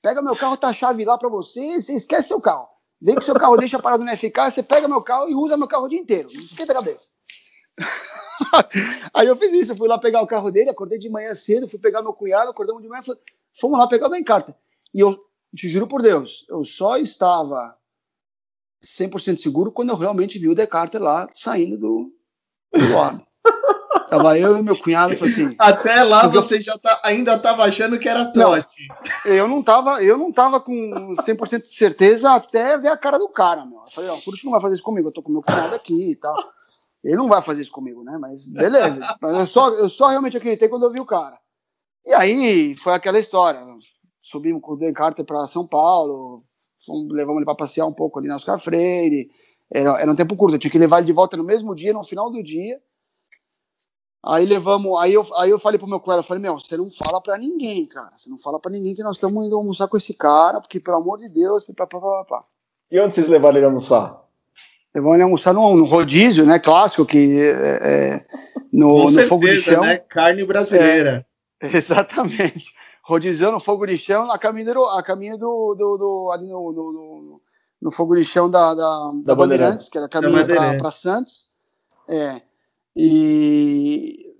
Pega 0.00 0.22
meu 0.22 0.34
carro, 0.34 0.56
tá 0.56 0.68
a 0.68 0.72
chave 0.72 1.04
lá 1.04 1.18
pra 1.18 1.28
você, 1.28 1.80
você 1.80 1.94
esquece 1.94 2.28
seu 2.28 2.40
carro. 2.40 2.68
Vem 3.00 3.14
com 3.14 3.20
seu 3.20 3.34
carro, 3.34 3.56
deixa 3.56 3.78
parado 3.78 4.04
no 4.04 4.16
FK, 4.16 4.50
você 4.50 4.62
pega 4.62 4.88
meu 4.88 5.02
carro 5.02 5.28
e 5.28 5.34
usa 5.34 5.56
meu 5.56 5.68
carro 5.68 5.84
o 5.84 5.88
dia 5.88 6.00
inteiro. 6.00 6.28
Não 6.32 6.40
esquenta 6.40 6.72
a 6.72 6.76
cabeça. 6.76 7.08
Aí 9.14 9.26
eu 9.26 9.36
fiz 9.36 9.52
isso, 9.52 9.72
eu 9.72 9.76
fui 9.76 9.88
lá 9.88 9.98
pegar 9.98 10.22
o 10.22 10.26
carro 10.26 10.50
dele, 10.50 10.70
acordei 10.70 10.98
de 10.98 11.08
manhã 11.08 11.34
cedo, 11.34 11.68
fui 11.68 11.78
pegar 11.78 12.02
meu 12.02 12.12
cunhado, 12.12 12.50
acordamos 12.50 12.82
de 12.82 12.88
manhã, 12.88 13.02
fomos 13.52 13.78
lá 13.78 13.86
pegar 13.86 14.08
o 14.08 14.24
Carter. 14.24 14.54
E 14.94 15.00
eu 15.00 15.27
te 15.56 15.68
juro 15.68 15.86
por 15.86 16.02
Deus, 16.02 16.44
eu 16.48 16.64
só 16.64 16.96
estava 16.96 17.76
100% 18.84 19.38
seguro 19.38 19.72
quando 19.72 19.90
eu 19.90 19.96
realmente 19.96 20.38
vi 20.38 20.48
o 20.48 20.54
Descartes 20.54 21.00
lá 21.00 21.28
saindo 21.32 21.76
do, 21.76 22.12
do 22.72 22.98
ar. 22.98 23.28
Tava 24.08 24.38
eu 24.38 24.56
e 24.56 24.62
meu 24.62 24.76
cunhado, 24.76 25.12
assim. 25.22 25.54
Até 25.58 26.02
lá 26.02 26.26
você 26.26 26.62
já 26.62 26.78
tá, 26.78 26.98
ainda 27.04 27.34
estava 27.34 27.64
achando 27.64 27.98
que 27.98 28.08
era 28.08 28.32
trote. 28.32 28.88
eu 29.26 29.46
não 29.46 29.62
tava, 29.62 30.02
eu 30.02 30.16
não 30.16 30.32
tava 30.32 30.60
com 30.60 31.12
100% 31.12 31.66
de 31.66 31.74
certeza 31.74 32.32
até 32.32 32.78
ver 32.78 32.88
a 32.88 32.96
cara 32.96 33.18
do 33.18 33.28
cara, 33.28 33.66
meu. 33.66 33.82
Eu 33.84 33.90
falei, 33.90 34.10
ó, 34.10 34.16
isso 34.16 34.44
não 34.44 34.52
vai 34.52 34.60
fazer 34.62 34.74
isso 34.74 34.82
comigo, 34.82 35.08
eu 35.08 35.12
tô 35.12 35.22
com 35.22 35.30
meu 35.30 35.42
cunhado 35.42 35.74
aqui 35.74 36.12
e 36.12 36.16
tal. 36.16 36.34
Ele 37.04 37.16
não 37.16 37.28
vai 37.28 37.42
fazer 37.42 37.60
isso 37.60 37.70
comigo, 37.70 38.02
né? 38.02 38.16
Mas 38.18 38.46
beleza. 38.46 39.00
Mas 39.20 39.38
eu 39.38 39.46
só, 39.46 39.68
eu 39.74 39.88
só 39.88 40.06
realmente 40.08 40.36
acreditei 40.36 40.68
quando 40.68 40.84
eu 40.84 40.92
vi 40.92 41.00
o 41.00 41.06
cara. 41.06 41.38
E 42.04 42.14
aí 42.14 42.74
foi 42.76 42.94
aquela 42.94 43.18
história. 43.18 43.60
Subimos 44.28 44.60
com 44.60 44.72
o 44.72 44.76
Dan 44.76 44.92
Carter 44.92 45.24
para 45.24 45.46
São 45.46 45.66
Paulo, 45.66 46.44
fomos, 46.84 47.10
levamos 47.10 47.38
ele 47.38 47.46
para 47.46 47.54
passear 47.54 47.86
um 47.86 47.92
pouco 47.94 48.18
ali 48.18 48.28
na 48.28 48.36
Oscar 48.36 48.58
Freire. 48.58 49.30
Era, 49.72 49.98
era 50.02 50.12
um 50.12 50.14
tempo 50.14 50.36
curto, 50.36 50.54
eu 50.54 50.58
tinha 50.58 50.70
que 50.70 50.78
levar 50.78 50.98
ele 50.98 51.06
de 51.06 51.14
volta 51.14 51.34
no 51.34 51.44
mesmo 51.44 51.74
dia, 51.74 51.94
no 51.94 52.04
final 52.04 52.30
do 52.30 52.42
dia. 52.42 52.78
Aí 54.22 54.44
levamos, 54.44 55.00
aí 55.00 55.14
eu, 55.14 55.24
aí 55.34 55.48
eu 55.48 55.58
falei 55.58 55.78
pro 55.78 55.88
meu 55.88 56.02
eu 56.06 56.22
falei, 56.22 56.42
meu, 56.42 56.60
você 56.60 56.76
não 56.76 56.90
fala 56.90 57.22
pra 57.22 57.38
ninguém, 57.38 57.86
cara. 57.86 58.12
Você 58.18 58.28
não 58.28 58.38
fala 58.38 58.60
pra 58.60 58.70
ninguém 58.70 58.94
que 58.94 59.02
nós 59.02 59.16
estamos 59.16 59.46
indo 59.46 59.56
almoçar 59.56 59.88
com 59.88 59.96
esse 59.96 60.12
cara, 60.12 60.60
porque, 60.60 60.78
pelo 60.78 60.98
amor 60.98 61.18
de 61.18 61.30
Deus, 61.30 61.64
papapá. 61.64 62.44
E 62.90 63.00
onde 63.00 63.14
vocês 63.14 63.28
levaram 63.28 63.56
ele 63.56 63.64
almoçar? 63.64 64.22
Levamos 64.94 65.14
ele 65.14 65.22
almoçar 65.22 65.54
no, 65.54 65.74
no 65.74 65.86
rodízio, 65.86 66.44
né, 66.44 66.58
clássico, 66.58 67.06
que 67.06 67.40
é, 67.40 67.80
é 67.82 68.26
no, 68.70 68.88
com 68.88 69.02
no 69.02 69.08
certeza, 69.08 69.28
fogo 69.28 69.46
de 69.46 69.62
chão. 69.62 69.80
né, 69.80 69.96
carne 69.96 70.44
brasileira. 70.44 71.26
É, 71.62 71.68
exatamente. 71.78 72.74
Rodizão 73.08 73.50
no 73.50 73.58
fogo 73.58 73.86
de 73.86 73.96
chão, 73.96 74.30
a 74.30 74.38
caminho, 74.38 74.74
do, 74.74 74.84
a 74.84 75.02
caminho 75.02 75.38
do, 75.38 75.74
do, 75.74 75.96
do 75.96 76.30
ali 76.30 76.46
no, 76.46 76.72
no, 76.72 77.40
no, 77.80 77.90
fogo 77.90 78.14
de 78.14 78.22
chão 78.22 78.50
da, 78.50 78.74
da, 78.74 78.82
da, 78.84 79.12
da 79.24 79.34
Bandeirantes, 79.34 79.88
que 79.88 79.96
era 79.96 80.10
caminho 80.10 80.46
para 80.46 80.90
Santos. 80.90 81.46
É. 82.06 82.42
E 82.94 84.36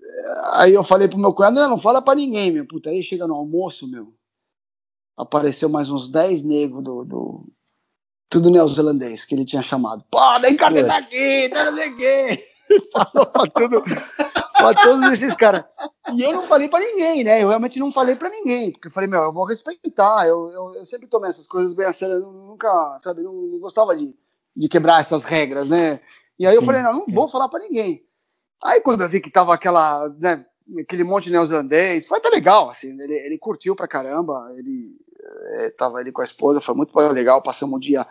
aí 0.53 0.75
eu 0.75 0.85
falei 0.85 1.09
pro 1.09 1.17
meu 1.17 1.33
cunhado, 1.33 1.59
não, 1.59 1.71
não 1.71 1.79
fala 1.79 2.03
pra 2.03 2.15
ninguém, 2.15 2.51
meu. 2.53 2.67
Puta, 2.67 2.91
aí 2.91 3.03
chega 3.03 3.27
no 3.27 3.37
almoço, 3.37 3.89
meu. 3.91 4.13
Apareceu 5.17 5.71
mais 5.71 5.89
uns 5.89 6.11
10 6.11 6.43
negros 6.43 6.85
do, 6.85 7.05
do, 7.07 7.47
Tudo 8.29 8.51
neozelandês 8.51 9.25
que 9.25 9.35
ele 9.35 9.47
tinha 9.47 9.63
chamado. 9.63 10.05
Pô, 10.11 10.39
daí 10.41 10.55
cara 10.59 10.87
tá 10.87 10.99
aqui, 10.99 11.49
tá 11.49 11.65
não 11.65 11.75
sei 11.75 11.89
o 11.89 11.97
quê. 11.97 12.49
Falou 12.93 13.25
pra 13.25 13.47
tudo. 13.47 13.83
Pra 14.59 14.75
todos 14.75 15.11
esses 15.13 15.35
caras. 15.35 15.65
E 16.13 16.23
eu 16.23 16.33
não 16.33 16.43
falei 16.43 16.69
pra 16.69 16.81
ninguém, 16.81 17.25
né? 17.25 17.43
Eu 17.43 17.49
realmente 17.49 17.79
não 17.79 17.91
falei 17.91 18.17
pra 18.17 18.29
ninguém. 18.29 18.73
Porque 18.73 18.89
eu 18.89 18.93
falei, 18.93 19.09
meu, 19.09 19.23
eu 19.23 19.33
vou 19.33 19.45
respeitar. 19.45 20.27
Eu, 20.27 20.49
eu, 20.49 20.75
eu 20.75 20.87
sempre 20.87 21.07
tomei 21.07 21.31
essas 21.31 21.47
coisas 21.47 21.73
bem 21.75 21.87
a 21.87 21.93
sério. 21.93 22.17
Eu 22.17 22.33
nunca, 22.33 22.99
sabe, 23.01 23.23
não, 23.23 23.33
não 23.33 23.59
gostava 23.59 23.97
de, 23.97 24.15
de 24.55 24.69
quebrar 24.69 25.01
essas 25.01 25.25
regras, 25.25 25.71
né? 25.71 26.01
E 26.39 26.47
aí 26.47 26.53
Sim. 26.53 26.61
eu 26.61 26.65
falei, 26.65 26.83
não, 26.83 26.93
não 26.93 27.07
vou 27.07 27.29
falar 27.29 27.49
pra 27.49 27.61
ninguém. 27.61 28.05
Aí 28.63 28.81
quando 28.81 29.03
eu 29.03 29.09
vi 29.09 29.21
que 29.21 29.31
tava 29.31 29.55
aquela, 29.55 30.09
né, 30.19 30.45
aquele 30.81 31.05
monte 31.05 31.31
neozelandês, 31.31 32.07
foi 32.07 32.19
até 32.19 32.29
legal, 32.29 32.71
assim, 32.71 32.91
ele, 33.01 33.15
ele 33.15 33.39
curtiu 33.39 33.77
pra 33.77 33.89
caramba, 33.89 34.49
ele 34.57 34.97
é, 35.61 35.71
tava 35.71 35.99
ali 35.99 36.11
com 36.11 36.21
a 36.21 36.25
esposa, 36.25 36.61
foi 36.61 36.75
muito 36.75 36.97
legal, 37.13 37.43
passamos 37.43 37.77
um 37.77 37.81
dia 37.81 38.07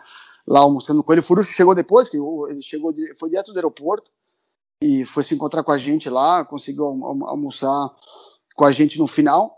lá 0.46 0.60
almoçando 0.60 1.02
com 1.02 1.12
ele, 1.12 1.20
o 1.20 1.24
Furucho 1.24 1.52
chegou 1.52 1.74
depois, 1.74 2.08
que 2.08 2.16
ele 2.16 2.62
chegou, 2.62 2.94
foi 3.18 3.28
direto 3.28 3.52
do 3.52 3.58
aeroporto, 3.58 4.10
e 4.80 5.04
foi 5.04 5.24
se 5.24 5.34
encontrar 5.34 5.62
com 5.62 5.72
a 5.72 5.78
gente 5.78 6.08
lá, 6.08 6.44
conseguiu 6.44 6.86
almoçar 7.26 7.90
com 8.54 8.64
a 8.64 8.72
gente 8.72 8.98
no 8.98 9.06
final, 9.06 9.56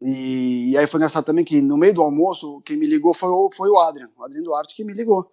e, 0.00 0.70
e 0.70 0.78
aí 0.78 0.86
foi 0.86 0.98
engraçado 0.98 1.24
também 1.24 1.44
que 1.44 1.60
no 1.60 1.76
meio 1.76 1.94
do 1.94 2.02
almoço, 2.02 2.60
quem 2.62 2.76
me 2.76 2.86
ligou 2.86 3.12
foi 3.12 3.30
o, 3.30 3.50
foi 3.52 3.68
o 3.68 3.78
Adrian, 3.78 4.10
o 4.16 4.24
Adrian 4.24 4.42
Duarte 4.42 4.74
que 4.74 4.84
me 4.84 4.92
ligou, 4.92 5.32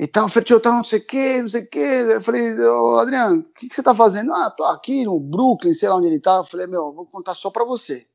e 0.00 0.06
tal, 0.06 0.30
Fertil, 0.30 0.58
tá 0.58 0.70
não 0.70 0.82
sei 0.82 0.98
o 0.98 1.06
que, 1.06 1.42
não 1.42 1.48
sei 1.48 1.62
o 1.62 1.66
que. 1.68 1.78
Eu 1.78 2.22
falei, 2.22 2.58
ô 2.58 2.94
Adriano, 2.96 3.40
o 3.40 3.44
que, 3.52 3.68
que 3.68 3.74
você 3.74 3.82
tá 3.82 3.92
fazendo? 3.92 4.32
Ah, 4.32 4.50
tô 4.50 4.64
aqui 4.64 5.04
no 5.04 5.20
Brooklyn, 5.20 5.74
sei 5.74 5.90
lá 5.90 5.96
onde 5.96 6.06
ele 6.06 6.18
tá. 6.18 6.36
Eu 6.36 6.44
falei, 6.44 6.66
meu, 6.66 6.90
vou 6.90 7.04
contar 7.04 7.34
só 7.34 7.50
pra 7.50 7.66
você. 7.66 8.06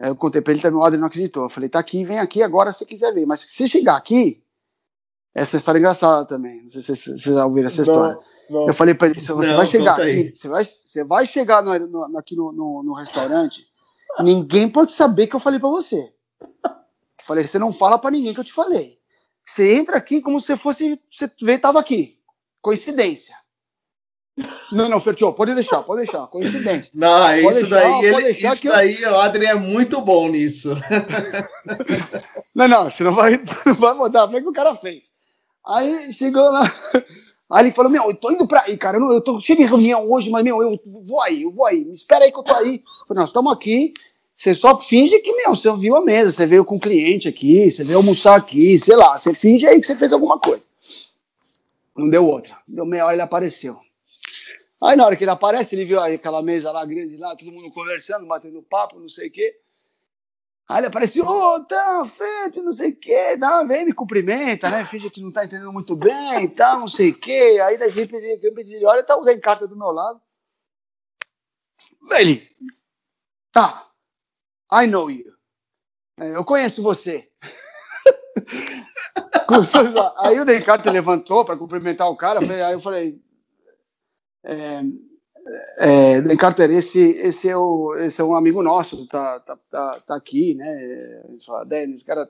Aí 0.00 0.08
eu 0.08 0.16
contei 0.16 0.42
pra 0.42 0.52
ele 0.52 0.60
também, 0.60 0.80
o 0.80 0.82
Adriano 0.82 1.02
não 1.02 1.06
acreditou. 1.06 1.44
Eu 1.44 1.50
falei, 1.50 1.68
tá 1.68 1.78
aqui, 1.78 2.04
vem 2.04 2.18
aqui 2.18 2.42
agora 2.42 2.72
se 2.72 2.84
quiser 2.84 3.14
ver. 3.14 3.24
Mas 3.26 3.42
se 3.42 3.68
chegar 3.68 3.96
aqui, 3.96 4.42
essa 5.32 5.56
história 5.56 5.78
é 5.78 5.80
engraçada 5.80 6.26
também. 6.26 6.62
Não 6.62 6.68
sei 6.68 6.82
se 6.82 6.96
vocês 6.96 7.20
já 7.20 7.46
ouviram 7.46 7.68
essa 7.68 7.82
história. 7.82 8.18
Não. 8.48 8.68
Eu 8.68 8.74
falei 8.74 8.94
pra 8.94 9.08
ele, 9.08 9.20
você 9.20 9.32
não, 9.32 9.56
vai 9.56 9.66
chegar 9.66 10.00
aqui, 10.00 10.32
você 10.34 10.48
vai, 10.48 10.64
você 10.64 11.04
vai 11.04 11.26
chegar 11.26 11.62
no, 11.62 11.78
no, 11.78 12.18
aqui 12.18 12.36
no, 12.36 12.52
no, 12.52 12.82
no 12.82 12.92
restaurante, 12.94 13.66
ninguém 14.20 14.68
pode 14.68 14.92
saber 14.92 15.26
que 15.26 15.34
eu 15.34 15.40
falei 15.40 15.58
pra 15.58 15.68
você. 15.68 16.12
Eu 16.64 17.24
falei, 17.24 17.46
você 17.46 17.58
não 17.58 17.72
fala 17.72 17.98
pra 17.98 18.10
ninguém 18.10 18.32
que 18.32 18.40
eu 18.40 18.44
te 18.44 18.52
falei. 18.52 18.98
Você 19.44 19.74
entra 19.74 19.96
aqui 19.96 20.20
como 20.20 20.40
se 20.40 20.56
fosse. 20.56 21.00
Você 21.10 21.30
vê, 21.42 21.58
tava 21.58 21.80
aqui. 21.80 22.18
Coincidência. 22.60 23.34
Não, 24.70 24.88
não, 24.88 25.00
Fertio, 25.00 25.32
pode 25.32 25.54
deixar, 25.54 25.82
pode 25.82 26.02
deixar. 26.02 26.26
Coincidência. 26.26 26.90
Não, 26.94 27.26
é 27.28 27.42
pode 27.42 27.58
isso 27.58 27.70
deixar, 27.70 27.90
daí, 27.90 28.04
ele, 28.04 28.30
isso 28.30 28.68
daí, 28.68 29.02
eu... 29.02 29.12
o 29.12 29.20
Adri 29.20 29.46
é 29.46 29.54
muito 29.54 30.00
bom 30.00 30.28
nisso. 30.28 30.76
Não, 32.54 32.66
não, 32.66 32.88
você 32.88 33.04
não 33.04 33.12
vai, 33.12 33.36
não 33.66 33.74
vai 33.74 33.92
mudar, 33.92 34.26
foi 34.28 34.40
o 34.40 34.42
que 34.44 34.48
o 34.48 34.52
cara 34.52 34.74
fez. 34.74 35.12
Aí 35.66 36.10
chegou 36.10 36.50
lá. 36.50 36.74
Aí 37.50 37.64
ele 37.64 37.72
falou: 37.72 37.90
Meu, 37.90 38.04
eu 38.04 38.14
tô 38.14 38.30
indo 38.30 38.46
pra 38.46 38.62
aí, 38.62 38.76
cara. 38.76 38.96
Eu, 38.96 39.00
não, 39.00 39.12
eu 39.12 39.20
tô 39.20 39.38
cheio 39.38 39.58
de 39.58 39.64
reunião 39.64 40.10
hoje, 40.10 40.30
mas, 40.30 40.42
meu, 40.42 40.62
eu 40.62 40.80
vou 40.84 41.20
aí, 41.22 41.42
eu 41.42 41.50
vou 41.50 41.66
aí. 41.66 41.84
Me 41.84 41.94
espera 41.94 42.24
aí 42.24 42.32
que 42.32 42.38
eu 42.38 42.42
tô 42.42 42.54
aí. 42.54 42.76
Eu 42.76 43.06
falei: 43.06 43.20
Nós 43.20 43.30
estamos 43.30 43.52
aqui. 43.52 43.92
Você 44.36 44.54
só 44.54 44.78
finge 44.78 45.18
que, 45.20 45.32
meu, 45.32 45.54
você 45.54 45.72
viu 45.76 45.96
a 45.96 46.04
mesa, 46.04 46.30
você 46.30 46.44
veio 46.44 46.62
com 46.62 46.76
o 46.76 46.80
cliente 46.80 47.26
aqui, 47.26 47.70
você 47.70 47.82
veio 47.82 47.96
almoçar 47.98 48.36
aqui, 48.36 48.78
sei 48.78 48.94
lá, 48.94 49.18
você 49.18 49.32
finge 49.32 49.66
aí 49.66 49.80
que 49.80 49.86
você 49.86 49.96
fez 49.96 50.12
alguma 50.12 50.38
coisa. 50.38 50.62
Não 51.96 52.06
deu 52.10 52.26
outra. 52.26 52.54
Deu 52.68 52.84
meia 52.84 53.06
hora 53.06 53.14
ele 53.14 53.22
apareceu. 53.22 53.78
Aí 54.82 54.94
na 54.94 55.06
hora 55.06 55.16
que 55.16 55.24
ele 55.24 55.30
aparece, 55.30 55.74
ele 55.74 55.86
viu 55.86 55.98
aquela 55.98 56.42
mesa 56.42 56.70
lá 56.70 56.84
grande 56.84 57.16
lá, 57.16 57.34
todo 57.34 57.50
mundo 57.50 57.70
conversando, 57.70 58.26
batendo 58.26 58.62
papo, 58.62 59.00
não 59.00 59.08
sei 59.08 59.28
o 59.28 59.32
quê. 59.32 59.56
Aí 60.68 60.78
ele 60.78 60.88
apareceu, 60.88 61.24
ô, 61.24 61.54
oh, 61.54 61.64
tá, 61.64 62.04
feito, 62.06 62.60
não 62.60 62.72
sei 62.72 62.90
o 62.90 62.96
quê, 62.96 63.38
tá, 63.38 63.62
vem 63.62 63.84
me 63.84 63.92
cumprimenta, 63.92 64.68
né? 64.68 64.84
Finge 64.84 65.08
que 65.10 65.20
não 65.20 65.30
tá 65.30 65.44
entendendo 65.44 65.72
muito 65.72 65.94
bem 65.94 66.44
e 66.44 66.48
tal, 66.48 66.80
não 66.80 66.88
sei 66.88 67.10
o 67.10 67.18
quê. 67.18 67.60
Aí 67.64 67.78
da 67.78 67.88
gente 67.88 68.08
pedi, 68.08 68.84
olha, 68.84 69.04
tá 69.04 69.16
o 69.16 69.40
carta 69.40 69.68
do 69.68 69.76
meu 69.76 69.92
lado. 69.92 70.20
Ele, 72.12 72.48
tá, 73.52 73.88
I 74.72 74.88
know 74.88 75.08
you. 75.08 75.32
É, 76.18 76.34
eu 76.34 76.44
conheço 76.44 76.82
você. 76.82 77.30
aí 80.18 80.40
o 80.40 80.44
Dan 80.44 80.60
Carter 80.62 80.92
levantou 80.92 81.44
para 81.44 81.56
cumprimentar 81.56 82.10
o 82.10 82.16
cara, 82.16 82.40
aí 82.40 82.72
eu 82.72 82.80
falei, 82.80 83.22
é, 84.44 84.80
é, 85.78 86.36
Carter, 86.36 86.70
esse, 86.70 87.00
esse, 87.00 87.48
é 87.48 87.56
o, 87.56 87.94
esse 87.96 88.20
é 88.20 88.24
um 88.24 88.34
amigo 88.34 88.62
nosso, 88.62 89.06
tá, 89.06 89.40
tá, 89.40 89.58
tá, 89.70 90.00
tá 90.06 90.16
aqui, 90.16 90.54
né? 90.54 90.66
Fala, 91.44 91.66
esse 91.84 92.04
cara 92.04 92.28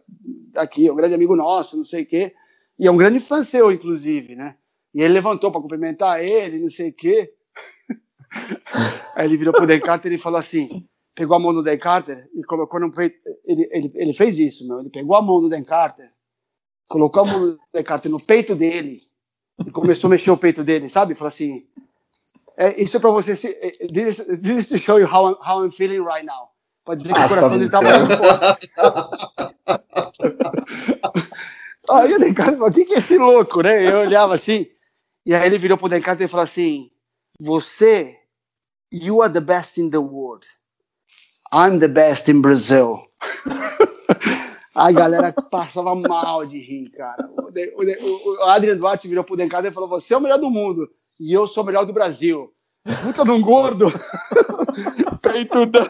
tá 0.52 0.62
aqui, 0.62 0.86
é 0.86 0.92
um 0.92 0.96
grande 0.96 1.14
amigo 1.14 1.34
nosso, 1.34 1.76
não 1.76 1.84
sei 1.84 2.02
o 2.02 2.06
quê. 2.06 2.34
E 2.78 2.86
é 2.86 2.90
um 2.90 2.96
grande 2.96 3.20
fã 3.20 3.42
seu, 3.42 3.72
inclusive, 3.72 4.34
né? 4.34 4.56
E 4.94 5.02
ele 5.02 5.14
levantou 5.14 5.50
para 5.50 5.60
cumprimentar 5.60 6.22
ele, 6.22 6.58
não 6.58 6.70
sei 6.70 6.90
o 6.90 6.92
quê. 6.92 7.32
Aí 9.14 9.26
ele 9.26 9.36
virou 9.36 9.52
pro 9.52 9.66
Dan 9.66 9.80
Carter 9.80 10.12
e 10.12 10.18
falou 10.18 10.38
assim: 10.38 10.86
pegou 11.14 11.36
a 11.36 11.40
mão 11.40 11.54
do 11.54 11.62
Dan 11.62 11.78
Carter 11.78 12.28
e 12.34 12.42
colocou 12.44 12.78
no 12.78 12.92
peito. 12.92 13.16
Ele, 13.44 13.68
ele, 13.72 13.92
ele 13.94 14.12
fez 14.12 14.38
isso, 14.38 14.66
meu. 14.68 14.80
Ele 14.80 14.90
pegou 14.90 15.16
a 15.16 15.22
mão 15.22 15.40
do 15.40 15.48
Dan 15.48 15.64
Carter, 15.64 16.10
colocou 16.88 17.22
a 17.22 17.26
mão 17.26 17.40
do 17.40 17.58
Dan 17.72 17.82
Carter 17.82 18.10
no 18.10 18.20
peito 18.20 18.54
dele 18.54 19.00
e 19.66 19.70
começou 19.70 20.08
a 20.08 20.10
mexer 20.10 20.30
o 20.30 20.36
peito 20.36 20.62
dele, 20.62 20.88
sabe? 20.88 21.14
Falou 21.14 21.28
assim: 21.28 21.66
é, 22.56 22.82
isso 22.82 22.96
é 22.96 23.00
para 23.00 23.10
você. 23.10 23.36
Se, 23.36 23.48
é, 23.60 23.70
this, 23.86 24.24
this 24.42 24.58
is 24.58 24.68
to 24.68 24.78
show 24.78 24.98
you 24.98 25.06
how, 25.06 25.38
how 25.46 25.62
I'm 25.62 25.70
feeling 25.70 26.00
right 26.00 26.24
now. 26.24 26.50
Pode 26.84 27.02
dizer 27.02 27.14
que 27.14 27.20
ah, 27.20 27.26
o 27.26 27.28
coração 27.28 27.58
dele 27.58 27.68
tá 27.70 27.82
muito 27.82 28.16
forte. 28.16 28.70
Aí 31.90 32.14
o 32.14 32.18
Dencarter 32.18 32.54
falou: 32.54 32.70
o 32.70 32.72
que, 32.72 32.84
que 32.84 32.94
é 32.94 32.98
esse 32.98 33.18
louco, 33.18 33.60
né? 33.60 33.86
Eu 33.86 33.98
olhava 34.00 34.34
assim. 34.34 34.66
E 35.24 35.34
aí 35.34 35.46
ele 35.46 35.58
virou 35.58 35.76
pro 35.76 35.88
Dencarter 35.88 36.26
e 36.26 36.30
falou 36.30 36.44
assim: 36.44 36.90
Você, 37.40 38.16
you 38.90 39.20
are 39.20 39.32
the 39.32 39.40
best 39.40 39.78
in 39.80 39.90
the 39.90 39.98
world. 39.98 40.46
I'm 41.52 41.78
the 41.78 41.88
best 41.88 42.30
in 42.30 42.40
Brazil. 42.40 43.00
A 44.74 44.92
galera 44.92 45.32
passava 45.32 45.94
mal 45.94 46.44
de 46.46 46.58
rir, 46.58 46.90
cara. 46.90 47.28
O, 47.30 47.50
o, 47.50 48.36
o 48.36 48.42
Adrian 48.44 48.76
Duarte 48.76 49.08
virou 49.08 49.24
pro 49.24 49.36
Dencarter 49.36 49.70
e 49.70 49.74
falou: 49.74 49.88
Você 49.88 50.14
é 50.14 50.16
o 50.16 50.20
melhor 50.20 50.38
do 50.38 50.50
mundo 50.50 50.88
e 51.20 51.32
eu 51.32 51.46
sou 51.46 51.62
o 51.62 51.66
melhor 51.66 51.84
do 51.84 51.92
Brasil. 51.92 52.52
Puta 53.02 53.24
de 53.24 53.30
um 53.30 53.40
gordo, 53.40 53.86
peitudão, 55.20 55.88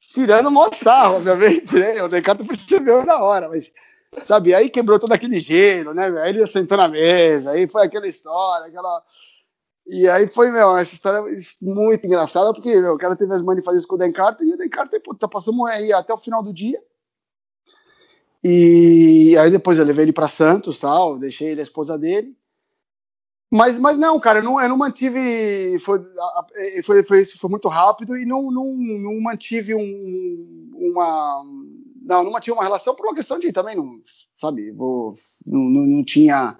tirando 0.00 0.48
o 0.48 0.72
sarro, 0.72 1.16
obviamente, 1.16 1.74
né? 1.74 2.02
O 2.02 2.08
Decato 2.08 2.46
percebeu 2.46 3.04
na 3.04 3.22
hora, 3.22 3.48
mas, 3.50 3.72
sabe, 4.22 4.54
aí 4.54 4.70
quebrou 4.70 4.98
todo 4.98 5.12
aquele 5.12 5.38
gelo, 5.38 5.92
né? 5.92 6.06
Aí 6.22 6.30
ele 6.30 6.46
sentou 6.46 6.78
na 6.78 6.88
mesa, 6.88 7.50
aí 7.50 7.68
foi 7.68 7.82
aquela 7.82 8.08
história, 8.08 8.68
aquela. 8.68 9.02
E 9.86 10.08
aí 10.08 10.26
foi, 10.28 10.50
meu, 10.50 10.76
essa 10.76 10.94
história 10.94 11.22
muito 11.60 12.06
engraçada, 12.06 12.52
porque 12.54 12.80
meu, 12.80 12.94
o 12.94 12.98
cara 12.98 13.16
teve 13.16 13.32
as 13.34 13.42
isso 13.76 13.86
com 13.86 13.96
o 13.96 13.98
Dan 13.98 14.12
Carter, 14.12 14.46
e 14.46 14.54
o 14.54 14.56
Dan 14.56 14.68
Carter, 14.70 15.02
puta, 15.02 15.28
aí 15.68 15.92
até 15.92 16.14
o 16.14 16.18
final 16.18 16.42
do 16.42 16.52
dia. 16.52 16.82
E 18.42 19.36
aí 19.36 19.50
depois 19.50 19.78
eu 19.78 19.84
levei 19.84 20.04
ele 20.04 20.12
para 20.12 20.28
Santos, 20.28 20.78
tal, 20.78 21.18
deixei 21.18 21.48
ele 21.48 21.60
a 21.60 21.64
esposa 21.64 21.98
dele. 21.98 22.37
Mas, 23.50 23.78
mas 23.78 23.96
não, 23.96 24.20
cara, 24.20 24.40
eu 24.40 24.42
não, 24.42 24.60
eu 24.60 24.68
não 24.68 24.76
mantive. 24.76 25.78
Foi, 25.80 25.98
foi, 26.82 27.02
foi, 27.02 27.24
foi 27.24 27.50
muito 27.50 27.68
rápido 27.68 28.16
e 28.16 28.26
não, 28.26 28.50
não, 28.50 28.74
não 28.74 29.20
mantive 29.20 29.74
um, 29.74 30.70
uma. 30.74 31.42
Não, 32.02 32.24
não 32.24 32.30
mantive 32.30 32.52
uma 32.52 32.62
relação 32.62 32.94
por 32.94 33.06
uma 33.06 33.14
questão 33.14 33.38
de 33.38 33.52
também, 33.52 33.76
não, 33.76 34.00
sabe, 34.38 34.70
vou, 34.72 35.16
não, 35.46 35.60
não, 35.60 35.86
não 35.86 36.04
tinha. 36.04 36.58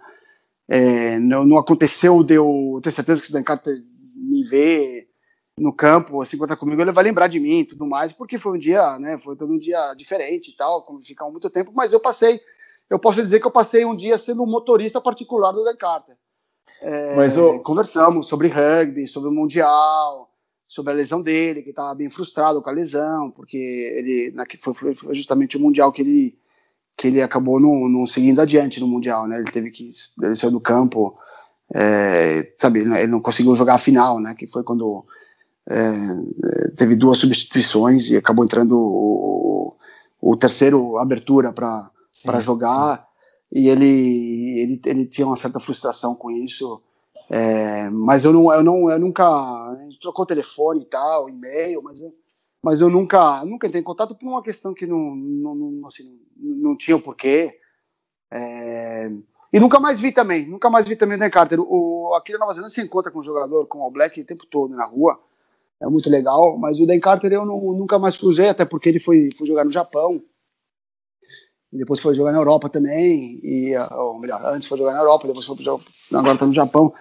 É, 0.66 1.18
não, 1.18 1.46
não 1.46 1.58
aconteceu 1.58 2.22
de 2.22 2.34
eu 2.34 2.80
ter 2.82 2.90
certeza 2.90 3.22
que 3.22 3.30
o 3.30 3.32
Dan 3.32 3.42
Carter 3.42 3.74
me 4.14 4.44
vê 4.44 5.08
no 5.58 5.72
campo, 5.72 6.20
assim, 6.22 6.36
contar 6.36 6.56
comigo, 6.56 6.80
ele 6.80 6.92
vai 6.92 7.04
lembrar 7.04 7.26
de 7.26 7.40
mim 7.40 7.60
e 7.60 7.64
tudo 7.64 7.86
mais, 7.86 8.12
porque 8.12 8.38
foi 8.38 8.52
um 8.52 8.58
dia, 8.58 8.98
né, 8.98 9.18
foi 9.18 9.34
todo 9.34 9.52
um 9.52 9.58
dia 9.58 9.94
diferente 9.94 10.50
e 10.50 10.56
tal, 10.56 10.82
como 10.82 11.00
ficamos 11.00 11.32
muito 11.32 11.50
tempo, 11.50 11.72
mas 11.74 11.92
eu 11.92 12.00
passei, 12.00 12.40
eu 12.88 12.98
posso 12.98 13.22
dizer 13.22 13.40
que 13.40 13.46
eu 13.46 13.50
passei 13.50 13.84
um 13.84 13.96
dia 13.96 14.16
sendo 14.18 14.42
um 14.42 14.46
motorista 14.46 15.00
particular 15.00 15.52
do 15.52 15.64
Dan 15.64 15.76
Carter. 15.76 16.16
É, 16.80 17.16
Mas 17.16 17.36
o... 17.36 17.58
Conversamos 17.60 18.26
sobre 18.26 18.48
rugby, 18.48 19.06
sobre 19.06 19.28
o 19.28 19.32
Mundial, 19.32 20.30
sobre 20.66 20.92
a 20.92 20.96
lesão 20.96 21.20
dele, 21.20 21.62
que 21.62 21.70
estava 21.70 21.94
bem 21.94 22.10
frustrado 22.10 22.62
com 22.62 22.70
a 22.70 22.72
lesão, 22.72 23.30
porque 23.30 23.56
ele 23.56 24.34
foi, 24.60 24.94
foi 24.94 25.14
justamente 25.14 25.56
o 25.56 25.60
Mundial 25.60 25.92
que 25.92 26.02
ele, 26.02 26.38
que 26.96 27.08
ele 27.08 27.22
acabou 27.22 27.60
não, 27.60 27.88
não 27.88 28.06
seguindo 28.06 28.40
adiante 28.40 28.80
no 28.80 28.86
Mundial, 28.86 29.26
né? 29.26 29.38
Ele 29.38 29.50
teve 29.50 29.70
que 29.70 29.90
ele 30.22 30.36
saiu 30.36 30.52
do 30.52 30.60
campo, 30.60 31.14
é, 31.74 32.52
sabe? 32.58 32.80
Ele 32.80 33.06
não 33.06 33.20
conseguiu 33.20 33.56
jogar 33.56 33.74
a 33.74 33.78
final, 33.78 34.20
né? 34.20 34.34
Que 34.38 34.46
foi 34.46 34.62
quando 34.62 35.04
é, 35.68 35.90
teve 36.76 36.94
duas 36.94 37.18
substituições 37.18 38.08
e 38.08 38.16
acabou 38.16 38.44
entrando 38.44 38.78
o, 38.78 39.74
o, 40.20 40.32
o 40.32 40.36
terceiro 40.36 40.98
abertura 40.98 41.52
para 41.52 42.40
jogar. 42.40 42.98
Sim 42.98 43.07
e 43.52 43.68
ele, 43.68 44.60
ele, 44.60 44.80
ele 44.84 45.06
tinha 45.06 45.26
uma 45.26 45.36
certa 45.36 45.58
frustração 45.58 46.14
com 46.14 46.30
isso. 46.30 46.82
É, 47.30 47.90
mas 47.90 48.24
eu 48.24 48.32
não, 48.32 48.52
eu 48.52 48.62
não, 48.62 48.90
eu 48.90 48.98
nunca, 48.98 49.24
trocou 50.00 50.24
telefone 50.24 50.82
e 50.82 50.86
tal, 50.86 51.28
e-mail, 51.28 51.82
mas 51.82 52.00
eu, 52.00 52.14
mas 52.62 52.80
eu 52.80 52.88
nunca, 52.88 53.44
nunca 53.44 53.66
entrei 53.66 53.80
em 53.80 53.84
contato 53.84 54.14
por 54.14 54.26
uma 54.26 54.42
questão 54.42 54.72
que 54.72 54.86
não, 54.86 55.14
não, 55.14 55.54
não, 55.54 55.86
assim, 55.86 56.18
não 56.36 56.76
tinha 56.76 56.96
o 56.96 57.02
porquê. 57.02 57.58
É, 58.30 59.10
e 59.52 59.58
nunca 59.60 59.78
mais 59.78 60.00
vi 60.00 60.12
também, 60.12 60.46
nunca 60.46 60.68
mais 60.68 60.86
vi 60.86 60.96
também 60.96 61.16
o 61.16 61.20
Dan 61.20 61.30
Carter. 61.30 61.60
O, 61.60 62.14
aqui 62.14 62.32
na 62.32 62.38
Nova 62.38 62.52
Zelândia 62.52 62.74
se 62.74 62.82
encontra 62.82 63.10
com 63.10 63.18
um 63.18 63.22
jogador, 63.22 63.66
com 63.66 63.80
o 63.80 63.90
Black, 63.90 64.20
o 64.20 64.26
tempo 64.26 64.46
todo 64.46 64.74
na 64.74 64.84
rua, 64.84 65.18
é 65.80 65.86
muito 65.86 66.10
legal, 66.10 66.58
mas 66.58 66.80
o 66.80 66.86
Dan 66.86 67.00
Carter 67.00 67.32
eu 67.32 67.46
não, 67.46 67.60
nunca 67.72 67.98
mais 67.98 68.16
cruzei, 68.16 68.48
até 68.48 68.64
porque 68.64 68.88
ele 68.88 69.00
foi, 69.00 69.28
foi 69.36 69.46
jogar 69.46 69.64
no 69.64 69.70
Japão, 69.70 70.22
e 71.72 71.78
depois 71.78 72.00
foi 72.00 72.14
jogar 72.14 72.32
na 72.32 72.38
Europa 72.38 72.68
também, 72.68 73.40
e, 73.42 73.76
ou 73.92 74.18
melhor, 74.18 74.42
antes 74.46 74.66
foi 74.66 74.78
jogar 74.78 74.94
na 74.94 75.00
Europa, 75.00 75.26
depois 75.26 75.44
foi 75.44 75.56
jogar, 75.56 75.84
agora 76.12 76.34
está 76.34 76.46
no 76.46 76.52
Japão. 76.52 76.92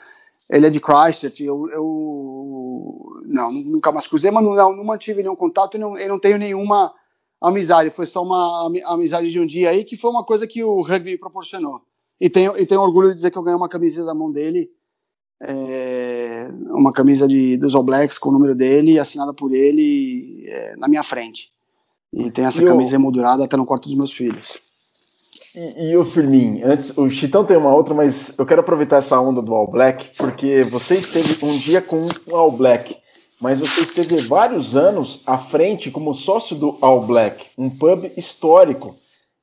Ele 0.50 0.68
é 0.68 0.70
de 0.70 0.80
Christchurch, 0.80 1.44
eu, 1.44 1.70
eu 1.70 3.22
não, 3.26 3.52
nunca 3.52 3.92
mais 3.92 4.08
cruzei, 4.08 4.32
mas 4.32 4.44
não, 4.44 4.56
não 4.56 4.84
mantive 4.84 5.22
nenhum 5.22 5.36
contato 5.36 5.78
não, 5.78 5.98
eu 5.98 6.08
não 6.08 6.20
tenho 6.20 6.38
nenhuma 6.38 6.94
amizade, 7.42 7.90
foi 7.90 8.06
só 8.06 8.24
uma 8.24 8.70
amizade 8.86 9.30
de 9.30 9.40
um 9.40 9.46
dia 9.46 9.70
aí, 9.70 9.84
que 9.84 9.96
foi 9.96 10.10
uma 10.10 10.24
coisa 10.24 10.48
que 10.48 10.64
o 10.64 10.82
rugby 10.82 11.18
proporcionou. 11.18 11.82
E 12.20 12.30
tenho, 12.30 12.58
e 12.58 12.66
tenho 12.66 12.82
orgulho 12.82 13.10
de 13.10 13.16
dizer 13.16 13.32
que 13.32 13.38
eu 13.38 13.44
ganhei 13.44 13.58
uma 13.58 13.70
camisa 13.70 14.04
da 14.04 14.14
mão 14.14 14.32
dele, 14.32 14.70
é, 15.42 16.50
uma 16.70 16.92
camisa 16.92 17.28
de, 17.28 17.58
dos 17.58 17.76
All 17.76 17.84
Blacks 17.84 18.18
com 18.18 18.30
o 18.30 18.32
número 18.32 18.56
dele, 18.56 19.00
assinada 19.00 19.34
por 19.34 19.54
ele 19.54 20.46
é, 20.48 20.76
na 20.78 20.88
minha 20.88 21.04
frente. 21.04 21.52
E 22.14 22.32
tem 22.32 22.46
essa 22.46 22.62
e 22.62 22.66
camisa 22.66 22.94
o... 22.94 22.96
emoldurada 22.96 23.44
até 23.44 23.58
no 23.58 23.66
quarto 23.66 23.88
dos 23.88 23.98
meus 23.98 24.12
filhos. 24.12 24.54
E, 25.56 25.90
e 25.90 25.98
o 25.98 26.06
Firmin, 26.06 26.62
antes, 26.64 26.98
o 26.98 27.10
Chitão 27.10 27.44
tem 27.44 27.58
uma 27.58 27.74
outra, 27.74 27.94
mas 27.94 28.38
eu 28.38 28.46
quero 28.46 28.62
aproveitar 28.62 28.98
essa 28.98 29.20
onda 29.20 29.42
do 29.42 29.54
All 29.54 29.70
Black, 29.70 30.16
porque 30.18 30.64
você 30.64 30.98
esteve 30.98 31.44
um 31.46 31.56
dia 31.56 31.82
com 31.82 32.00
o 32.28 32.36
All 32.36 32.52
Black, 32.52 32.96
mas 33.42 33.60
você 33.60 33.82
esteve 33.82 34.18
vários 34.18 34.76
anos 34.76 35.22
à 35.26 35.38
frente 35.38 35.90
como 35.90 36.14
sócio 36.14 36.56
do 36.56 36.78
All 36.82 37.06
Black, 37.06 37.48
um 37.58 37.70
pub 37.70 38.12
histórico 38.16 38.96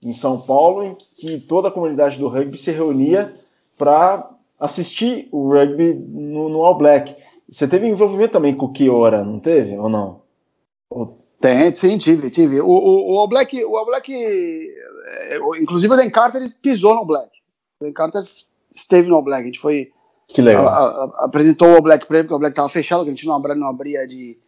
em 0.03 0.13
São 0.13 0.41
Paulo, 0.41 0.85
em 0.85 0.97
que 1.17 1.41
toda 1.41 1.69
a 1.69 1.73
comunidade 1.73 2.19
do 2.19 2.29
rugby 2.29 2.59
se 2.59 2.71
reunia 2.71 3.35
para 3.77 4.31
assistir 4.61 5.29
o 5.33 5.49
rugby 5.49 5.95
no, 5.95 6.49
no, 6.49 6.63
All 6.63 6.77
Black. 6.77 7.15
Você 7.51 7.67
teve 7.67 7.89
envolvimento 7.89 8.33
também 8.33 8.55
com 8.55 8.67
o 8.67 8.73
Kiora, 8.73 9.25
não 9.25 9.41
teve? 9.41 9.77
Ou 9.77 9.89
não? 9.89 10.23
Ou 10.91 11.24
tem, 11.45 11.75
sim, 11.75 11.99
tive, 11.99 12.31
tive. 12.31 12.59
O, 12.63 12.67
o, 12.67 13.23
o 13.23 13.29
Black, 13.29 13.63
o 13.63 13.85
Black, 13.85 14.11
é, 14.15 15.37
inclusive 15.61 15.93
o 15.93 15.97
Dan 15.97 16.09
Carter 16.09 16.43
pisou 16.63 16.95
no 16.95 17.05
Black. 17.05 17.29
O 17.79 17.85
Dan 17.85 17.93
Carter 17.93 18.25
esteve 18.73 19.09
no 19.09 19.21
Black. 19.21 19.43
A 19.43 19.45
gente 19.45 19.61
foi. 19.61 19.93
Que 20.27 20.41
legal. 20.41 20.67
A, 20.67 20.73
a, 20.73 21.25
apresentou 21.27 21.77
o 21.77 21.83
Black 21.83 22.07
pra 22.07 22.17
ele, 22.17 22.25
porque 22.25 22.35
o 22.35 22.39
Black 22.39 22.53
estava 22.53 22.71
fechado, 22.71 23.05
que 23.05 23.11
a 23.11 23.13
gente 23.13 23.27
não 23.27 23.35
abria, 23.35 23.55
não 23.55 23.69
abria 23.69 24.07
de, 24.07 24.39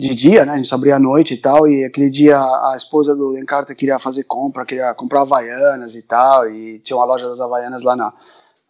de 0.00 0.14
dia, 0.14 0.46
né? 0.46 0.54
A 0.54 0.56
gente 0.56 0.68
só 0.68 0.76
abria 0.76 0.96
à 0.96 0.98
noite 0.98 1.34
e 1.34 1.36
tal. 1.36 1.68
E 1.68 1.84
aquele 1.84 2.08
dia 2.08 2.38
a 2.38 2.72
esposa 2.74 3.14
do 3.14 3.34
Dan 3.34 3.44
Carter 3.44 3.76
queria 3.76 3.98
fazer 3.98 4.24
compra, 4.24 4.64
queria 4.64 4.94
comprar 4.94 5.20
Havaianas 5.20 5.96
e 5.96 6.02
tal. 6.04 6.48
E 6.48 6.78
tinha 6.78 6.96
uma 6.96 7.04
loja 7.04 7.28
das 7.28 7.42
Havaianas 7.42 7.82
lá, 7.82 7.94
na, 7.94 8.10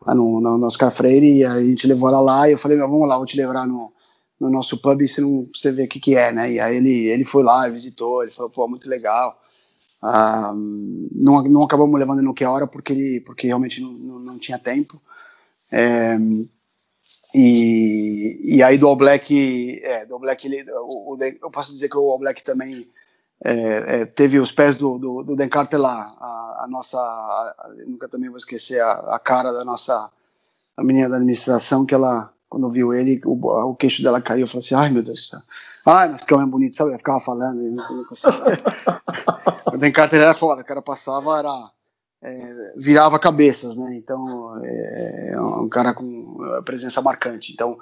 lá 0.04 0.16
no, 0.16 0.40
no, 0.40 0.58
no 0.58 0.66
Oscar 0.66 0.90
Freire. 0.90 1.38
E 1.38 1.44
a 1.44 1.62
gente 1.62 1.86
levou 1.86 2.08
ela 2.08 2.20
lá. 2.20 2.48
E 2.48 2.52
eu 2.52 2.58
falei, 2.58 2.76
meu, 2.76 2.88
vamos 2.88 3.08
lá, 3.08 3.16
vou 3.16 3.24
te 3.24 3.36
levar 3.36 3.64
no 3.68 3.92
no 4.40 4.50
nosso 4.50 4.78
pub 4.78 5.02
e 5.02 5.08
você, 5.08 5.20
não, 5.20 5.48
você 5.54 5.70
vê 5.70 5.84
o 5.84 5.88
que, 5.88 6.00
que 6.00 6.16
é, 6.16 6.32
né? 6.32 6.52
E 6.52 6.58
aí 6.58 6.76
ele, 6.76 7.06
ele 7.06 7.24
foi 7.24 7.42
lá, 7.42 7.68
visitou, 7.68 8.22
ele 8.22 8.32
falou, 8.32 8.50
pô, 8.50 8.66
muito 8.66 8.88
legal. 8.88 9.38
Ah, 10.02 10.52
não, 11.12 11.42
não 11.42 11.62
acabamos 11.62 11.98
levando 11.98 12.22
no 12.22 12.32
que 12.32 12.44
hora 12.44 12.66
porque 12.66 12.92
ele 12.92 13.20
porque 13.20 13.46
realmente 13.46 13.82
não, 13.82 13.92
não, 13.92 14.18
não 14.18 14.38
tinha 14.38 14.58
tempo. 14.58 15.00
É, 15.70 16.16
e, 17.34 18.56
e 18.56 18.62
aí 18.62 18.78
do 18.78 18.88
All 18.88 18.96
Black, 18.96 19.80
é, 19.84 20.06
do 20.06 20.14
All 20.14 20.20
Black 20.20 20.46
ele, 20.46 20.64
o, 20.72 21.14
o, 21.14 21.18
eu 21.22 21.50
posso 21.50 21.72
dizer 21.72 21.90
que 21.90 21.98
o 21.98 22.10
All 22.10 22.18
Black 22.18 22.42
também 22.42 22.88
é, 23.44 24.00
é, 24.00 24.06
teve 24.06 24.40
os 24.40 24.50
pés 24.50 24.76
do, 24.76 24.98
do, 24.98 25.22
do 25.22 25.36
Dan 25.36 25.48
Carter 25.48 25.78
lá. 25.78 26.02
A, 26.18 26.64
a 26.64 26.66
nossa, 26.68 26.98
a, 26.98 27.68
nunca 27.86 28.08
também 28.08 28.30
vou 28.30 28.38
esquecer 28.38 28.80
a, 28.80 28.92
a 29.14 29.18
cara 29.18 29.52
da 29.52 29.64
nossa 29.64 30.10
a 30.76 30.82
menina 30.82 31.10
da 31.10 31.16
administração 31.16 31.84
que 31.84 31.94
ela 31.94 32.32
quando 32.50 32.68
viu 32.68 32.92
ele, 32.92 33.20
o, 33.24 33.38
o 33.70 33.74
queixo 33.76 34.02
dela 34.02 34.20
caiu. 34.20 34.42
Eu 34.42 34.48
falei 34.48 34.64
assim: 34.64 34.74
ai 34.74 34.90
meu 34.90 35.02
Deus 35.02 35.20
do 35.20 35.24
céu. 35.24 35.38
Ai, 35.86 36.08
mas 36.10 36.24
que 36.24 36.34
homem 36.34 36.48
bonito, 36.48 36.76
sabe? 36.76 36.92
Eu 36.92 36.98
ficava 36.98 37.20
falando. 37.20 37.62
E 37.62 37.70
não, 37.70 38.04
o 39.72 39.78
Dan 39.78 39.92
Carter 39.94 40.20
era 40.20 40.34
foda, 40.34 40.62
o 40.62 40.64
cara 40.64 40.82
passava, 40.82 41.38
era. 41.38 41.62
É, 42.22 42.74
virava 42.76 43.18
cabeças, 43.18 43.76
né? 43.76 43.94
Então, 43.96 44.60
é, 44.62 45.30
é 45.32 45.40
um 45.40 45.68
cara 45.70 45.94
com 45.94 46.36
presença 46.66 47.00
marcante. 47.00 47.52
Então, 47.52 47.78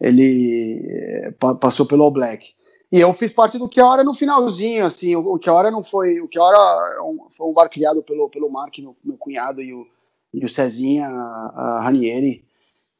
ele 0.00 0.86
é, 0.88 1.30
passou 1.60 1.84
pelo 1.84 2.04
All 2.04 2.10
Black. 2.10 2.54
E 2.90 3.00
eu 3.00 3.12
fiz 3.12 3.32
parte 3.32 3.58
do 3.58 3.68
que 3.68 3.80
a 3.80 3.86
hora 3.86 4.04
no 4.04 4.14
finalzinho, 4.14 4.86
assim, 4.86 5.16
o, 5.16 5.34
o 5.34 5.38
que 5.38 5.50
a 5.50 5.52
hora 5.52 5.70
não 5.70 5.82
foi, 5.82 6.20
o 6.20 6.28
que 6.28 6.38
a 6.38 6.42
hora 6.42 7.02
um, 7.02 7.28
foi 7.28 7.46
um 7.46 7.52
bar 7.52 7.68
criado 7.68 8.02
pelo, 8.02 8.30
pelo 8.30 8.48
Mark, 8.48 8.78
meu, 8.78 8.96
meu 9.04 9.18
cunhado, 9.18 9.60
e 9.60 9.74
o, 9.74 9.84
e 10.32 10.44
o 10.44 10.48
Cezinha, 10.48 11.08
a, 11.08 11.78
a 11.78 11.80
Ranieri, 11.82 12.44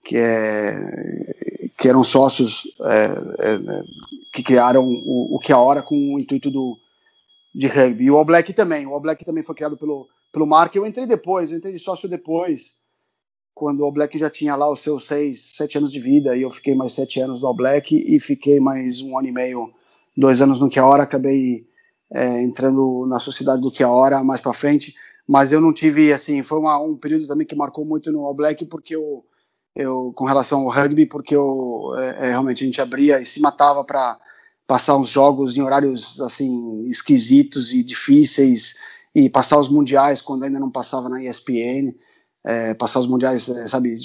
que, 0.05 0.17
é, 0.17 1.71
que 1.77 1.89
eram 1.89 2.05
sócios 2.05 2.65
é, 2.83 3.05
é, 3.39 3.85
que 4.33 4.43
criaram 4.43 4.85
o, 4.85 5.37
o 5.37 5.39
que 5.39 5.53
a 5.53 5.59
hora 5.59 5.83
com 5.83 6.15
o 6.15 6.21
intuito 6.21 6.51
do, 6.51 6.77
de 7.55 7.67
rugby. 7.67 8.05
E 8.05 8.11
o 8.11 8.17
All 8.17 8.25
Black 8.25 8.53
também, 8.53 8.87
o 8.87 8.93
All 8.93 9.01
Black 9.01 9.25
também 9.25 9.43
foi 9.43 9.55
criado 9.55 9.77
pelo, 9.77 10.07
pelo 10.33 10.47
Mark, 10.47 10.75
eu 10.75 10.87
entrei 10.87 11.07
depois, 11.07 11.51
eu 11.51 11.57
entrei 11.57 11.73
de 11.73 11.79
sócio 11.79 12.09
depois, 12.09 12.77
quando 13.55 13.81
o 13.81 13.85
All 13.85 13.93
Black 13.93 14.19
já 14.19 14.29
tinha 14.29 14.55
lá 14.57 14.71
os 14.71 14.81
seus 14.81 15.07
seis, 15.07 15.55
sete 15.57 15.79
anos 15.79 15.91
de 15.91 16.01
vida, 16.01 16.37
e 16.37 16.43
eu 16.43 16.51
fiquei 16.51 16.75
mais 16.75 16.93
sete 16.93 17.21
anos 17.21 17.41
no 17.41 17.47
All 17.47 17.55
Black, 17.55 17.97
e 17.97 18.21
fiquei 18.21 18.61
mais 18.61 19.01
um 19.01 19.17
ano 19.17 19.29
e 19.29 19.33
meio, 19.33 19.73
dois 20.17 20.43
anos 20.43 20.61
no 20.61 20.69
Que 20.69 20.79
a 20.79 20.87
Hora, 20.87 21.05
acabei 21.05 21.67
é, 22.13 22.43
entrando 22.43 23.07
na 23.07 23.19
sociedade 23.19 23.63
do 23.63 23.71
Que 23.71 23.83
a 23.83 23.89
Hora 23.89 24.23
mais 24.23 24.41
para 24.41 24.53
frente, 24.53 24.95
mas 25.27 25.53
eu 25.53 25.61
não 25.61 25.73
tive, 25.73 26.13
assim, 26.13 26.43
foi 26.43 26.59
uma, 26.59 26.79
um 26.79 26.97
período 26.97 27.27
também 27.27 27.47
que 27.47 27.55
marcou 27.55 27.85
muito 27.85 28.13
no 28.13 28.27
All 28.27 28.35
Black, 28.35 28.65
porque 28.67 28.95
eu, 28.95 29.25
eu 29.75 30.13
com 30.15 30.25
relação 30.25 30.61
ao 30.63 30.71
rugby, 30.71 31.07
porque 31.07 31.35
eu, 31.35 31.93
é, 31.97 32.27
é, 32.27 32.31
realmente 32.31 32.63
a 32.63 32.67
gente 32.67 32.81
abria 32.81 33.21
e 33.21 33.27
se 33.27 33.41
matava 33.41 33.85
para 33.85 34.19
passar 34.67 34.97
uns 34.97 35.11
jogos 35.11 35.57
em 35.57 35.63
horários, 35.63 36.21
assim, 36.21 36.85
esquisitos 36.89 37.73
e 37.73 37.83
difíceis, 37.83 38.77
e 39.15 39.29
passar 39.29 39.59
os 39.59 39.69
mundiais 39.69 40.21
quando 40.21 40.45
ainda 40.45 40.59
não 40.59 40.71
passava 40.71 41.09
na 41.09 41.23
ESPN, 41.23 41.95
é, 42.45 42.75
passar 42.75 43.01
os 43.01 43.07
mundiais, 43.07 43.49
é, 43.49 43.67
sabe, 43.67 43.97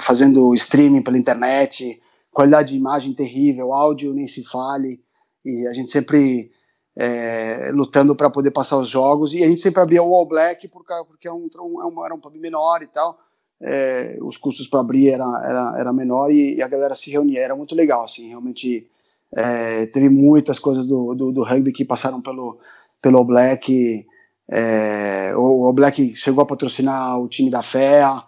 fazendo 0.00 0.54
streaming 0.54 1.02
pela 1.02 1.18
internet, 1.18 2.00
qualidade 2.30 2.72
de 2.72 2.78
imagem 2.78 3.14
terrível, 3.14 3.72
áudio 3.72 4.14
nem 4.14 4.26
se 4.26 4.44
fale, 4.44 5.00
e 5.44 5.66
a 5.66 5.72
gente 5.72 5.90
sempre 5.90 6.50
é, 6.96 7.70
lutando 7.72 8.14
para 8.14 8.30
poder 8.30 8.50
passar 8.50 8.78
os 8.78 8.88
jogos, 8.88 9.32
e 9.32 9.42
a 9.42 9.48
gente 9.48 9.60
sempre 9.60 9.82
abria 9.82 10.02
o 10.02 10.14
All 10.14 10.26
Black 10.26 10.68
porque, 10.68 10.92
porque 11.06 11.28
é 11.28 11.32
um, 11.32 11.48
é 11.56 11.84
um, 11.86 12.04
era 12.04 12.14
um 12.14 12.20
pub 12.20 12.34
menor 12.36 12.82
e 12.82 12.86
tal, 12.86 13.18
é, 13.60 14.16
os 14.20 14.36
custos 14.36 14.66
para 14.66 14.80
abrir 14.80 15.10
era, 15.10 15.24
era, 15.44 15.74
era 15.78 15.92
menor 15.92 16.30
e, 16.30 16.56
e, 16.56 16.62
a 16.62 16.68
galera 16.68 16.94
se 16.94 17.10
reunia, 17.10 17.40
era 17.40 17.56
muito 17.56 17.74
legal, 17.74 18.04
assim, 18.04 18.28
realmente 18.28 18.86
é, 19.34 19.86
teve 19.86 20.08
muitas 20.08 20.58
coisas 20.58 20.86
do, 20.86 21.14
do, 21.14 21.32
do, 21.32 21.42
rugby 21.42 21.72
que 21.72 21.84
passaram 21.84 22.22
pelo, 22.22 22.58
pelo 23.02 23.24
Black, 23.24 24.06
é, 24.50 25.32
o, 25.36 25.72
Black 25.72 26.14
chegou 26.14 26.42
a 26.42 26.46
patrocinar 26.46 27.20
o 27.20 27.28
time 27.28 27.50
da 27.50 27.62
FEA, 27.62 28.22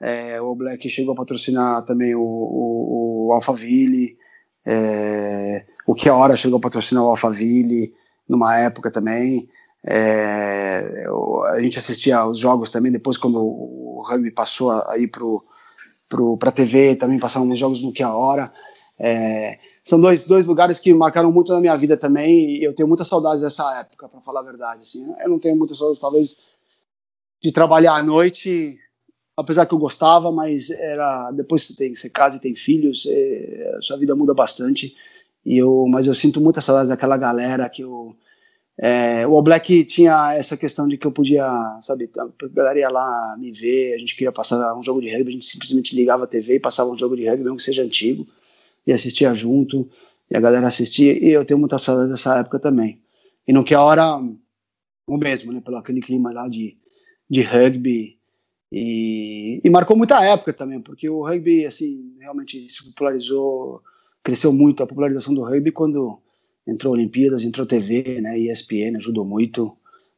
é, 0.00 0.40
o 0.40 0.54
Black 0.54 0.88
chegou 0.88 1.14
a 1.14 1.16
patrocinar 1.16 1.84
também 1.84 2.14
o, 2.14 2.20
o, 2.20 3.26
o 3.28 3.32
Alphaville, 3.32 4.16
é, 4.64 5.64
o 5.86 5.94
que 5.94 6.08
hora 6.10 6.36
chegou 6.36 6.58
a 6.58 6.60
patrocinar 6.60 7.04
o 7.04 7.08
Alphaville 7.08 7.92
numa 8.28 8.58
época 8.58 8.90
também. 8.90 9.48
É, 9.88 11.06
a 11.52 11.60
gente 11.60 11.78
assistia 11.78 12.18
aos 12.18 12.40
jogos 12.40 12.70
também 12.70 12.90
depois 12.90 13.16
quando 13.16 13.38
rugby 14.06 14.30
passou 14.30 14.70
a 14.70 14.96
ir 14.98 15.08
para 15.08 16.48
a 16.48 16.52
TV, 16.52 16.96
também 16.96 17.18
passaram 17.18 17.48
uns 17.48 17.58
jogos 17.58 17.82
no 17.82 17.92
que 17.92 18.02
a 18.02 18.14
hora. 18.14 18.52
É, 18.98 19.58
são 19.84 20.00
dois, 20.00 20.24
dois 20.24 20.46
lugares 20.46 20.78
que 20.78 20.92
marcaram 20.92 21.30
muito 21.30 21.52
na 21.52 21.60
minha 21.60 21.76
vida 21.76 21.96
também 21.96 22.56
e 22.56 22.64
eu 22.64 22.74
tenho 22.74 22.88
muitas 22.88 23.06
saudades 23.06 23.42
dessa 23.42 23.80
época, 23.80 24.08
para 24.08 24.20
falar 24.20 24.40
a 24.40 24.44
verdade. 24.44 24.82
Assim, 24.82 25.14
eu 25.20 25.28
não 25.28 25.38
tenho 25.38 25.56
muitas 25.56 25.78
saudades, 25.78 26.00
talvez, 26.00 26.36
de 27.42 27.52
trabalhar 27.52 27.94
à 27.94 28.02
noite, 28.02 28.78
apesar 29.36 29.66
que 29.66 29.74
eu 29.74 29.78
gostava, 29.78 30.32
mas 30.32 30.70
era 30.70 31.30
depois 31.30 31.66
que 31.66 31.76
tem 31.76 31.94
você 31.94 32.08
casa 32.08 32.36
e 32.36 32.40
tem 32.40 32.54
filhos, 32.54 33.06
é, 33.08 33.78
sua 33.80 33.96
vida 33.96 34.16
muda 34.16 34.34
bastante. 34.34 34.96
E 35.44 35.56
eu, 35.58 35.86
mas 35.88 36.06
eu 36.06 36.14
sinto 36.14 36.40
muitas 36.40 36.64
saudades 36.64 36.88
daquela 36.88 37.16
galera 37.16 37.68
que 37.68 37.82
eu 37.82 38.16
é, 38.78 39.26
o 39.26 39.34
All 39.34 39.42
Black 39.42 39.84
tinha 39.84 40.34
essa 40.34 40.56
questão 40.56 40.86
de 40.86 40.98
que 40.98 41.06
eu 41.06 41.12
podia, 41.12 41.48
sabe, 41.80 42.10
a 42.18 42.46
galera 42.48 42.78
ia 42.78 42.90
lá 42.90 43.36
me 43.38 43.50
ver, 43.50 43.94
a 43.94 43.98
gente 43.98 44.14
queria 44.14 44.30
passar 44.30 44.74
um 44.76 44.82
jogo 44.82 45.00
de 45.00 45.10
rugby, 45.10 45.30
a 45.30 45.32
gente 45.32 45.46
simplesmente 45.46 45.96
ligava 45.96 46.24
a 46.24 46.26
TV 46.26 46.56
e 46.56 46.60
passava 46.60 46.90
um 46.90 46.96
jogo 46.96 47.16
de 47.16 47.26
rugby, 47.26 47.44
mesmo 47.44 47.56
que 47.56 47.62
seja 47.62 47.82
antigo 47.82 48.26
e 48.86 48.92
assistia 48.92 49.32
junto, 49.34 49.88
e 50.30 50.36
a 50.36 50.40
galera 50.40 50.66
assistia, 50.66 51.12
e 51.12 51.30
eu 51.30 51.44
tenho 51.44 51.58
muita 51.58 51.78
saudade 51.78 52.10
dessa 52.10 52.38
época 52.38 52.58
também. 52.58 53.00
E 53.48 53.52
no 53.52 53.64
que 53.64 53.74
a 53.74 53.82
hora, 53.82 54.20
o 55.08 55.16
mesmo, 55.16 55.52
né, 55.52 55.60
pelo 55.60 55.78
aquele 55.78 56.00
clima 56.00 56.32
lá 56.32 56.46
de, 56.46 56.76
de 57.28 57.42
rugby, 57.42 58.18
e, 58.70 59.60
e 59.64 59.70
marcou 59.70 59.96
muita 59.96 60.22
época 60.24 60.52
também, 60.52 60.80
porque 60.80 61.08
o 61.08 61.24
rugby, 61.24 61.64
assim, 61.64 62.14
realmente 62.20 62.68
se 62.68 62.84
popularizou, 62.84 63.80
cresceu 64.22 64.52
muito 64.52 64.82
a 64.82 64.86
popularização 64.86 65.32
do 65.32 65.42
rugby 65.42 65.72
quando 65.72 66.20
entrou 66.66 66.92
Olimpíadas, 66.92 67.44
entrou 67.44 67.66
TV, 67.66 68.20
né, 68.20 68.38
ESPN 68.38 68.96
ajudou 68.96 69.24
muito, 69.24 69.76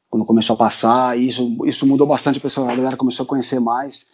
quando 0.09 0.25
começou 0.25 0.55
a 0.55 0.59
passar, 0.59 1.19
e 1.19 1.29
isso, 1.29 1.67
isso 1.67 1.87
mudou 1.87 2.07
bastante, 2.07 2.39
a, 2.39 2.41
pessoa, 2.41 2.73
a 2.73 2.77
galera 2.77 2.97
começou 2.97 3.25
a 3.25 3.27
conhecer 3.27 3.61
mais, 3.61 4.07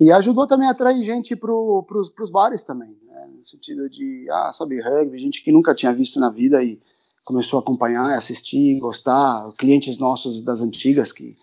e 0.00 0.10
ajudou 0.12 0.46
também 0.46 0.68
a 0.68 0.70
atrair 0.70 1.02
gente 1.04 1.34
para 1.36 1.52
os 1.52 2.30
bares 2.30 2.62
também, 2.62 2.96
né? 3.06 3.28
no 3.36 3.44
sentido 3.44 3.88
de, 3.88 4.26
ah, 4.30 4.50
sabe, 4.52 4.80
rugby, 4.80 5.18
gente 5.18 5.42
que 5.42 5.52
nunca 5.52 5.74
tinha 5.74 5.92
visto 5.92 6.18
na 6.20 6.30
vida 6.30 6.62
e 6.62 6.78
começou 7.24 7.58
a 7.58 7.62
acompanhar, 7.62 8.16
assistir, 8.16 8.78
gostar, 8.78 9.48
clientes 9.58 9.98
nossos 9.98 10.42
das 10.42 10.60
antigas 10.60 11.12
que 11.12 11.36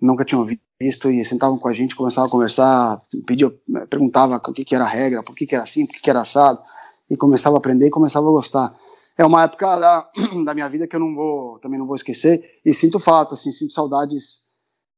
nunca 0.00 0.24
tinham 0.24 0.44
visto 0.80 1.10
e 1.10 1.24
sentavam 1.24 1.58
com 1.58 1.68
a 1.68 1.72
gente, 1.72 1.94
começavam 1.94 2.28
a 2.28 2.30
conversar, 2.30 3.00
pediam, 3.24 3.52
perguntava 3.88 4.36
o 4.36 4.52
que, 4.52 4.64
que 4.64 4.74
era 4.74 4.84
a 4.84 4.88
regra, 4.88 5.22
por 5.22 5.34
que, 5.34 5.46
que 5.46 5.54
era 5.54 5.62
assim, 5.62 5.86
por 5.86 5.94
que, 5.94 6.02
que 6.02 6.10
era 6.10 6.20
assado, 6.20 6.60
e 7.08 7.16
começava 7.16 7.56
a 7.56 7.58
aprender 7.58 7.86
e 7.86 7.90
começava 7.90 8.26
a 8.26 8.32
gostar. 8.32 8.74
É 9.16 9.24
uma 9.24 9.44
época 9.44 9.78
da, 9.78 10.10
da 10.44 10.54
minha 10.54 10.68
vida 10.68 10.86
que 10.86 10.96
eu 10.96 11.00
não 11.00 11.14
vou, 11.14 11.58
também 11.58 11.78
não 11.78 11.86
vou 11.86 11.96
esquecer, 11.96 12.54
e 12.64 12.72
sinto 12.72 12.98
fato, 12.98 13.34
assim, 13.34 13.52
sinto 13.52 13.72
saudades 13.72 14.42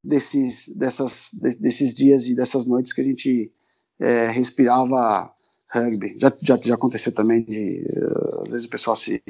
desses, 0.03 0.69
dessas, 0.77 1.31
desses 1.61 1.95
dias 1.95 2.27
e 2.27 2.35
dessas 2.35 2.67
noites 2.67 2.93
que 2.93 3.01
a 3.01 3.05
gente 3.05 3.53
é, 3.99 4.29
respirava 4.29 5.33
rugby. 5.71 6.17
Já, 6.21 6.33
já, 6.43 6.59
já 6.63 6.75
aconteceu 6.75 7.13
também 7.13 7.43
de, 7.43 7.85
uh, 7.97 8.43
às 8.43 8.49
vezes 8.49 8.67
o 8.67 8.71
pessoal 8.71 8.97
se. 8.97 9.23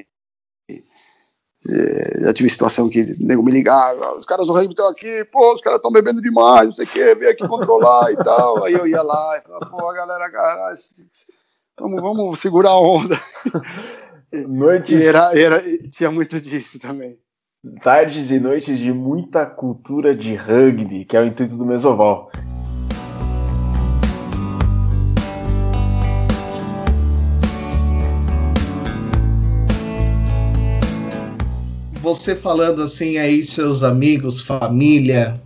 Uh, 1.66 2.20
já 2.20 2.34
tive 2.34 2.50
situação 2.50 2.90
que 2.90 3.02
nego 3.24 3.42
me 3.42 3.50
ligava, 3.50 4.14
os 4.18 4.26
caras 4.26 4.46
do 4.46 4.52
rugby 4.52 4.72
estão 4.72 4.88
aqui, 4.88 5.24
pô, 5.24 5.54
os 5.54 5.62
caras 5.62 5.78
estão 5.78 5.90
bebendo 5.90 6.20
demais, 6.20 6.66
não 6.66 6.72
sei 6.72 6.84
o 6.84 6.88
que, 6.88 7.14
vem 7.14 7.28
aqui 7.28 7.48
controlar 7.48 8.12
e 8.12 8.16
tal. 8.16 8.64
Aí 8.64 8.74
eu 8.74 8.86
ia 8.86 9.02
lá 9.02 9.38
e 9.38 9.40
falava, 9.40 9.66
pô, 9.66 9.88
a 9.88 9.94
galera, 9.94 10.30
cara, 10.30 10.74
vamos, 11.78 12.02
vamos 12.02 12.40
segurar 12.40 12.70
a 12.70 12.80
onda. 12.80 13.18
Noites... 14.46 15.00
Era, 15.00 15.38
era, 15.38 15.62
tinha 15.88 16.10
muito 16.10 16.40
disso 16.40 16.78
também 16.78 17.18
tardes 17.82 18.30
e 18.30 18.38
noites 18.38 18.78
de 18.78 18.92
muita 18.92 19.46
cultura 19.46 20.14
de 20.14 20.34
rugby, 20.34 21.04
que 21.04 21.16
é 21.16 21.20
o 21.20 21.26
intuito 21.26 21.56
do 21.56 21.64
Mesoval. 21.64 22.30
Você 32.00 32.36
falando 32.36 32.82
assim 32.82 33.16
aí, 33.16 33.42
seus 33.42 33.82
amigos, 33.82 34.42
família, 34.42 35.42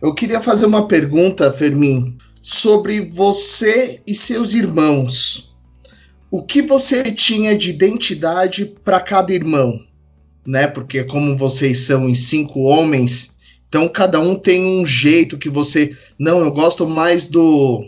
eu 0.00 0.14
queria 0.14 0.40
fazer 0.40 0.64
uma 0.66 0.86
pergunta, 0.86 1.50
Fermin, 1.50 2.16
sobre 2.40 3.10
você 3.10 4.00
e 4.06 4.14
seus 4.14 4.54
irmãos. 4.54 5.51
O 6.32 6.42
que 6.42 6.62
você 6.62 7.04
tinha 7.12 7.56
de 7.56 7.70
identidade 7.70 8.64
para 8.64 9.00
cada 9.00 9.32
irmão? 9.32 9.78
né? 10.46 10.66
Porque 10.66 11.04
como 11.04 11.36
vocês 11.36 11.80
são 11.80 12.08
em 12.08 12.14
cinco 12.14 12.60
homens, 12.60 13.36
então 13.68 13.88
cada 13.88 14.20
um 14.20 14.34
tem 14.34 14.64
um 14.64 14.84
jeito 14.84 15.38
que 15.38 15.48
você. 15.48 15.96
Não, 16.18 16.40
eu 16.40 16.50
gosto 16.50 16.86
mais 16.86 17.26
do 17.26 17.84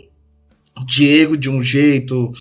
Diego 0.85 1.37
de 1.37 1.49
um 1.49 1.61
jeito 1.61 2.31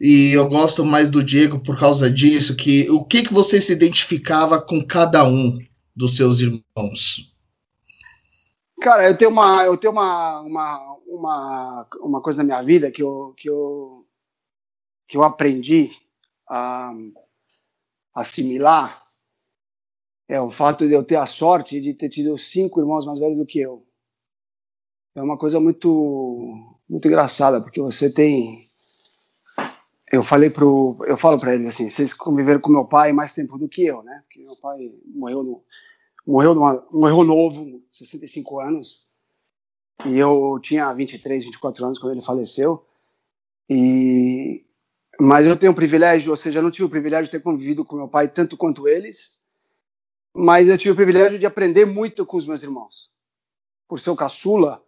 e 0.00 0.32
eu 0.32 0.48
gosto 0.48 0.84
mais 0.84 1.10
do 1.10 1.22
Diego 1.22 1.58
por 1.58 1.78
causa 1.78 2.10
disso. 2.10 2.56
Que 2.56 2.88
o 2.90 3.04
que 3.04 3.22
que 3.22 3.32
você 3.32 3.60
se 3.60 3.72
identificava 3.72 4.60
com 4.60 4.84
cada 4.84 5.24
um 5.24 5.58
dos 5.94 6.16
seus 6.16 6.40
irmãos? 6.40 7.32
Cara, 8.80 9.08
eu 9.08 9.16
tenho 9.16 9.30
uma, 9.30 9.64
eu 9.64 9.76
tenho 9.76 9.92
uma, 9.92 10.40
uma, 10.40 10.96
uma, 11.08 11.86
uma 12.00 12.20
coisa 12.20 12.38
na 12.38 12.44
minha 12.44 12.62
vida 12.62 12.92
que 12.92 13.02
eu, 13.02 13.34
que 13.36 13.50
eu, 13.50 13.97
que 15.08 15.16
eu 15.16 15.22
aprendi 15.24 15.90
a 16.48 16.92
assimilar 18.14 19.02
é 20.28 20.40
o 20.40 20.50
fato 20.50 20.86
de 20.86 20.92
eu 20.92 21.02
ter 21.02 21.16
a 21.16 21.24
sorte 21.24 21.80
de 21.80 21.94
ter 21.94 22.10
tido 22.10 22.36
cinco 22.36 22.80
irmãos 22.80 23.06
mais 23.06 23.18
velhos 23.18 23.38
do 23.38 23.46
que 23.46 23.58
eu. 23.58 23.82
É 25.14 25.22
uma 25.22 25.38
coisa 25.38 25.58
muito 25.58 26.76
muito 26.88 27.08
engraçada, 27.08 27.60
porque 27.60 27.80
você 27.80 28.10
tem 28.10 28.68
eu 30.10 30.22
falei 30.22 30.48
pro, 30.48 30.96
eu 31.06 31.16
falo 31.16 31.38
para 31.38 31.54
ele 31.54 31.66
assim, 31.66 31.90
vocês 31.90 32.14
conviveram 32.14 32.60
com 32.60 32.70
meu 32.70 32.84
pai 32.84 33.12
mais 33.12 33.34
tempo 33.34 33.58
do 33.58 33.68
que 33.68 33.84
eu, 33.84 34.02
né? 34.02 34.22
Porque 34.24 34.40
meu 34.40 34.56
pai 34.56 34.90
morreu 35.06 35.42
no, 35.42 35.64
morreu 36.26 36.54
numa, 36.54 36.86
morreu 36.90 37.24
novo, 37.24 37.82
65 37.92 38.60
anos, 38.60 39.06
e 40.06 40.18
eu 40.18 40.58
tinha 40.62 40.92
23, 40.92 41.44
24 41.44 41.84
anos 41.84 41.98
quando 41.98 42.12
ele 42.12 42.22
faleceu. 42.22 42.86
E 43.68 44.64
mas 45.20 45.46
eu 45.46 45.56
tenho 45.56 45.72
o 45.72 45.74
privilégio, 45.74 46.30
ou 46.30 46.36
seja, 46.36 46.58
eu 46.58 46.62
não 46.62 46.70
tive 46.70 46.84
o 46.84 46.90
privilégio 46.90 47.26
de 47.26 47.32
ter 47.32 47.42
convivido 47.42 47.84
com 47.84 47.96
meu 47.96 48.08
pai 48.08 48.28
tanto 48.28 48.56
quanto 48.56 48.86
eles, 48.86 49.40
mas 50.34 50.68
eu 50.68 50.78
tive 50.78 50.92
o 50.92 50.96
privilégio 50.96 51.38
de 51.38 51.46
aprender 51.46 51.84
muito 51.84 52.24
com 52.24 52.36
os 52.36 52.46
meus 52.46 52.62
irmãos. 52.62 53.10
Por 53.88 53.98
ser 53.98 54.10
o 54.10 54.16
caçula, 54.16 54.82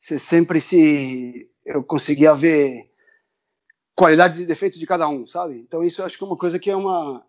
você 0.00 0.18
sempre 0.18 0.60
se 0.60 1.48
eu 1.64 1.84
conseguia 1.84 2.34
ver 2.34 2.90
qualidades 3.94 4.40
e 4.40 4.46
defeitos 4.46 4.78
de 4.78 4.86
cada 4.86 5.08
um, 5.08 5.26
sabe? 5.26 5.58
Então 5.58 5.84
isso 5.84 6.00
eu 6.00 6.06
acho 6.06 6.16
que 6.18 6.24
é 6.24 6.26
uma 6.26 6.36
coisa 6.36 6.58
que 6.58 6.70
é 6.70 6.76
uma 6.76 7.24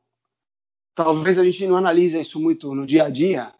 talvez 0.95 1.37
a 1.37 1.43
gente 1.43 1.65
não 1.67 1.77
analisa 1.77 2.19
isso 2.19 2.39
muito 2.39 2.73
no 2.73 2.85
dia 2.85 3.05
a 3.05 3.09
dia, 3.09 3.53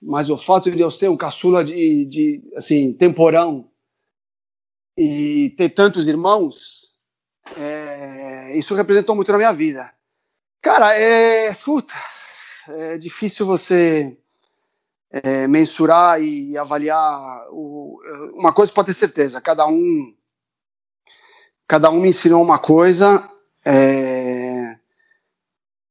mas 0.00 0.30
o 0.30 0.36
fato 0.36 0.70
de 0.70 0.80
eu 0.80 0.90
ser 0.90 1.08
um 1.08 1.16
caçula 1.16 1.64
de, 1.64 2.04
de 2.04 2.42
assim 2.56 2.92
temporão 2.92 3.70
e 4.96 5.54
ter 5.56 5.70
tantos 5.70 6.06
irmãos, 6.06 6.83
é, 7.56 8.56
isso 8.56 8.74
representou 8.74 9.14
muito 9.14 9.30
na 9.32 9.38
minha 9.38 9.52
vida. 9.52 9.92
Cara, 10.62 10.94
é 10.94 11.52
puta, 11.54 11.94
é 12.68 12.98
difícil 12.98 13.46
você 13.46 14.16
é, 15.10 15.46
mensurar 15.46 16.22
e 16.22 16.56
avaliar. 16.56 17.46
O, 17.50 18.00
uma 18.34 18.52
coisa 18.52 18.72
pode 18.72 18.86
ter 18.86 18.94
certeza, 18.94 19.40
cada 19.40 19.66
um 19.66 20.14
cada 21.66 21.90
um 21.90 22.00
me 22.00 22.10
ensinou 22.10 22.42
uma 22.42 22.58
coisa, 22.58 23.28
é, 23.64 24.76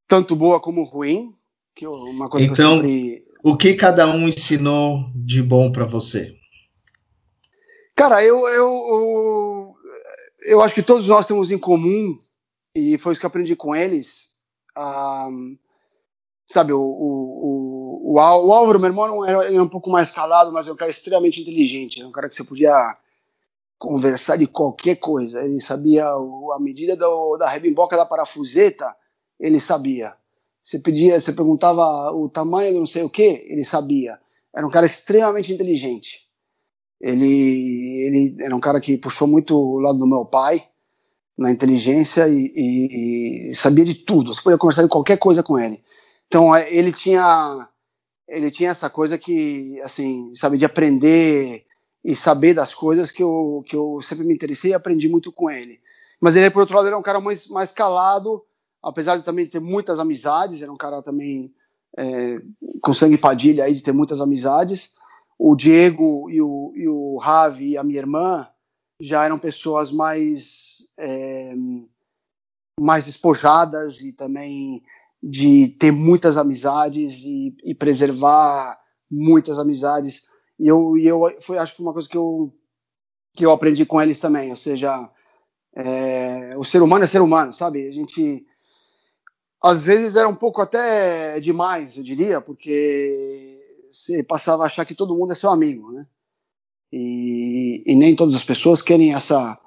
tanto 0.08 0.36
boa 0.36 0.60
como 0.60 0.84
ruim. 0.84 1.36
Que 1.76 1.86
eu, 1.86 1.92
uma 1.92 2.30
coisa 2.30 2.46
então, 2.46 2.76
sempre... 2.76 3.26
o 3.44 3.58
que 3.58 3.74
cada 3.74 4.08
um 4.08 4.28
ensinou 4.28 5.10
de 5.16 5.42
bom 5.42 5.72
para 5.72 5.86
você? 5.86 6.38
Cara, 7.96 8.24
eu, 8.24 8.48
eu, 8.48 8.54
eu, 8.54 9.13
eu, 10.46 10.62
acho 10.62 10.76
que 10.76 10.84
todos 10.84 11.08
nós 11.08 11.28
temos 11.28 11.52
em 11.52 11.58
comum, 11.58 12.18
e 12.76 12.98
foi 12.98 13.14
isso 13.14 13.20
que 13.20 13.26
eu 13.26 13.30
aprendi 13.30 13.56
com 13.56 13.76
eles. 13.76 14.30
Sabe, 16.48 16.74
o, 16.74 16.80
o, 16.80 18.12
o, 18.12 18.14
o, 18.14 18.20
Álvaro, 18.20 18.80
meu 18.80 18.90
irmão, 18.90 19.26
era, 19.26 19.62
um 19.62 19.68
pouco 19.68 19.90
mais 19.90 20.12
calado, 20.12 20.52
mas 20.52 20.68
é 20.68 20.72
um 20.72 20.76
cara 20.76 20.92
extremamente 20.92 21.42
inteligente. 21.42 22.02
É 22.02 22.06
um 22.06 22.12
cara 22.12 22.30
que 22.30 22.36
você 22.36 22.44
podia 22.44 22.96
conversar 23.78 24.38
de 24.38 24.48
qualquer 24.48 24.96
coisa. 24.96 25.44
Ele 25.44 25.62
sabia 25.62 26.06
a 26.08 26.58
medida 26.60 26.96
do, 26.96 27.38
da 27.38 27.50
rebimboca 27.50 27.98
da 27.98 28.06
parafuseta, 28.06 28.96
ele 29.40 29.60
sabia. 29.60 30.14
Você 30.64 30.80
pedia, 30.80 31.20
você 31.20 31.34
perguntava 31.34 32.12
o 32.12 32.30
tamanho 32.30 32.80
não 32.80 32.86
sei 32.86 33.04
o 33.04 33.10
que, 33.10 33.46
ele 33.46 33.66
sabia. 33.66 34.18
Era 34.56 34.66
um 34.66 34.70
cara 34.72 34.86
extremamente 34.86 35.52
inteligente. 35.52 36.23
Ele, 37.04 38.06
ele 38.08 38.36
era 38.40 38.56
um 38.56 38.62
cara 38.62 38.80
que 38.80 38.98
puxou 38.98 39.28
muito 39.28 39.58
o 39.58 39.80
lado 39.80 39.98
do 39.98 40.08
meu 40.08 40.24
pai 40.24 40.64
na 41.38 41.52
inteligência 41.52 42.30
e, 42.30 42.54
e, 42.56 43.50
e 43.50 43.56
sabia 43.56 43.84
de 43.84 43.94
tudo. 43.94 44.34
Você 44.34 44.42
podia 44.42 44.58
conversar 44.58 44.84
de 44.84 44.88
qualquer 44.88 45.18
coisa 45.18 45.44
com 45.44 45.60
ele. 45.60 45.84
Então 46.28 46.56
é, 46.56 46.74
ele 46.74 46.94
tinha 46.94 47.68
ele 48.26 48.50
tinha 48.50 48.70
essa 48.70 48.90
coisa 48.90 49.18
que 49.18 49.82
assim 49.82 50.34
sabe 50.34 50.58
de 50.58 50.64
aprender 50.64 51.66
e 52.04 52.16
saber 52.16 52.54
das 52.54 52.74
coisas 52.74 53.12
que 53.12 53.22
eu, 53.22 53.64
que 53.66 53.76
eu 53.76 54.00
sempre 54.02 54.26
me 54.26 54.34
interessei 54.34 54.72
e 54.72 54.74
aprendi 54.74 55.10
muito 55.10 55.32
com 55.32 55.50
ele. 55.50 55.80
Mas 56.20 56.36
ele, 56.36 56.50
por 56.50 56.62
outro 56.62 56.76
lado, 56.76 56.88
era 56.88 56.98
um 56.98 57.02
cara 57.02 57.20
mais, 57.20 57.48
mais 57.48 57.72
calado, 57.72 58.42
apesar 58.82 59.18
de 59.18 59.24
também 59.24 59.46
ter 59.46 59.60
muitas 59.60 60.00
amizades, 60.00 60.62
era 60.62 60.72
um 60.72 60.78
cara 60.78 61.02
também 61.02 61.54
é, 61.98 62.42
com 62.82 62.94
sangue 62.94 63.18
padilha 63.18 63.64
aí 63.66 63.74
de 63.74 63.84
ter 63.84 63.94
muitas 63.94 64.20
amizades. 64.20 64.92
O 65.38 65.56
Diego 65.56 66.30
e 66.30 66.42
o, 66.42 66.74
e 66.76 66.88
o 66.88 67.18
Ravi 67.18 67.78
a 67.78 67.84
minha 67.84 68.00
irmã 68.00 68.48
já 69.00 69.26
eram 69.26 69.38
pessoas 69.38 69.92
mais, 69.92 70.88
é, 70.98 71.54
mais 72.80 73.06
despojadas 73.06 74.00
e 74.02 74.14
também 74.14 74.84
de 75.22 75.70
ter 75.80 75.92
muitas 75.92 76.38
amizades 76.38 77.24
e, 77.24 77.56
e 77.64 77.74
preservar 77.74 78.80
muitas 79.10 79.58
amizades 79.58 80.24
e 80.60 80.68
eu, 80.68 80.98
e 80.98 81.08
eu 81.08 81.22
foi, 81.42 81.58
acho 81.58 81.74
que 81.74 81.78
foi 81.78 81.86
uma 81.86 81.94
coisa 81.94 82.08
que 82.08 82.18
eu, 82.18 82.54
que 83.36 83.46
eu 83.46 83.52
aprendi 83.52 83.86
com 83.86 84.02
eles 84.02 84.20
também. 84.20 84.50
Ou 84.50 84.56
seja, 84.56 85.10
é, 85.76 86.58
o 86.58 86.64
ser 86.64 86.82
humano 86.82 87.04
é 87.04 87.08
ser 87.08 87.22
humano, 87.22 87.54
sabe? 87.54 87.88
A 87.88 87.92
gente. 87.92 88.46
Às 89.62 89.84
vezes 89.84 90.16
era 90.16 90.28
um 90.28 90.36
pouco 90.36 90.62
até 90.62 91.40
demais, 91.40 91.98
eu 91.98 92.04
diria, 92.04 92.42
porque 92.42 93.53
você 93.94 94.24
passava 94.24 94.64
a 94.64 94.66
achar 94.66 94.86
que 94.86 94.96
todo 94.96 95.16
mundo 95.16 95.32
é 95.32 95.36
seu 95.36 95.50
amigo, 95.50 95.92
né? 95.92 96.08
E, 96.92 97.84
e 97.86 97.96
nem 97.96 98.16
todas 98.16 98.36
as 98.36 98.44
pessoas 98.44 98.82
querem 98.82 99.14
essa, 99.14 99.60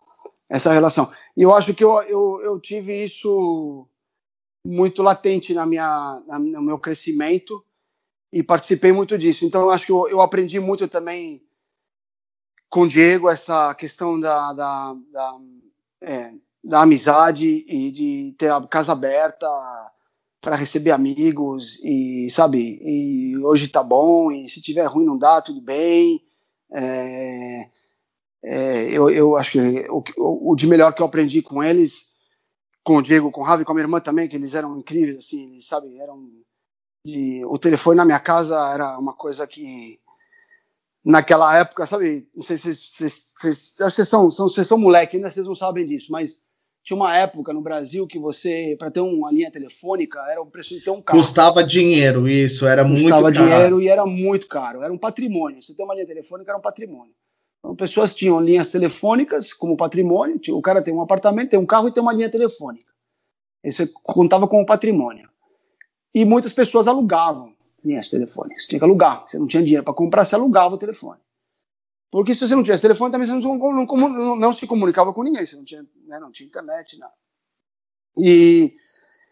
essa 0.48 0.72
relação. 0.72 1.10
E 1.36 1.42
eu 1.42 1.54
acho 1.54 1.74
que 1.74 1.82
eu, 1.82 2.02
eu, 2.02 2.40
eu 2.42 2.60
tive 2.60 3.04
isso 3.04 3.88
muito 4.66 5.02
latente 5.02 5.54
na 5.54 5.64
minha, 5.64 6.22
na, 6.26 6.38
no 6.38 6.62
meu 6.62 6.78
crescimento 6.78 7.64
e 8.32 8.42
participei 8.42 8.92
muito 8.92 9.16
disso. 9.16 9.44
Então, 9.44 9.62
eu 9.62 9.70
acho 9.70 9.86
que 9.86 9.92
eu, 9.92 10.08
eu 10.08 10.20
aprendi 10.20 10.58
muito 10.60 10.86
também 10.88 11.42
com 12.68 12.82
o 12.82 12.88
Diego 12.88 13.28
essa 13.28 13.74
questão 13.74 14.18
da, 14.18 14.52
da, 14.52 14.96
da, 15.12 15.38
é, 16.02 16.34
da 16.62 16.82
amizade 16.82 17.64
e 17.68 17.90
de 17.90 18.34
ter 18.36 18.50
a 18.50 18.60
casa 18.66 18.92
aberta 18.92 19.46
para 20.46 20.54
receber 20.54 20.92
amigos 20.92 21.80
e 21.82 22.30
sabe 22.30 22.78
e 22.80 23.36
hoje 23.38 23.66
tá 23.66 23.82
bom 23.82 24.30
e 24.30 24.48
se 24.48 24.62
tiver 24.62 24.86
ruim 24.86 25.04
não 25.04 25.18
dá 25.18 25.42
tudo 25.42 25.60
bem. 25.60 26.24
É, 26.72 27.68
é, 28.44 28.84
eu, 28.92 29.10
eu 29.10 29.36
acho 29.36 29.50
que 29.50 29.58
o, 29.90 30.52
o 30.52 30.54
de 30.54 30.68
melhor 30.68 30.94
que 30.94 31.02
eu 31.02 31.06
aprendi 31.06 31.42
com 31.42 31.64
eles 31.64 32.14
com 32.84 32.98
o 32.98 33.02
Diego 33.02 33.32
com 33.32 33.40
o 33.40 33.44
Ravi 33.44 33.64
com 33.64 33.72
a 33.72 33.74
minha 33.74 33.82
irmã 33.86 33.98
também 33.98 34.28
que 34.28 34.36
eles 34.36 34.54
eram 34.54 34.78
incríveis 34.78 35.18
assim 35.18 35.50
eles, 35.50 35.66
sabe 35.66 35.98
eram 35.98 36.30
de, 37.04 37.44
o 37.44 37.58
telefone 37.58 37.96
na 37.96 38.04
minha 38.04 38.20
casa 38.20 38.54
era 38.72 38.96
uma 39.00 39.14
coisa 39.14 39.48
que 39.48 39.98
naquela 41.04 41.56
época, 41.58 41.86
sabe, 41.86 42.28
não 42.32 42.44
sei 42.44 42.56
se 42.56 42.72
vocês, 42.72 43.74
são, 44.08 44.30
são, 44.30 44.48
vocês 44.48 44.68
são 44.68 44.78
moleque, 44.78 45.16
ainda 45.16 45.28
vocês 45.28 45.46
não 45.46 45.56
sabem 45.56 45.86
disso, 45.86 46.12
mas 46.12 46.40
tinha 46.86 46.96
uma 46.96 47.16
época 47.18 47.52
no 47.52 47.60
Brasil 47.60 48.06
que 48.06 48.16
você, 48.16 48.76
para 48.78 48.92
ter 48.92 49.00
uma 49.00 49.32
linha 49.32 49.50
telefônica, 49.50 50.20
era 50.30 50.40
o 50.40 50.46
preço 50.46 50.72
de 50.72 50.80
ter 50.80 50.90
um 50.90 51.02
carro. 51.02 51.18
Custava 51.18 51.64
dinheiro, 51.64 52.28
isso, 52.28 52.64
era 52.64 52.84
Custava 52.84 53.00
muito 53.00 53.08
caro. 53.10 53.26
Custava 53.26 53.48
dinheiro 53.48 53.82
e 53.82 53.88
era 53.88 54.06
muito 54.06 54.46
caro, 54.46 54.82
era 54.82 54.92
um 54.92 54.96
patrimônio. 54.96 55.60
Você 55.60 55.74
ter 55.74 55.82
uma 55.82 55.94
linha 55.94 56.06
telefônica 56.06 56.48
era 56.48 56.56
um 56.56 56.62
patrimônio. 56.62 57.12
Então, 57.58 57.74
pessoas 57.74 58.14
tinham 58.14 58.40
linhas 58.40 58.70
telefônicas 58.70 59.52
como 59.52 59.76
patrimônio, 59.76 60.40
o 60.50 60.62
cara 60.62 60.80
tem 60.80 60.94
um 60.94 61.02
apartamento, 61.02 61.50
tem 61.50 61.58
um 61.58 61.66
carro 61.66 61.88
e 61.88 61.92
tem 61.92 62.00
uma 62.00 62.12
linha 62.12 62.30
telefônica. 62.30 62.86
Isso 63.64 63.84
contava 64.04 64.46
como 64.46 64.64
patrimônio 64.64 65.28
e 66.14 66.24
muitas 66.24 66.52
pessoas 66.52 66.86
alugavam 66.86 67.52
linhas 67.84 68.08
telefônicas. 68.08 68.64
Tinha 68.64 68.78
que 68.78 68.84
alugar. 68.84 69.24
Você 69.26 69.40
não 69.40 69.48
tinha 69.48 69.62
dinheiro 69.62 69.82
para 69.82 69.92
comprar, 69.92 70.24
você 70.24 70.36
alugava 70.36 70.76
o 70.76 70.78
telefone. 70.78 71.18
Porque 72.10 72.34
se 72.34 72.46
você 72.46 72.54
não 72.54 72.62
tivesse 72.62 72.82
telefone, 72.82 73.10
também 73.10 73.26
você 73.26 73.32
não, 73.32 73.58
não, 73.58 73.86
não, 73.86 74.36
não 74.36 74.52
se 74.52 74.66
comunicava 74.66 75.12
com 75.12 75.22
ninguém. 75.22 75.44
Você 75.44 75.56
não 75.56 75.64
tinha, 75.64 75.84
né, 76.06 76.18
não 76.20 76.30
tinha 76.30 76.46
internet, 76.46 76.98
nada. 76.98 77.12
E, 78.16 78.74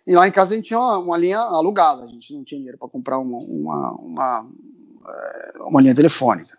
e, 0.07 0.14
lá 0.14 0.29
em 0.29 0.33
casa 0.33 0.53
a 0.53 0.57
gente 0.57 0.66
tinha 0.66 0.79
uma, 0.79 0.99
uma 0.99 1.16
linha 1.16 1.39
alugada. 1.39 2.05
A 2.05 2.09
gente 2.09 2.35
não 2.35 2.45
tinha 2.45 2.59
dinheiro 2.59 2.79
para 2.79 2.89
comprar 2.89 3.18
uma, 3.18 3.39
uma, 3.39 3.93
uma, 3.93 4.51
eh, 5.07 5.53
uma, 5.61 5.81
linha 5.81 5.95
telefônica. 5.95 6.59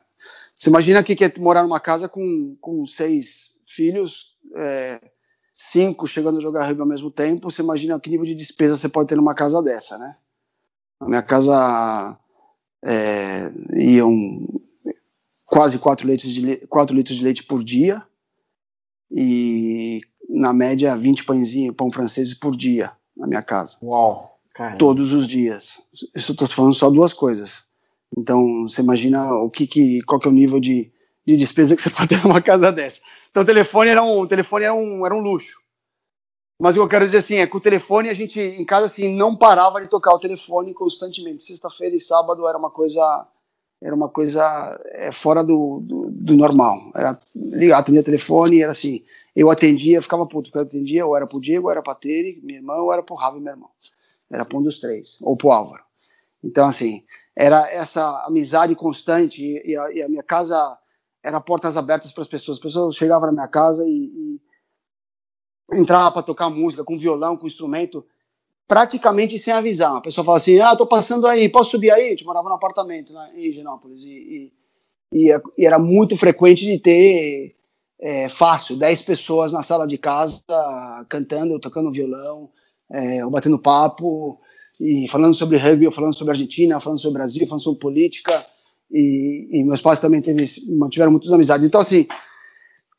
Você 0.58 0.70
imagina 0.70 1.04
que 1.04 1.24
é 1.24 1.34
morar 1.38 1.64
numa 1.64 1.80
casa 1.80 2.08
com, 2.08 2.56
com 2.62 2.86
seis 2.86 3.62
filhos, 3.68 4.36
é, 4.56 5.02
cinco 5.52 6.08
chegando 6.08 6.40
a 6.40 6.42
jogar 6.42 6.66
rugby 6.66 6.82
ao 6.82 6.88
mesmo 6.88 7.12
tempo, 7.12 7.52
você 7.52 7.62
imagina 7.62 8.00
que 8.00 8.10
nível 8.10 8.26
de 8.26 8.34
despesa 8.34 8.78
você 8.78 8.88
pode 8.88 9.10
ter 9.10 9.16
numa 9.16 9.36
casa 9.36 9.62
dessa, 9.62 9.98
né? 9.98 10.16
Na 11.00 11.08
minha 11.08 11.22
casa 11.22 12.18
é, 12.84 13.52
iam 13.74 14.65
quase 15.56 15.80
4 15.80 16.06
litros, 16.06 16.34
de, 16.34 16.58
4 16.68 16.94
litros 16.94 17.18
de 17.18 17.24
leite 17.24 17.42
por 17.42 17.64
dia 17.64 18.04
e 19.10 20.02
na 20.28 20.52
média 20.52 20.98
20 20.98 21.24
pãezinhos, 21.24 21.74
pão 21.74 21.90
franceses 21.90 22.34
por 22.34 22.58
dia 22.58 22.92
na 23.16 23.26
minha 23.26 23.42
casa. 23.42 23.78
Uau! 23.82 24.38
Caramba. 24.54 24.78
Todos 24.78 25.14
os 25.14 25.26
dias. 25.26 25.80
Isso 26.14 26.34
estou 26.34 26.46
falando 26.48 26.74
só 26.74 26.90
duas 26.90 27.14
coisas. 27.14 27.64
Então, 28.18 28.64
você 28.68 28.82
imagina 28.82 29.34
o 29.34 29.50
que, 29.50 29.66
que 29.66 30.02
qual 30.02 30.20
que 30.20 30.28
é 30.28 30.32
o 30.32 30.34
nível 30.34 30.60
de, 30.60 30.92
de 31.26 31.38
despesa 31.38 31.74
que 31.74 31.82
você 31.82 31.90
pode 31.92 32.10
ter 32.10 32.22
numa 32.22 32.42
casa 32.42 32.70
dessa. 32.70 33.02
Então 33.32 33.42
o 33.42 33.46
telefone 33.46 33.90
era 33.90 34.04
um, 34.04 34.28
telefone 34.28 34.66
era 34.66 34.74
um, 34.74 35.06
era 35.06 35.16
um 35.16 35.22
luxo. 35.22 35.58
Mas 36.60 36.76
o 36.76 36.80
que 36.80 36.84
eu 36.84 36.90
quero 36.90 37.06
dizer 37.06 37.20
assim 37.20 37.36
é 37.38 37.48
que 37.48 37.56
o 37.56 37.62
telefone 37.62 38.10
a 38.10 38.14
gente 38.14 38.40
em 38.40 38.66
casa 38.66 38.88
assim 38.88 39.16
não 39.16 39.36
parava 39.36 39.82
de 39.82 39.88
tocar 39.88 40.14
o 40.14 40.20
telefone 40.20 40.74
constantemente. 40.74 41.44
Sexta-feira 41.44 41.96
e 41.96 42.00
sábado 42.00 42.46
era 42.46 42.58
uma 42.58 42.70
coisa 42.70 43.28
era 43.82 43.94
uma 43.94 44.10
coisa 44.10 44.80
é, 44.86 45.12
fora 45.12 45.44
do, 45.44 45.80
do, 45.82 46.10
do, 46.10 46.36
normal. 46.36 46.92
Era 46.96 47.18
ligar, 47.36 47.80
atendia 47.80 48.04
telefone, 48.04 48.62
era 48.62 48.72
assim, 48.72 49.02
eu 49.36 49.52
atendia, 49.52 50.02
ficava 50.02 50.26
puto, 50.26 50.50
porque 50.50 50.58
eu 50.58 50.64
atendia, 50.64 51.06
ou 51.06 51.16
era 51.16 51.28
pro 51.28 51.40
Diego, 51.40 51.66
ou 51.66 51.72
era 51.72 51.82
pra 51.82 51.96
Tere, 51.96 52.40
minha 52.42 52.60
irmã, 52.60 52.76
ou 52.76 52.92
era 52.92 53.04
pro 53.04 53.16
Ravi, 53.16 53.40
meu 53.40 53.54
irmão. 53.54 53.70
Era 54.32 54.46
pra 54.46 54.58
um 54.58 54.64
dos 54.64 54.80
três, 54.80 55.20
ou 55.22 55.36
pro 55.36 55.52
Álvaro. 55.52 55.84
Então, 56.44 56.68
assim, 56.68 57.04
era 57.36 57.70
essa 57.70 58.26
amizade 58.26 58.76
constante, 58.76 59.62
e, 59.66 59.78
a, 59.78 59.92
e 59.92 60.02
a, 60.02 60.10
minha 60.10 60.24
casa 60.24 60.78
era 61.22 61.42
portas 61.42 61.76
abertas 61.76 62.12
para 62.12 62.22
as 62.22 62.28
pessoas. 62.28 62.58
As 62.58 62.64
pessoas 62.64 62.96
chegavam 62.96 63.28
na 63.28 63.34
minha 63.34 63.48
casa 63.48 63.84
e, 63.86 64.40
e 65.72 65.78
entravam 65.80 66.12
para 66.12 66.24
tocar 66.24 66.50
música, 66.50 66.84
com 66.84 66.98
violão, 66.98 67.36
com 67.36 67.48
instrumento, 67.48 68.06
praticamente 68.68 69.38
sem 69.38 69.54
avisar. 69.54 69.96
A 69.96 70.02
pessoa 70.02 70.26
fala 70.26 70.38
assim: 70.38 70.60
ah, 70.60 70.76
tô 70.76 70.86
passando 70.86 71.28
aí, 71.28 71.50
posso 71.50 71.72
subir 71.72 71.92
aí? 71.92 72.08
A 72.08 72.10
gente 72.10 72.26
morava 72.26 72.50
num 72.50 72.56
apartamento 72.56 73.14
né, 73.14 73.32
em 73.36 73.46
Higienópolis 73.48 74.04
e, 74.06 74.52
e, 75.12 75.32
e, 75.58 75.66
era 75.66 75.80
muito 75.80 76.16
frequente 76.18 76.66
de 76.66 76.80
ter 76.80 77.56
é, 78.00 78.30
fácil 78.30 78.76
10 78.76 79.02
pessoas 79.04 79.52
na 79.52 79.64
sala 79.64 79.88
de 79.88 79.98
casa 79.98 80.42
cantando, 81.10 81.60
tocando 81.60 81.92
violão, 81.92 82.50
é, 82.92 83.24
ou 83.24 83.32
batendo 83.32 83.60
papo 83.60 84.40
e 84.80 85.08
falando 85.08 85.34
sobre 85.34 85.58
rugby, 85.58 85.92
falando 85.92 86.16
sobre 86.16 86.32
Argentina, 86.32 86.80
falando 86.80 87.00
sobre 87.00 87.20
Brasil, 87.20 87.48
falando 87.48 87.64
sobre 87.64 87.80
política. 87.80 88.46
E, 88.92 89.50
e 89.52 89.64
meus 89.64 89.82
pais 89.82 90.00
também 90.00 90.22
teve, 90.22 90.46
mantiveram 90.78 91.12
muitas 91.12 91.32
amizades. 91.32 91.66
Então, 91.66 91.82
assim, 91.82 92.08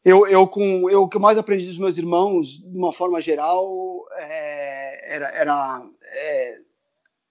eu, 0.04 0.26
eu, 0.26 0.46
com, 0.46 0.88
eu, 0.88 1.02
o 1.02 1.08
que 1.08 1.16
eu 1.16 1.20
mais 1.20 1.38
aprendi 1.38 1.66
dos 1.66 1.78
meus 1.78 1.98
irmãos, 1.98 2.58
de 2.58 2.76
uma 2.76 2.92
forma 2.92 3.20
geral, 3.20 4.04
é, 4.18 4.85
era, 5.06 5.28
era 5.28 5.82
é, 6.04 6.58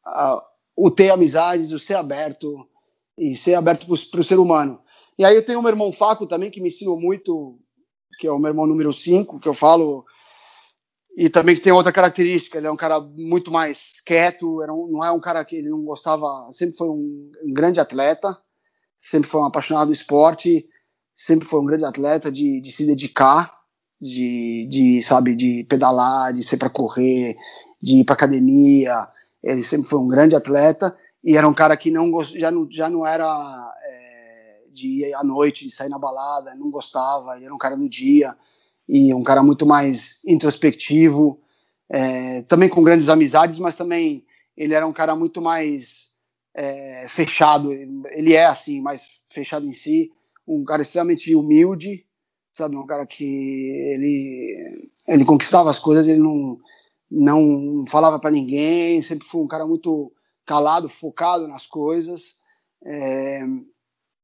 a, 0.06 0.46
o 0.76 0.90
ter 0.90 1.10
amizades, 1.10 1.72
o 1.72 1.80
ser 1.80 1.96
aberto 1.96 2.68
e 3.18 3.36
ser 3.36 3.56
aberto 3.56 3.88
para 4.10 4.20
o 4.20 4.24
ser 4.24 4.40
humano. 4.40 4.82
E 5.18 5.24
aí 5.24 5.36
eu 5.36 5.46
tenho 5.46 5.60
um 5.60 5.62
meu 5.62 5.72
irmão 5.72 5.92
Faco 5.92 6.28
também, 6.28 6.52
que 6.52 6.62
me 6.62 6.68
ensinou 6.68 7.00
muito, 7.00 7.58
que 8.20 8.28
é 8.28 8.32
o 8.32 8.40
meu 8.40 8.50
irmão 8.50 8.68
número 8.68 8.92
5, 8.92 9.40
que 9.40 9.48
eu 9.48 9.54
falo, 9.54 10.06
e 11.16 11.30
também 11.30 11.56
que 11.56 11.62
tem 11.62 11.72
outra 11.72 11.94
característica, 11.94 12.58
ele 12.58 12.68
é 12.68 12.72
um 12.72 12.76
cara 12.76 13.00
muito 13.00 13.50
mais 13.50 14.02
quieto, 14.06 14.62
era 14.62 14.74
um, 14.74 14.88
não 14.92 15.04
é 15.04 15.12
um 15.12 15.20
cara 15.20 15.44
que 15.46 15.56
ele 15.56 15.70
não 15.70 15.84
gostava, 15.84 16.50
sempre 16.52 16.76
foi 16.76 16.90
um, 16.90 17.32
um 17.44 17.54
grande 17.54 17.80
atleta, 17.80 18.38
sempre 19.00 19.30
foi 19.30 19.40
um 19.40 19.46
apaixonado 19.46 19.88
do 19.88 19.94
esporte, 19.94 20.68
sempre 21.16 21.48
foi 21.48 21.62
um 21.62 21.66
grande 21.66 21.86
atleta 21.86 22.30
de, 22.30 22.60
de 22.60 22.72
se 22.72 22.86
dedicar, 22.86 23.58
de, 24.00 24.68
de, 24.70 25.02
sabe, 25.02 25.36
de 25.36 25.64
pedalar, 25.66 26.34
de 26.34 26.44
ser 26.44 26.58
para 26.58 26.70
correr, 26.70 27.36
de 27.82 27.98
ir 27.98 28.04
para 28.04 28.14
academia. 28.14 29.08
Ele 29.44 29.64
sempre 29.64 29.90
foi 29.90 30.00
um 30.00 30.08
grande 30.08 30.36
atleta 30.36 30.96
e 31.24 31.38
era 31.38 31.48
um 31.48 31.54
cara 31.54 31.76
que 31.76 31.90
não 31.90 32.24
já 32.24 32.52
não, 32.52 32.68
já 32.70 32.90
não 32.90 33.06
era 33.06 33.74
é, 33.84 34.64
de 34.72 35.00
ir 35.00 35.14
à 35.14 35.24
noite, 35.24 35.66
de 35.66 35.72
sair 35.72 35.90
na 35.90 36.00
balada, 36.00 36.56
não 36.56 36.70
gostava, 36.70 37.36
ele 37.36 37.46
era 37.46 37.54
um 37.54 37.58
cara 37.58 37.76
do 37.76 37.90
dia 37.90 38.36
e 38.88 39.14
um 39.14 39.24
cara 39.24 39.42
muito 39.42 39.66
mais 39.66 40.20
introspectivo, 40.26 41.40
é, 41.90 42.44
também 42.44 42.70
com 42.70 42.84
grandes 42.84 43.10
amizades, 43.10 43.58
mas 43.58 43.76
também 43.76 44.26
ele 44.56 44.74
era 44.74 44.86
um 44.86 44.94
cara 44.94 45.16
muito 45.16 45.42
mais 45.42 46.10
é, 46.54 47.08
fechado. 47.10 47.72
Ele 47.74 48.34
é 48.34 48.46
assim, 48.46 48.82
mais 48.82 49.08
fechado 49.30 49.66
em 49.68 49.74
si 49.74 50.12
um 50.48 50.64
cara 50.64 50.84
extremamente 50.84 51.34
humilde, 51.36 52.05
sabe, 52.56 52.78
um 52.78 52.86
cara 52.86 53.06
que 53.06 53.24
ele 53.24 54.90
ele 55.08 55.26
conquistava 55.26 55.70
as 55.70 55.78
coisas, 55.78 56.08
ele 56.08 56.20
não 56.20 56.58
não 57.12 57.86
falava 57.88 58.18
para 58.18 58.32
ninguém, 58.32 59.02
sempre 59.02 59.28
foi 59.28 59.42
um 59.42 59.48
cara 59.48 59.68
muito 59.68 60.12
calado, 60.46 60.90
focado 60.90 61.48
nas 61.48 61.66
coisas. 61.66 62.36
É, 62.84 63.42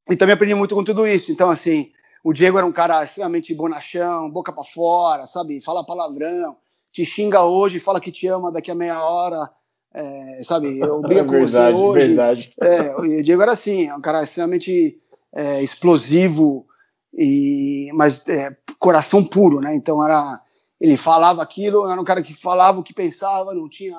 e 0.10 0.16
também 0.16 0.34
aprendi 0.34 0.56
muito 0.56 0.74
com 0.74 0.84
tudo 0.84 1.06
isso. 1.06 1.32
Então, 1.32 1.50
assim, 1.50 1.92
o 2.24 2.34
Diego 2.34 2.58
era 2.58 2.66
um 2.66 2.72
cara 2.72 3.04
extremamente 3.04 3.54
bonachão, 3.54 4.32
boca 4.32 4.52
para 4.52 4.64
fora, 4.64 5.26
sabe? 5.28 5.62
Fala 5.62 5.86
palavrão, 5.86 6.56
te 6.92 7.06
xinga 7.06 7.44
hoje, 7.44 7.80
fala 7.80 8.02
que 8.02 8.12
te 8.12 8.28
ama 8.28 8.52
daqui 8.52 8.72
a 8.72 8.76
meia 8.76 9.04
hora, 9.04 9.50
é, 9.94 10.42
sabe? 10.44 10.80
Eu 10.82 11.02
brigo 11.02 11.20
é 11.20 11.24
com 11.24 11.32
verdade, 11.32 11.78
você 11.78 11.84
hoje. 11.84 12.08
Verdade. 12.08 12.54
É, 12.62 12.96
o 12.96 13.24
Diego 13.24 13.42
era 13.42 13.52
assim, 13.52 13.88
é 13.88 13.96
um 13.96 14.02
cara 14.02 14.24
extremamente 14.24 15.00
é, 15.34 15.62
explosivo 15.62 16.66
e 17.14 17.90
mas 17.94 18.28
é, 18.28 18.56
coração 18.80 19.24
puro, 19.24 19.60
né? 19.60 19.76
Então 19.76 20.04
era 20.04 20.42
ele 20.80 20.98
falava 20.98 21.44
aquilo, 21.44 21.88
era 21.88 22.00
um 22.00 22.04
cara 22.04 22.24
que 22.24 22.34
falava 22.34 22.80
o 22.80 22.84
que 22.84 22.94
pensava, 22.94 23.54
não 23.54 23.70
tinha 23.70 23.98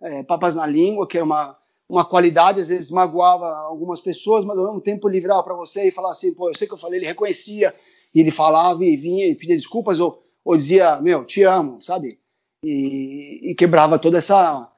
é, 0.00 0.22
papas 0.22 0.54
na 0.54 0.66
língua, 0.66 1.06
que 1.06 1.16
era 1.16 1.24
uma 1.24 1.56
uma 1.92 2.06
qualidade, 2.06 2.58
às 2.58 2.68
vezes 2.68 2.90
magoava 2.90 3.46
algumas 3.66 4.00
pessoas, 4.00 4.46
mas 4.46 4.56
ao 4.56 4.64
mesmo 4.64 4.80
tempo 4.80 5.10
ele 5.10 5.20
virava 5.20 5.42
para 5.42 5.54
você 5.54 5.88
e 5.88 5.90
falava 5.90 6.12
assim, 6.12 6.32
pô, 6.32 6.48
eu 6.48 6.56
sei 6.56 6.66
que 6.66 6.72
eu 6.72 6.78
falei, 6.78 6.98
ele 6.98 7.06
reconhecia, 7.06 7.74
e 8.14 8.20
ele 8.20 8.30
falava 8.30 8.82
e 8.82 8.96
vinha 8.96 9.26
e 9.26 9.34
pedia 9.34 9.54
desculpas, 9.54 10.00
ou, 10.00 10.24
ou 10.42 10.56
dizia, 10.56 10.98
meu, 11.02 11.22
te 11.26 11.42
amo, 11.42 11.82
sabe? 11.82 12.18
E, 12.64 13.50
e 13.50 13.54
quebrava 13.54 13.98
toda 13.98 14.16
essa, 14.16 14.72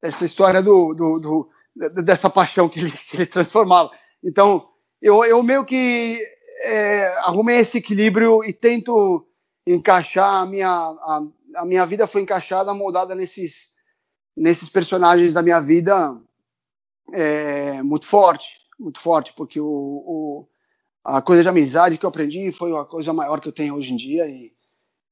essa 0.00 0.24
história 0.24 0.62
do, 0.62 0.94
do, 0.94 1.20
do 1.20 2.02
dessa 2.02 2.30
paixão 2.30 2.66
que 2.66 2.80
ele, 2.80 2.90
que 2.90 3.16
ele 3.16 3.26
transformava. 3.26 3.90
Então, 4.24 4.70
eu, 5.02 5.22
eu 5.24 5.42
meio 5.42 5.66
que 5.66 6.18
é, 6.62 7.06
arrumei 7.18 7.58
esse 7.58 7.78
equilíbrio 7.78 8.44
e 8.44 8.52
tento 8.52 9.26
encaixar 9.66 10.42
a 10.42 10.46
minha 10.46 10.68
a, 10.68 11.22
a, 11.56 11.64
minha 11.64 11.84
vida 11.86 12.06
foi 12.06 12.22
encaixada 12.22 12.74
moldada 12.74 13.14
nesses 13.14 13.74
nesses 14.36 14.68
personagens 14.68 15.34
da 15.34 15.42
minha 15.42 15.60
vida 15.60 16.16
é, 17.12 17.82
muito 17.82 18.06
forte 18.06 18.58
muito 18.78 19.00
forte 19.00 19.32
porque 19.34 19.60
o, 19.60 19.66
o, 19.66 20.48
a 21.04 21.20
coisa 21.22 21.42
de 21.42 21.48
amizade 21.48 21.98
que 21.98 22.04
eu 22.04 22.10
aprendi 22.10 22.50
foi 22.52 22.76
a 22.76 22.84
coisa 22.84 23.12
maior 23.12 23.40
que 23.40 23.48
eu 23.48 23.52
tenho 23.52 23.74
hoje 23.74 23.92
em 23.92 23.96
dia 23.96 24.26
e 24.26 24.52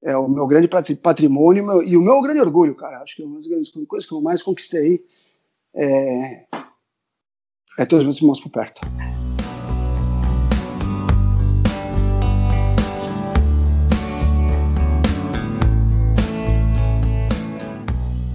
é 0.02 0.16
o 0.16 0.28
meu 0.28 0.46
grande 0.46 0.68
patrimônio 0.68 1.66
meu, 1.66 1.82
e 1.82 1.96
o 1.96 2.02
meu 2.02 2.20
grande 2.20 2.40
orgulho 2.40 2.74
cara. 2.74 3.00
Acho 3.02 3.16
que 3.16 3.22
uma 3.22 3.36
das 3.36 3.46
grandes 3.46 3.72
coisas 3.88 4.08
que 4.08 4.14
eu 4.14 4.20
mais 4.20 4.42
conquistei 4.42 5.04
é, 5.74 6.46
é 7.78 7.84
ter 7.84 7.96
os 7.96 8.04
meus 8.04 8.18
irmãos 8.18 8.40
por 8.40 8.50
perto 8.50 8.80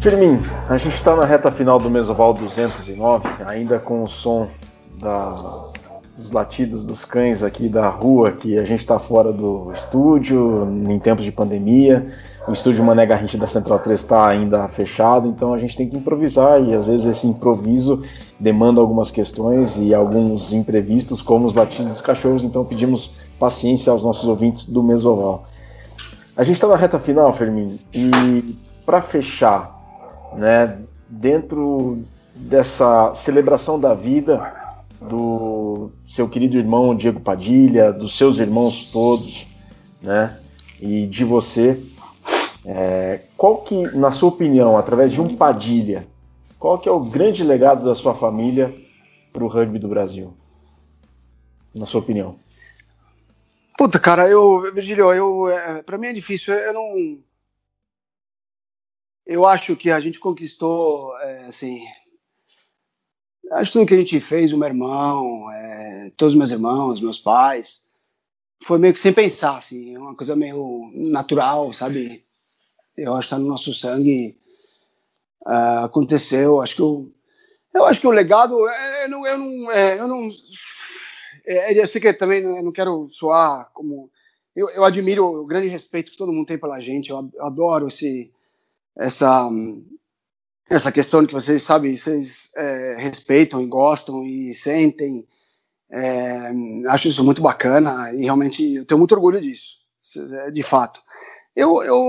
Firmin, 0.01 0.41
a 0.67 0.77
gente 0.77 0.95
está 0.95 1.15
na 1.15 1.25
reta 1.25 1.51
final 1.51 1.77
do 1.77 1.87
Mesoval 1.87 2.33
209, 2.33 3.29
ainda 3.45 3.77
com 3.77 4.01
o 4.01 4.07
som 4.07 4.47
da, 4.99 5.29
dos 6.17 6.31
latidos 6.31 6.83
dos 6.83 7.05
cães 7.05 7.43
aqui 7.43 7.69
da 7.69 7.87
rua, 7.87 8.31
que 8.31 8.57
a 8.57 8.65
gente 8.65 8.79
está 8.79 8.97
fora 8.97 9.31
do 9.31 9.71
estúdio, 9.71 10.67
em 10.89 10.97
tempos 10.97 11.23
de 11.23 11.31
pandemia. 11.31 12.11
O 12.47 12.51
estúdio 12.51 12.83
Mané 12.83 13.05
Garrincha 13.05 13.37
da 13.37 13.45
Central 13.45 13.77
3 13.77 13.99
está 13.99 14.27
ainda 14.27 14.67
fechado, 14.67 15.27
então 15.27 15.53
a 15.53 15.59
gente 15.59 15.77
tem 15.77 15.87
que 15.87 15.95
improvisar 15.95 16.59
e 16.59 16.73
às 16.73 16.87
vezes 16.87 17.05
esse 17.05 17.27
improviso 17.27 18.03
demanda 18.39 18.81
algumas 18.81 19.11
questões 19.11 19.77
e 19.77 19.93
alguns 19.93 20.51
imprevistos, 20.51 21.21
como 21.21 21.45
os 21.45 21.53
latidos 21.53 21.85
dos 21.85 22.01
cachorros, 22.01 22.43
então 22.43 22.65
pedimos 22.65 23.13
paciência 23.37 23.91
aos 23.91 24.03
nossos 24.03 24.27
ouvintes 24.27 24.67
do 24.67 24.81
Mesoval. 24.81 25.45
A 26.35 26.41
gente 26.41 26.55
está 26.55 26.67
na 26.67 26.75
reta 26.75 26.97
final, 26.97 27.31
Fermin, 27.33 27.79
e 27.93 28.57
para 28.83 28.99
fechar 28.99 29.79
né, 30.33 30.79
dentro 31.09 32.03
dessa 32.35 33.13
celebração 33.15 33.79
da 33.79 33.93
vida 33.93 34.59
do 35.01 35.91
seu 36.05 36.29
querido 36.29 36.57
irmão 36.57 36.95
Diego 36.95 37.19
Padilha, 37.19 37.91
dos 37.91 38.15
seus 38.15 38.37
irmãos 38.37 38.85
todos, 38.91 39.47
né, 40.01 40.39
e 40.79 41.07
de 41.07 41.23
você, 41.23 41.81
é, 42.65 43.21
qual 43.35 43.57
que, 43.57 43.87
na 43.95 44.11
sua 44.11 44.29
opinião, 44.29 44.77
através 44.77 45.11
de 45.11 45.19
um 45.19 45.35
Padilha, 45.35 46.07
qual 46.59 46.77
que 46.77 46.87
é 46.87 46.91
o 46.91 46.99
grande 46.99 47.43
legado 47.43 47.83
da 47.83 47.95
sua 47.95 48.13
família 48.13 48.73
para 49.33 49.43
o 49.43 49.47
rugby 49.47 49.79
do 49.79 49.87
Brasil? 49.87 50.33
Na 51.73 51.85
sua 51.85 52.01
opinião? 52.01 52.35
Puta, 53.77 53.97
cara, 53.97 54.29
eu, 54.29 54.71
Virgílio, 54.73 55.11
eu, 55.11 55.49
é, 55.49 55.81
para 55.81 55.97
mim 55.97 56.07
é 56.07 56.13
difícil, 56.13 56.53
eu 56.53 56.73
não 56.73 57.17
eu 59.31 59.45
acho 59.45 59.77
que 59.77 59.89
a 59.89 59.99
gente 60.01 60.19
conquistou, 60.19 61.17
é, 61.19 61.45
assim, 61.45 61.81
acho 63.53 63.71
que 63.71 63.79
tudo 63.79 63.87
que 63.87 63.93
a 63.93 63.97
gente 63.97 64.19
fez, 64.19 64.51
o 64.51 64.57
meu 64.57 64.67
irmão, 64.67 65.49
é, 65.51 66.11
todos 66.17 66.33
os 66.33 66.37
meus 66.37 66.51
irmãos, 66.51 66.99
meus 66.99 67.17
pais, 67.17 67.89
foi 68.61 68.77
meio 68.77 68.93
que 68.93 68.99
sem 68.99 69.13
pensar, 69.13 69.57
assim, 69.57 69.95
é 69.95 69.99
uma 69.99 70.15
coisa 70.15 70.35
meio 70.35 70.91
natural, 70.93 71.71
sabe? 71.71 72.25
Eu 72.97 73.13
acho 73.13 73.29
que 73.29 73.33
está 73.33 73.39
no 73.39 73.47
nosso 73.47 73.73
sangue, 73.73 74.37
uh, 75.45 75.85
aconteceu, 75.85 76.61
acho 76.61 76.75
que 76.75 76.81
eu, 76.81 77.09
eu 77.73 77.85
acho 77.85 78.01
que 78.01 78.07
o 78.07 78.11
legado, 78.11 78.67
é, 78.67 79.05
eu 79.05 79.09
não, 79.09 79.25
eu 79.25 79.37
não, 79.37 79.71
é, 79.71 79.99
eu 79.99 80.07
não, 80.09 80.29
é, 81.45 81.81
eu 81.81 81.87
sei 81.87 82.01
que 82.01 82.11
também 82.13 82.43
não, 82.43 82.61
não 82.63 82.71
quero 82.71 83.07
soar 83.09 83.71
como, 83.73 84.11
eu, 84.53 84.69
eu 84.71 84.83
admiro 84.83 85.25
o 85.25 85.45
grande 85.45 85.69
respeito 85.69 86.11
que 86.11 86.17
todo 86.17 86.33
mundo 86.33 86.47
tem 86.47 86.57
pela 86.57 86.81
gente, 86.81 87.09
eu 87.09 87.31
adoro 87.39 87.87
esse 87.87 88.29
essa 88.97 89.49
essa 90.69 90.91
questão 90.91 91.25
que 91.25 91.33
vocês 91.33 91.63
sabem, 91.63 91.97
vocês 91.97 92.49
é, 92.55 92.95
respeitam 92.97 93.61
e 93.61 93.67
gostam 93.67 94.23
e 94.23 94.53
sentem 94.53 95.27
É, 95.93 96.51
acho 96.87 97.09
isso 97.09 97.21
muito 97.23 97.41
bacana 97.41 98.13
e 98.13 98.23
realmente 98.23 98.75
eu 98.75 98.85
tenho 98.85 98.97
muito 98.97 99.13
orgulho 99.13 99.41
disso, 99.41 99.75
de 100.53 100.63
fato. 100.63 101.01
Eu, 101.53 101.83
eu 101.83 101.99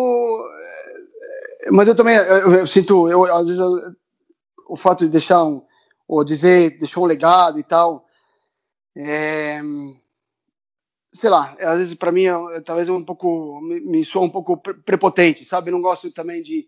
mas 1.72 1.88
eu 1.88 1.94
também 1.94 2.14
eu, 2.16 2.54
eu 2.54 2.66
sinto, 2.66 3.08
eu, 3.08 3.24
às 3.24 3.46
vezes 3.48 3.58
eu, 3.58 3.72
o 4.68 4.76
fato 4.76 5.04
de 5.04 5.10
deixar 5.10 5.42
um, 5.44 5.62
ou 6.06 6.24
dizer, 6.24 6.78
deixou 6.78 7.02
um 7.02 7.06
legado 7.08 7.58
e 7.58 7.64
tal, 7.64 8.06
é, 8.96 9.60
sei 11.12 11.30
lá, 11.30 11.56
às 11.60 11.78
vezes 11.78 11.94
para 11.94 12.12
mim 12.12 12.24
talvez 12.64 12.88
é 12.88 12.92
um 12.92 13.04
pouco 13.04 13.60
me, 13.60 13.80
me 13.80 14.04
soa 14.04 14.22
um 14.24 14.30
pouco 14.30 14.56
prepotente, 14.56 15.44
sabe? 15.44 15.68
Eu 15.68 15.72
não 15.72 15.82
gosto 15.82 16.10
também 16.10 16.42
de 16.42 16.66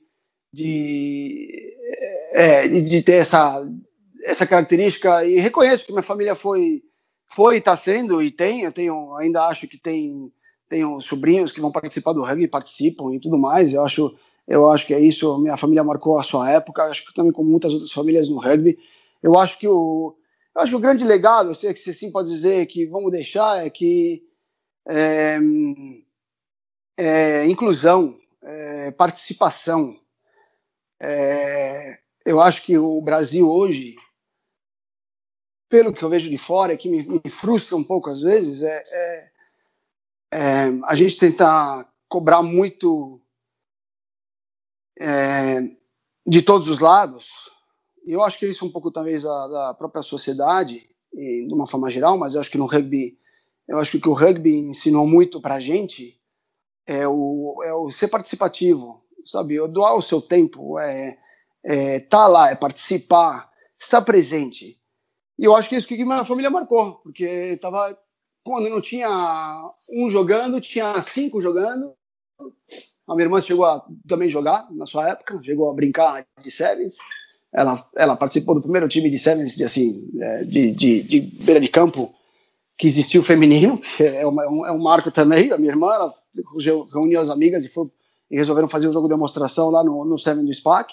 de, 0.53 1.75
é, 2.33 2.69
de 2.69 3.03
ter 3.03 3.15
essa 3.15 3.61
essa 4.25 4.47
característica 4.47 5.25
e 5.25 5.39
reconheço 5.41 5.85
que 5.85 5.93
minha 5.93 6.03
família 6.03 6.35
foi 6.35 6.83
foi 7.35 7.59
está 7.59 7.77
sendo 7.77 8.23
e 8.23 8.31
tem, 8.31 8.63
eu 8.63 8.73
tenho 8.73 9.15
ainda 9.17 9.47
acho 9.47 9.67
que 9.67 9.77
tem 9.79 10.33
tenho 10.69 11.01
sobrinhos 11.01 11.53
que 11.53 11.61
vão 11.61 11.71
participar 11.73 12.13
do 12.13 12.23
rugby, 12.23 12.49
participam 12.49 13.15
e 13.15 13.21
tudo 13.21 13.39
mais. 13.39 13.73
Eu 13.73 13.85
acho 13.85 14.15
eu 14.47 14.71
acho 14.71 14.87
que 14.87 14.95
é 14.95 15.01
isso. 15.01 15.39
Minha 15.39 15.57
família 15.57 15.85
marcou 15.85 16.19
a 16.19 16.23
sua 16.23 16.51
época. 16.51 16.85
Acho 16.85 17.07
que 17.07 17.15
também 17.15 17.33
como 17.33 17.51
muitas 17.51 17.73
outras 17.73 17.93
famílias 17.93 18.29
no 18.29 18.39
rugby. 18.39 18.79
Eu 19.23 19.39
acho 19.39 19.59
que 19.59 19.69
o 19.69 20.17
eu 20.55 20.63
acho 20.63 20.71
que 20.71 20.77
o 20.77 20.81
grande 20.81 21.05
legado, 21.05 21.51
eu 21.51 21.55
sei 21.55 21.75
que 21.75 21.81
você 21.81 21.93
sim 21.93 22.13
pode 22.13 22.31
dizer 22.31 22.67
que 22.67 22.87
vamos 22.87 23.11
deixar 23.11 23.67
é 23.67 23.71
que 23.71 24.23
é, 24.87 25.39
é, 26.97 27.47
inclusão, 27.47 28.19
é, 28.43 28.91
participação. 28.93 29.99
É, 31.01 31.99
eu 32.25 32.41
acho 32.41 32.63
que 32.63 32.79
o 32.79 33.01
Brasil 33.01 33.51
hoje, 33.51 33.97
pelo 35.69 35.93
que 35.93 36.03
eu 36.03 36.09
vejo 36.09 36.31
de 36.31 36.39
fora, 36.39 36.77
que 36.77 36.89
me, 36.89 37.03
me 37.03 37.31
frustra 37.31 37.77
um 37.77 37.85
pouco 37.85 38.11
às 38.11 38.21
vezes, 38.21 38.63
é, 38.63 38.83
é, 38.93 39.31
é 40.33 40.65
a 40.85 40.95
gente 40.95 41.17
tentar 41.17 41.91
cobrar 42.09 42.43
muito 42.43 43.21
de 46.25 46.41
todos 46.41 46.69
os 46.69 46.79
lados. 46.79 47.29
E 48.07 48.13
eu 48.13 48.23
acho 48.23 48.39
que 48.39 48.47
isso 48.47 48.65
é 48.65 48.69
um 48.69 48.71
pouco 48.71 48.93
talvez 48.93 49.25
da, 49.25 49.75
própria 49.75 50.03
sociedade, 50.03 50.89
de 51.13 51.53
uma 51.53 51.67
forma 51.67 51.91
geral, 51.91 52.17
mas 52.17 52.35
eu 52.35 52.41
acho 52.41 52.51
que 52.51 52.59
no 52.59 52.67
rugby 52.67 53.19
eu 53.69 53.79
acho 53.79 53.99
que 53.99 54.09
o 54.09 54.13
rugby 54.13 54.57
ensinou 54.57 55.07
muito 55.07 55.41
para 55.41 55.55
a 55.55 55.61
gente 55.61 56.21
é 56.87 57.09
o, 57.09 57.63
é 57.65 57.73
o 57.73 57.91
ser 57.91 58.09
participativo, 58.09 59.03
sabe? 59.25 59.57
Doar 59.69 59.97
o 59.97 60.03
seu 60.03 60.21
tempo, 60.21 60.79
é, 60.79 61.19
é 61.65 62.01
tá 62.01 62.27
lá, 62.27 62.51
é 62.51 62.55
participar, 62.55 63.51
estar 63.79 64.03
presente. 64.03 64.79
E 65.39 65.45
eu 65.45 65.57
acho 65.57 65.69
que 65.69 65.75
é 65.75 65.79
isso 65.79 65.89
que 65.89 66.05
minha 66.05 66.25
família 66.25 66.51
marcou, 66.51 66.97
porque 66.97 67.57
tava 67.57 67.99
quando 68.45 68.69
não 68.69 68.81
tinha 68.81 69.73
um 69.91 70.11
jogando, 70.11 70.61
tinha 70.61 71.03
cinco 71.03 71.41
jogando. 71.41 71.95
A 73.09 73.15
minha 73.15 73.25
irmã 73.25 73.41
chegou 73.41 73.65
a 73.65 73.85
também 74.07 74.29
jogar 74.29 74.71
na 74.71 74.87
sua 74.87 75.09
época, 75.09 75.43
chegou 75.43 75.71
a 75.71 75.75
brincar 75.75 76.27
de 76.41 76.51
sevens. 76.51 76.97
Ela, 77.53 77.83
ela 77.97 78.17
participou 78.17 78.55
do 78.55 78.61
primeiro 78.61 78.89
time 78.89 79.09
de 79.09 79.19
sevens, 79.19 79.57
de, 79.57 79.65
assim, 79.65 80.11
é, 80.21 80.45
de, 80.45 80.73
de, 80.73 81.03
de 81.03 81.21
beira 81.21 81.61
de 81.61 81.69
campo 81.69 82.15
que 82.77 82.87
existiu 82.87 83.23
feminino, 83.23 83.79
que 83.79 84.03
é, 84.03 84.27
uma, 84.27 84.45
é, 84.45 84.49
um, 84.49 84.67
é 84.67 84.73
um 84.73 84.83
marco 84.83 85.11
também. 85.11 85.53
A 85.53 85.59
minha 85.59 85.71
irmã 85.71 85.91
reuniu 86.93 87.21
as 87.21 87.31
amigas 87.31 87.65
e, 87.65 87.69
foi, 87.69 87.87
e 88.31 88.37
resolveram 88.37 88.69
fazer 88.69 88.87
o 88.87 88.91
um 88.91 88.93
jogo 88.93 89.07
de 89.07 89.15
demonstração 89.15 89.71
lá 89.71 89.85
no, 89.85 90.05
no 90.05 90.19
Seven 90.19 90.45
do 90.45 90.53
SPAC. 90.53 90.93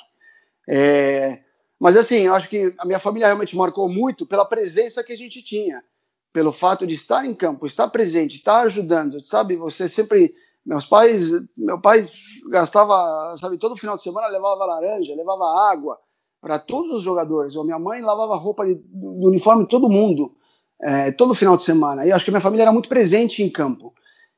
É, 0.70 1.40
mas 1.80 1.98
assim, 1.98 2.20
eu 2.20 2.36
acho 2.36 2.48
que 2.48 2.74
a 2.78 2.86
minha 2.86 3.00
família 3.00 3.28
realmente 3.28 3.58
marcou 3.58 3.90
muito 3.90 4.26
pela 4.26 4.46
presença 4.46 5.04
que 5.04 5.14
a 5.14 5.18
gente 5.18 5.42
tinha, 5.42 5.84
pelo 6.32 6.52
fato 6.52 6.86
de 6.86 6.94
estar 6.94 7.26
em 7.26 7.34
campo, 7.34 7.66
estar 7.66 7.88
presente, 7.88 8.38
estar 8.38 8.62
ajudando, 8.62 9.26
sabe? 9.26 9.56
Você 9.56 9.90
sempre. 9.90 10.34
Meus 10.64 10.86
pais, 10.86 11.32
meu 11.58 11.82
pai 11.82 12.08
gastava, 12.52 13.36
sabe, 13.40 13.58
todo 13.58 13.76
final 13.76 13.96
de 13.96 14.04
semana 14.04 14.28
levava 14.28 14.64
laranja, 14.64 15.16
levava 15.16 15.60
água 15.72 15.98
para 16.40 16.60
todos 16.60 16.92
os 16.92 17.02
jogadores. 17.02 17.56
Ou 17.56 17.64
minha 17.64 17.80
mãe 17.80 18.00
lavava 18.00 18.36
roupa 18.36 18.64
de, 18.68 18.76
do 18.76 19.28
uniforme 19.28 19.68
todo 19.68 19.90
mundo 19.90 20.36
é, 20.82 21.12
todo 21.12 21.36
final 21.36 21.56
de 21.56 21.64
semana. 21.64 22.06
E 22.06 22.12
acho 22.12 22.26
que 22.26 22.32
minha 22.32 22.42
família 22.42 22.64
era 22.64 22.72
muito 22.72 22.90
presente 22.90 23.44
em 23.44 23.50
campo. 23.50 23.94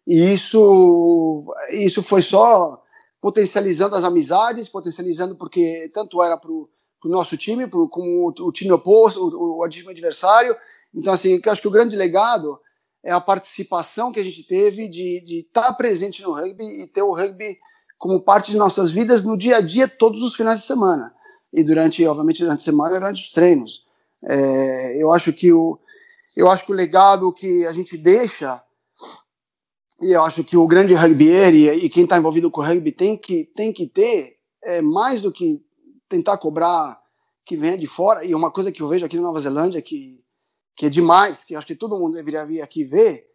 E 0.06 0.34
isso, 0.34 1.46
isso 1.72 2.04
foi 2.04 2.22
só 2.22 2.82
potencializando 3.22 3.96
as 3.96 4.04
amizades, 4.04 4.68
potencializando 4.68 5.36
porque 5.36 5.90
tanto 5.94 6.22
era 6.22 6.36
para 6.36 6.52
o 6.52 6.70
nosso 7.06 7.38
time, 7.38 7.68
pro, 7.68 7.88
como 7.88 8.28
o, 8.28 8.48
o 8.48 8.52
time 8.52 8.72
oposto, 8.72 9.26
o, 9.26 9.60
o, 9.60 9.64
adversário. 9.64 10.56
Então, 10.94 11.14
assim, 11.14 11.40
eu 11.44 11.52
acho 11.52 11.62
que 11.62 11.68
o 11.68 11.72
grande 11.72 11.96
legado 11.96 12.60
é 13.02 13.12
a 13.12 13.22
participação 13.22 14.12
que 14.12 14.20
a 14.20 14.24
gente 14.24 14.44
teve 14.44 14.90
de 14.90 15.46
estar 15.48 15.68
tá 15.68 15.74
presente 15.74 16.22
no 16.22 16.34
rugby 16.34 16.66
e 16.82 16.88
ter 16.88 17.02
o 17.02 17.14
rugby 17.14 17.58
como 17.98 18.22
parte 18.22 18.52
de 18.52 18.58
nossas 18.58 18.92
vidas 18.92 19.24
no 19.24 19.38
dia 19.38 19.58
a 19.58 19.62
dia, 19.62 19.88
todos 19.88 20.22
os 20.22 20.36
finais 20.36 20.60
de 20.60 20.66
semana. 20.66 21.14
E 21.54 21.64
durante, 21.64 22.06
obviamente, 22.06 22.42
durante 22.42 22.60
a 22.60 22.66
semana, 22.66 23.00
durante 23.00 23.22
os 23.22 23.32
treinos. 23.32 23.86
É, 24.26 25.02
eu 25.02 25.14
acho 25.14 25.32
que 25.32 25.54
o, 25.54 25.80
eu 26.36 26.50
acho 26.50 26.66
que 26.66 26.72
o 26.72 26.76
legado 26.76 27.32
que 27.32 27.66
a 27.66 27.74
gente 27.74 27.98
deixa, 27.98 28.62
e 30.02 30.12
eu 30.12 30.24
acho 30.24 30.44
que 30.44 30.58
o 30.58 30.68
grande 30.68 30.94
rugbyer 30.94 31.54
e, 31.54 31.70
e 31.70 31.90
quem 31.90 32.04
está 32.04 32.18
envolvido 32.18 32.50
com 32.50 32.62
o 32.62 32.64
rugby 32.64 32.92
tem 32.92 33.18
que, 33.18 33.46
tem 33.56 33.72
que 33.72 33.88
ter, 33.88 34.38
é 34.62 34.82
mais 34.82 35.22
do 35.22 35.32
que 35.32 35.64
tentar 36.10 36.38
cobrar 36.38 37.02
que 37.46 37.58
venha 37.58 37.78
de 37.78 37.88
fora, 37.88 38.24
e 38.24 38.34
uma 38.34 38.50
coisa 38.50 38.72
que 38.72 38.82
eu 38.82 38.88
vejo 38.88 39.06
aqui 39.06 39.18
na 39.18 39.24
Nova 39.24 39.40
Zelândia 39.40 39.82
que, 39.82 40.24
que 40.76 40.86
é 40.86 40.90
demais, 40.90 41.44
que 41.44 41.56
acho 41.56 41.68
que 41.68 41.76
todo 41.76 41.98
mundo 41.98 42.16
deveria 42.16 42.46
vir 42.46 42.62
aqui 42.62 42.84
ver, 42.84 43.30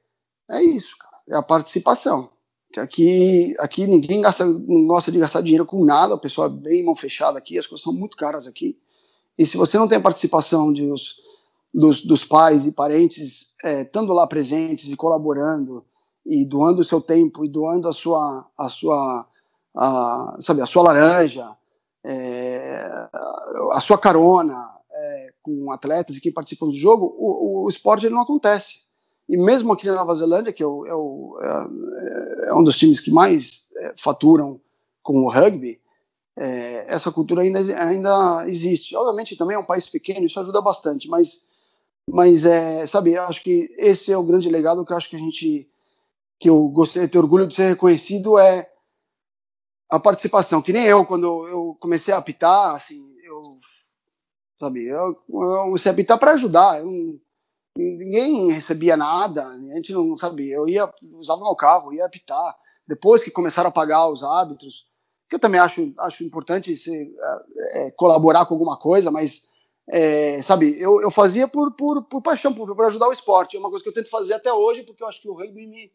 é 0.51 0.63
isso, 0.63 0.97
cara, 0.99 1.17
é 1.29 1.37
a 1.37 1.43
participação. 1.43 2.31
Que 2.73 2.81
aqui, 2.81 3.55
aqui 3.59 3.87
ninguém 3.87 4.21
gasta, 4.21 4.45
não 4.45 4.87
gosta 4.87 5.11
de 5.11 5.19
gastar 5.19 5.43
dinheiro 5.43 5.65
com 5.65 5.85
nada, 5.85 6.15
o 6.15 6.21
pessoal 6.21 6.49
é 6.49 6.51
bem 6.51 6.85
mão 6.85 6.95
fechada 6.95 7.39
aqui, 7.39 7.59
as 7.59 7.67
coisas 7.67 7.83
são 7.83 7.93
muito 7.93 8.17
caras 8.17 8.47
aqui. 8.47 8.79
E 9.39 9.47
se 9.47 9.57
você 9.57 9.79
não 9.79 9.89
tem 9.89 9.99
a 9.99 10.03
participação 10.03 10.73
de 10.73 10.85
os, 10.91 11.17
dos, 11.73 12.05
dos 12.05 12.25
pais 12.25 12.67
e 12.67 12.73
parentes 12.73 13.55
é, 13.63 13.83
estando 13.83 14.13
lá 14.13 14.27
presentes 14.27 14.89
e 14.89 14.97
colaborando 14.97 15.85
e 16.25 16.45
doando 16.45 16.81
o 16.81 16.85
seu 16.85 17.01
tempo 17.01 17.45
e 17.45 17.49
doando 17.49 17.89
a 17.89 17.93
sua 17.93 18.47
a 18.57 18.69
sua 18.69 19.27
a, 19.77 20.37
sabe 20.41 20.63
a 20.63 20.67
sua 20.67 20.83
laranja 20.83 21.57
é, 22.05 23.09
a 23.73 23.81
sua 23.81 23.99
carona 23.99 24.71
é, 24.91 25.33
com 25.43 25.71
atletas 25.71 26.17
e 26.17 26.21
quem 26.21 26.33
participa 26.33 26.67
do 26.67 26.75
jogo 26.75 27.15
o, 27.19 27.65
o 27.65 27.69
esporte 27.69 28.07
ele 28.07 28.15
não 28.15 28.23
acontece 28.23 28.81
e 29.29 29.37
mesmo 29.37 29.73
aqui 29.73 29.87
na 29.87 29.95
Nova 29.95 30.15
Zelândia 30.15 30.53
que 30.53 30.63
é, 30.63 30.67
o, 30.67 30.87
é, 30.87 30.95
o, 30.95 31.39
é, 31.41 32.49
é 32.49 32.55
um 32.55 32.63
dos 32.63 32.79
times 32.79 32.99
que 32.99 33.11
mais 33.11 33.69
é, 33.77 33.95
faturam 33.97 34.61
com 35.03 35.23
o 35.23 35.31
rugby 35.31 35.81
essa 36.87 37.11
cultura 37.11 37.43
ainda, 37.43 37.59
ainda 37.59 38.49
existe. 38.49 38.95
Obviamente 38.95 39.37
também 39.37 39.57
é 39.57 39.59
um 39.59 39.65
país 39.65 39.89
pequeno, 39.89 40.25
isso 40.25 40.39
ajuda 40.39 40.63
bastante, 40.63 41.09
mas 41.09 41.49
mas, 42.11 42.45
é, 42.45 42.87
sabe, 42.87 43.13
eu 43.13 43.23
acho 43.25 43.43
que 43.43 43.69
esse 43.77 44.11
é 44.11 44.17
o 44.17 44.23
grande 44.23 44.49
legado 44.49 44.85
que 44.85 44.93
eu 44.93 44.97
acho 44.97 45.11
que 45.11 45.17
a 45.17 45.19
gente, 45.19 45.69
que 46.39 46.49
eu 46.49 46.69
gostaria 46.69 47.07
de 47.07 47.13
ter 47.13 47.19
orgulho 47.19 47.47
de 47.47 47.55
ser 47.55 47.69
reconhecido 47.69 48.39
é 48.39 48.71
a 49.91 50.01
participação. 50.01 50.63
Que 50.63 50.73
nem 50.73 50.85
eu, 50.85 51.05
quando 51.05 51.47
eu 51.47 51.77
comecei 51.81 52.13
a 52.13 52.19
apitar, 52.19 52.75
assim, 52.75 53.15
eu, 53.25 53.43
sabe, 54.57 54.87
eu, 54.87 55.17
eu 55.29 55.65
comecei 55.65 55.91
a 55.91 55.93
apitar 55.93 56.19
para 56.19 56.33
ajudar. 56.33 56.81
Eu, 56.81 57.21
ninguém 57.77 58.53
recebia 58.53 58.97
nada, 58.97 59.47
a 59.47 59.77
gente 59.77 59.93
não 59.93 60.17
sabia. 60.17 60.57
Eu 60.57 60.69
ia, 60.69 60.93
usava 61.13 61.43
meu 61.43 61.55
carro, 61.55 61.93
ia 61.93 62.07
apitar. 62.07 62.57
Depois 62.87 63.23
que 63.23 63.31
começaram 63.31 63.69
a 63.69 63.73
pagar 63.73 64.09
os 64.09 64.25
árbitros, 64.25 64.87
que 65.29 65.37
eu 65.37 65.39
também 65.39 65.61
acho, 65.61 65.93
acho 65.99 66.25
importante 66.25 66.75
ser, 66.77 67.15
é, 67.73 67.91
colaborar 67.91 68.47
com 68.47 68.55
alguma 68.55 68.79
coisa, 68.79 69.11
mas 69.11 69.47
é, 69.91 70.43
sabe, 70.43 70.79
eu, 70.79 71.01
eu 71.01 71.11
fazia 71.11 71.49
por, 71.49 71.73
por, 71.73 72.03
por 72.05 72.21
paixão, 72.21 72.53
por, 72.53 72.75
por, 72.75 72.85
ajudar 72.87 73.09
o 73.09 73.13
esporte. 73.13 73.57
É 73.57 73.59
uma 73.59 73.71
coisa 73.71 73.83
que 73.83 73.89
eu 73.89 73.95
tento 73.95 74.11
fazer 74.11 74.35
até 74.35 74.53
hoje, 74.53 74.83
porque 74.83 75.03
eu 75.03 75.09
acho 75.09 75.21
que 75.21 75.29
o 75.29 75.35
rugby 75.35 75.67
me 75.67 75.91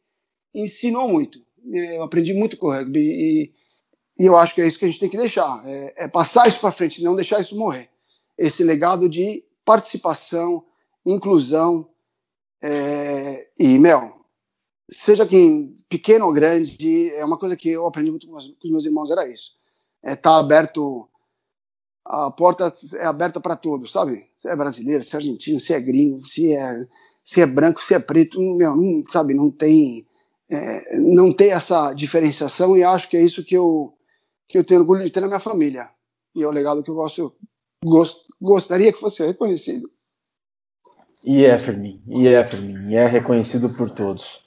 ensinou 0.53 1.07
muito. 1.07 1.40
Eu 1.72 2.02
aprendi 2.03 2.34
muito 2.34 2.57
com 2.57 2.68
o 2.68 2.72
rugby 2.72 2.99
e, 2.99 3.53
e 4.20 4.26
eu 4.26 4.36
acho 4.36 4.56
que 4.56 4.61
é 4.61 4.68
isso 4.68 4.80
que 4.80 4.86
a 4.86 4.88
gente 4.88 4.99
tem 4.99 5.10
que 5.10 5.18
deixar: 5.18 5.61
é, 5.65 6.06
é 6.06 6.07
passar 6.07 6.48
isso 6.48 6.60
para 6.60 6.72
frente, 6.72 7.03
não 7.03 7.15
deixar 7.15 7.40
isso 7.40 7.57
morrer. 7.57 7.90
Esse 8.38 8.64
legado 8.64 9.07
de 9.07 9.44
participação, 9.64 10.65
inclusão 11.06 11.88
é, 12.61 13.48
e, 13.60 13.78
Mel, 13.78 14.26
seja 14.90 15.26
quem 15.26 15.78
pequeno 15.88 16.26
ou 16.26 16.34
grande, 16.34 17.11
é 17.11 17.24
uma 17.24 17.38
coisa 17.38 17.56
que 17.56 17.70
eu 17.70 17.86
aprendi 17.86 18.10
muito 18.10 18.28
com 18.28 18.36
os 18.36 18.72
meus 18.72 18.86
irmãos, 18.86 19.11
era 19.11 19.28
isso. 19.28 19.52
É 20.02 20.14
estar 20.14 20.32
tá 20.32 20.40
aberto 20.40 21.07
a 22.05 22.30
porta 22.31 22.71
é 22.95 23.05
aberta 23.05 23.39
para 23.39 23.55
todos, 23.55 23.91
sabe? 23.91 24.25
Se 24.38 24.49
é 24.49 24.55
brasileiro, 24.55 25.03
se 25.03 25.15
é 25.15 25.17
argentino, 25.17 25.59
se 25.59 25.73
é 25.73 25.80
gringo, 25.80 26.25
se 26.25 26.53
é, 26.53 26.85
se 27.23 27.41
é 27.41 27.45
branco, 27.45 27.81
se 27.81 27.93
é 27.93 27.99
preto, 27.99 28.41
meu, 28.41 28.75
não, 28.75 29.03
sabe? 29.07 29.34
Não 29.34 29.49
tem, 29.49 30.05
é, 30.49 30.97
não 30.97 31.34
tem 31.34 31.51
essa 31.51 31.93
diferenciação 31.93 32.75
e 32.75 32.84
acho 32.84 33.09
que 33.09 33.17
é 33.17 33.21
isso 33.21 33.43
que 33.43 33.55
eu, 33.55 33.93
que 34.47 34.57
eu 34.57 34.63
tenho 34.63 34.81
orgulho 34.81 35.03
de 35.03 35.11
ter 35.11 35.21
na 35.21 35.27
minha 35.27 35.39
família. 35.39 35.89
E 36.35 36.43
é 36.43 36.47
o 36.47 36.51
legado 36.51 36.84
que 36.84 36.89
eu 36.89 36.95
gosto, 36.95 37.34
gost, 37.84 38.27
gostaria 38.41 38.91
que 38.91 38.99
fosse 38.99 39.25
reconhecido. 39.25 39.89
E 41.23 41.45
é, 41.45 41.57
Firmin, 41.57 42.01
e 42.05 42.27
é, 42.27 42.43
Firmin, 42.43 42.89
e 42.89 42.95
é 42.95 43.07
reconhecido 43.07 43.69
por 43.69 43.89
todos. 43.89 44.43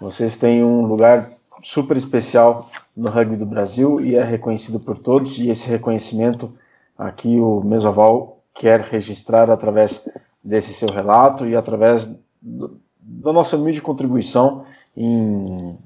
Vocês 0.00 0.36
têm 0.36 0.64
um 0.64 0.84
lugar 0.84 1.30
super 1.62 1.96
especial 1.96 2.70
no 2.96 3.08
rugby 3.08 3.36
do 3.36 3.46
Brasil 3.46 4.00
e 4.00 4.16
é 4.16 4.22
reconhecido 4.24 4.80
por 4.80 4.98
todos, 4.98 5.38
e 5.38 5.48
esse 5.48 5.68
reconhecimento 5.68 6.52
aqui 6.98 7.38
o 7.38 7.62
Mesoval 7.62 8.42
quer 8.52 8.80
registrar 8.80 9.48
através 9.48 10.08
desse 10.42 10.74
seu 10.74 10.88
relato 10.88 11.46
e 11.46 11.54
através 11.54 12.12
da 12.42 13.32
nossa 13.32 13.56
humilde 13.56 13.80
contribuição 13.80 14.64
em 14.96 15.78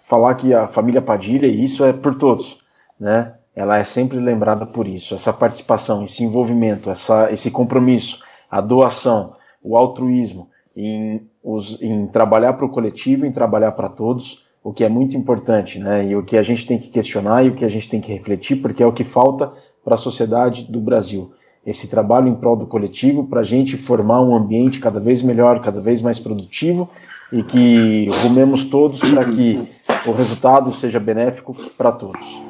falar 0.00 0.34
que 0.34 0.52
a 0.52 0.68
família 0.68 1.00
Padilha, 1.00 1.46
e 1.46 1.64
isso 1.64 1.84
é 1.84 1.92
por 1.92 2.16
todos, 2.16 2.62
né? 3.00 3.34
Ela 3.54 3.78
é 3.78 3.84
sempre 3.84 4.18
lembrada 4.18 4.66
por 4.66 4.86
isso, 4.86 5.14
essa 5.14 5.32
participação, 5.32 6.04
esse 6.04 6.22
envolvimento, 6.22 6.90
essa, 6.90 7.32
esse 7.32 7.50
compromisso, 7.50 8.22
a 8.50 8.60
doação, 8.60 9.34
o 9.62 9.76
altruísmo 9.76 10.50
em, 10.76 11.26
os, 11.42 11.80
em 11.82 12.06
trabalhar 12.06 12.54
para 12.54 12.66
o 12.66 12.70
coletivo, 12.70 13.26
em 13.26 13.32
trabalhar 13.32 13.72
para 13.72 13.88
todos, 13.88 14.46
o 14.64 14.72
que 14.72 14.84
é 14.84 14.88
muito 14.88 15.16
importante, 15.16 15.78
né? 15.78 16.06
E 16.06 16.16
o 16.16 16.22
que 16.22 16.36
a 16.36 16.42
gente 16.42 16.66
tem 16.66 16.78
que 16.78 16.88
questionar 16.88 17.44
e 17.44 17.48
o 17.48 17.54
que 17.54 17.64
a 17.64 17.68
gente 17.68 17.88
tem 17.88 18.00
que 18.00 18.12
refletir, 18.12 18.56
porque 18.56 18.82
é 18.82 18.86
o 18.86 18.92
que 18.92 19.04
falta 19.04 19.52
para 19.84 19.94
a 19.94 19.98
sociedade 19.98 20.62
do 20.70 20.80
Brasil. 20.80 21.32
Esse 21.64 21.88
trabalho 21.88 22.28
em 22.28 22.34
prol 22.34 22.56
do 22.56 22.66
coletivo 22.66 23.24
para 23.24 23.40
a 23.40 23.44
gente 23.44 23.76
formar 23.76 24.20
um 24.20 24.34
ambiente 24.34 24.80
cada 24.80 24.98
vez 24.98 25.22
melhor, 25.22 25.60
cada 25.60 25.80
vez 25.80 26.02
mais 26.02 26.18
produtivo 26.18 26.88
e 27.32 27.42
que 27.42 28.08
rumemos 28.22 28.64
todos 28.64 29.00
para 29.00 29.24
que 29.24 29.68
o 30.06 30.12
resultado 30.12 30.72
seja 30.72 31.00
benéfico 31.00 31.54
para 31.76 31.92
todos. 31.92 32.42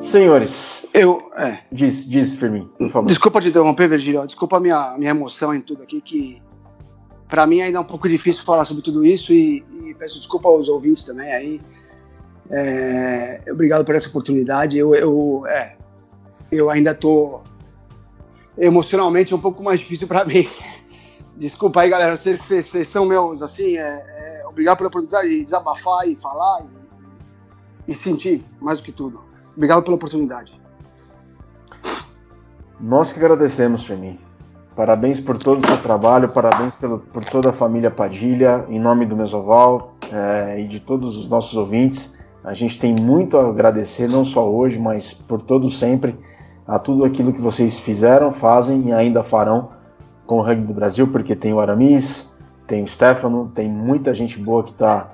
Senhores, 0.00 0.73
eu. 0.94 1.30
É. 1.36 1.58
Diz, 1.72 2.08
diz, 2.08 2.36
Firmin, 2.36 2.70
por 2.78 2.88
favor. 2.88 3.08
Desculpa 3.08 3.40
te 3.40 3.48
interromper, 3.48 3.88
Virgílio. 3.88 4.24
Desculpa 4.24 4.58
a 4.58 4.60
minha, 4.60 4.96
minha 4.96 5.10
emoção 5.10 5.52
em 5.52 5.60
tudo 5.60 5.82
aqui, 5.82 6.00
que 6.00 6.40
para 7.28 7.46
mim 7.46 7.60
ainda 7.60 7.78
é 7.78 7.80
um 7.80 7.84
pouco 7.84 8.08
difícil 8.08 8.44
falar 8.44 8.64
sobre 8.64 8.82
tudo 8.82 9.04
isso 9.04 9.32
e, 9.32 9.64
e 9.84 9.94
peço 9.94 10.18
desculpa 10.18 10.48
aos 10.48 10.68
ouvintes 10.68 11.04
também 11.04 11.32
aí. 11.32 11.60
É, 12.48 13.42
obrigado 13.50 13.84
por 13.84 13.96
essa 13.96 14.08
oportunidade. 14.08 14.78
Eu, 14.78 14.94
eu, 14.94 15.44
é, 15.48 15.76
eu 16.52 16.70
ainda 16.70 16.94
tô 16.94 17.40
emocionalmente 18.56 19.34
um 19.34 19.40
pouco 19.40 19.64
mais 19.64 19.80
difícil 19.80 20.06
para 20.06 20.24
mim. 20.24 20.48
Desculpa 21.36 21.80
aí, 21.80 21.90
galera. 21.90 22.16
Vocês, 22.16 22.40
vocês, 22.40 22.66
vocês 22.66 22.88
são 22.88 23.04
meus, 23.04 23.42
assim, 23.42 23.76
é, 23.76 23.82
é, 23.82 24.46
obrigado 24.46 24.76
pela 24.76 24.88
oportunidade 24.88 25.28
de 25.28 25.42
desabafar 25.42 26.06
e 26.08 26.14
falar 26.14 26.64
e, 27.88 27.90
e 27.90 27.94
sentir, 27.94 28.44
mais 28.60 28.78
do 28.78 28.84
que 28.84 28.92
tudo. 28.92 29.20
Obrigado 29.56 29.82
pela 29.82 29.96
oportunidade. 29.96 30.63
Nós 32.86 33.14
que 33.14 33.18
agradecemos, 33.18 33.86
Femi. 33.86 34.20
Parabéns 34.76 35.18
por 35.18 35.38
todo 35.38 35.64
o 35.64 35.66
seu 35.66 35.78
trabalho, 35.78 36.28
parabéns 36.28 36.76
pelo, 36.76 36.98
por 36.98 37.24
toda 37.24 37.48
a 37.48 37.52
família 37.52 37.90
Padilha, 37.90 38.66
em 38.68 38.78
nome 38.78 39.06
do 39.06 39.16
Mesoval 39.16 39.94
é, 40.12 40.60
e 40.60 40.68
de 40.68 40.80
todos 40.80 41.16
os 41.16 41.26
nossos 41.26 41.56
ouvintes. 41.56 42.18
A 42.44 42.52
gente 42.52 42.78
tem 42.78 42.94
muito 42.94 43.38
a 43.38 43.48
agradecer, 43.48 44.06
não 44.06 44.22
só 44.22 44.46
hoje, 44.46 44.78
mas 44.78 45.14
por 45.14 45.40
todo 45.40 45.70
sempre, 45.70 46.14
a 46.68 46.78
tudo 46.78 47.06
aquilo 47.06 47.32
que 47.32 47.40
vocês 47.40 47.78
fizeram, 47.78 48.30
fazem 48.34 48.88
e 48.88 48.92
ainda 48.92 49.24
farão 49.24 49.70
com 50.26 50.40
o 50.40 50.42
Rugby 50.42 50.66
do 50.66 50.74
Brasil, 50.74 51.06
porque 51.06 51.34
tem 51.34 51.54
o 51.54 51.60
Aramis, 51.60 52.36
tem 52.66 52.82
o 52.82 52.86
Stefano, 52.86 53.50
tem 53.54 53.66
muita 53.66 54.14
gente 54.14 54.38
boa 54.38 54.62
que 54.62 54.74
tá, 54.74 55.08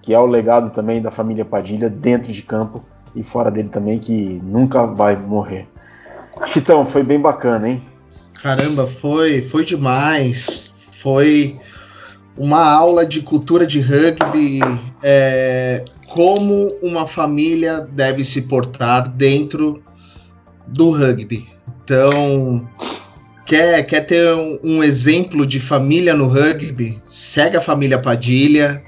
que 0.00 0.14
é 0.14 0.18
o 0.18 0.24
legado 0.24 0.70
também 0.70 1.02
da 1.02 1.10
família 1.10 1.44
Padilha 1.44 1.90
dentro 1.90 2.32
de 2.32 2.40
campo 2.40 2.80
e 3.14 3.22
fora 3.22 3.50
dele 3.50 3.68
também, 3.68 3.98
que 3.98 4.40
nunca 4.42 4.86
vai 4.86 5.16
morrer. 5.16 5.68
Chitão, 6.46 6.84
foi 6.84 7.02
bem 7.02 7.20
bacana, 7.20 7.68
hein? 7.68 7.82
Caramba, 8.42 8.86
foi, 8.86 9.42
foi 9.42 9.64
demais. 9.64 10.72
Foi 10.92 11.58
uma 12.36 12.64
aula 12.64 13.04
de 13.04 13.20
cultura 13.20 13.66
de 13.66 13.80
rugby, 13.80 14.60
é, 15.02 15.84
como 16.08 16.68
uma 16.82 17.06
família 17.06 17.80
deve 17.80 18.24
se 18.24 18.42
portar 18.42 19.08
dentro 19.08 19.82
do 20.66 20.90
rugby. 20.90 21.46
Então, 21.84 22.68
quer, 23.44 23.82
quer 23.84 24.06
ter 24.06 24.32
um, 24.32 24.58
um 24.62 24.84
exemplo 24.84 25.46
de 25.46 25.60
família 25.60 26.14
no 26.14 26.26
rugby? 26.26 27.02
Segue 27.06 27.56
a 27.56 27.60
família 27.60 27.98
Padilha. 27.98 28.82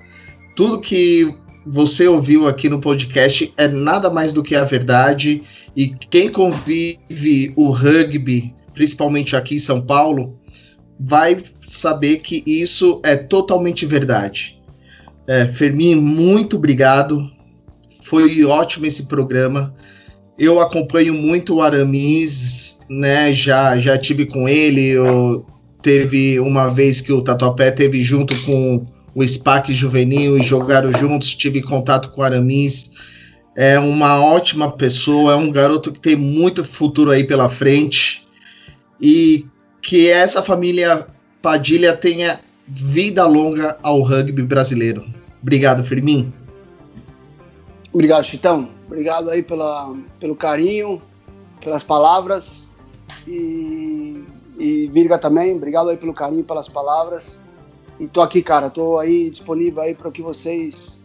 Tudo 0.56 0.80
que 0.80 1.34
você 1.66 2.08
ouviu 2.08 2.48
aqui 2.48 2.68
no 2.68 2.80
podcast 2.80 3.52
é 3.56 3.68
nada 3.68 4.10
mais 4.10 4.32
do 4.32 4.42
que 4.42 4.54
a 4.54 4.64
verdade. 4.64 5.42
E 5.76 5.88
quem 5.88 6.30
convive 6.30 7.52
o 7.56 7.70
rugby, 7.70 8.54
principalmente 8.74 9.36
aqui 9.36 9.56
em 9.56 9.60
São 9.60 9.80
Paulo, 9.80 10.38
vai 10.98 11.42
saber 11.60 12.18
que 12.18 12.42
isso 12.46 13.00
é 13.04 13.16
totalmente 13.16 13.86
verdade. 13.86 14.60
É, 15.26 15.46
Fermin, 15.46 15.96
muito 15.96 16.56
obrigado. 16.56 17.30
Foi 18.02 18.44
ótimo 18.44 18.86
esse 18.86 19.04
programa. 19.04 19.74
Eu 20.38 20.60
acompanho 20.60 21.14
muito 21.14 21.56
o 21.56 21.62
Aramis, 21.62 22.78
né? 22.88 23.32
Já 23.32 23.78
já 23.78 23.96
tive 23.96 24.26
com 24.26 24.48
ele. 24.48 24.88
Eu, 24.88 25.46
teve 25.82 26.38
uma 26.38 26.68
vez 26.68 27.00
que 27.00 27.12
o 27.12 27.22
Tatuapé 27.22 27.70
teve 27.70 28.02
junto 28.02 28.34
com 28.44 28.86
o 29.14 29.26
SPAC 29.26 29.72
juvenil 29.72 30.38
e 30.38 30.42
jogaram 30.42 30.90
juntos, 30.92 31.34
tive 31.34 31.62
contato 31.62 32.10
com 32.10 32.20
o 32.20 32.24
Aramis. 32.24 32.90
É 33.54 33.78
uma 33.78 34.20
ótima 34.24 34.70
pessoa, 34.70 35.32
é 35.32 35.36
um 35.36 35.50
garoto 35.50 35.92
que 35.92 36.00
tem 36.00 36.16
muito 36.16 36.64
futuro 36.64 37.10
aí 37.10 37.24
pela 37.24 37.48
frente. 37.48 38.26
E 39.00 39.46
que 39.82 40.08
essa 40.08 40.42
família 40.42 41.06
Padilha 41.42 41.94
tenha 41.96 42.40
vida 42.66 43.26
longa 43.26 43.76
ao 43.82 44.00
rugby 44.00 44.42
brasileiro. 44.42 45.04
Obrigado, 45.42 45.82
Firmin. 45.82 46.32
Obrigado, 47.92 48.24
Chitão. 48.24 48.70
Obrigado 48.86 49.28
aí 49.28 49.42
pela, 49.42 49.92
pelo 50.20 50.36
carinho, 50.36 51.02
pelas 51.60 51.82
palavras. 51.82 52.66
E, 53.26 54.24
e 54.58 54.86
Virga 54.88 55.18
também, 55.18 55.56
obrigado 55.56 55.90
aí 55.90 55.96
pelo 55.96 56.14
carinho, 56.14 56.44
pelas 56.44 56.68
palavras. 56.68 57.38
E 58.02 58.08
tô 58.08 58.20
aqui, 58.20 58.42
cara, 58.42 58.68
tô 58.68 58.98
aí 58.98 59.30
disponível 59.30 59.80
aí 59.80 59.94
para 59.94 60.08
o 60.08 60.10
que 60.10 60.20
vocês 60.20 61.00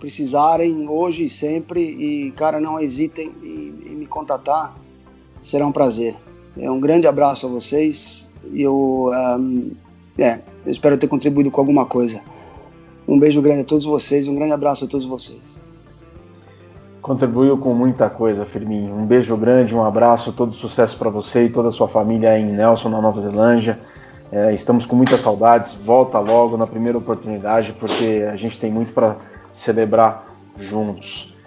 precisarem 0.00 0.88
hoje 0.88 1.26
e 1.26 1.30
sempre. 1.30 1.80
E, 1.80 2.32
cara, 2.32 2.60
não 2.60 2.80
hesitem 2.80 3.30
em, 3.40 3.92
em, 3.92 3.94
me 3.94 4.04
contatar, 4.04 4.74
será 5.44 5.64
um 5.64 5.70
prazer. 5.70 6.16
É 6.58 6.68
um 6.68 6.80
grande 6.80 7.06
abraço 7.06 7.46
a 7.46 7.48
vocês 7.48 8.28
e 8.52 8.62
eu, 8.62 9.12
um, 9.38 9.70
é, 10.18 10.40
eu 10.66 10.72
espero 10.72 10.98
ter 10.98 11.06
contribuído 11.06 11.52
com 11.52 11.60
alguma 11.60 11.86
coisa. 11.86 12.20
Um 13.06 13.16
beijo 13.16 13.40
grande 13.40 13.60
a 13.60 13.64
todos 13.64 13.84
vocês, 13.84 14.26
um 14.26 14.34
grande 14.34 14.52
abraço 14.52 14.86
a 14.86 14.88
todos 14.88 15.06
vocês. 15.06 15.60
Contribuiu 17.00 17.56
com 17.58 17.72
muita 17.74 18.10
coisa, 18.10 18.44
Firmino. 18.44 18.92
Um 18.96 19.06
beijo 19.06 19.36
grande, 19.36 19.72
um 19.72 19.84
abraço, 19.84 20.32
todo 20.32 20.52
sucesso 20.52 20.98
para 20.98 21.10
você 21.10 21.44
e 21.44 21.48
toda 21.48 21.68
a 21.68 21.72
sua 21.72 21.86
família 21.86 22.36
em 22.36 22.46
Nelson, 22.46 22.88
na 22.88 23.00
Nova 23.00 23.20
Zelândia. 23.20 23.78
É, 24.32 24.54
estamos 24.54 24.86
com 24.86 24.94
muitas 24.94 25.20
saudades. 25.20 25.74
Volta 25.74 26.18
logo 26.18 26.56
na 26.56 26.66
primeira 26.66 26.96
oportunidade, 26.96 27.72
porque 27.72 28.26
a 28.30 28.36
gente 28.36 28.58
tem 28.60 28.70
muito 28.70 28.92
para 28.92 29.16
celebrar 29.52 30.24
juntos. 30.58 31.38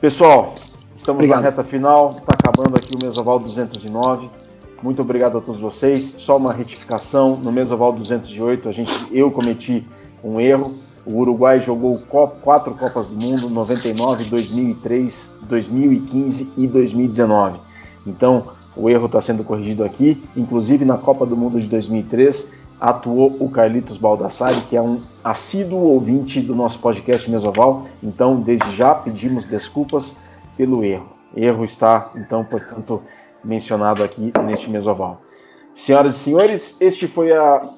Pessoal, 0.00 0.54
estamos 0.94 1.18
obrigado. 1.18 1.42
na 1.42 1.50
reta 1.50 1.64
final. 1.64 2.10
Está 2.10 2.32
acabando 2.32 2.76
aqui 2.76 2.94
o 2.94 3.04
Mesoval 3.04 3.40
209. 3.40 4.30
Muito 4.80 5.02
obrigado 5.02 5.38
a 5.38 5.40
todos 5.40 5.60
vocês. 5.60 6.14
Só 6.18 6.36
uma 6.36 6.52
retificação: 6.52 7.36
no 7.36 7.50
Mesoval 7.50 7.92
208, 7.92 8.68
a 8.68 8.72
gente, 8.72 8.92
eu 9.10 9.30
cometi 9.30 9.84
um 10.22 10.40
erro. 10.40 10.74
O 11.04 11.16
Uruguai 11.16 11.58
jogou 11.58 11.98
quatro 12.42 12.74
Copas 12.74 13.08
do 13.08 13.16
Mundo: 13.20 13.48
99, 13.48 14.24
2003, 14.26 15.34
2015 15.42 16.52
e 16.56 16.66
2019. 16.68 17.58
Então, 18.06 18.44
o 18.78 18.88
erro 18.88 19.06
está 19.06 19.20
sendo 19.20 19.44
corrigido 19.44 19.84
aqui. 19.84 20.22
Inclusive, 20.36 20.84
na 20.84 20.96
Copa 20.96 21.26
do 21.26 21.36
Mundo 21.36 21.60
de 21.60 21.66
2003, 21.68 22.52
atuou 22.80 23.36
o 23.40 23.50
Carlitos 23.50 23.96
Baldassari, 23.98 24.60
que 24.62 24.76
é 24.76 24.80
um 24.80 25.02
assíduo 25.22 25.80
ouvinte 25.80 26.40
do 26.40 26.54
nosso 26.54 26.78
podcast 26.78 27.28
Mesoval. 27.28 27.86
Então, 28.02 28.40
desde 28.40 28.74
já, 28.76 28.94
pedimos 28.94 29.44
desculpas 29.44 30.18
pelo 30.56 30.84
erro. 30.84 31.08
Erro 31.34 31.64
está, 31.64 32.12
então, 32.14 32.44
portanto, 32.44 33.02
mencionado 33.44 34.02
aqui 34.02 34.32
neste 34.44 34.70
Mesoval. 34.70 35.20
Senhoras 35.74 36.16
e 36.16 36.18
senhores, 36.18 36.76
este 36.80 37.06
foi 37.06 37.32
a 37.32 37.68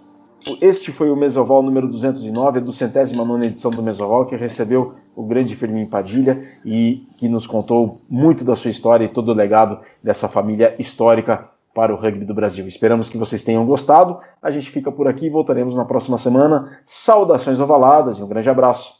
este 0.61 0.91
foi 0.91 1.11
o 1.11 1.17
Mesoval 1.17 1.62
número 1.62 1.87
209, 1.89 2.59
é 2.59 2.62
do 2.62 2.73
centésima 2.73 3.25
nona 3.25 3.47
edição 3.47 3.71
do 3.71 3.83
Mesoval, 3.83 4.25
que 4.25 4.37
recebeu 4.37 4.95
o 5.15 5.23
grande 5.23 5.55
Firmin 5.55 5.87
Padilha 5.87 6.43
e 6.65 7.07
que 7.19 7.29
nos 7.29 7.47
contou 7.47 8.01
muito 8.09 8.43
da 8.43 8.57
sua 8.57 8.71
história 8.71 9.05
e 9.05 9.09
todo 9.09 9.31
o 9.31 9.35
legado 9.35 9.81
dessa 10.03 10.29
família 10.29 10.75
histórica 10.79 11.49
para 11.75 11.95
o 11.95 11.97
rugby 11.97 12.25
do 12.25 12.35
Brasil. 12.35 12.67
Esperamos 12.67 13.11
que 13.11 13.19
vocês 13.19 13.45
tenham 13.45 13.67
gostado. 13.67 14.19
A 14.43 14.51
gente 14.51 14.71
fica 14.71 14.91
por 14.91 15.07
aqui, 15.07 15.27
e 15.27 15.31
voltaremos 15.31 15.77
na 15.77 15.85
próxima 15.85 16.19
semana. 16.19 16.79
Saudações 16.87 17.61
ovaladas 17.61 18.19
e 18.19 18.23
um 18.23 18.29
grande 18.29 18.49
abraço. 18.49 19.00